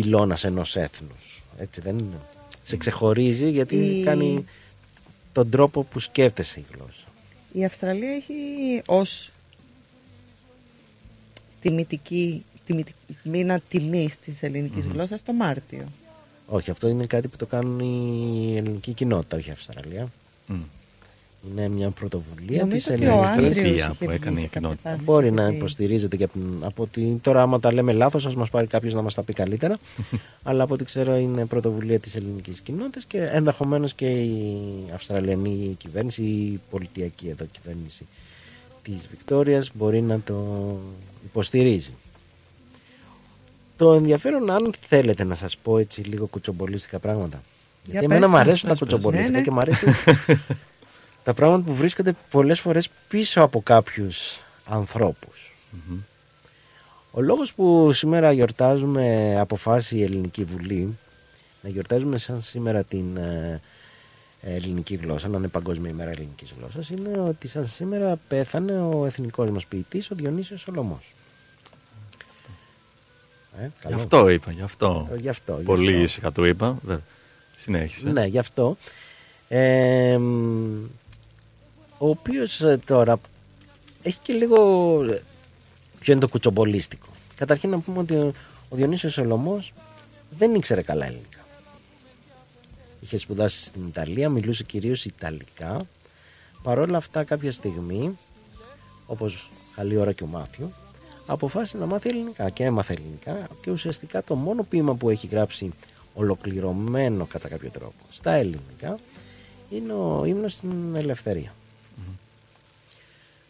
πυλώνας 0.03 0.45
ενός 0.45 0.77
έθνους. 0.77 1.43
Έτσι 1.59 1.81
δεν 1.81 1.99
είναι. 1.99 2.19
Σε 2.63 2.77
ξεχωρίζει 2.77 3.51
γιατί 3.51 3.77
Η- 3.77 4.03
κάνει 4.05 4.45
τον 5.33 5.51
τρόπο 5.51 5.83
που 5.83 5.99
σκέφτεσαι 5.99 6.61
η 6.61 6.65
γλώσσα. 6.75 7.05
Η 7.53 7.65
Αυστραλία 7.65 8.11
έχει 8.11 8.35
ως 8.87 9.31
τιμητική, 11.61 12.45
τιμητική 12.67 13.17
μήνα 13.23 13.61
τιμής 13.69 14.19
της 14.25 14.43
ελληνικής 14.43 14.85
Μμμ. 14.85 14.93
γλώσσας 14.93 15.23
το 15.23 15.33
Μάρτιο. 15.33 15.85
Όχι, 16.47 16.71
αυτό 16.71 16.89
είναι 16.89 17.07
κάτι 17.07 17.29
που 17.29 17.37
το 17.37 17.47
κάνουν 17.47 17.79
η 17.81 18.57
ελληνική 18.57 18.93
κοινότητα, 18.93 19.37
όχι 19.37 19.49
η 19.49 19.53
Αυστραλία. 19.53 20.09
Μμ. 20.47 20.61
Είναι 21.51 21.69
μια 21.69 21.91
πρωτοβουλία 21.91 22.59
Νομίζω 22.59 22.77
της 22.77 22.89
ότι 22.89 23.07
ο 23.07 23.09
ελληνικής 23.09 23.29
Άντριος 23.31 23.51
Αστασία 23.51 23.73
είχε 23.75 23.89
που 23.89 23.95
βγει 24.07 24.15
έκανε 24.15 24.37
σε 24.39 24.43
η 24.43 24.49
κάποια 24.49 24.61
κοινότητα. 24.61 24.91
φάση 24.91 25.03
Μπορεί 25.05 25.27
και 25.29 25.33
να 25.35 25.47
ότι- 25.47 25.57
υποστηρίζεται 25.57 26.17
και 26.17 26.25
από, 26.25 26.39
από 26.63 26.83
ότι 26.83 27.19
τώρα 27.23 27.43
άμα 27.43 27.61
τα 27.61 27.73
λέμε 27.73 27.93
λάθος 27.93 28.27
ας 28.27 28.35
μας 28.35 28.51
πάρει 28.51 28.67
κάποιος 28.67 28.95
να 28.95 29.03
μας 29.03 29.15
τα 29.15 29.23
πει 29.23 29.33
καλύτερα 29.33 29.77
αλλά 30.43 30.63
από 30.63 30.75
ό,τι 30.75 30.85
ξέρω 30.85 31.17
είναι 31.17 31.47
πρωτοβουλία 31.47 31.99
της 31.99 32.15
ελληνικής 32.17 32.61
κοινότητας 32.61 33.05
και 33.05 33.23
ενδεχομένως 33.23 33.95
και 33.95 34.07
η 34.07 34.57
Αυστραλιανή 34.95 35.75
κυβέρνηση 35.79 36.23
ή 36.23 36.45
η 36.47 36.61
πολιτιακή 36.71 37.29
εδώ 37.29 37.45
κυβέρνηση 37.45 38.07
της 38.83 39.07
Βικτόριας 39.11 39.71
μπορεί 39.75 40.01
να 40.03 40.21
το 40.21 40.45
υποστηρίζει. 41.25 41.91
Το 43.77 43.93
ενδιαφέρον 43.93 44.51
αν 44.51 44.71
θέλετε 44.89 45.25
να 45.25 45.35
σας 45.35 45.57
πω 45.57 45.79
έτσι 45.79 46.01
λίγο 46.01 46.27
κουτσομπολίστικα 46.27 46.99
πράγματα 46.99 47.43
γιατί 47.85 48.07
πες, 48.07 48.17
εμένα 48.17 48.27
μου 48.29 48.33
πες, 48.37 48.43
αρέσουν 48.43 48.69
τα 48.69 48.75
πες, 48.75 48.79
πες. 48.79 48.89
κουτσομπολίστικα 48.89 49.31
Ναι, 49.33 49.39
ναι. 49.39 49.45
και 49.45 49.51
μου 49.51 49.59
αρέσει 49.61 49.87
τα 51.27 51.35
πράγματα 51.35 51.69
που 51.69 51.75
βρίσκονται 51.75 52.15
πολλές 52.31 52.61
φορές 52.61 52.89
πίσω 53.09 53.43
από 53.43 53.63
κάποιους 53.63 54.41
ανθρώπους. 54.65 55.55
Ο 57.11 57.21
λόγος 57.21 57.53
που 57.53 57.93
σήμερα 57.93 58.33
γιορτάζουμε 58.33 59.37
αποφάσισε 59.41 59.97
η 59.97 60.03
Ελληνική 60.03 60.45
Βουλή 60.45 60.99
να 61.63 61.69
γιορτάζουμε 61.69 62.19
σαν 62.19 62.43
σήμερα 62.43 62.83
την 62.83 63.17
ε, 63.17 63.61
ελληνική 64.43 64.95
γλώσσα, 64.95 65.29
να 65.29 65.39
είναι 65.39 65.49
παγκόσμια 65.49 65.91
ημέρα 65.91 66.11
ελληνικής 66.11 66.55
γλώσσας 66.59 66.91
είναι 66.91 67.19
ότι 67.19 67.49
σαν 67.49 67.67
σήμερα 67.67 68.19
πέθανε 68.29 68.81
ο 68.81 69.07
εθνικός 69.07 69.51
μας 69.51 69.67
ποιητής 69.67 70.11
ο 70.11 70.15
Διονύσιος 70.15 70.61
Σολομός. 70.61 71.15
Ε, 73.59 73.63
Γι' 73.65 73.71
καλό. 73.83 73.95
αυτό 73.95 74.29
είπα, 74.29 74.53
γι' 74.53 74.63
αυτό. 74.63 75.09
Ε, 75.13 75.17
γι' 75.17 75.29
αυτό, 75.29 75.57
γι' 75.59 75.65
Πολύ 75.65 75.91
αυτό. 75.91 76.03
ήσυχα 76.03 76.33
το 76.33 76.47
είπα. 76.47 76.79
Βέβαια. 76.83 77.03
Συνέχισε. 77.57 78.09
Ναι, 78.11 78.25
γι' 78.25 78.39
αυτό. 78.39 78.77
Ε, 79.49 80.17
μ, 80.19 80.85
ο 81.99 82.09
οποίος 82.09 82.61
ε, 82.61 82.81
τώρα 82.87 83.21
έχει 84.03 84.19
και 84.23 84.33
λίγο... 84.33 84.57
ε, 85.11 85.23
Ποιο 85.99 86.13
είναι 86.13 86.23
το 86.23 86.29
κουτσομπολίστικο. 86.29 87.07
Καταρχήν 87.37 87.71
να 87.71 87.79
πούμε 87.79 87.99
ότι 87.99 88.15
ο, 88.15 88.33
ο 88.69 88.77
Διονύσιος 88.77 89.13
Σολομός 89.13 89.73
δεν 90.39 90.55
ήξερε 90.55 90.83
καλά 90.83 91.07
ελληνικά. 91.07 91.47
Είχε 93.01 93.19
σπουδάσει 93.19 93.65
στην 93.65 93.87
Ιταλία, 93.87 94.29
μιλούσε 94.29 94.65
κυρίως 94.65 95.05
Ιταλικά. 95.05 95.87
Παρ' 96.63 96.79
όλα 96.79 96.97
αυτά 96.97 97.25
κάποια 97.25 97.53
στιγμή, 97.53 98.19
όπως 99.07 99.51
καλή 99.77 99.97
ώρα 99.97 100.13
και 100.13 100.23
ο 100.23 100.27
Μάθιο, 100.27 100.73
αποφάσισε 101.27 101.79
να 101.79 101.87
μάθει 101.87 102.09
ελληνικά 102.09 102.51
και 102.51 102.65
έμαθε 102.65 102.93
ελληνικά 102.93 103.49
και 103.61 103.71
ουσιαστικά 103.71 104.25
το 104.25 104.35
μόνο 104.35 104.63
ποίημα 104.63 104.95
που 104.95 105.11
έχει 105.11 105.27
γράψει 105.27 105.73
ολοκληρωμένο 106.15 107.27
κατά 107.27 107.49
κάποιο 107.49 107.71
τρόπο 107.71 108.05
στα 108.11 108.33
ελληνικά 108.33 108.99
είναι 109.71 109.93
ο 109.93 110.25
ύμνος 110.25 110.53
στην 110.53 110.95
ελευθερία 110.95 111.55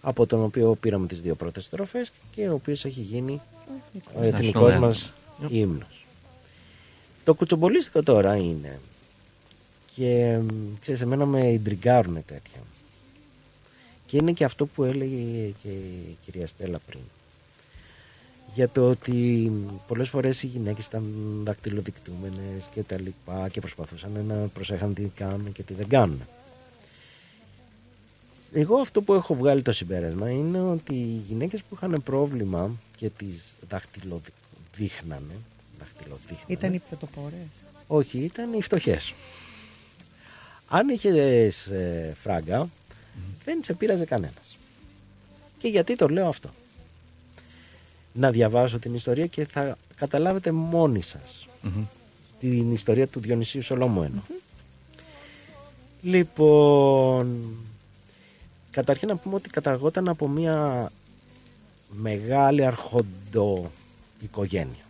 από 0.08 0.26
τον 0.26 0.42
οποίο 0.42 0.74
πήραμε 0.74 1.06
τις 1.06 1.20
δύο 1.20 1.34
πρώτες 1.34 1.64
στροφές 1.64 2.12
και 2.30 2.48
ο 2.48 2.54
οποίος 2.54 2.84
έχει 2.84 3.00
γίνει 3.00 3.40
ο 4.14 4.22
εθνικός 4.22 4.74
National 4.74 4.78
μας 4.78 5.12
anthem. 5.42 5.50
ύμνος. 5.50 6.06
Το 7.24 7.34
κουτσομπολίστικο 7.34 8.02
τώρα 8.02 8.36
είναι 8.36 8.80
και 9.94 10.38
μ, 10.42 10.48
ξέρεις 10.80 11.00
εμένα 11.00 11.26
με 11.26 11.46
ιντριγκάρουν 11.46 12.14
τέτοια. 12.14 12.60
Και 14.06 14.16
είναι 14.16 14.32
και 14.32 14.44
αυτό 14.44 14.66
που 14.66 14.84
έλεγε 14.84 15.52
και 15.62 15.68
η 15.68 16.16
κυρία 16.24 16.46
Στέλλα 16.46 16.78
πριν. 16.86 17.00
Για 18.54 18.68
το 18.68 18.90
ότι 18.90 19.52
πολλές 19.86 20.08
φορές 20.08 20.42
οι 20.42 20.46
γυναίκες 20.46 20.86
ήταν 20.86 21.04
δακτυλοδεικτούμενες 21.44 22.68
και 22.74 22.82
τα 22.82 23.00
λοιπά 23.00 23.48
και 23.48 23.60
προσπαθούσαν 23.60 24.24
να 24.28 24.34
προσέχαν 24.34 24.94
τι 24.94 25.02
κάνουν 25.02 25.52
και 25.52 25.62
τι 25.62 25.74
δεν 25.74 25.88
κάνουν. 25.88 26.20
Εγώ 28.58 28.76
αυτό 28.76 29.02
που 29.02 29.14
έχω 29.14 29.34
βγάλει 29.34 29.62
το 29.62 29.72
συμπέρασμα 29.72 30.30
είναι 30.30 30.60
ότι 30.60 30.94
οι 30.94 31.22
γυναίκες 31.28 31.60
που 31.62 31.74
είχαν 31.74 32.02
πρόβλημα 32.02 32.70
και 32.96 33.08
τις 33.08 33.56
δαχτυλοδείχνανε, 33.68 35.34
δαχτυλοδείχνανε 35.78 36.44
Ήταν 36.46 36.74
οι 36.74 36.78
πρωτοπόρες; 36.78 37.46
όχι, 37.86 38.18
ήταν 38.18 38.52
οι 38.52 38.62
φτωχές. 38.62 39.14
Αν 40.68 40.88
είχες 40.88 41.72
φράγκα, 42.22 42.68
δεν 43.44 43.60
σε 43.64 43.74
πείραζε 43.74 44.04
κανένας. 44.04 44.58
Και 45.58 45.68
γιατί 45.68 45.96
το 45.96 46.08
λέω 46.08 46.28
αυτό; 46.28 46.50
Να 48.12 48.30
διαβάσω 48.30 48.78
την 48.78 48.94
ιστορία 48.94 49.26
και 49.26 49.44
θα 49.44 49.78
καταλάβετε 49.96 50.52
μόνοι 50.52 51.02
σας 51.02 51.48
την 52.40 52.72
ιστορία 52.72 53.06
του 53.06 53.20
Διονυσίου 53.20 53.62
Σολομού 53.62 54.02
εννοώ. 54.02 54.22
Λοιπόν, 56.02 57.56
καταρχήν 58.76 59.08
να 59.08 59.16
πούμε 59.16 59.34
ότι 59.34 59.48
καταγόταν 59.50 60.08
από 60.08 60.28
μια 60.28 60.90
μεγάλη 61.88 62.64
αρχοντο 62.64 63.70
οικογένεια. 64.20 64.84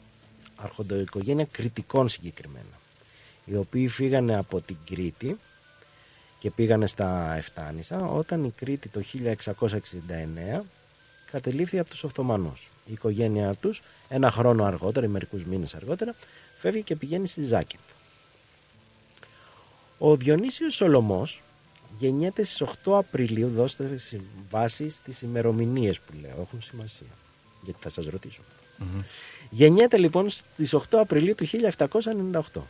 Αρχοντο 0.57 1.01
οικογένεια 1.01 1.45
κριτικών 1.51 2.09
συγκεκριμένα. 2.09 2.81
Οι 3.45 3.57
οποίοι 3.57 3.89
φύγανε 3.89 4.37
από 4.37 4.61
την 4.61 4.77
Κρήτη 4.87 5.39
και 6.39 6.51
πήγανε 6.51 6.87
στα 6.87 7.35
Εφτάνησα 7.35 8.07
όταν 8.07 8.45
η 8.45 8.53
Κρήτη 8.57 8.89
το 8.89 9.03
1669 10.59 10.63
κατελήφθη 11.31 11.79
από 11.79 11.91
τους 11.91 12.05
Οθωμανούς. 12.05 12.71
Η 12.87 12.93
οικογένειά 12.93 13.55
τους 13.55 13.83
ένα 14.09 14.31
χρόνο 14.31 14.65
αργότερα 14.65 15.07
ή 15.07 15.09
μερικούς 15.09 15.45
μήνες 15.45 15.75
αργότερα 15.75 16.15
φεύγει 16.59 16.83
και 16.83 16.97
πηγαίνει 16.97 17.27
στη 17.27 17.43
Ζάκυνθο. 17.43 17.95
Ο 19.99 20.17
Διονύσιος 20.17 20.75
Σολομός 20.75 21.41
γεννιέται 21.99 22.45
στις 22.45 22.61
8 22.85 22.97
Απριλίου, 22.99 23.49
δώστε 23.49 23.99
βάση 24.51 24.89
στις 24.89 25.23
ημερομηνίες 25.23 26.01
που 26.01 26.13
λέω, 26.23 26.41
έχουν 26.41 26.61
σημασία, 26.63 27.07
γιατί 27.63 27.79
θα 27.83 27.89
σας 27.89 28.07
ρωτήσω. 28.07 28.41
Γεννιέται 29.51 29.99
λοιπόν 29.99 30.31
στις 30.31 30.75
8 30.75 30.81
Απριλίου 30.99 31.35
του 31.35 31.47
1798. 32.55 32.61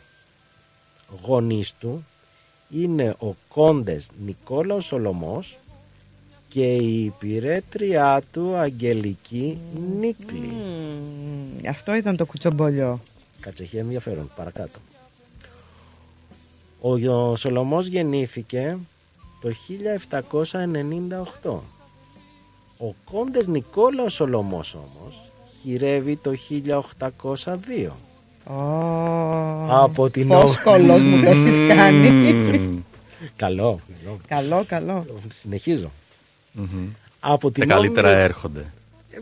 Γονείς 1.25 1.73
του 1.79 2.05
είναι 2.69 3.15
ο 3.19 3.33
κόντες 3.47 4.09
Νικόλαος 4.25 4.85
Σολομός 4.85 5.57
και 6.49 6.75
η 6.75 7.03
υπηρέτριά 7.03 8.21
του 8.31 8.55
Αγγελική 8.55 9.57
Νίκλη. 9.99 10.37
Μμμ, 10.39 11.67
Αυτό 11.69 11.93
ήταν 11.95 12.15
το 12.17 12.25
κουτσομπολιό. 12.25 12.99
Κάτσε, 13.39 13.63
έχει 13.63 13.77
ενδιαφέρον. 13.77 14.31
Παρακάτω. 14.35 14.79
Ο 16.81 16.97
Γιο- 16.97 17.35
Σολομός 17.37 17.85
γεννήθηκε 17.85 18.77
το 19.41 19.49
1798. 21.43 21.59
Ο 22.79 22.93
κόντες 23.11 23.47
Νικόλαος 23.47 24.13
Σολομός 24.13 24.73
όμως 24.73 25.21
χειρεύει 25.61 26.15
το 26.15 26.31
1802. 26.33 27.91
Από 29.69 30.09
την 30.09 30.27
Φόσκολος 30.27 31.03
μου 31.03 31.23
το 31.23 31.29
έχεις 31.29 31.57
κάνει. 31.75 32.83
Καλό. 33.35 33.79
καλό. 34.03 34.19
Καλό, 34.27 34.63
καλό. 34.67 35.05
Συνεχίζω. 35.31 35.91
Από 37.19 37.51
την 37.51 37.67
Τα 37.67 37.73
καλύτερα 37.75 38.07
νόμιμη- 38.07 38.25
έρχονται. 38.29 38.65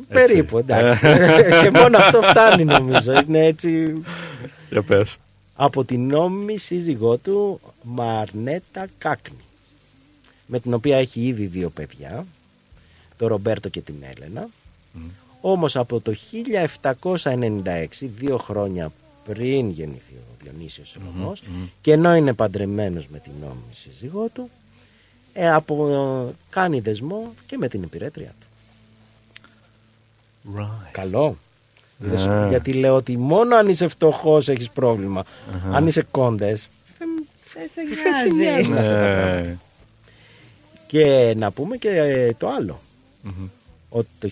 Περίπου, 0.08 0.58
εντάξει. 0.58 1.00
και 1.62 1.70
μόνο 1.74 1.98
αυτό 1.98 2.22
φτάνει 2.22 2.64
νομίζω. 2.66 3.14
Είναι 3.28 3.46
έτσι. 3.46 4.02
Για 4.70 4.82
πες. 4.82 5.18
Από 5.56 5.84
την 5.84 6.08
νόμιμη 6.08 6.58
σύζυγό 6.58 7.18
του 7.18 7.60
Μαρνέτα 7.84 8.88
Κάκνη. 8.98 9.38
Με 10.46 10.60
την 10.60 10.74
οποία 10.74 10.98
έχει 10.98 11.22
ήδη 11.22 11.46
δύο 11.46 11.70
παιδιά. 11.70 12.26
Το 13.18 13.28
Ρομπέρτο 13.28 13.70
και 13.70 13.82
την 13.82 13.96
Έλενα. 14.16 14.50
Όμως 15.42 15.76
από 15.76 16.00
το 16.00 16.14
1796, 17.24 18.10
δύο 18.18 18.38
χρόνια 18.38 18.92
πριν 19.24 19.70
γεννηθεί 19.70 20.14
ο 20.14 20.36
Διονύσιος 20.44 20.88
Σολομός, 20.88 21.44
και 21.82 21.92
ενώ 21.92 22.16
είναι 22.16 22.34
παντρεμένος 22.34 23.08
με 23.08 23.20
την 23.20 23.32
νόμιμη 23.42 23.74
σύζυγό 23.74 24.28
του, 24.34 24.50
ε, 25.34 25.50
από, 25.52 26.36
κάνει 26.50 26.80
δεσμό 26.80 27.34
και 27.46 27.58
με 27.58 27.68
την 27.68 27.84
υπηρέτρια 27.84 28.34
του. 28.40 28.48
Right. 30.58 30.90
Καλό. 30.92 31.38
Είδες, 32.04 32.26
Ναι. 32.26 32.48
Γιατί 32.50 32.74
λέω 32.74 32.96
ότι 32.96 33.18
μόνο 33.18 33.56
αν 33.56 33.68
είσαι 33.68 33.88
φτωχός 33.88 34.50
έχεις 34.50 34.70
πρόβλημα. 34.70 35.26
Αν 35.72 35.88
είσαι 35.88 36.06
κόντες. 36.12 36.70
Δεν 37.54 37.70
σε 37.74 37.82
Δεν 38.04 38.14
σε 38.14 38.44
νοιάζει 38.44 38.70
Και 40.88 41.34
να 41.38 41.52
πούμε 41.52 41.78
και 41.78 41.90
ε, 41.90 42.34
το 42.34 42.50
άλλο. 42.50 42.80
Ότι 43.90 44.08
το 44.20 44.30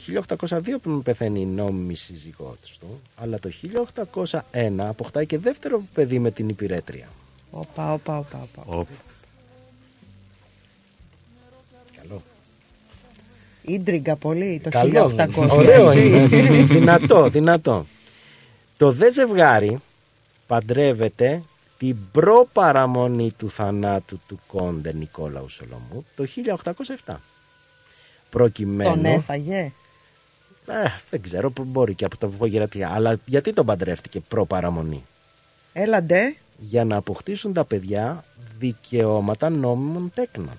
1802 0.49 0.61
πριν 0.81 1.01
πεθαίνει 1.01 1.41
η 1.41 1.45
νόμιμη 1.45 1.95
σύζυγός 1.95 2.77
του, 2.79 3.01
αλλά 3.15 3.39
το 3.39 3.49
1801 4.51 4.71
αποκτάει 4.77 5.25
και 5.25 5.37
δεύτερο 5.37 5.81
παιδί 5.93 6.19
με 6.19 6.31
την 6.31 6.49
υπηρέτρια. 6.49 7.07
Όπα, 7.51 7.93
όπα, 7.93 8.17
όπα, 8.17 8.47
όπα. 8.65 8.85
Καλό. 12.01 12.21
Ίντριγκα 13.61 14.15
πολύ 14.15 14.61
το 14.63 14.69
Καλό. 14.69 15.15
1800. 15.17 15.49
Ωραίο 15.49 15.89
έτσι. 15.89 16.07
είναι. 16.07 16.17
έτσι 16.23 16.45
είναι. 16.45 16.63
δυνατό, 16.63 17.29
δυνατό. 17.29 17.85
Το 18.77 18.91
δε 18.91 19.11
ζευγάρι 19.11 19.77
παντρεύεται 20.47 21.41
την 21.83 21.97
προπαραμονή 22.11 23.31
του 23.31 23.49
θανάτου 23.49 24.19
του 24.27 24.39
κόντε 24.47 24.93
Νικόλαου 24.93 25.49
Σολομού 25.49 26.05
το 26.15 26.25
1807. 27.05 27.15
Προκειμένου... 28.29 28.93
Τον 28.93 29.05
έφαγε; 29.05 29.71
Ε, 30.67 30.83
δεν 31.09 31.21
ξέρω 31.21 31.51
που 31.51 31.63
μπορεί 31.63 31.95
και 31.95 32.05
από 32.05 32.17
τα 32.17 32.27
απογερατεία. 32.27 32.89
Αλλά 32.93 33.19
γιατί 33.25 33.53
τον 33.53 33.65
παντρεύτηκε 33.65 34.19
προπαραμονή; 34.19 35.05
Έλαντε. 35.73 36.35
Για 36.57 36.83
να 36.83 36.95
αποκτήσουν 36.95 37.53
τα 37.53 37.65
παιδιά 37.65 38.23
δικαιώματα 38.57 39.49
νόμιμων 39.49 40.11
τέκνων. 40.13 40.57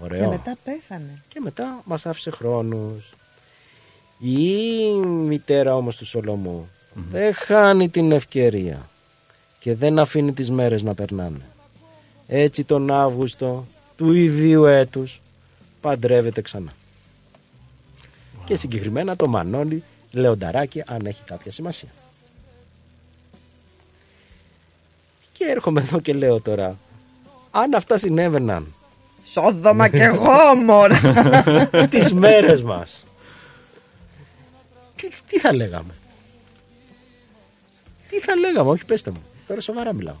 Ωραίο. 0.00 0.20
Και 0.20 0.26
μετά 0.26 0.56
πέθανε. 0.64 1.22
Και 1.28 1.40
μετά 1.40 1.82
μας 1.84 2.06
άφησε 2.06 2.30
χρόνους. 2.30 3.14
Η 4.18 4.92
μητέρα 5.04 5.76
όμως 5.76 5.96
του 5.96 6.04
σολομου 6.98 7.10
δεν 7.10 7.34
χάνει 7.34 7.88
την 7.88 8.12
ευκαιρία 8.12 8.88
και 9.58 9.74
δεν 9.74 9.98
αφήνει 9.98 10.32
τις 10.32 10.50
μέρες 10.50 10.82
να 10.82 10.94
περνάνε. 10.94 11.40
Έτσι 12.26 12.64
τον 12.64 12.90
Αύγουστο 12.90 13.66
του 13.96 14.12
ιδίου 14.12 14.64
έτους 14.64 15.20
παντρεύεται 15.80 16.42
ξανά. 16.42 16.72
Και 18.44 18.56
συγκεκριμένα 18.56 19.16
το 19.16 19.26
Μανώλη 19.26 19.82
Λεονταράκι 20.12 20.82
αν 20.86 21.06
έχει 21.06 21.22
κάποια 21.24 21.52
σημασία. 21.52 21.88
Και 25.32 25.44
έρχομαι 25.44 25.80
εδώ 25.80 26.00
και 26.00 26.12
λέω 26.12 26.40
τώρα 26.40 26.78
αν 27.50 27.74
αυτά 27.74 27.98
συνέβαιναν 27.98 28.72
Σόδομα 29.32 29.88
κι 29.88 29.96
εγώ 29.96 30.54
μόνο. 30.64 30.94
τις 31.90 32.12
μέρες 32.12 32.62
μας. 32.62 33.04
Τι, 34.96 35.08
τι 35.28 35.38
θα 35.38 35.54
λέγαμε; 35.54 35.94
Τι 38.08 38.20
θα 38.20 38.36
λέγαμε, 38.36 38.70
όχι 38.70 38.84
πέστε 38.84 39.10
μου. 39.10 39.22
Τώρα 39.46 39.60
σοβαρά 39.60 39.92
μιλάω. 39.92 40.16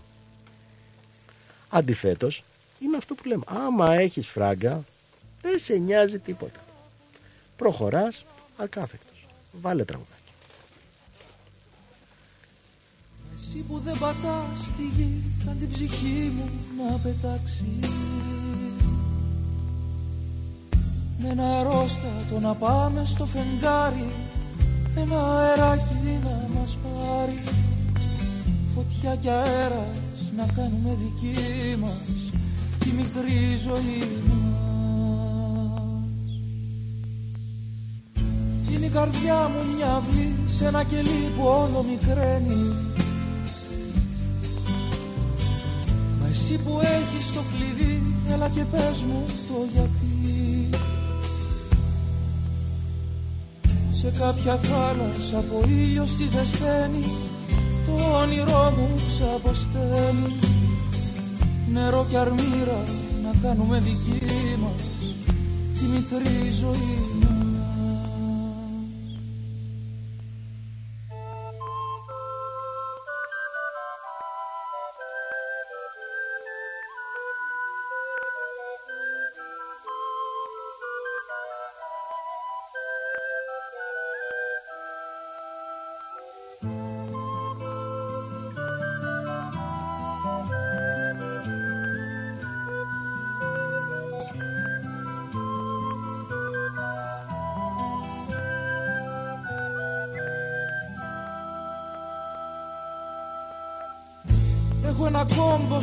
Αντιθέτως, 1.68 2.44
είναι 2.78 2.96
αυτό 2.96 3.14
που 3.14 3.28
λέμε. 3.28 3.44
Άμα 3.46 3.94
έχεις 3.94 4.26
φράγκα, 4.26 4.84
δεν 5.42 5.58
σε 5.58 5.74
νοιάζει 5.76 6.18
τίποτα. 6.18 6.60
Προχωράς 7.56 8.24
ακάθεκτος. 8.56 9.26
Βάλε 9.52 9.84
τραγουδάκι. 9.84 10.18
Εσύ 13.34 13.64
που 13.68 13.78
δεν 13.78 13.98
πατάς 13.98 14.60
στη 14.60 14.82
γη 14.82 15.22
Κάν 15.44 15.58
την 15.58 15.70
ψυχή 15.70 16.32
μου 16.36 16.48
να 16.76 16.98
πετάξει 16.98 17.78
Με 21.18 21.28
ένα 21.28 21.58
αρρώστατο 21.58 22.38
να 22.40 22.54
πάμε 22.54 23.04
στο 23.04 23.26
φεγγάρι 23.26 24.08
Ένα 24.96 25.38
αεράκι 25.38 26.20
να 26.24 26.60
μας 26.60 26.78
πάρει 26.82 27.42
Φωτιά 28.78 29.16
και 29.16 29.30
αέρας 29.30 30.32
να 30.36 30.46
κάνουμε 30.56 30.96
δική 31.02 31.76
μας 31.80 32.30
Τη 32.78 32.90
μικρή 32.90 33.56
ζωή 33.56 34.02
μας. 34.28 34.42
Είναι 38.72 38.86
η 38.86 38.88
καρδιά 38.88 39.48
μου 39.48 39.76
μια 39.76 39.94
αυλή 39.94 40.34
σε 40.46 40.66
ένα 40.66 40.84
κελί 40.84 41.32
που 41.36 41.44
όλο 41.44 41.84
μικραίνει. 41.90 42.74
Μα 46.20 46.28
εσύ 46.30 46.52
Εσύ 46.52 46.58
που 46.58 46.80
έχεις 46.82 47.32
το 47.32 47.40
κλειδί 47.40 48.02
Έλα 48.28 48.48
και 48.48 48.64
πες 48.64 49.02
μου 49.02 49.24
το 49.48 49.66
γιατί. 49.72 50.68
Σε 53.90 54.12
κάποια 54.18 54.56
θάλασσα 54.56 55.38
από 55.38 55.62
ήλιο 55.68 56.06
στη 56.06 56.28
ζεσταίνει 56.28 57.04
Το 57.88 58.16
όνειρό 58.22 58.72
μου 58.76 58.88
ξαποσταίνει 59.06 60.34
Νερό 61.72 62.06
και 62.10 62.16
αρμύρα 62.16 62.82
να 63.22 63.48
κάνουμε 63.48 63.78
δική 63.78 64.26
μας 64.62 64.82
Τη 65.78 65.84
μικρή 65.84 66.50
ζωή. 66.50 66.98
μας 67.20 67.37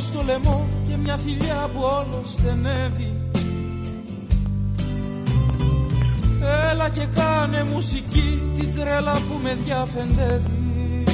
στο 0.06 0.22
λαιμό 0.22 0.66
και 0.88 0.96
μια 0.96 1.16
φιλιά 1.16 1.70
που 1.72 1.80
όλος 1.80 2.30
στενεύει. 2.30 3.12
Έλα 6.70 6.88
και 6.88 7.06
κάνε 7.14 7.64
μουσική 7.64 8.42
την 8.58 8.74
τρέλα 8.74 9.12
που 9.12 9.40
με 9.42 9.56
διαφεντεύει. 9.64 11.04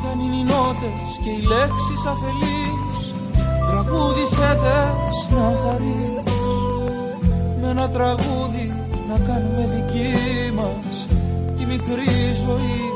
Κι 0.00 0.06
αν 0.12 0.20
είναι 0.20 0.36
οι 0.36 0.42
νότες 0.42 1.10
και 1.22 1.30
οι 1.30 1.42
λέξεις 1.52 2.06
αφελείς 2.06 3.14
Τραγούδισέ 3.70 4.58
τες 4.62 5.18
να 5.30 5.56
χαρείς. 5.62 6.34
Με 7.60 7.68
ένα 7.70 7.90
τραγούδι 7.90 8.74
να 9.08 9.18
κάνουμε 9.26 9.64
δική 9.74 10.12
μας 10.54 11.06
Τη 11.56 11.66
μικρή 11.66 12.14
ζωή 12.46 12.95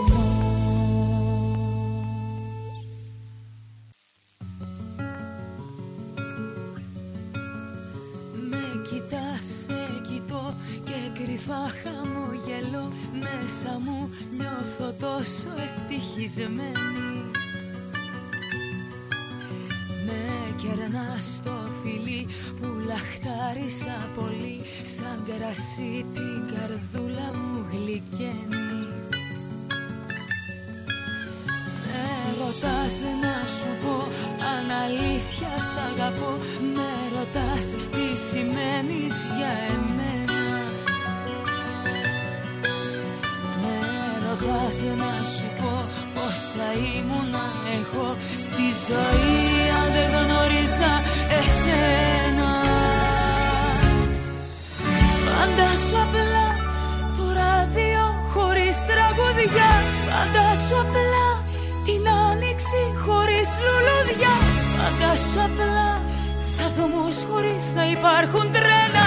ευτυχισμένη 16.40 17.30
Με 20.06 20.54
κερνάς 20.56 21.24
στο 21.36 21.56
φιλί 21.82 22.26
που 22.60 22.68
λαχτάρισα 22.86 24.08
πολύ 24.14 24.60
Σαν 24.96 25.22
κρασί 25.26 26.06
την 26.14 26.38
καρδούλα 26.52 27.30
μου 27.38 27.66
γλυκαίνει 27.70 28.88
Με 31.86 32.04
ρωτάς 32.38 32.96
να 33.22 33.36
σου 33.56 33.70
πω 33.82 33.96
αν 34.52 34.70
αλήθεια 34.84 35.52
σ' 35.70 35.78
αγαπώ 35.90 36.32
Με 36.74 36.90
ρωτάς 37.14 37.66
τι 37.90 38.06
σημαίνεις 38.28 39.16
για 39.36 39.52
εμένα. 39.74 40.42
Με 43.62 43.76
ρωτάς 44.26 44.76
να 44.82 45.24
σου 45.34 45.39
πω 46.31 46.36
πως 46.36 46.40
θα 46.57 46.69
ήμουνα 46.97 47.47
εγώ 47.78 48.09
Στη 48.44 48.66
ζωή 48.86 49.39
αν 49.78 49.89
δεν 49.94 50.09
γνώριζα 50.15 50.93
εσένα. 51.39 52.51
Φαντάσου 55.27 55.97
απλά 56.05 56.48
το 57.16 57.24
ράδιο 57.40 58.02
χωρίς 58.32 58.77
τραγουδιά. 58.89 59.73
Φαντάσου 60.09 60.77
απλά 60.85 61.28
την 61.86 62.05
άνοιξη 62.28 62.82
χωρίς 63.05 63.48
λουλουδιά. 63.65 64.35
Φαντάσου 64.77 65.40
απλά 65.48 65.90
σταθμούς 66.48 67.16
χωρίς 67.31 67.65
να 67.78 67.85
υπάρχουν 67.97 68.47
τρένα. 68.55 69.07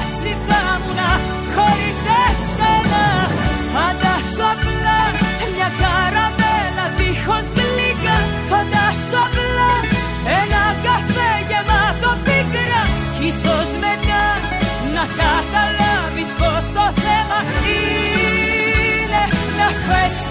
Έτσι 0.00 0.30
θα 0.46 0.60
ήμουνα 0.74 1.10
χωρίς 1.54 2.00
εσένα. 2.24 3.04
Φαντάσου 3.74 4.44
απλά 4.52 5.01
μια 5.62 5.72
καραμέλα 5.82 6.86
δίχως 6.98 7.46
γλυκά. 7.56 8.18
Φαντάσου 8.50 9.16
απλά 9.24 9.72
ένα 10.40 10.62
καφέ 10.86 11.30
γεμάτο 11.48 12.10
πίκρα. 12.24 12.82
Κι 13.14 13.26
ίσως 13.30 13.68
μετά 13.84 14.24
να 14.94 15.04
καταλάβεις 15.20 16.30
πως 16.40 16.64
το 16.76 16.86
θέμα 17.04 17.38
είναι 17.76 19.22
να 19.58 19.66
έχω 19.72 20.21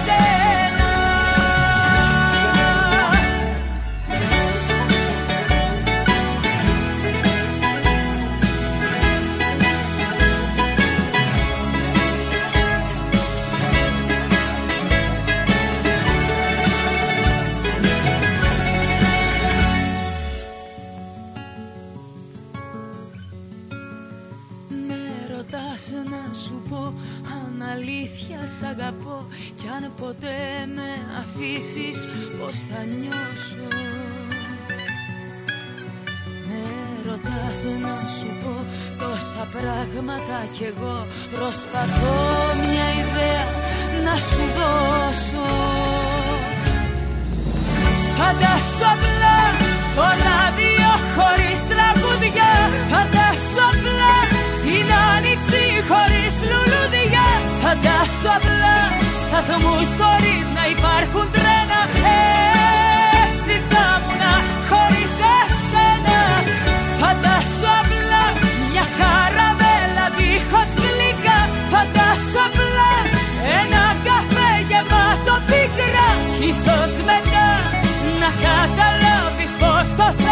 αν 29.76 29.92
ποτέ 30.00 30.42
με 30.76 30.90
αφήσεις 31.22 31.98
πως 32.38 32.56
θα 32.70 32.82
νιώσω. 33.00 33.70
Με 36.48 36.62
ρωτάς 37.08 37.60
να 37.84 37.96
σου 38.16 38.30
πω 38.42 38.56
τόσα 39.02 39.44
πράγματα 39.56 40.38
κι 40.56 40.64
εγώ 40.72 40.98
Προσπαθώ 41.36 42.20
μια 42.64 42.88
ιδέα 43.04 43.46
να 44.06 44.16
σου 44.30 44.44
δώσω. 44.58 45.48
Φαντάσου 48.18 48.86
απλά 48.94 49.40
το 49.96 50.06
ράδιο 50.26 50.92
χωρίς 51.16 51.60
τραγουδιά. 51.72 52.54
Φαντάσου 52.92 53.62
απλά 53.72 54.16
την 54.66 54.88
άνοιξη 55.14 55.64
χωρίς 55.90 56.36
λουλουδιά 56.50 57.28
Φαντάσου 57.62 58.30
απλά 58.38 58.78
σταθμούς 59.32 59.90
χωρίς 60.02 60.46
να 60.58 60.64
υπάρχουν 60.76 61.28
τρένα. 61.36 61.80
Έτσι 63.26 63.54
θα 63.72 63.86
ήμουνα 63.98 64.34
χωρίς 64.70 65.16
εσένα. 65.40 66.20
Φαντάσου 67.02 67.68
απλά 67.80 68.24
μια 68.72 68.86
καραμέλα 69.00 70.06
δίχως 70.18 70.72
γλυκά. 70.84 71.40
Φαντάσου 71.72 72.40
απλά 72.48 72.92
ένα 73.60 73.84
καφέ 74.08 74.52
γεμάτο 74.70 75.36
πίκρα 75.48 76.10
Κι 76.38 76.46
ίσως 76.52 76.94
μετά 77.10 77.50
να 78.22 78.30
καταλάβεις 78.46 79.54
πως 79.62 79.88
το 80.00 80.08
θέμα 80.18 80.31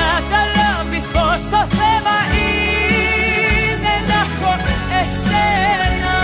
καταλάβεις 0.00 1.06
πως 1.06 1.40
το 1.50 1.60
θέμα 1.76 2.16
είναι 2.36 3.94
να 4.08 4.20
έχω 4.20 4.52
εσένα 5.02 6.18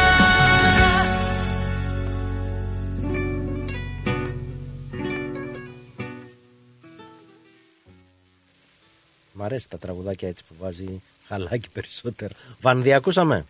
Μ' 9.32 9.42
αρέσει 9.42 9.68
τα 9.68 9.78
τραγουδάκια 9.78 10.28
έτσι 10.28 10.44
που 10.48 10.54
βάζει 10.60 11.02
χαλάκι 11.26 11.68
περισσότερο. 11.72 12.34
Βανδύ, 12.60 12.92
ακούσαμε; 12.92 13.44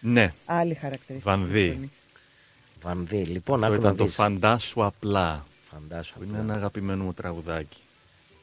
Ναι. 0.00 0.32
Άλλη 0.46 0.74
χαρακτηριστική. 0.74 1.28
Βανδύ. 1.36 1.90
Βανδύ, 2.82 3.16
λοιπόν, 3.24 3.64
Αυτό 3.64 3.74
άκου 3.74 3.82
να 3.82 3.88
ήταν 3.88 3.96
το 3.96 4.04
δεις. 4.04 4.14
φαντάσου 4.14 4.84
απλά. 4.84 5.44
Φαντάσου 5.74 6.14
Που 6.14 6.22
είναι 6.24 6.38
ένα 6.38 6.54
αγαπημένο 6.54 7.04
μου 7.04 7.12
τραγουδάκι. 7.14 7.78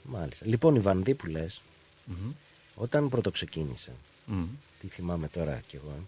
Μάλιστα. 0.04 0.46
Λοιπόν, 0.48 0.76
η 0.76 0.80
Βανδύ 0.80 1.14
που 1.14 1.26
λες, 1.28 1.62
Μμμ. 2.06 2.32
όταν 2.76 3.10
πρώτο 3.10 3.32
ξεκίνησε, 3.32 3.92
Μμμ. 4.26 4.46
τι 4.80 4.88
θυμάμαι 4.88 5.28
τώρα 5.28 5.62
κι 5.68 5.76
εγώ, 5.76 5.94
ε. 5.98 6.02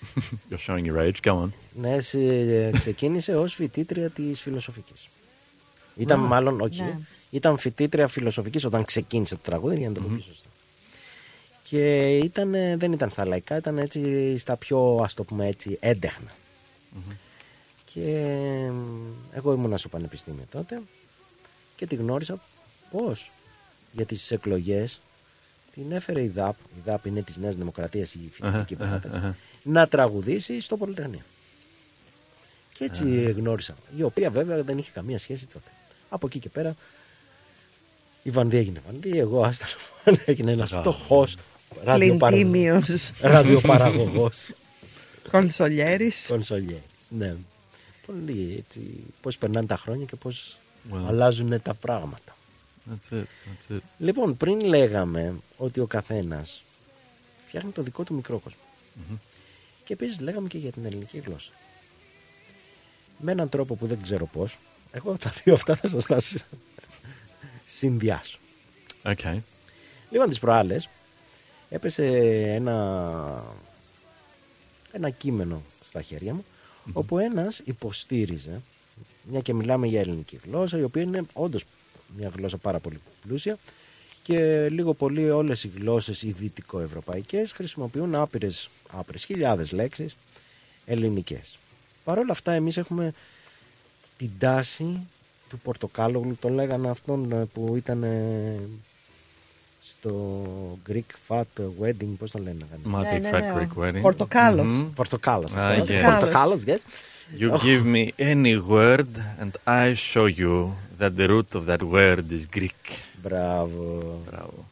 You're 0.50 0.66
showing 0.66 0.84
your 0.92 0.98
age, 0.98 1.30
go 1.30 1.42
on. 1.42 1.48
Ναι, 1.74 1.94
εσύ, 1.94 2.18
ε, 2.48 2.70
ξεκίνησε 2.78 3.36
ως 3.36 3.54
φοιτήτρια 3.54 4.10
της 4.10 4.40
φιλοσοφικής. 4.40 5.08
Ήταν 5.96 6.20
Α, 6.24 6.26
μάλλον, 6.26 6.60
όχι, 6.60 6.82
ναι. 6.82 6.98
ήταν 7.30 7.58
φοιτήτρια 7.58 8.08
φιλοσοφικής 8.08 8.64
όταν 8.64 8.84
ξεκίνησε 8.84 9.34
το 9.34 9.40
τραγούδι, 9.44 9.76
για 9.78 9.88
να 9.88 9.94
το 9.94 10.00
πω 10.00 10.08
Μμμ. 10.08 10.14
πιο 10.16 10.24
σωστά. 10.24 10.48
Και 11.62 12.16
ήταν, 12.18 12.54
ε, 12.54 12.76
δεν 12.76 12.92
ήταν 12.92 13.10
στα 13.10 13.24
λαϊκά, 13.26 13.56
ήταν 13.56 13.78
έτσι 13.78 14.36
στα 14.38 14.56
πιο, 14.56 15.00
ας 15.02 15.14
το 15.14 15.24
πούμε 15.24 15.46
έτσι, 15.46 15.76
έντεχνα. 15.80 16.30
Και 17.94 18.00
ε, 18.00 18.72
εγώ 19.32 19.52
ήμουνα 19.52 19.76
στο 19.76 19.88
πανεπιστήμιο 19.88 20.44
τότε 20.50 20.80
και 21.76 21.86
τη 21.86 21.94
γνώρισα 21.94 22.40
πώς 22.90 23.30
για 23.92 24.04
τις 24.06 24.30
εκλογές 24.30 25.00
την 25.74 25.92
έφερε 25.92 26.22
η 26.22 26.28
ΔΑΠ, 26.28 26.54
η 26.76 26.80
ΔΑΠ 26.84 27.06
είναι 27.06 27.22
της 27.22 27.36
Νέας 27.36 27.56
Δημοκρατίας 27.56 28.14
η 28.14 28.30
φοιτητική 28.32 28.74
Αχα, 28.74 28.84
αχα, 28.84 28.98
παράταξη, 28.98 29.16
αχα. 29.16 29.36
να 29.62 29.88
τραγουδήσει 29.88 30.60
στο 30.60 30.76
Πολυτεχνείο. 30.76 31.20
Και 32.72 32.84
έτσι 32.84 33.22
γνώρισα, 33.36 33.74
η 33.96 34.02
οποία 34.02 34.30
βέβαια 34.30 34.62
δεν 34.62 34.78
είχε 34.78 34.90
καμία 34.94 35.18
σχέση 35.18 35.46
τότε. 35.46 35.70
Από 36.08 36.26
εκεί 36.26 36.38
και 36.38 36.48
πέρα 36.48 36.76
η 38.22 38.30
Βανδί 38.30 38.56
έγινε 38.56 38.80
Βανδί, 38.86 39.18
εγώ 39.18 39.42
άστα 39.44 39.66
έγινε 40.24 40.52
ένας 40.52 40.72
Α. 40.72 40.80
φτωχός 40.80 41.36
Πλυντήμιος. 41.84 43.10
ραδιοπαραγωγός. 43.20 44.50
Κονσολιέρης. 45.30 46.26
Κονσολιέρης, 46.28 46.82
ναι. 47.08 47.36
Πολύ 48.12 48.54
έτσι, 48.66 48.80
πώς 49.22 49.38
περνάνε 49.38 49.66
τα 49.66 49.76
χρόνια 49.76 50.04
και 50.06 50.16
πώς 50.16 50.58
Well. 50.92 51.04
αλλάζουν 51.06 51.62
τα 51.62 51.74
πράγματα. 51.74 52.36
That's 52.90 53.14
it, 53.14 53.22
that's 53.22 53.74
it. 53.76 53.80
Λοιπόν, 53.98 54.36
πριν 54.36 54.60
λέγαμε 54.60 55.34
ότι 55.56 55.80
ο 55.80 55.86
καθένας 55.86 56.62
φτιάχνει 57.46 57.70
το 57.70 57.82
δικό 57.82 58.04
του 58.04 58.14
μικρό 58.14 58.38
κόσμο. 58.38 58.60
Μμμ. 58.94 59.16
Και 59.84 59.92
επίσης 59.92 60.20
λέγαμε 60.20 60.48
και 60.48 60.58
για 60.58 60.70
την 60.72 60.84
ελληνική 60.84 61.18
γλώσσα. 61.18 61.50
Με 63.18 63.32
έναν 63.32 63.48
τρόπο 63.48 63.74
που 63.74 63.86
δεν 63.86 64.02
ξέρω 64.02 64.26
πώς, 64.26 64.58
εγώ 64.92 65.16
τα 65.16 65.32
δύο 65.44 65.54
αυτά 65.54 65.76
θα 65.76 65.88
σας 65.88 66.06
τα 66.06 66.20
συ- 66.20 66.44
συνδυάσω. 67.66 68.38
Okay. 69.02 69.38
Λοιπόν, 70.10 70.28
τις 70.28 70.38
προάλλες 70.38 70.88
έπεσε 71.70 72.06
ένα, 72.54 73.44
ένα 74.92 75.10
κείμενο 75.10 75.62
στα 75.84 76.02
χέρια 76.02 76.34
μου, 76.34 76.44
όπου 76.92 77.18
ένας 77.18 77.58
υποστήριζε, 77.64 78.60
μια 79.22 79.40
και 79.40 79.54
μιλάμε 79.54 79.86
για 79.86 80.00
ελληνική 80.00 80.40
γλώσσα, 80.44 80.78
η 80.78 80.82
οποία 80.82 81.02
είναι 81.02 81.22
όντως 81.32 81.64
μια 82.16 82.32
γλώσσα 82.36 82.56
πάρα 82.56 82.78
πολύ 82.78 83.00
πλούσια 83.26 83.58
και 84.22 84.68
λίγο 84.68 84.94
πολύ 84.94 85.30
όλες 85.30 85.64
οι 85.64 85.70
γλώσσες 85.76 86.22
οι 86.22 86.30
δυτικοευρωπαϊκές 86.30 87.52
χρησιμοποιούν 87.52 88.14
άπειρες, 88.14 88.70
άπειρες 88.90 89.24
χιλιάδες 89.24 89.72
λέξεις 89.72 90.16
ελληνικές. 90.86 91.58
Παρ' 92.04 92.18
όλα 92.18 92.32
αυτά 92.32 92.52
εμείς 92.52 92.76
έχουμε 92.76 93.12
την 94.16 94.30
τάση 94.38 95.06
του 95.48 95.58
Πορτοκάλογλου, 95.58 96.36
τον 96.40 96.52
λέγανε 96.52 96.88
αυτόν 96.88 97.32
ε, 97.32 97.44
που 97.44 97.76
ήταν 97.76 98.02
ε, 98.02 98.60
στο 100.00 100.36
Greek 100.88 101.10
Fat 101.28 101.62
Wedding, 101.82 102.08
πώς 102.18 102.30
τον 102.30 102.42
λένε. 102.42 102.56
My 102.84 102.90
Ναι, 103.02 103.16
big 103.16 103.20
ναι, 103.20 103.30
fat 103.32 103.40
ναι, 103.40 103.50
ο 103.52 103.56
Greek 103.58 103.82
wedding. 103.82 104.00
Πορτοκάλος. 104.00 104.66
Mhm. 104.82 104.86
Πορτοκάλος. 104.94 105.52
Ah, 105.54 105.58
αυτός. 105.58 105.88
yes. 105.90 106.02
Πορτοκάλος, 106.04 106.62
yes. 106.66 106.78
You 107.40 107.50
Oh. 107.52 107.56
give 107.58 107.82
me 107.94 108.08
any 108.18 108.56
word 108.70 109.06
and 109.42 109.50
I 109.64 109.94
show 110.12 110.26
you 110.38 110.68
that 111.00 111.10
the 111.18 111.26
root 111.28 111.50
of 111.58 111.62
that 111.66 111.82
word 111.92 112.24
is 112.30 112.58
Greek. 112.58 112.84
Μπράβο. 113.22 114.02
Μπράβο. 114.30 114.64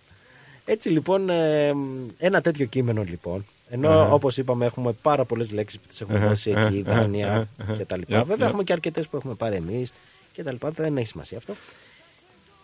Έτσι 0.65 0.89
λοιπόν, 0.89 1.31
ε, 1.31 1.73
ένα 2.19 2.41
τέτοιο 2.41 2.67
κείμενο 2.67 3.03
λοιπόν. 3.09 3.45
Ενώ 3.71 3.91
Αχα. 3.91 4.13
όπως 4.13 4.37
είπαμε 4.37 4.65
έχουμε 4.67 4.93
πάρα 5.03 5.25
πολλές 5.25 5.53
λέξεις 5.53 5.79
που 5.79 5.87
τις 5.89 6.01
έχουμε 6.01 6.19
Αχα, 6.19 6.29
δώσει 6.29 6.51
εκεί, 6.51 6.85
αχα, 6.87 7.01
δάνεια 7.01 7.49
αχα, 7.61 7.73
και 7.73 7.85
τα 7.85 7.97
Yep, 7.97 7.99
λοιπά. 7.99 8.25
Βέβαια 8.25 8.47
yep. 8.47 8.49
έχουμε 8.51 8.65
και 8.65 8.73
αρκετές 8.73 9.07
που 9.09 9.17
έχουμε 9.17 9.35
πάρει 9.35 9.57
εμείς 9.57 9.93
και 10.33 10.43
τα 10.43 10.53
λοιπά. 10.53 10.71
Δεν 10.71 10.97
έχει 10.97 11.07
σημασία 11.07 11.39
αυτό. 11.39 11.55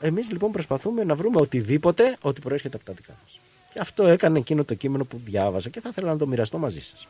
Εμείς 0.05 0.31
λοιπόν 0.31 0.53
προσπαθούμε 0.53 1.05
να 1.05 1.15
βρούμε 1.15 1.41
οτιδήποτε 1.41 2.17
ότι 2.21 2.41
προέρχεται 2.41 2.77
από 2.77 2.87
τα 2.87 2.93
δικά 2.93 3.15
μας. 3.23 3.39
Και 3.73 3.79
αυτό 3.79 4.07
έκανε 4.07 4.39
εκείνο 4.39 4.65
το 4.65 4.75
κείμενο 4.75 5.05
που 5.05 5.21
διάβασα 5.25 5.69
και 5.69 5.81
θα 5.81 5.89
ήθελα 5.89 6.13
να 6.13 6.19
το 6.19 6.27
μοιραστώ 6.27 6.59
μαζί 6.59 6.81
σας. 6.81 7.09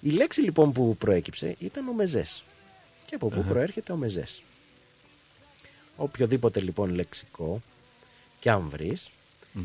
Η 0.00 0.10
λέξη 0.10 0.40
λοιπόν 0.40 0.72
που 0.72 0.96
προέκυψε 0.96 1.54
ήταν 1.58 1.88
ο 1.88 1.92
μεζές. 1.92 2.42
Και 3.06 3.14
από 3.14 3.28
πού 3.28 3.40
Αχα. 3.40 3.48
προέρχεται 3.48 3.92
ο 3.92 3.96
μεζές; 3.96 4.42
Οποιοδήποτε 5.96 6.60
λοιπόν 6.60 6.94
λεξικό 6.94 7.62
και 8.40 8.50
αν 8.50 8.68
βρεις, 8.70 9.10
Μμμ. 9.52 9.64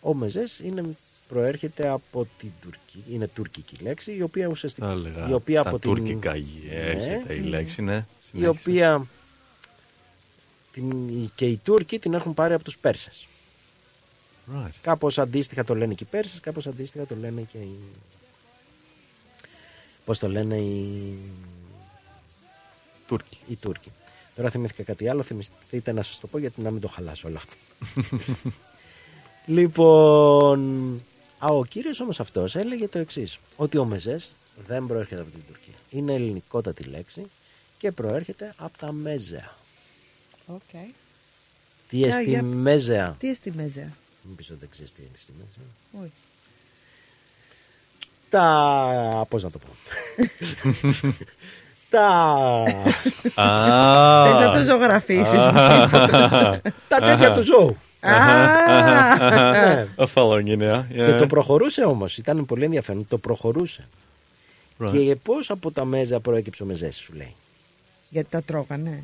ο 0.00 0.14
μεζές 0.14 0.58
είναι, 0.58 0.96
προέρχεται 1.28 1.88
από 1.88 2.26
την 2.38 2.50
Τουρκία. 2.62 3.14
Είναι 3.14 3.28
τουρκική 3.28 3.76
λέξη, 3.82 4.12
η 4.16 4.22
οποία 4.22 4.46
ουσιαστικά. 4.48 4.86
Θα 4.86 4.92
έλεγα 4.92 5.28
η 5.28 5.32
οποία 5.32 5.62
τα 5.62 5.68
από 5.68 5.78
την- 5.78 5.90
τουρκικά 5.94 6.34
έρχεται 6.70 7.34
η 7.34 7.40
λέξη, 7.40 7.82
ναι. 7.82 7.96
Η 7.96 8.04
Συνέχισε. 8.30 8.48
οποία 8.48 9.06
την, 10.72 11.30
και 11.34 11.46
οι 11.46 11.56
Τούρκοι 11.56 11.98
την 11.98 12.14
έχουν 12.14 12.34
πάρει 12.34 12.54
από 12.54 12.64
τους 12.64 12.78
Πέρσες. 12.78 13.26
Right. 14.54 14.70
Κάπως 14.82 15.18
αντίστοιχα 15.18 15.64
το 15.64 15.74
λένε 15.74 15.94
και 15.94 16.04
οι 16.04 16.06
Πέρσες, 16.10 16.40
κάπως 16.40 16.66
αντίστοιχα 16.66 17.06
το 17.06 17.14
λένε 17.20 17.40
και 17.40 17.58
οι... 17.58 17.78
Πώς 20.04 20.18
το 20.18 20.28
λένε 20.28 20.56
οι... 20.56 21.14
Τούρκοι. 23.06 23.38
Οι 23.48 23.56
Τούρκοι. 23.56 23.92
Τώρα 24.34 24.50
θυμήθηκα 24.50 24.82
κάτι 24.82 25.08
άλλο, 25.08 25.22
θυμηθείτε 25.22 25.92
να 25.92 26.02
σας 26.02 26.20
το 26.20 26.26
πω 26.26 26.38
γιατί 26.38 26.60
να 26.60 26.70
μην 26.70 26.80
το 26.80 26.88
χαλάσω 26.88 27.28
όλο 27.28 27.36
αυτό. 27.36 27.56
λοιπόν, 29.56 30.92
α, 31.38 31.46
ο 31.46 31.64
κύριος 31.64 32.00
όμως 32.00 32.20
αυτός 32.20 32.54
έλεγε 32.54 32.88
το 32.88 32.98
εξής, 32.98 33.38
ότι 33.56 33.78
ο 33.78 33.84
μεζές 33.84 34.30
δεν 34.66 34.86
προέρχεται 34.86 35.20
από 35.20 35.30
την 35.30 35.40
Τουρκία. 35.46 35.74
Είναι 35.90 36.14
ελληνικότατη 36.14 36.82
λέξη 36.82 37.30
και 37.78 37.92
προέρχεται 37.92 38.54
από 38.56 38.78
τα 38.78 38.92
μέζεα. 38.92 39.54
Οκ. 40.54 40.80
Τι 41.88 41.96
Για- 41.96 42.08
εστί 42.08 42.22
για- 42.30 42.42
μέζεα; 42.42 43.16
Τι 43.18 43.28
εστί 43.30 43.52
μέζεα; 43.56 43.88
Μην 44.22 44.36
πεις 44.36 44.50
ότι 44.50 44.58
δεν 44.58 44.68
ξέρεις 44.70 44.92
τι 44.92 45.02
είναι 45.02 45.16
στη 45.22 45.32
μέζεα. 45.38 46.02
Όχι. 46.02 46.12
Τα... 48.30 49.26
πώς 49.28 49.42
να 49.42 49.50
το 49.50 49.58
πω. 49.58 49.68
τα... 51.90 52.06
Α. 53.42 54.24
Θες 54.24 54.46
να 54.46 54.52
το 54.52 54.62
ζωγραφίσεις. 54.64 55.32
Α. 55.32 56.60
τα 56.88 56.98
τέτοια 56.98 57.32
του 57.32 57.42
ζώου. 57.42 57.76
Α. 58.00 59.50
Ναι. 59.50 59.86
I'm 59.96 60.06
following 60.14 60.44
you 60.46 60.58
now. 60.62 60.82
Και 60.88 61.14
Yeah. 61.14 61.18
το 61.18 61.26
προχωρούσε 61.26 61.84
όμως, 61.84 62.16
ήταν 62.18 62.46
πολύ 62.46 62.64
ενδιαφέρον, 62.64 63.08
το 63.08 63.18
προχωρούσε. 63.18 63.88
Right. 64.80 64.90
Και 64.92 65.16
πώς 65.22 65.50
από 65.50 65.70
τα 65.70 65.84
μέζα 65.84 66.20
προέκυψε 66.20 66.62
ο 66.62 66.66
μεζές 66.66 66.96
σου 66.96 67.12
λέει. 67.12 67.34
Γιατί 68.08 68.28
τα 68.30 68.42
τρώγανε. 68.42 69.02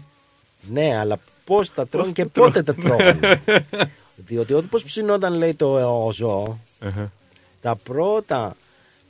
Ναι, 0.73 0.99
αλλά 0.99 1.19
πώς 1.49 1.73
τα 1.73 1.87
τρώνε 1.87 2.05
Πώς 2.05 2.13
και 2.15 2.25
τα 2.25 2.41
πότε 2.41 2.63
τα 2.63 2.75
τρώνε. 2.75 2.97
τρώγανε. 3.13 3.43
Διότι 4.27 4.53
όπως 4.55 4.85
ψινόταν 4.85 5.35
λέει 5.35 5.55
το 5.55 6.05
ο 6.07 6.13
ζώο, 6.13 6.59
Αχα. 6.81 7.13
τα 7.61 7.77
πρώτα 7.77 8.57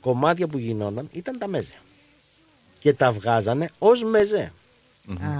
κομμάτια 0.01 0.47
που 0.47 0.57
γινόταν 0.57 1.09
ήταν 1.11 1.37
τα 1.37 1.47
μέζα. 1.47 1.73
Και 2.79 2.93
τα 2.93 3.11
βγάζανε 3.11 3.69
ως 3.79 4.03
μεζέ. 4.03 4.51
Α, 5.09 5.31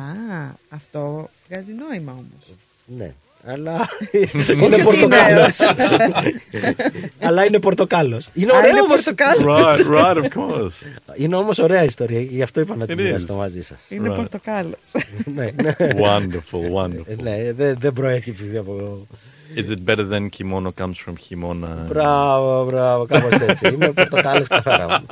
αυτό 0.70 1.30
βγάζει 1.48 1.72
νόημα 1.72 2.12
όμως. 2.12 2.58
Ναι, 2.86 3.14
αλλά 3.46 3.88
Όχι 4.36 4.52
είναι 4.64 4.76
ότι 4.76 4.84
πορτοκάλος. 4.84 5.60
είναι. 5.60 6.76
αλλά 7.20 7.46
είναι 7.46 7.60
πορτοκάλος. 7.60 8.30
Είναι 8.34 8.52
Α, 8.54 8.58
ωραίος 8.58 8.72
είναι 8.72 8.82
όμως. 8.82 9.04
πορτοκάλος. 9.04 9.46
Right, 9.48 9.96
right, 9.96 10.16
of 10.24 10.28
course. 10.38 10.72
Είναι 11.16 11.36
όμως 11.36 11.60
ωραία 11.60 11.84
ιστορία, 11.84 12.22
γι' 12.22 12.42
αυτό 12.42 12.60
είπα 12.62 12.76
να 12.76 12.86
την 12.86 12.96
It 12.98 13.00
is. 13.00 13.04
μοιραστώ 13.04 13.36
μαζί 13.36 13.62
σας. 13.64 13.78
Είναι 13.90 14.10
Right. 14.12 14.16
πορτοκάλος. 14.16 14.78
ναι, 15.36 15.50
ναι. 15.64 15.76
Wonderful, 15.80 16.84
wonderful. 16.84 17.08
Ε, 17.08 17.16
Ναι, 17.22 17.54
δεν, 17.54 17.78
δεν 17.80 17.94
προέκυψε 17.94 18.58
από... 18.58 19.08
Is 19.56 19.70
it 19.72 19.92
better 19.92 20.06
than 20.14 20.30
kimono 20.38 20.72
comes 20.82 20.98
from 21.06 21.14
himona? 21.30 21.86
Μπράβο, 21.88 22.66
μπράβο, 22.66 23.06
κάπως 23.06 23.40
έτσι. 23.40 23.68
Είναι 23.74 23.92
πορτοκάλος 23.92 24.48
καθαρά. 24.48 25.04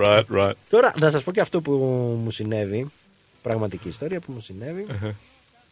Right, 0.00 0.22
right. 0.36 0.52
Τώρα, 0.70 0.92
να 1.00 1.10
σας 1.10 1.22
πω 1.22 1.32
και 1.32 1.40
αυτό 1.40 1.60
που 1.60 1.72
μου 2.24 2.30
συνέβη, 2.30 2.86
πραγματική 3.42 3.88
ιστορία 3.88 4.20
που 4.20 4.32
μου 4.32 4.40
συνέβη 4.40 4.86
Αχα. 4.90 5.14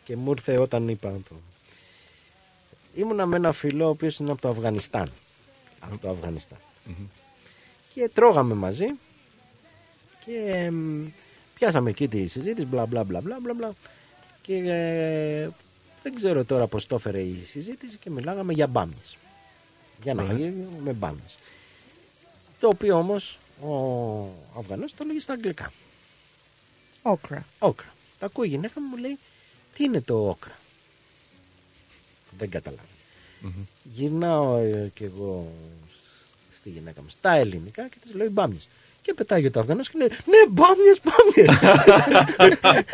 Και 0.04 0.16
μου 0.16 0.30
ήρθε 0.30 0.58
όταν 0.58 0.88
είπα 0.88 1.10
το. 1.28 1.34
ήμουνα 2.94 3.26
με 3.26 3.36
ένα 3.36 3.52
φίλο 3.52 3.86
ο 3.86 3.88
οποίος 3.88 4.18
είναι 4.18 4.30
από 4.30 4.40
το 4.40 4.48
Αφγανιστάν. 4.48 5.12
Από 5.80 5.98
το 5.98 6.10
Αφγανιστάν. 6.10 6.58
Και 7.94 8.08
τρώγαμε 8.14 8.54
μαζί 8.54 8.86
και 10.24 10.36
εμ, 10.46 11.06
πιάσαμε 11.54 11.90
εκεί 11.90 12.08
τη 12.08 12.26
συζήτηση, 12.26 12.66
μπλα 12.66 12.86
μπλα 12.86 13.04
μπλα 13.04 13.20
μπλα 13.20 13.38
μπλα, 13.40 13.54
μπλα. 13.54 13.72
Και 14.42 14.54
ε, 14.56 15.48
δεν 16.02 16.14
ξέρω 16.14 16.44
τώρα 16.44 16.66
πώς 16.66 16.86
το 16.86 16.94
έφερε 16.94 17.20
η 17.20 17.42
συζήτηση 17.46 17.96
και 17.96 18.10
μιλάγαμε 18.10 18.52
για 18.52 18.66
μπάμιες. 18.66 19.16
Για 20.02 20.14
να 20.14 20.22
Right. 20.22 20.26
φαγεί 20.26 20.54
με 20.84 20.92
μπάμιες. 20.92 21.36
Το 22.60 22.68
οποίο 22.68 22.98
όμως 22.98 23.38
ο 23.60 23.68
Αφγανός 24.58 24.94
το 24.94 25.04
λέγει 25.04 25.20
στα 25.20 25.32
αγγλικά. 25.32 25.72
Όκρα. 27.02 27.46
Όκρα. 27.58 27.92
Τα 28.18 28.26
ακούει 28.26 28.46
η 28.46 28.50
γυναίκα 28.50 28.80
μου, 28.80 28.88
μου 28.88 28.96
λέει, 28.96 29.18
τι 29.76 29.84
είναι 29.84 30.00
το 30.00 30.28
όκρα; 30.28 30.58
Δεν 32.38 32.50
καταλαβαίνω. 32.50 32.86
Γυρνάω 33.82 34.56
ε, 34.56 34.90
κι 34.94 35.04
εγώ 35.04 35.52
σ- 35.88 36.56
στη 36.58 36.68
γυναίκα 36.70 37.00
μου 37.02 37.08
στα 37.08 37.32
ελληνικά 37.34 37.88
και 37.88 37.96
της 38.02 38.14
λέω 38.14 38.30
μπάμιες. 38.30 38.68
Και 39.02 39.14
πετάει 39.14 39.50
το 39.50 39.60
Αφγανός 39.60 39.88
και 39.90 39.98
λέει, 39.98 40.08
ναι 40.08 40.46
μπάμιες, 40.50 41.00
μπάμιες. 41.04 41.58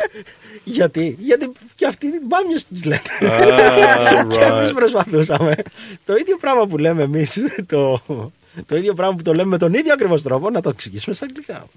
Γιατί, 0.63 1.17
γιατί 1.19 1.51
και 1.75 1.85
αυτοί 1.85 2.07
οι 2.07 2.19
μπάμιες 2.23 2.65
τις 2.65 2.85
λένε. 2.85 3.01
Ah, 3.19 4.25
και 4.31 4.39
εμείς 4.39 4.69
right. 4.69 4.75
προσπαθούσαμε. 4.75 5.55
το 6.05 6.15
ίδιο 6.15 6.37
πράγμα 6.37 6.67
που 6.67 6.77
λέμε 6.77 7.03
εμείς, 7.03 7.39
το, 7.67 8.01
το 8.65 8.77
ίδιο 8.77 8.93
πράγμα 8.93 9.15
που 9.15 9.21
το 9.21 9.33
λέμε 9.33 9.49
με 9.49 9.57
τον 9.57 9.73
ίδιο 9.73 9.93
ακριβώς 9.93 10.21
τρόπο, 10.21 10.49
να 10.49 10.61
το 10.61 10.69
εξηγήσουμε 10.69 11.15
στα 11.15 11.25
αγγλικά. 11.25 11.67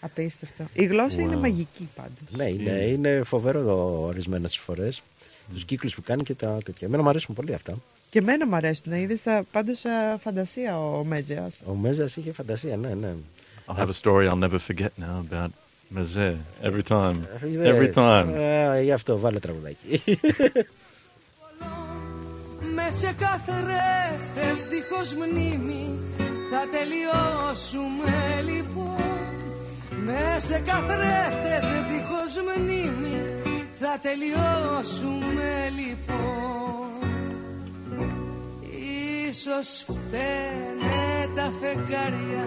Απίστευτο. 0.00 0.64
Η 0.72 0.84
γλώσσα 0.84 1.20
είναι 1.20 1.34
Wow. 1.36 1.40
μαγική 1.40 1.88
πάντως. 1.96 2.36
Ναι, 2.36 2.44
είναι, 2.44 2.70
είναι 2.70 3.22
φοβερό 3.24 4.00
ορισμένες 4.06 4.56
φορές. 4.58 5.02
Τους 5.52 5.64
κύκλους 5.64 5.94
που 5.94 6.02
κάνει 6.02 6.22
και 6.22 6.34
τα 6.34 6.58
τέτοια. 6.64 6.86
Εμένα 6.86 7.02
μου 7.02 7.08
αρέσουν 7.08 7.34
πολύ 7.34 7.54
αυτά. 7.54 7.74
Και 8.10 8.18
εμένα 8.18 8.46
μου 8.46 8.54
αρέσει 8.54 8.82
να 8.84 8.96
είδε 8.96 9.18
πάντως 9.52 9.82
φαντασία 10.18 10.78
ο 10.80 11.04
Μέζεας. 11.04 11.62
Ο 11.66 11.72
Μέζα 11.74 12.04
είχε 12.04 12.32
φαντασία, 12.32 12.76
ναι, 12.76 12.94
ναι. 13.00 13.12
I 13.66 13.72
have 13.80 13.88
a 13.88 13.94
story 14.02 14.28
I'll 14.28 14.48
never 14.48 14.58
forget 14.58 14.92
now 15.06 15.16
about 15.30 15.50
Mezé. 15.96 16.34
Every 16.62 16.82
time. 16.88 17.14
Είδες. 17.52 17.74
Every 17.74 17.94
time. 17.94 18.28
Ε, 18.34 18.80
γι' 18.82 18.92
αυτό 18.92 19.18
βάλε 19.18 19.38
τραγουδάκι. 19.38 20.02
Με 22.74 22.90
σε 22.90 23.14
καθρέφτες 23.18 24.64
δίχως 24.68 25.14
μνήμη 25.14 25.98
θα 26.50 26.62
τελειώσουμε 26.70 28.42
λοιπόν 28.52 29.39
Με 29.96 30.36
σε 30.38 30.62
καθρέφτες 30.66 31.66
δίχως 31.88 32.32
μνήμη 32.46 33.20
θα 33.80 33.98
τελειώσουμε 34.02 35.50
λοιπόν. 35.78 36.90
Ίσως 39.28 39.84
φταίνε 39.88 41.28
τα 41.34 41.52
φεγγάρια 41.60 42.44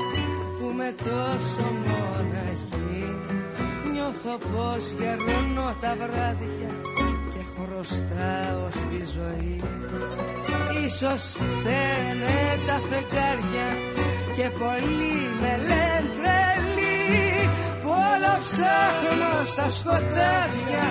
που 0.60 0.74
με 0.76 0.96
τόσο 0.98 1.66
μοναχή. 1.86 3.08
Νιώθω 3.92 4.38
πως 4.38 4.84
γερνώ 5.00 5.76
τα 5.82 5.96
βράδια 5.96 6.72
και 7.34 7.44
χρωστάω 7.54 8.70
στη 8.72 9.02
ζωή. 9.16 9.62
Ίσως 10.86 11.22
φταίνε 11.22 12.40
τα 12.68 12.82
φεγγάρια 12.90 13.68
και 14.36 14.50
πολλοί 14.60 15.18
με 15.42 15.58
λένε 15.58 16.04
τρελή 16.18 17.33
Που 17.94 18.00
όλο 18.14 18.34
ψάχνω 18.46 19.46
στα 19.46 19.70
σκοτάδια 19.70 20.86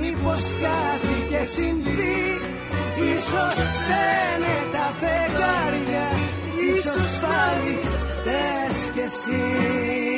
μήπως 0.00 0.42
κάτι 0.62 1.16
και 1.30 1.44
συμβεί. 1.44 2.40
Ίσως 3.14 3.54
φταίνε 3.54 4.56
τα 4.72 4.86
φεγγάρια 5.00 6.06
Ίσως 6.72 7.18
πάλι 7.20 7.78
φταίς 8.10 8.90
κι 8.94 9.00
εσύ 9.00 10.09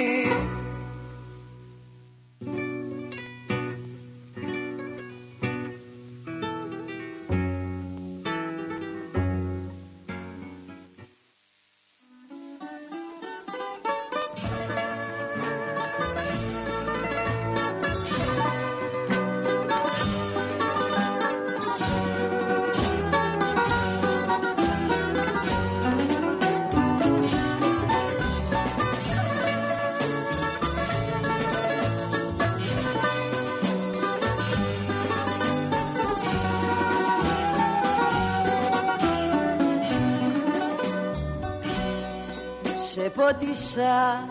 πότισα 43.63 44.29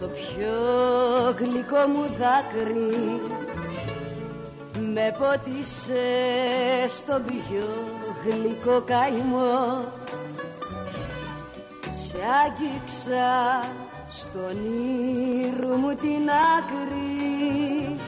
το 0.00 0.06
πιο 0.06 0.54
γλυκό 1.38 1.86
μου 1.88 2.02
δάκρυ. 2.18 3.20
Με 4.94 5.16
πότισε 5.18 6.06
στο 6.88 7.20
πιο 7.26 7.68
γλυκό 8.24 8.82
καημό. 8.86 9.84
Σε 11.80 12.18
άγγιξα 12.44 13.60
στον 14.10 14.56
ήρου 15.44 15.76
μου 15.76 15.94
την 15.94 16.30
άκρη. 16.56 17.98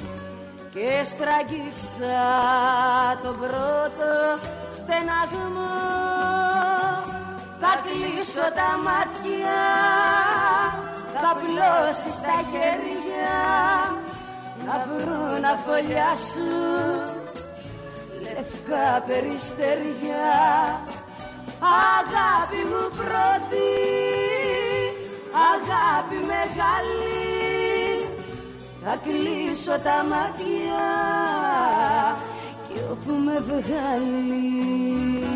Και 0.73 1.05
στραγγίξα 1.05 2.18
το 3.23 3.28
πρώτο 3.28 4.10
στεναγμό 4.70 6.06
θα 7.61 7.73
κλείσω 7.85 8.47
τα 8.59 8.70
μάτια 8.87 9.61
Θα 11.12 11.31
πλώσει 11.41 12.11
τα 12.24 12.37
χέρια 12.51 13.37
Να 14.66 14.74
βρουν 14.89 15.45
αφολιά 15.45 16.12
σου 16.28 16.51
Λευκά 18.23 19.03
περιστεριά. 19.07 20.35
Αγάπη 21.61 22.61
μου 22.70 22.85
πρώτη 22.97 23.73
Αγάπη 25.53 26.19
μεγάλη 26.33 27.27
Θα 28.85 28.99
κλείσω 29.05 29.70
τα 29.70 30.05
μάτια 30.11 30.87
Κι 32.69 32.81
όπου 32.91 33.12
με 33.24 33.41
βγάλει 33.47 35.36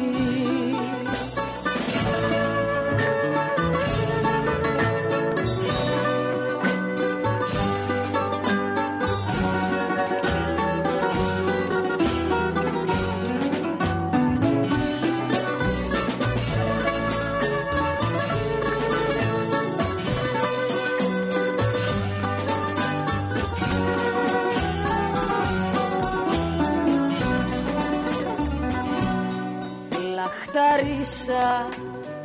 Λαχταρίσα 31.10 31.68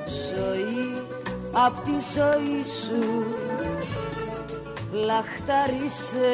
ζωή 0.05 0.93
απ' 1.51 1.83
τη 1.83 1.97
ζωή 2.15 2.63
σου. 2.79 3.25
Λαχταρίσε 4.91 6.33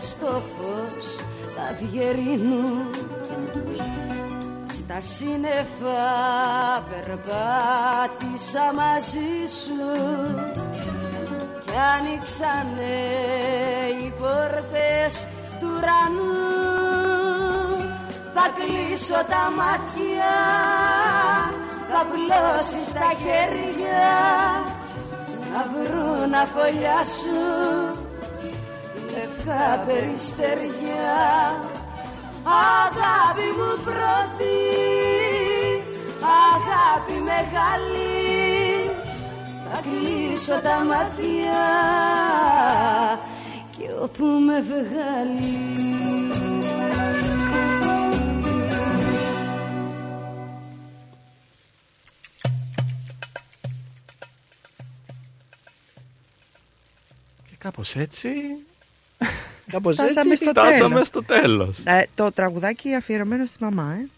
στο 0.00 0.26
φως 0.26 1.16
τα 1.54 1.62
αυγερίνου 1.70 2.90
Στα 4.72 5.00
σύννεφα 5.00 6.04
περπάτησα 6.90 8.72
μαζί 8.74 9.34
σου. 9.60 9.86
Κι 11.64 11.72
άνοιξανε 11.96 12.96
οι 14.00 14.12
πόρτες 14.18 15.26
του 15.60 15.68
ουρανού. 15.76 16.56
Θα 18.34 18.50
κλείσω 18.56 19.14
τα 19.14 19.52
μάτια 19.56 20.34
Θα 21.98 22.06
πλώσεις 22.12 22.92
τα 22.92 23.10
χέρια 23.22 24.08
Να 25.52 25.60
βρουν 25.72 26.34
αφολιά 26.34 27.00
σου 27.18 27.40
Λευκά 29.12 29.84
περιστεριά. 29.86 31.20
Αγάπη 32.44 33.48
μου 33.56 33.82
πρώτη 33.84 34.56
αγάπη 36.50 37.16
μεγάλη 37.30 38.90
θα 39.70 39.80
κλείσω 39.82 40.60
τα 40.62 40.84
μάτια 40.84 41.64
και 43.78 43.88
όπου 44.02 44.24
με 44.24 44.60
βγάλει 44.60 45.76
κάπως 57.66 57.96
έτσι... 57.96 58.28
Κάπως 59.72 59.94
Φτάσαμε 59.94 60.32
έτσι. 60.32 60.44
στο 60.44 60.50
Φτάσαμε 60.50 60.88
τέλος. 60.88 61.06
στο 61.06 61.22
τέλος. 61.24 61.78
Ε, 61.84 62.06
το 62.14 62.32
τραγουδάκι 62.32 62.94
αφιερωμένο 62.94 63.46
στη 63.46 63.56
μαμά, 63.64 63.96
ε. 64.00 64.08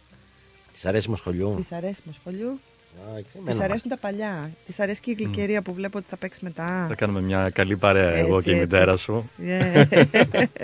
Της 0.73 0.87
αρέσει 0.87 1.12
σχολιού. 1.16 1.55
Της 1.57 1.73
αρέσει 1.73 2.01
με 2.05 2.12
σχολείου. 2.20 2.49
Α, 2.49 3.16
και 3.16 3.23
Της 3.33 3.41
εμένα. 3.51 3.65
αρέσουν 3.65 3.91
τα 3.91 3.97
παλιά. 3.97 4.51
Της 4.66 4.81
αρέσει 4.81 5.01
και 5.01 5.11
η 5.11 5.15
γλυκερία 5.15 5.62
που 5.62 5.73
βλέπω 5.73 5.99
ότι 5.99 6.07
θα 6.11 6.16
παίξει 6.16 6.41
μετά. 6.43 6.85
Θα 6.89 6.95
κάνουμε 6.95 7.20
μια 7.20 7.51
καλή 7.51 7.77
παρέα 7.77 8.11
εγώ 8.11 8.37
Έτσι, 8.37 8.49
και 8.51 8.57
η 8.57 8.59
έτσι. 8.61 8.66
μητέρα 8.75 8.97
σου. 8.97 9.31
Yeah. 9.47 9.85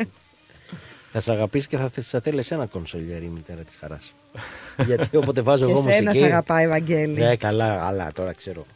Θα 1.13 1.21
σε 1.21 1.33
αγαπήσει 1.33 1.69
και 1.69 1.77
θα 1.77 1.89
θε- 1.89 2.05
σε 2.05 2.21
θέλεις 2.21 2.51
ένα 2.51 2.67
κονσολιέρι 2.67 3.25
η 3.25 3.29
μητέρα 3.35 3.61
της 3.63 3.77
χαράς. 3.81 4.13
Γιατί 4.87 5.17
όποτε 5.17 5.41
βάζω 5.41 5.67
Και 5.67 5.73
εγώ 5.73 5.83
σένα 5.83 6.03
μουσική. 6.11 6.19
σ' 6.19 6.27
αγαπάει, 6.27 6.69
Βαγγέλη. 6.69 7.21
Ναι, 7.21 7.37
καλά, 7.37 7.87
αλλά 7.87 8.13
τώρα 8.13 8.33
ξέρω. 8.33 8.67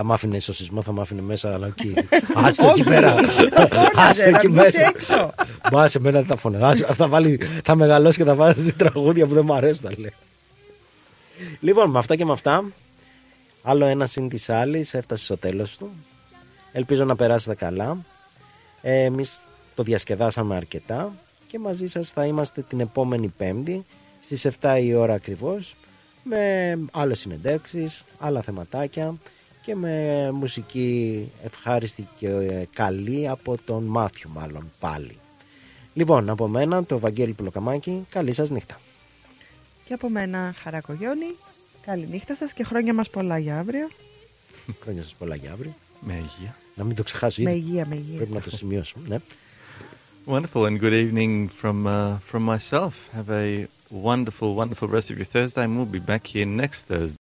Θα 0.00 0.06
μ' 0.06 0.12
άφηνε 0.12 0.38
στο 0.38 0.52
σεισμό, 0.52 0.82
θα 0.82 0.92
μ' 0.92 1.00
άφηνε 1.00 1.20
μέσα, 1.20 1.52
αλλά 1.52 1.66
εκεί. 1.66 1.94
Άστο 2.34 2.68
εκεί 2.68 2.80
Όχι, 2.80 2.88
πέρα. 2.88 3.10
φώναζε, 3.10 3.50
Άστο 4.08 4.30
να 4.30 4.36
εκεί 4.38 4.46
βγεις 4.46 4.56
μέσα. 4.62 4.80
έξω. 4.88 5.30
Μπα 5.72 5.88
σε 5.88 5.98
μένα 5.98 6.18
δεν 6.18 6.26
θα 6.28 6.36
φωνάζει. 6.36 6.82
Θα, 6.82 7.08
βάλει, 7.08 7.40
θα 7.64 7.74
μεγαλώσει 7.74 8.18
και 8.18 8.24
θα 8.24 8.34
βάζει 8.34 8.72
τραγούδια 8.72 9.26
που 9.26 9.34
δεν 9.34 9.44
μου 9.44 9.54
αρέσουν, 9.54 9.82
τα 9.82 9.90
λέει. 9.96 10.12
Λοιπόν, 11.60 11.90
με 11.90 11.98
αυτά 11.98 12.16
και 12.16 12.24
με 12.24 12.32
αυτά, 12.32 12.64
άλλο 13.62 13.84
ένα 13.84 14.06
συν 14.06 14.28
της 14.28 14.50
άλλης 14.50 14.94
έφτασε 14.94 15.24
στο 15.24 15.36
τέλος 15.36 15.76
του. 15.76 15.90
Ελπίζω 16.72 17.04
να 17.04 17.16
περάσετε 17.16 17.54
καλά. 17.54 17.96
Ε, 18.82 19.02
Εμείς 19.04 19.40
το 19.74 19.82
διασκεδάσαμε 19.82 20.56
αρκετά 20.56 21.12
και 21.46 21.58
μαζί 21.58 21.86
σας 21.86 22.10
θα 22.10 22.24
είμαστε 22.26 22.62
την 22.68 22.80
επόμενη 22.80 23.28
Πέμπτη 23.36 23.84
στις 24.22 24.46
7 24.60 24.78
η 24.82 24.94
ώρα 24.94 25.14
ακριβώς 25.14 25.74
με 26.22 26.78
άλλες 26.92 27.18
συνεντεύξεις, 27.18 28.04
άλλα 28.18 28.42
θεματάκια 28.42 29.14
και 29.68 29.74
με 29.74 30.30
μουσική 30.32 31.30
ευχάριστη 31.44 32.08
και 32.18 32.28
ε, 32.28 32.66
καλή 32.74 33.28
από 33.28 33.56
τον 33.64 33.84
Μάθιου 33.84 34.30
μάλλον 34.30 34.70
πάλι. 34.80 35.18
Λοιπόν, 35.94 36.30
από 36.30 36.48
μένα 36.48 36.84
το 36.84 36.98
Βαγγέλη 36.98 37.32
Πουλοκαμάκη, 37.32 38.06
καλή 38.10 38.32
σας 38.32 38.50
νύχτα. 38.50 38.80
Και 39.84 39.94
από 39.94 40.08
μένα, 40.08 40.54
Χαρακογιόνη. 40.62 41.36
Καλή 41.86 42.08
νύχτα 42.10 42.34
σας 42.36 42.52
και 42.52 42.64
χρόνια 42.64 42.94
μας 42.94 43.10
πολλά 43.10 43.38
για 43.38 43.58
αύριο. 43.58 43.88
Χρόνια 44.82 45.02
σας 45.02 45.14
πολλά 45.14 45.34
για 45.34 45.52
αύριο. 45.52 45.74
Με 46.00 46.14
υγεία. 46.14 46.56
Να 46.74 46.84
μην 46.84 46.94
το 46.96 47.02
ξεχάσω 47.02 47.42
Με 47.42 47.50
ήδη. 47.50 47.58
υγεία, 47.58 47.86
με 47.86 47.94
υγεία. 47.94 48.16
Πρέπει 48.16 48.32
να 48.32 48.40
το 48.40 48.50
σημειώσω. 48.50 48.96
Ναι. 49.06 49.16
Wonderful 50.26 50.64
and 50.68 50.80
good 50.80 50.92
evening 50.92 51.48
from 51.60 51.86
uh, 51.86 52.18
from 52.30 52.42
myself. 52.54 52.94
Have 53.16 53.30
a 53.30 53.66
wonderful, 54.08 54.48
wonderful 54.60 54.88
rest 54.96 55.08
of 55.10 55.16
your 55.20 55.30
Thursday, 55.34 55.62
and 55.64 55.72
we'll 55.76 55.94
be 56.00 56.04
back 56.12 56.24
here 56.34 56.46
next 56.62 56.80
Thursday. 56.90 57.16